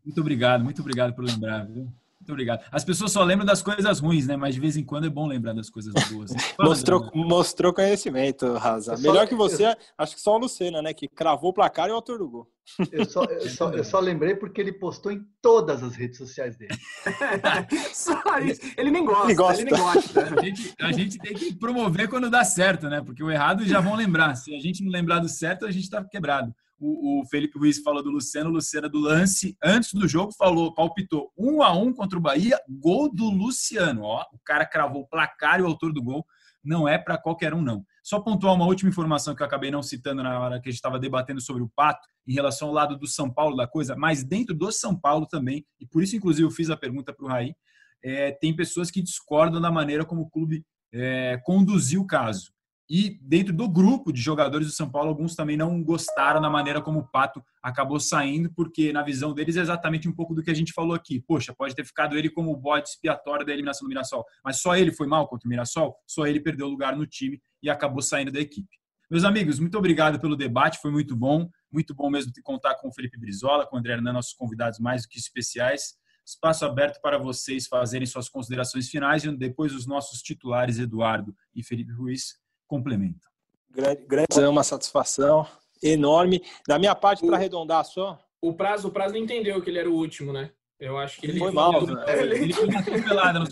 Muito 0.05 0.21
obrigado, 0.21 0.65
muito 0.65 0.81
obrigado 0.81 1.15
por 1.15 1.25
lembrar, 1.25 1.67
viu? 1.67 1.93
Muito 2.21 2.33
obrigado. 2.33 2.63
As 2.71 2.85
pessoas 2.85 3.13
só 3.13 3.25
lembram 3.25 3.47
das 3.47 3.63
coisas 3.63 3.99
ruins, 3.99 4.27
né? 4.27 4.37
Mas 4.37 4.55
de 4.55 4.61
vez 4.61 4.77
em 4.77 4.85
quando 4.85 5.07
é 5.07 5.11
bom 5.11 5.27
lembrar 5.27 5.55
das 5.55 5.71
coisas 5.71 5.95
boas. 6.11 6.31
mostrou, 6.61 7.11
mostrou 7.15 7.73
conhecimento, 7.73 8.53
Razan. 8.55 8.99
Melhor 8.99 9.27
que 9.27 9.35
você, 9.35 9.75
acho 9.97 10.15
que 10.15 10.21
só 10.21 10.35
o 10.35 10.39
Lucena, 10.39 10.83
né? 10.83 10.93
Que 10.93 11.09
cravou 11.09 11.51
o 11.51 11.55
placar 11.55 11.89
e 11.89 11.93
o 11.93 11.95
autor 11.95 12.19
do 12.19 12.29
gol. 12.29 12.47
Eu 12.93 13.05
só, 13.05 13.25
eu, 13.25 13.49
só, 13.49 13.71
eu 13.71 13.83
só 13.83 13.99
lembrei 13.99 14.37
porque 14.37 14.61
ele 14.61 14.73
postou 14.73 15.11
em 15.11 15.27
todas 15.43 15.83
as 15.83 15.97
redes 15.97 16.19
sociais 16.19 16.57
dele. 16.57 16.73
só 17.93 18.39
isso. 18.39 18.61
Ele 18.77 18.93
nem 18.93 19.05
gosta. 19.05 19.25
Ele, 19.25 19.35
gosta. 19.35 19.63
Ele 19.63 19.71
nem 19.71 19.81
gosta. 19.81 20.23
A 20.23 20.43
gente, 20.43 20.75
a 20.81 20.93
gente 20.93 21.19
tem 21.19 21.35
que 21.35 21.53
promover 21.57 22.09
quando 22.09 22.31
dá 22.31 22.45
certo, 22.45 22.89
né? 22.89 23.03
Porque 23.05 23.25
o 23.25 23.31
errado 23.31 23.65
já 23.65 23.81
vão 23.81 23.97
lembrar. 23.97 24.37
Se 24.37 24.55
a 24.55 24.61
gente 24.61 24.85
não 24.85 24.93
lembrar 24.93 25.19
do 25.19 25.29
certo, 25.29 25.67
a 25.67 25.71
gente 25.73 25.83
está 25.83 26.05
quebrado. 26.05 26.55
O, 26.81 27.21
o, 27.21 27.27
Felipe 27.27 27.59
Ruiz 27.59 27.79
falou 27.79 28.03
do 28.03 28.11
Luciano, 28.11 28.49
o 28.49 28.53
Luciano 28.55 28.89
do 28.89 28.99
lance. 28.99 29.55
Antes 29.63 29.93
do 29.93 30.09
jogo, 30.09 30.33
falou, 30.33 30.73
palpitou 30.73 31.31
um 31.37 31.63
a 31.63 31.73
um 31.73 31.93
contra 31.93 32.19
o 32.19 32.23
Bahia, 32.23 32.59
gol 32.67 33.15
do 33.15 33.29
Luciano. 33.29 34.03
Ó, 34.03 34.25
o 34.33 34.39
cara 34.43 34.65
cravou 34.65 35.03
o 35.03 35.07
placar 35.07 35.61
e 35.61 35.63
o 35.63 35.67
autor 35.67 35.93
do 35.93 36.03
gol. 36.03 36.25
Não 36.65 36.89
é 36.89 36.97
para 36.97 37.19
qualquer 37.19 37.53
um, 37.53 37.61
não. 37.61 37.85
Só 38.03 38.19
pontuar 38.19 38.55
uma 38.55 38.65
última 38.65 38.89
informação 38.89 39.35
que 39.35 39.43
eu 39.43 39.47
acabei 39.47 39.71
não 39.71 39.83
citando 39.83 40.23
na 40.23 40.41
hora 40.41 40.61
que 40.61 40.69
a 40.69 40.73
gente 40.73 40.79
estava 40.79 40.99
debatendo 40.99 41.41
sobre 41.41 41.63
o 41.63 41.71
Pato, 41.77 42.09
em 42.27 42.33
relação 42.33 42.69
ao 42.69 42.75
lado 42.75 42.99
do 42.99 43.07
São 43.07 43.31
Paulo 43.31 43.57
da 43.57 43.67
coisa, 43.67 43.95
mas 43.95 44.25
dentro 44.25 44.55
do 44.55 44.73
São 44.73 44.99
Paulo 44.99 45.27
também, 45.27 45.65
e 45.79 45.87
por 45.87 46.03
isso, 46.03 46.17
inclusive, 46.17 46.47
eu 46.47 46.51
fiz 46.51 46.71
a 46.71 46.77
pergunta 46.77 47.13
para 47.13 47.25
o 47.25 47.29
Raí, 47.29 47.55
é, 48.03 48.31
tem 48.33 48.55
pessoas 48.57 48.91
que 48.91 49.03
discordam 49.03 49.61
da 49.61 49.71
maneira 49.71 50.05
como 50.05 50.23
o 50.23 50.31
clube 50.31 50.65
é, 50.93 51.39
conduziu 51.45 52.03
o 52.03 52.07
caso. 52.07 52.53
E 52.91 53.21
dentro 53.23 53.55
do 53.55 53.69
grupo 53.69 54.13
de 54.13 54.21
jogadores 54.21 54.67
do 54.67 54.73
São 54.73 54.91
Paulo, 54.91 55.11
alguns 55.11 55.37
também 55.37 55.57
não 55.57 55.81
gostaram 55.81 56.41
da 56.41 56.51
maneira 56.51 56.83
como 56.83 56.99
o 56.99 57.07
Pato 57.07 57.41
acabou 57.63 58.01
saindo, 58.01 58.53
porque 58.53 58.93
na 58.93 59.01
visão 59.01 59.33
deles 59.33 59.57
é 59.57 59.61
exatamente 59.61 60.09
um 60.09 60.13
pouco 60.13 60.35
do 60.35 60.43
que 60.43 60.51
a 60.51 60.55
gente 60.55 60.73
falou 60.73 60.93
aqui. 60.93 61.21
Poxa, 61.21 61.55
pode 61.55 61.73
ter 61.73 61.85
ficado 61.85 62.19
ele 62.19 62.29
como 62.29 62.51
o 62.51 62.57
bode 62.57 62.89
expiatório 62.89 63.47
da 63.47 63.53
eliminação 63.53 63.87
do 63.87 63.89
Mirassol, 63.89 64.27
mas 64.45 64.61
só 64.61 64.75
ele 64.75 64.91
foi 64.91 65.07
mal 65.07 65.29
contra 65.29 65.47
o 65.47 65.49
Mirassol, 65.49 65.95
só 66.05 66.27
ele 66.27 66.41
perdeu 66.41 66.67
lugar 66.67 66.97
no 66.97 67.07
time 67.07 67.41
e 67.63 67.71
acabou 67.71 68.03
saindo 68.03 68.33
da 68.33 68.41
equipe. 68.41 68.77
Meus 69.09 69.23
amigos, 69.23 69.61
muito 69.61 69.79
obrigado 69.79 70.19
pelo 70.19 70.35
debate, 70.35 70.81
foi 70.83 70.91
muito 70.91 71.15
bom, 71.15 71.49
muito 71.71 71.95
bom 71.95 72.11
mesmo 72.11 72.33
contar 72.43 72.75
com 72.75 72.89
o 72.89 72.93
Felipe 72.93 73.17
Brizola, 73.17 73.69
com 73.69 73.77
o 73.77 73.79
André 73.79 73.93
Hernan, 73.93 74.15
nossos 74.15 74.33
convidados 74.33 74.81
mais 74.81 75.03
do 75.03 75.09
que 75.09 75.19
especiais. 75.19 75.95
Espaço 76.27 76.65
aberto 76.65 77.01
para 77.01 77.19
vocês 77.19 77.69
fazerem 77.69 78.05
suas 78.05 78.29
considerações 78.29 78.89
finais 78.89 79.23
e 79.23 79.31
depois 79.37 79.73
os 79.73 79.87
nossos 79.87 80.21
titulares, 80.23 80.81
Eduardo 80.81 81.33
e 81.55 81.63
Felipe 81.63 81.93
Ruiz, 81.93 82.41
complementam. 82.71 83.29
Grande, 83.69 84.05
grande, 84.07 84.41
é 84.41 84.49
uma 84.49 84.63
satisfação 84.63 85.45
enorme. 85.83 86.41
Da 86.69 86.79
minha 86.79 86.95
parte, 86.95 87.27
para 87.27 87.37
arredondar 87.37 87.85
só. 87.85 88.17
O 88.41 88.55
prazo, 88.55 88.89
o 88.89 88.91
prazo 88.93 89.15
não 89.15 89.21
entendeu 89.21 89.61
que 89.61 89.69
ele 89.69 89.81
era 89.81 89.91
o 89.91 89.95
último, 89.95 90.33
né? 90.33 90.53
Eu 90.79 90.97
acho 90.97 91.21
que 91.21 91.27
ele, 91.27 91.33
ele 91.33 91.41
foi 91.41 91.53
mal. 91.53 91.85
Né? 91.85 92.05
Ele 92.23 92.53
foi 92.55 92.75
atropelado 92.75 93.41
nos 93.41 93.51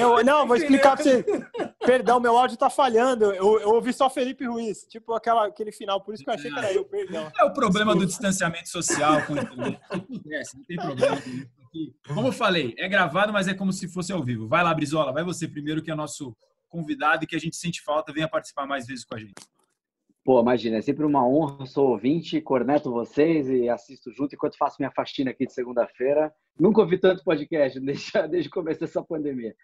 eu, 0.00 0.24
Não, 0.24 0.46
vou 0.48 0.56
explicar 0.56 0.96
para 0.96 1.04
você. 1.04 1.24
Perdão, 1.86 2.18
meu 2.18 2.36
áudio 2.36 2.56
tá 2.56 2.68
falhando. 2.68 3.26
Eu, 3.26 3.60
eu 3.60 3.68
ouvi 3.74 3.92
só 3.92 4.10
Felipe 4.10 4.44
Ruiz, 4.44 4.84
tipo 4.88 5.14
aquela, 5.14 5.46
aquele 5.46 5.70
final, 5.70 6.00
por 6.00 6.14
isso 6.14 6.24
que 6.24 6.30
eu 6.30 6.34
achei 6.34 6.50
que 6.50 6.58
era 6.58 6.72
eu, 6.72 6.84
perdão. 6.84 7.30
É 7.38 7.44
o 7.44 7.52
problema 7.52 7.92
Desculpa. 7.92 7.98
do 7.98 8.06
distanciamento 8.06 8.68
social 8.68 9.24
com 9.26 9.34
internet. 9.36 10.56
Não 10.56 10.64
tem 10.64 10.76
problema. 10.76 11.22
Como 12.12 12.28
eu 12.28 12.32
falei, 12.32 12.74
é 12.76 12.88
gravado, 12.88 13.32
mas 13.32 13.46
é 13.46 13.54
como 13.54 13.72
se 13.72 13.86
fosse 13.86 14.12
ao 14.12 14.22
vivo. 14.22 14.48
Vai 14.48 14.64
lá, 14.64 14.74
Brizola, 14.74 15.12
vai 15.12 15.22
você 15.22 15.46
primeiro, 15.46 15.82
que 15.82 15.90
é 15.90 15.94
nosso 15.94 16.36
convidado 16.68 17.24
e 17.24 17.26
que 17.26 17.36
a 17.36 17.40
gente 17.40 17.56
sente 17.56 17.82
falta, 17.82 18.12
venha 18.12 18.28
participar 18.28 18.66
mais 18.66 18.86
vezes 18.86 19.04
com 19.04 19.14
a 19.14 19.18
gente. 19.18 19.34
Pô, 20.24 20.40
imagina, 20.40 20.76
é 20.76 20.82
sempre 20.82 21.06
uma 21.06 21.26
honra, 21.26 21.64
sou 21.64 21.88
ouvinte, 21.88 22.40
corneto 22.40 22.90
vocês 22.90 23.48
e 23.48 23.68
assisto 23.68 24.12
junto 24.12 24.34
enquanto 24.34 24.58
faço 24.58 24.76
minha 24.78 24.90
faxina 24.90 25.30
aqui 25.30 25.46
de 25.46 25.54
segunda-feira. 25.54 26.32
Nunca 26.58 26.82
ouvi 26.82 26.98
tanto 26.98 27.24
podcast 27.24 27.80
desde, 27.80 28.28
desde 28.28 28.48
o 28.48 28.52
começo 28.52 28.80
dessa 28.80 29.02
pandemia. 29.02 29.54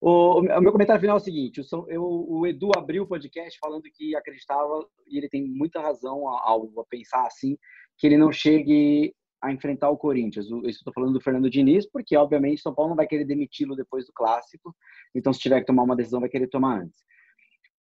O, 0.00 0.40
o 0.40 0.60
meu 0.60 0.72
comentário 0.72 1.00
final 1.00 1.16
é 1.16 1.20
o 1.20 1.22
seguinte: 1.22 1.60
o, 1.60 1.86
eu, 1.88 2.02
o 2.02 2.46
Edu 2.46 2.70
abriu 2.76 3.04
o 3.04 3.06
podcast 3.06 3.58
falando 3.58 3.84
que 3.94 4.14
acreditava, 4.16 4.86
e 5.06 5.16
ele 5.16 5.28
tem 5.28 5.46
muita 5.46 5.80
razão 5.80 6.28
ao, 6.28 6.68
ao 6.76 6.86
pensar 6.90 7.24
assim, 7.26 7.56
que 7.96 8.06
ele 8.06 8.16
não 8.16 8.32
chegue 8.32 9.14
a 9.42 9.52
enfrentar 9.52 9.90
o 9.90 9.98
Corinthians. 9.98 10.46
Estou 10.64 10.92
falando 10.92 11.14
do 11.14 11.20
Fernando 11.20 11.50
Diniz, 11.50 11.84
porque 11.90 12.16
obviamente 12.16 12.62
São 12.62 12.74
Paulo 12.74 12.90
não 12.90 12.96
vai 12.96 13.06
querer 13.06 13.24
demiti-lo 13.24 13.74
depois 13.74 14.06
do 14.06 14.12
clássico, 14.12 14.74
então 15.14 15.32
se 15.32 15.40
tiver 15.40 15.60
que 15.60 15.66
tomar 15.66 15.82
uma 15.82 15.96
decisão, 15.96 16.20
vai 16.20 16.28
querer 16.28 16.48
tomar 16.48 16.82
antes. 16.82 17.02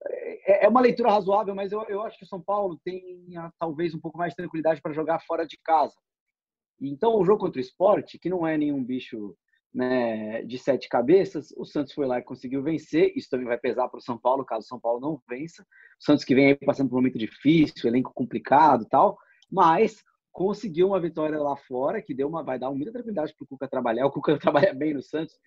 É, 0.03 0.65
é 0.65 0.67
uma 0.67 0.81
leitura 0.81 1.11
razoável, 1.11 1.53
mas 1.53 1.71
eu, 1.71 2.01
acho 2.01 2.17
que 2.17 2.25
o 2.25 2.27
São 2.27 2.41
Paulo 2.41 2.79
tem 2.83 3.27
talvez 3.59 3.93
um 3.93 3.99
pouco 3.99 4.17
mais 4.17 4.31
de 4.31 4.37
tranquilidade 4.37 4.81
para 4.81 4.93
jogar 4.93 5.19
fora 5.19 5.45
de 5.45 5.57
casa. 5.63 5.95
Então, 6.81 7.15
o 7.15 7.23
jogo 7.23 7.41
contra 7.41 7.59
o 7.59 7.61
esporte, 7.61 8.17
que 8.17 8.29
não 8.29 8.45
é 8.45 8.57
nenhum 8.57 8.83
bicho 8.83 9.35
né, 9.71 10.41
de 10.43 10.57
sete 10.57 10.89
cabeças, 10.89 11.53
o 11.55 11.63
Santos 11.63 11.93
foi 11.93 12.07
lá 12.07 12.17
e 12.17 12.23
conseguiu 12.23 12.63
vencer. 12.63 13.13
Isso 13.15 13.29
também 13.29 13.45
vai 13.45 13.57
pesar 13.59 13.87
para 13.87 13.99
o 13.99 14.01
São 14.01 14.17
Paulo, 14.17 14.43
caso 14.43 14.65
o 14.65 14.67
São 14.67 14.79
Paulo 14.79 14.99
não 14.99 15.21
vença. 15.29 15.61
O 15.61 16.03
Santos 16.03 16.25
que 16.25 16.33
vem 16.33 16.47
aí 16.47 16.55
passando 16.55 16.89
por 16.89 16.95
um 16.95 16.99
momento 16.99 17.19
difícil, 17.19 17.87
elenco 17.87 18.11
complicado 18.15 18.87
tal, 18.89 19.17
mas 19.51 20.03
conseguiu 20.31 20.87
uma 20.87 20.99
vitória 20.99 21.39
lá 21.39 21.55
fora, 21.55 22.01
que 22.01 22.13
deu 22.13 22.27
uma, 22.27 22.43
vai 22.43 22.57
dar 22.57 22.71
muita 22.71 22.91
tranquilidade 22.91 23.33
para 23.35 23.43
o 23.43 23.47
Cuca 23.47 23.67
trabalhar. 23.67 24.05
O 24.07 24.11
Cuca 24.11 24.37
trabalha 24.37 24.73
bem 24.73 24.93
no 24.93 25.01
Santos, 25.01 25.39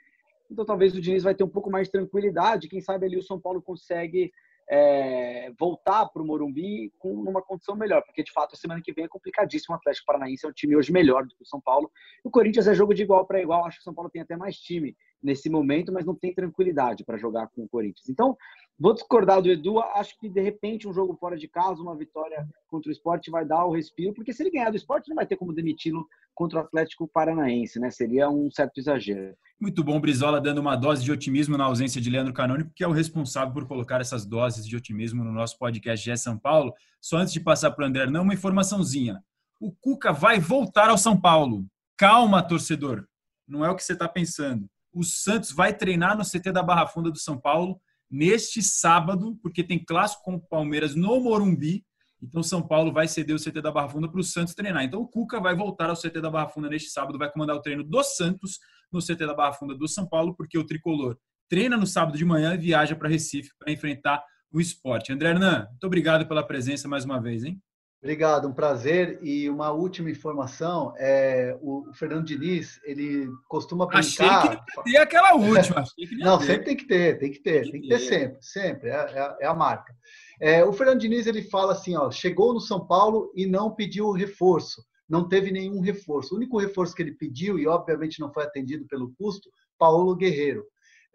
então 0.51 0.64
talvez 0.64 0.95
o 0.95 1.01
Diniz 1.01 1.22
vai 1.22 1.35
ter 1.35 1.45
um 1.45 1.49
pouco 1.49 1.70
mais 1.70 1.89
de 1.89 1.93
tranquilidade. 1.93 2.68
Quem 2.68 2.80
sabe 2.80 3.07
ali 3.07 3.16
o 3.16 3.22
São 3.22 3.41
Paulo 3.41 3.62
consegue 3.62 4.30
é, 4.70 5.51
voltar 5.59 6.07
para 6.07 6.22
o 6.22 6.24
Morumbi 6.26 6.93
com 6.99 7.12
uma 7.12 7.43
condição 7.43 7.76
melhor, 7.76 8.03
porque 8.03 8.22
de 8.22 8.32
fato 8.32 8.55
a 8.55 8.57
semana 8.57 8.80
que 8.82 8.93
vem 8.93 9.05
é 9.05 9.09
complicadíssimo. 9.09 9.74
O 9.74 9.78
Atlético 9.78 10.07
Paranaense 10.07 10.47
é 10.47 10.49
um 10.49 10.53
time 10.53 10.76
hoje 10.76 10.93
melhor 10.93 11.24
do 11.24 11.35
que 11.35 11.43
o 11.43 11.47
São 11.47 11.61
Paulo. 11.61 11.91
O 12.22 12.30
Corinthians 12.30 12.66
é 12.66 12.74
jogo 12.74 12.95
de 12.95 13.03
igual 13.03 13.26
para 13.26 13.41
igual. 13.41 13.64
Acho 13.64 13.78
que 13.78 13.82
o 13.82 13.85
São 13.85 13.95
Paulo 13.95 14.11
tem 14.11 14.22
até 14.22 14.37
mais 14.37 14.57
time 14.57 14.97
nesse 15.25 15.49
momento, 15.49 15.91
mas 15.91 16.05
não 16.05 16.14
tem 16.14 16.35
tranquilidade 16.35 17.03
para 17.03 17.16
jogar 17.16 17.49
com 17.49 17.62
o 17.64 17.68
Corinthians. 17.68 18.09
Então, 18.09 18.37
vou 18.79 18.93
discordar 18.93 19.41
do 19.41 19.51
Edu. 19.51 19.81
Acho 19.81 20.18
que 20.20 20.29
de 20.29 20.41
repente 20.41 20.87
um 20.87 20.93
jogo 20.93 21.16
fora 21.16 21.37
de 21.37 21.49
casa, 21.49 21.83
uma 21.83 21.97
vitória 21.97 22.47
contra 22.68 22.91
o 22.91 22.93
esporte 22.93 23.31
vai 23.31 23.45
dar 23.45 23.64
o 23.64 23.72
respiro, 23.72 24.12
porque 24.12 24.33
se 24.33 24.43
ele 24.43 24.51
ganhar 24.51 24.70
do 24.70 24.77
esporte, 24.77 25.09
não 25.09 25.16
vai 25.16 25.27
ter 25.27 25.37
como 25.37 25.55
demiti-lo 25.55 26.07
contra 26.35 26.59
o 26.59 26.62
Atlético 26.62 27.09
Paranaense, 27.09 27.81
né? 27.81 27.91
Seria 27.91 28.29
um 28.29 28.51
certo 28.51 28.79
exagero. 28.79 29.35
Muito 29.59 29.83
bom, 29.83 29.99
Brizola, 29.99 30.41
dando 30.41 30.59
uma 30.59 30.77
dose 30.77 31.03
de 31.03 31.11
otimismo 31.11 31.57
na 31.57 31.64
ausência 31.64 32.01
de 32.01 32.11
Leandro 32.11 32.35
Canônico, 32.35 32.72
que 32.75 32.85
é 32.85 32.89
o 32.89 32.93
responsável 32.93 33.55
por 33.55 33.66
colocar 33.66 34.01
essas 34.01 34.27
doses 34.27 34.66
de 34.66 34.77
otimismo 34.77 35.25
no 35.25 35.33
nosso 35.33 35.59
podcast 35.59 36.05
GE 36.05 36.16
São 36.18 36.37
Paulo. 36.37 36.75
Só 37.01 37.16
antes 37.16 37.33
de 37.33 37.41
passar 37.41 37.70
para 37.70 37.85
o 37.85 37.89
André, 37.89 38.07
não, 38.07 38.22
uma 38.22 38.35
informaçãozinha. 38.35 39.22
O 39.61 39.72
Cuca 39.72 40.12
vai 40.12 40.39
voltar 40.39 40.91
ao 40.91 40.99
São 40.99 41.18
Paulo. 41.18 41.64
Calma, 41.97 42.43
torcedor. 42.43 43.07
Não 43.47 43.64
é 43.64 43.70
o 43.70 43.77
que 43.77 43.85
você 43.85 43.93
está 43.93 44.09
pensando. 44.09 44.68
O 44.95 45.03
Santos 45.03 45.51
vai 45.51 45.76
treinar 45.76 46.16
no 46.16 46.24
CT 46.24 46.53
da 46.53 46.62
Barra 46.62 46.86
Funda 46.86 47.11
do 47.11 47.18
São 47.18 47.38
Paulo 47.38 47.80
neste 48.11 48.62
sábado, 48.62 49.36
porque 49.42 49.64
tem 49.64 49.84
clássico 49.84 50.22
com 50.22 50.34
o 50.34 50.40
Palmeiras 50.40 50.95
no 50.95 51.20
Morumbi 51.20 51.84
então, 52.24 52.42
São 52.42 52.66
Paulo 52.66 52.90
vai 52.90 53.07
ceder 53.07 53.36
o 53.36 53.38
CT 53.38 53.61
da 53.61 53.70
Barra 53.70 53.88
Funda 53.88 54.09
para 54.09 54.20
o 54.20 54.24
Santos 54.24 54.55
treinar. 54.55 54.82
Então, 54.82 55.01
o 55.01 55.07
Cuca 55.07 55.38
vai 55.40 55.55
voltar 55.55 55.90
ao 55.90 55.97
CT 55.97 56.20
da 56.20 56.30
Barra 56.30 56.49
Funda 56.49 56.68
neste 56.70 56.90
sábado, 56.90 57.18
vai 57.18 57.30
comandar 57.30 57.55
o 57.55 57.61
treino 57.61 57.84
do 57.84 58.03
Santos 58.03 58.59
no 58.90 59.01
CT 59.01 59.26
da 59.26 59.34
Barra 59.34 59.53
Funda 59.53 59.74
do 59.74 59.86
São 59.86 60.09
Paulo, 60.09 60.34
porque 60.34 60.57
o 60.57 60.64
tricolor 60.64 61.18
treina 61.49 61.76
no 61.76 61.86
sábado 61.86 62.16
de 62.16 62.24
manhã 62.24 62.55
e 62.55 62.59
viaja 62.59 62.97
para 62.97 63.09
Recife 63.09 63.51
para 63.59 63.70
enfrentar 63.70 64.24
o 64.51 64.61
esporte. 64.61 65.12
André 65.12 65.30
Hernan, 65.30 65.66
muito 65.68 65.84
obrigado 65.84 66.26
pela 66.26 66.42
presença 66.42 66.88
mais 66.88 67.05
uma 67.05 67.20
vez, 67.20 67.45
hein? 67.45 67.61
Obrigado, 68.05 68.47
um 68.47 68.53
prazer. 68.53 69.19
E 69.23 69.49
uma 69.49 69.71
última 69.71 70.11
informação, 70.11 70.93
é, 70.99 71.57
o 71.63 71.91
Fernando 71.95 72.27
Diniz, 72.27 72.79
ele 72.85 73.27
costuma 73.49 73.87
brincar... 73.87 73.99
Achei 74.01 74.59
que 74.59 74.83
ter 74.85 74.99
aquela 74.99 75.33
última. 75.33 75.83
não, 76.19 76.39
ter. 76.39 76.45
sempre 76.45 76.65
tem 76.67 76.77
que 76.77 76.87
ter, 76.87 77.19
tem 77.19 77.33
que 77.33 77.43
ter, 77.43 77.63
tem 77.63 77.65
que, 77.65 77.71
tem 77.73 77.81
que 77.81 77.89
ter 77.89 77.99
sempre, 78.01 78.37
sempre, 78.43 78.91
é, 78.91 78.95
é, 78.95 79.37
é 79.41 79.47
a 79.47 79.55
marca. 79.55 79.91
É, 80.39 80.63
o 80.63 80.71
Fernando 80.71 81.01
Diniz 81.01 81.27
ele 81.27 81.45
fala 81.45 81.73
assim, 81.73 81.97
ó, 81.97 82.11
chegou 82.11 82.53
no 82.53 82.61
São 82.61 82.87
Paulo 82.87 83.33
e 83.35 83.47
não 83.47 83.75
pediu 83.75 84.11
reforço, 84.11 84.85
não 85.09 85.27
teve 85.27 85.51
nenhum 85.51 85.81
reforço. 85.81 86.35
O 86.35 86.37
único 86.37 86.59
reforço 86.59 86.95
que 86.95 87.01
ele 87.01 87.13
pediu 87.15 87.59
e 87.59 87.67
obviamente 87.67 88.21
não 88.21 88.31
foi 88.31 88.45
atendido 88.45 88.87
pelo 88.87 89.15
custo, 89.17 89.49
Paulo 89.79 90.15
Guerreiro. 90.15 90.63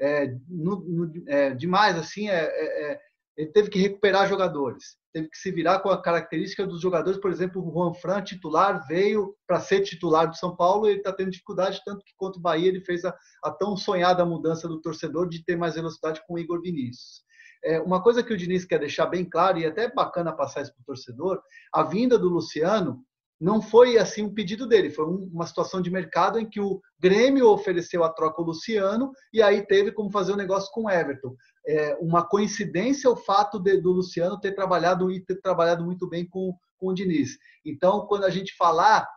É, 0.01 0.33
no, 0.47 0.79
no, 0.79 1.11
é, 1.27 1.53
demais 1.53 1.95
assim, 1.99 2.29
é, 2.29 2.99
ele 3.39 3.51
teve 3.53 3.69
que 3.69 3.79
recuperar 3.79 4.27
jogadores, 4.27 4.97
teve 5.13 5.29
que 5.29 5.37
se 5.37 5.49
virar 5.49 5.79
com 5.79 5.89
a 5.89 6.01
característica 6.01 6.67
dos 6.67 6.81
jogadores, 6.81 7.17
por 7.17 7.31
exemplo, 7.31 7.65
o 7.65 7.71
Juan 7.71 7.93
Fran 7.93 8.21
titular 8.21 8.85
veio 8.85 9.33
para 9.47 9.61
ser 9.61 9.79
titular 9.79 10.27
do 10.27 10.35
São 10.35 10.57
Paulo, 10.57 10.85
e 10.85 10.89
ele 10.89 10.97
está 10.99 11.13
tendo 11.13 11.31
dificuldade 11.31 11.81
tanto 11.85 12.03
que 12.03 12.11
quanto 12.17 12.35
o 12.35 12.41
Bahia 12.41 12.67
ele 12.67 12.81
fez 12.81 13.05
a, 13.05 13.15
a 13.41 13.49
tão 13.49 13.77
sonhada 13.77 14.25
mudança 14.25 14.67
do 14.67 14.81
torcedor 14.81 15.29
de 15.29 15.41
ter 15.45 15.55
mais 15.55 15.75
velocidade 15.75 16.21
com 16.27 16.33
o 16.33 16.39
Igor 16.39 16.61
Vinícius. 16.61 17.23
É, 17.63 17.79
uma 17.79 18.03
coisa 18.03 18.21
que 18.21 18.33
o 18.33 18.37
Diniz 18.37 18.65
quer 18.65 18.79
deixar 18.79 19.05
bem 19.05 19.23
claro, 19.23 19.57
e 19.57 19.65
até 19.65 19.85
é 19.85 19.93
bacana 19.93 20.35
passar 20.35 20.63
isso 20.63 20.73
para 20.73 20.81
o 20.81 20.85
torcedor, 20.85 21.41
a 21.73 21.81
vinda 21.83 22.19
do 22.19 22.27
Luciano 22.27 23.05
não 23.39 23.61
foi 23.61 23.97
assim 23.97 24.23
um 24.23 24.33
pedido 24.33 24.67
dele, 24.67 24.89
foi 24.89 25.05
uma 25.05 25.47
situação 25.47 25.81
de 25.81 25.89
mercado 25.89 26.37
em 26.37 26.49
que 26.49 26.59
o 26.59 26.81
Grêmio 26.99 27.47
ofereceu 27.47 28.03
a 28.03 28.09
troca 28.09 28.41
ao 28.41 28.47
Luciano 28.47 29.13
e 29.31 29.41
aí 29.41 29.65
teve 29.65 29.93
como 29.93 30.11
fazer 30.11 30.31
o 30.31 30.35
um 30.35 30.37
negócio 30.37 30.69
com 30.73 30.83
o 30.83 30.89
Everton. 30.89 31.33
É 31.69 31.97
uma 32.01 32.25
coincidência 32.25 33.09
o 33.09 33.15
fato 33.15 33.59
de, 33.59 33.79
do 33.79 33.91
Luciano 33.91 34.39
ter 34.39 34.53
trabalhado 34.53 35.11
e 35.11 35.19
ter 35.19 35.39
trabalhado 35.41 35.83
muito 35.85 36.07
bem 36.09 36.27
com, 36.27 36.55
com 36.77 36.87
o 36.87 36.93
Diniz. 36.93 37.37
Então, 37.63 38.07
quando 38.07 38.23
a 38.23 38.29
gente 38.29 38.55
falar, 38.55 39.07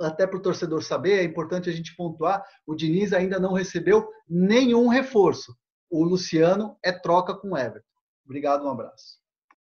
até 0.00 0.26
para 0.26 0.38
o 0.38 0.42
torcedor 0.42 0.82
saber, 0.82 1.20
é 1.20 1.24
importante 1.24 1.70
a 1.70 1.72
gente 1.72 1.94
pontuar: 1.94 2.42
o 2.66 2.74
Diniz 2.74 3.12
ainda 3.12 3.38
não 3.38 3.52
recebeu 3.52 4.08
nenhum 4.28 4.88
reforço 4.88 5.54
o 5.94 6.02
Luciano 6.02 6.76
é 6.84 6.90
troca 6.90 7.32
com 7.34 7.50
o 7.50 7.56
Everton. 7.56 7.86
Obrigado, 8.24 8.64
um 8.64 8.70
abraço. 8.70 9.18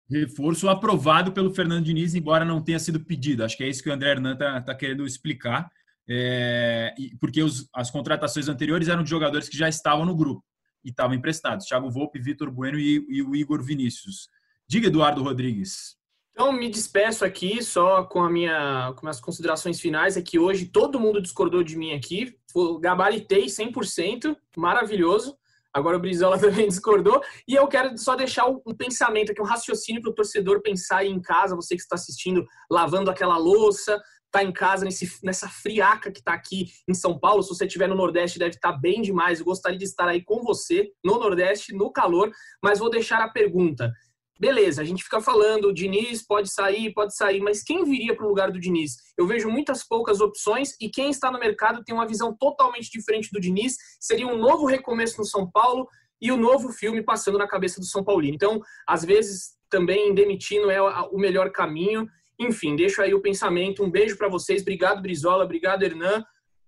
Reforço 0.10 0.68
aprovado 0.68 1.32
pelo 1.32 1.54
Fernando 1.54 1.86
Diniz, 1.86 2.14
embora 2.14 2.44
não 2.44 2.62
tenha 2.62 2.78
sido 2.78 3.00
pedido. 3.00 3.44
Acho 3.44 3.56
que 3.56 3.64
é 3.64 3.70
isso 3.70 3.82
que 3.82 3.90
o 3.90 3.94
André 3.94 4.12
Hernan 4.12 4.34
está 4.34 4.62
tá 4.62 4.76
querendo 4.76 5.06
explicar. 5.06 5.72
É, 6.10 6.94
porque 7.22 7.42
os, 7.42 7.70
as 7.74 7.90
contratações 7.90 8.50
anteriores 8.50 8.90
eram 8.90 9.04
de 9.04 9.10
jogadores 9.10 9.48
que 9.48 9.58
já 9.58 9.70
estavam 9.70 10.06
no 10.06 10.16
grupo 10.16 10.44
e 10.84 10.90
estavam 10.90 11.16
emprestados. 11.16 11.66
Thiago 11.66 11.90
Volpe, 11.90 12.20
Vitor 12.20 12.52
Bueno 12.52 12.78
e, 12.80 13.06
e 13.10 13.22
o 13.22 13.36
Igor 13.36 13.62
Vinícius. 13.64 14.30
Diga, 14.68 14.88
Eduardo 14.88 15.24
Rodrigues. 15.24 15.98
Então, 16.32 16.54
me 16.54 16.70
despeço 16.70 17.26
aqui 17.26 17.62
só 17.62 18.04
com, 18.04 18.24
a 18.24 18.30
minha, 18.30 18.94
com 18.98 19.08
as 19.08 19.20
considerações 19.20 19.80
finais. 19.80 20.16
É 20.16 20.22
que 20.22 20.40
hoje 20.40 20.68
todo 20.68 21.00
mundo 21.00 21.22
discordou 21.22 21.64
de 21.64 21.78
mim 21.78 21.92
aqui. 21.92 22.34
Gabaritei 22.80 23.46
100%, 23.48 24.36
maravilhoso. 24.56 25.38
Agora 25.74 25.98
o 25.98 26.00
Brizola 26.00 26.38
também 26.40 26.68
discordou. 26.68 27.22
E 27.48 27.56
eu 27.56 27.68
quero 27.68 27.98
só 27.98 28.16
deixar 28.16 28.48
um 28.48 28.76
pensamento 28.78 29.32
aqui, 29.32 29.42
um 29.42 29.46
raciocínio 29.46 30.02
para 30.02 30.12
o 30.12 30.16
torcedor 30.16 30.62
pensar 30.62 31.00
aí 31.00 31.10
em 31.10 31.22
casa, 31.22 31.56
você 31.56 31.76
que 31.76 31.82
está 31.82 31.96
assistindo, 31.96 32.46
lavando 32.72 33.12
aquela 33.12 33.38
louça, 33.38 34.02
está 34.30 34.44
em 34.44 34.52
casa 34.52 34.86
nesse, 34.86 35.10
nessa 35.24 35.50
friaca 35.50 36.12
que 36.12 36.20
está 36.20 36.34
aqui 36.34 36.68
em 36.88 36.94
São 36.94 37.20
Paulo. 37.20 37.42
Se 37.44 37.50
você 37.50 37.66
estiver 37.66 37.88
no 37.88 37.96
Nordeste, 37.96 38.40
deve 38.40 38.56
estar 38.56 38.74
tá 38.74 38.78
bem 38.78 39.02
demais. 39.02 39.40
Eu 39.40 39.46
gostaria 39.46 39.78
de 39.78 39.84
estar 39.84 40.08
aí 40.08 40.24
com 40.24 40.44
você 40.44 40.92
no 41.04 41.20
Nordeste, 41.20 41.74
no 41.74 41.92
calor, 41.92 42.32
mas 42.64 42.80
vou 42.80 42.90
deixar 42.90 43.22
a 43.22 43.30
pergunta. 43.30 43.92
Beleza, 44.40 44.82
a 44.82 44.86
gente 44.86 45.04
fica 45.04 45.20
falando, 45.20 45.66
o 45.66 45.74
Diniz 45.74 46.26
pode 46.26 46.50
sair, 46.50 46.94
pode 46.94 47.14
sair, 47.14 47.42
mas 47.42 47.62
quem 47.62 47.84
viria 47.84 48.16
para 48.16 48.26
o 48.26 48.30
lugar 48.30 48.50
do 48.50 48.60
Diniz? 48.60 48.94
Eu 49.18 49.28
vejo 49.28 49.50
muitas 49.50 49.86
poucas 49.86 50.22
opções 50.22 50.76
e 50.80 50.88
quem 50.90 51.10
está 51.10 51.30
no 51.30 51.38
mercado 51.38 51.84
tem 51.84 51.94
uma 51.94 52.08
visão 52.08 52.34
totalmente 52.34 52.90
diferente 52.90 53.30
do 53.34 53.40
Diniz. 53.42 53.76
Seria 54.00 54.28
um 54.28 54.38
novo 54.38 54.66
recomeço 54.66 55.18
no 55.18 55.26
São 55.26 55.50
Paulo 55.52 55.90
e 56.22 56.32
o 56.32 56.36
um 56.36 56.38
novo 56.38 56.72
filme 56.72 57.04
passando 57.04 57.38
na 57.38 57.50
cabeça 57.50 57.82
do 57.82 57.86
São 57.86 58.02
Paulino. 58.02 58.36
Então, 58.36 58.62
às 58.88 59.04
vezes, 59.04 59.58
também 59.70 60.14
demitir 60.14 60.62
não 60.62 60.72
é 60.72 60.82
o 60.82 61.18
melhor 61.18 61.52
caminho. 61.52 62.08
Enfim, 62.40 62.76
deixo 62.76 63.02
aí 63.02 63.14
o 63.14 63.22
pensamento. 63.22 63.84
Um 63.84 63.92
beijo 63.92 64.18
para 64.18 64.30
vocês. 64.30 64.62
Obrigado, 64.62 65.02
Brizola. 65.02 65.44
Obrigado, 65.44 65.84
Hernan. 65.84 66.24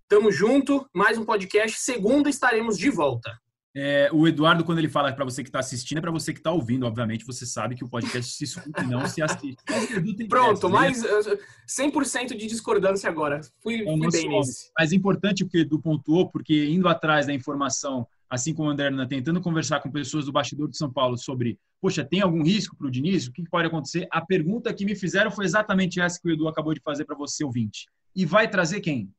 Tamo 0.09 0.29
junto. 0.31 0.85
Mais 0.93 1.17
um 1.17 1.23
podcast. 1.23 1.79
Segunda 1.79 2.29
estaremos 2.29 2.77
de 2.77 2.89
volta. 2.89 3.31
É, 3.73 4.09
o 4.11 4.27
Eduardo, 4.27 4.65
quando 4.65 4.79
ele 4.79 4.89
fala 4.89 5.13
para 5.13 5.23
você 5.23 5.41
que 5.41 5.47
está 5.47 5.59
assistindo, 5.59 5.99
é 5.99 6.01
para 6.01 6.11
você 6.11 6.33
que 6.33 6.39
está 6.39 6.51
ouvindo. 6.51 6.85
Obviamente, 6.85 7.25
você 7.25 7.45
sabe 7.45 7.75
que 7.75 7.85
o 7.85 7.87
podcast 7.87 8.33
se 8.33 8.43
escuta 8.43 8.83
e 8.83 8.87
não 8.87 9.07
se 9.07 9.21
assiste. 9.21 9.63
Pronto, 10.27 10.69
mais 10.69 11.01
100% 11.01 12.35
de 12.35 12.47
discordância 12.47 13.09
agora. 13.09 13.39
Fui, 13.63 13.85
fui 13.85 14.11
bem 14.11 14.27
nesse. 14.27 14.71
Mas 14.77 14.91
é 14.91 14.95
importante 14.95 15.43
o 15.43 15.47
que 15.47 15.57
o 15.57 15.61
Edu 15.61 15.79
pontuou, 15.79 16.29
porque 16.29 16.65
indo 16.65 16.89
atrás 16.89 17.27
da 17.27 17.33
informação, 17.33 18.05
assim 18.31 18.53
como 18.53 18.69
o 18.69 18.71
André, 18.71 18.89
tentando 19.07 19.41
conversar 19.41 19.81
com 19.81 19.91
pessoas 19.91 20.25
do 20.25 20.31
bastidor 20.31 20.69
de 20.69 20.77
São 20.77 20.91
Paulo 20.91 21.17
sobre, 21.17 21.59
poxa, 21.81 22.05
tem 22.05 22.21
algum 22.21 22.41
risco 22.41 22.77
para 22.77 22.87
o 22.87 22.91
Diniz? 22.91 23.27
O 23.27 23.33
que 23.33 23.43
pode 23.43 23.67
acontecer? 23.67 24.07
A 24.09 24.25
pergunta 24.25 24.73
que 24.73 24.85
me 24.85 24.95
fizeram 24.95 25.29
foi 25.29 25.43
exatamente 25.43 25.99
essa 25.99 26.17
que 26.17 26.29
o 26.29 26.31
Edu 26.31 26.47
acabou 26.47 26.73
de 26.73 26.79
fazer 26.79 27.03
para 27.03 27.17
você, 27.17 27.43
ouvinte. 27.43 27.87
E 28.15 28.25
vai 28.25 28.49
trazer 28.49 28.79
quem? 28.79 29.11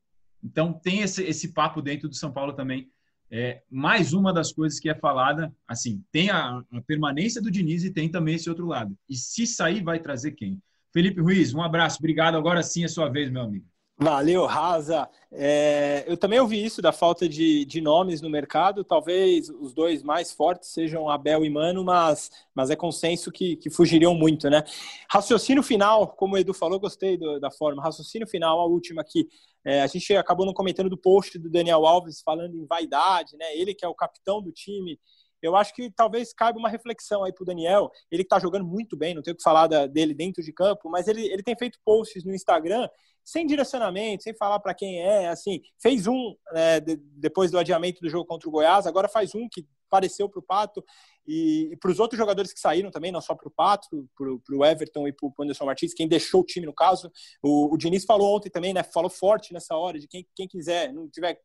Então, 0.43 0.73
tem 0.73 1.01
esse, 1.01 1.23
esse 1.23 1.53
papo 1.53 1.79
dentro 1.79 2.09
do 2.09 2.15
São 2.15 2.31
Paulo 2.31 2.53
também 2.53 2.89
é, 3.35 3.63
mais 3.67 4.13
uma 4.13 4.31
das 4.31 4.51
coisas 4.51 4.79
que 4.79 4.87
é 4.87 4.93
falada, 4.93 5.51
assim, 5.67 6.03
tem 6.11 6.29
a, 6.29 6.63
a, 6.71 6.81
permanência 6.81 7.41
do 7.41 7.49
Diniz 7.49 7.83
e 7.83 7.89
tem 7.89 8.07
também 8.07 8.35
esse 8.35 8.47
outro 8.47 8.67
lado. 8.67 8.95
E 9.09 9.15
se 9.15 9.47
sair, 9.47 9.83
vai 9.83 9.99
trazer 9.99 10.33
quem? 10.33 10.61
Felipe 10.91 11.19
Ruiz, 11.19 11.51
um 11.51 11.61
abraço, 11.63 11.97
obrigado. 11.97 12.37
Agora 12.37 12.61
sim 12.61 12.83
é 12.83 12.87
sua 12.87 13.09
vez, 13.09 13.31
meu 13.31 13.41
amigo. 13.41 13.65
Valeu, 13.97 14.45
Raza. 14.47 15.07
É, 15.31 16.03
eu 16.07 16.17
também 16.17 16.39
ouvi 16.39 16.63
isso 16.63 16.81
da 16.81 16.91
falta 16.91 17.29
de, 17.29 17.63
de, 17.63 17.79
nomes 17.79 18.21
no 18.21 18.29
mercado. 18.29 18.83
Talvez 18.83 19.49
os 19.49 19.73
dois 19.73 20.01
mais 20.01 20.31
fortes 20.31 20.69
sejam 20.69 21.09
Abel 21.09 21.45
e 21.45 21.49
Mano, 21.49 21.83
mas, 21.83 22.31
mas 22.55 22.71
é 22.71 22.75
consenso 22.75 23.31
que, 23.31 23.55
que 23.55 23.69
fugiriam 23.69 24.15
muito, 24.15 24.49
né? 24.49 24.63
Raciocínio 25.07 25.61
final, 25.61 26.07
como 26.07 26.33
o 26.33 26.37
Edu 26.37 26.53
falou, 26.53 26.79
gostei 26.79 27.17
do, 27.17 27.39
da 27.39 27.51
forma. 27.51 27.83
Raciocínio 27.83 28.27
final, 28.27 28.59
a 28.59 28.65
última 28.65 29.01
aqui. 29.01 29.27
É, 29.63 29.81
a 29.81 29.87
gente 29.87 30.13
acabou 30.15 30.45
não 30.45 30.53
comentando 30.53 30.89
do 30.89 30.97
post 30.97 31.37
do 31.37 31.49
Daniel 31.49 31.85
Alves 31.85 32.21
falando 32.21 32.57
em 32.57 32.65
vaidade, 32.65 33.37
né? 33.37 33.55
Ele 33.55 33.75
que 33.75 33.85
é 33.85 33.87
o 33.87 33.95
capitão 33.95 34.41
do 34.41 34.51
time. 34.51 34.99
Eu 35.43 35.55
acho 35.55 35.73
que 35.73 35.91
talvez 35.91 36.33
caiba 36.33 36.57
uma 36.57 36.69
reflexão 36.69 37.23
aí 37.23 37.33
para 37.33 37.43
o 37.43 37.45
Daniel. 37.45 37.91
Ele 38.09 38.23
que 38.23 38.27
está 38.27 38.39
jogando 38.39 38.65
muito 38.65 38.95
bem, 38.97 39.13
não 39.13 39.21
tenho 39.21 39.33
o 39.33 39.37
que 39.37 39.43
falar 39.43 39.67
da, 39.67 39.85
dele 39.85 40.13
dentro 40.13 40.41
de 40.41 40.51
campo, 40.51 40.89
mas 40.89 41.07
ele, 41.07 41.25
ele 41.27 41.43
tem 41.43 41.55
feito 41.55 41.79
posts 41.83 42.23
no 42.23 42.33
Instagram 42.33 42.87
sem 43.23 43.47
direcionamento, 43.47 44.23
sem 44.23 44.35
falar 44.35 44.59
para 44.59 44.73
quem 44.73 45.01
é. 45.01 45.27
Assim, 45.29 45.61
fez 45.81 46.07
um 46.07 46.35
é, 46.51 46.79
de, 46.79 46.95
depois 46.95 47.51
do 47.51 47.57
adiamento 47.57 48.01
do 48.01 48.09
jogo 48.09 48.25
contra 48.25 48.47
o 48.47 48.51
Goiás, 48.51 48.85
agora 48.85 49.07
faz 49.07 49.33
um 49.33 49.47
que 49.49 49.65
pareceu 49.89 50.27
para 50.27 50.39
o 50.39 50.43
Pato 50.43 50.83
e, 51.25 51.69
e 51.71 51.77
para 51.77 51.91
os 51.91 51.99
outros 51.99 52.17
jogadores 52.17 52.51
que 52.51 52.59
saíram 52.59 52.89
também, 52.89 53.11
não 53.11 53.21
só 53.21 53.35
para 53.35 53.47
o 53.47 53.51
Pato, 53.51 54.09
para 54.17 54.55
o 54.55 54.65
Everton 54.65 55.07
e 55.07 55.13
para 55.13 55.27
o 55.27 55.33
Anderson 55.39 55.65
Martins, 55.65 55.93
quem 55.93 56.07
deixou 56.07 56.41
o 56.41 56.45
time 56.45 56.65
no 56.65 56.73
caso. 56.73 57.11
O, 57.41 57.73
o 57.73 57.77
Diniz 57.77 58.03
falou 58.03 58.35
ontem 58.35 58.49
também, 58.49 58.73
né? 58.73 58.83
Falou 58.83 59.09
forte 59.09 59.53
nessa 59.53 59.75
hora 59.75 59.99
de 59.99 60.07
quem, 60.07 60.27
quem 60.35 60.47
quiser, 60.47 60.91
não 60.91 61.07
tiver 61.07 61.39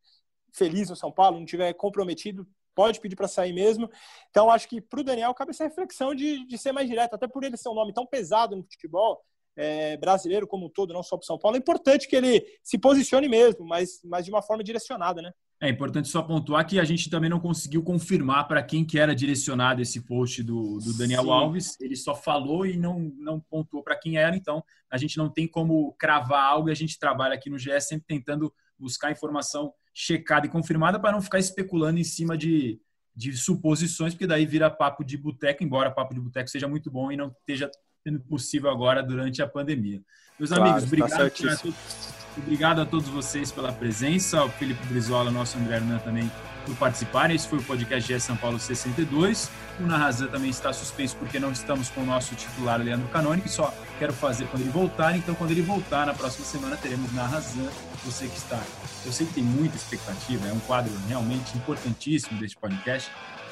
feliz 0.54 0.88
no 0.88 0.96
São 0.96 1.12
Paulo, 1.12 1.38
não 1.38 1.46
tiver 1.46 1.72
comprometido, 1.74 2.46
pode 2.78 3.00
pedir 3.00 3.16
para 3.16 3.26
sair 3.26 3.52
mesmo. 3.52 3.90
Então, 4.30 4.48
acho 4.48 4.68
que 4.68 4.80
para 4.80 5.00
o 5.00 5.02
Daniel 5.02 5.34
cabe 5.34 5.50
essa 5.50 5.64
reflexão 5.64 6.14
de, 6.14 6.46
de 6.46 6.56
ser 6.56 6.70
mais 6.70 6.88
direto, 6.88 7.14
até 7.14 7.26
por 7.26 7.42
ele 7.42 7.56
ser 7.56 7.68
um 7.70 7.74
nome 7.74 7.92
tão 7.92 8.06
pesado 8.06 8.54
no 8.54 8.62
futebol 8.62 9.20
é, 9.56 9.96
brasileiro 9.96 10.46
como 10.46 10.66
um 10.66 10.70
todo, 10.70 10.94
não 10.94 11.02
só 11.02 11.16
para 11.16 11.26
São 11.26 11.36
Paulo. 11.36 11.56
É 11.56 11.58
importante 11.58 12.06
que 12.06 12.14
ele 12.14 12.40
se 12.62 12.78
posicione 12.78 13.28
mesmo, 13.28 13.66
mas, 13.66 14.00
mas 14.04 14.24
de 14.24 14.30
uma 14.30 14.42
forma 14.42 14.62
direcionada, 14.62 15.20
né? 15.20 15.32
É 15.60 15.68
importante 15.68 16.06
só 16.06 16.22
pontuar 16.22 16.64
que 16.64 16.78
a 16.78 16.84
gente 16.84 17.10
também 17.10 17.28
não 17.28 17.40
conseguiu 17.40 17.82
confirmar 17.82 18.46
para 18.46 18.62
quem 18.62 18.84
que 18.84 18.96
era 18.96 19.12
direcionado 19.12 19.82
esse 19.82 20.06
post 20.06 20.40
do, 20.44 20.78
do 20.78 20.96
Daniel 20.96 21.24
Sim. 21.24 21.30
Alves. 21.30 21.80
Ele 21.80 21.96
só 21.96 22.14
falou 22.14 22.64
e 22.64 22.76
não, 22.76 23.12
não 23.18 23.40
pontuou 23.40 23.82
para 23.82 23.98
quem 23.98 24.16
era, 24.16 24.36
então 24.36 24.62
a 24.88 24.96
gente 24.96 25.18
não 25.18 25.28
tem 25.28 25.48
como 25.48 25.96
cravar 25.98 26.44
algo 26.44 26.68
e 26.68 26.72
a 26.72 26.76
gente 26.76 26.96
trabalha 26.96 27.34
aqui 27.34 27.50
no 27.50 27.58
GE 27.58 27.80
sempre 27.80 28.06
tentando 28.06 28.54
buscar 28.78 29.10
informação 29.10 29.74
checada 30.00 30.46
e 30.46 30.48
confirmada 30.48 31.00
para 31.00 31.10
não 31.10 31.20
ficar 31.20 31.40
especulando 31.40 31.98
em 31.98 32.04
cima 32.04 32.38
de, 32.38 32.80
de 33.16 33.36
suposições, 33.36 34.14
porque 34.14 34.28
daí 34.28 34.46
vira 34.46 34.70
papo 34.70 35.02
de 35.02 35.16
boteco, 35.16 35.64
embora 35.64 35.90
papo 35.90 36.14
de 36.14 36.20
boteco 36.20 36.48
seja 36.48 36.68
muito 36.68 36.88
bom 36.88 37.10
e 37.10 37.16
não 37.16 37.34
esteja 37.40 37.68
sendo 38.04 38.20
possível 38.20 38.70
agora 38.70 39.02
durante 39.02 39.42
a 39.42 39.48
pandemia. 39.48 40.00
Meus 40.38 40.50
claro, 40.50 40.62
amigos, 40.62 40.84
obrigado, 40.84 41.10
tá 41.10 41.26
a 41.26 41.56
todos, 41.56 42.14
obrigado 42.36 42.80
a 42.80 42.86
todos 42.86 43.08
vocês 43.08 43.50
pela 43.50 43.72
presença, 43.72 44.38
ao 44.38 44.48
Felipe 44.48 44.86
Brizola, 44.86 45.32
nosso 45.32 45.58
André 45.58 45.78
Hernan 45.78 45.98
também 45.98 46.30
por 46.68 46.76
participarem. 46.76 47.34
Esse 47.34 47.48
foi 47.48 47.58
o 47.58 47.62
podcast 47.62 48.12
GE 48.12 48.20
São 48.20 48.36
Paulo 48.36 48.58
62. 48.58 49.50
O 49.80 49.84
Narrazan 49.84 50.26
também 50.26 50.50
está 50.50 50.72
suspenso 50.72 51.16
porque 51.16 51.38
não 51.38 51.50
estamos 51.50 51.88
com 51.88 52.02
o 52.02 52.04
nosso 52.04 52.34
titular 52.34 52.80
Leandro 52.80 53.08
Canônico, 53.08 53.48
só 53.48 53.72
quero 53.98 54.12
fazer 54.12 54.46
quando 54.46 54.62
ele 54.62 54.70
voltar. 54.70 55.16
Então, 55.16 55.34
quando 55.34 55.52
ele 55.52 55.62
voltar, 55.62 56.06
na 56.06 56.14
próxima 56.14 56.44
semana, 56.44 56.76
teremos 56.76 57.12
Narrazan. 57.12 57.68
Você 58.04 58.26
que 58.26 58.36
está, 58.36 58.60
eu 59.04 59.12
sei 59.12 59.26
que 59.26 59.34
tem 59.34 59.44
muita 59.44 59.76
expectativa, 59.76 60.46
é 60.46 60.52
um 60.52 60.60
quadro 60.60 60.92
realmente 61.08 61.56
importantíssimo 61.56 62.38
deste 62.38 62.56
podcast 62.56 63.10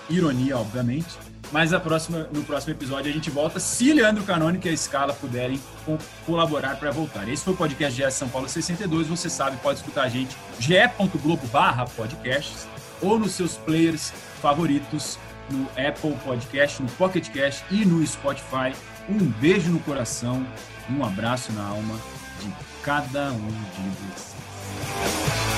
ironia, 0.08 0.56
obviamente. 0.56 1.18
Mas 1.52 1.72
a 1.72 1.78
próxima, 1.78 2.28
no 2.32 2.42
próximo 2.42 2.72
episódio 2.72 3.10
a 3.10 3.14
gente 3.14 3.30
volta, 3.30 3.60
se 3.60 3.92
Leandro 3.92 4.24
Canônico 4.24 4.66
e 4.66 4.70
a 4.70 4.72
Escala 4.72 5.12
puderem 5.12 5.60
colaborar 6.24 6.76
para 6.76 6.90
voltar. 6.90 7.28
Esse 7.28 7.44
foi 7.44 7.54
o 7.54 7.56
podcast 7.56 8.02
GS 8.02 8.14
São 8.14 8.28
Paulo 8.28 8.48
62. 8.48 9.06
Você 9.06 9.30
sabe, 9.30 9.56
pode 9.58 9.78
escutar 9.78 10.02
a 10.02 10.08
gente 10.08 10.36
ge.globo 10.58 11.46
barra 11.48 11.86
podcasts 11.86 12.66
ou 13.00 13.18
nos 13.18 13.32
seus 13.32 13.56
players 13.56 14.12
favoritos 14.40 15.18
no 15.50 15.64
Apple 15.72 16.16
Podcast, 16.24 16.82
no 16.82 16.88
Pocket 16.92 17.28
Cast 17.30 17.64
e 17.70 17.84
no 17.84 18.04
Spotify. 18.06 18.74
Um 19.08 19.18
beijo 19.18 19.70
no 19.70 19.80
coração, 19.80 20.46
um 20.90 21.04
abraço 21.04 21.52
na 21.52 21.64
alma 21.64 21.96
de 22.40 22.52
cada 22.82 23.32
um 23.32 23.48
de 23.48 23.90
vocês. 24.12 25.55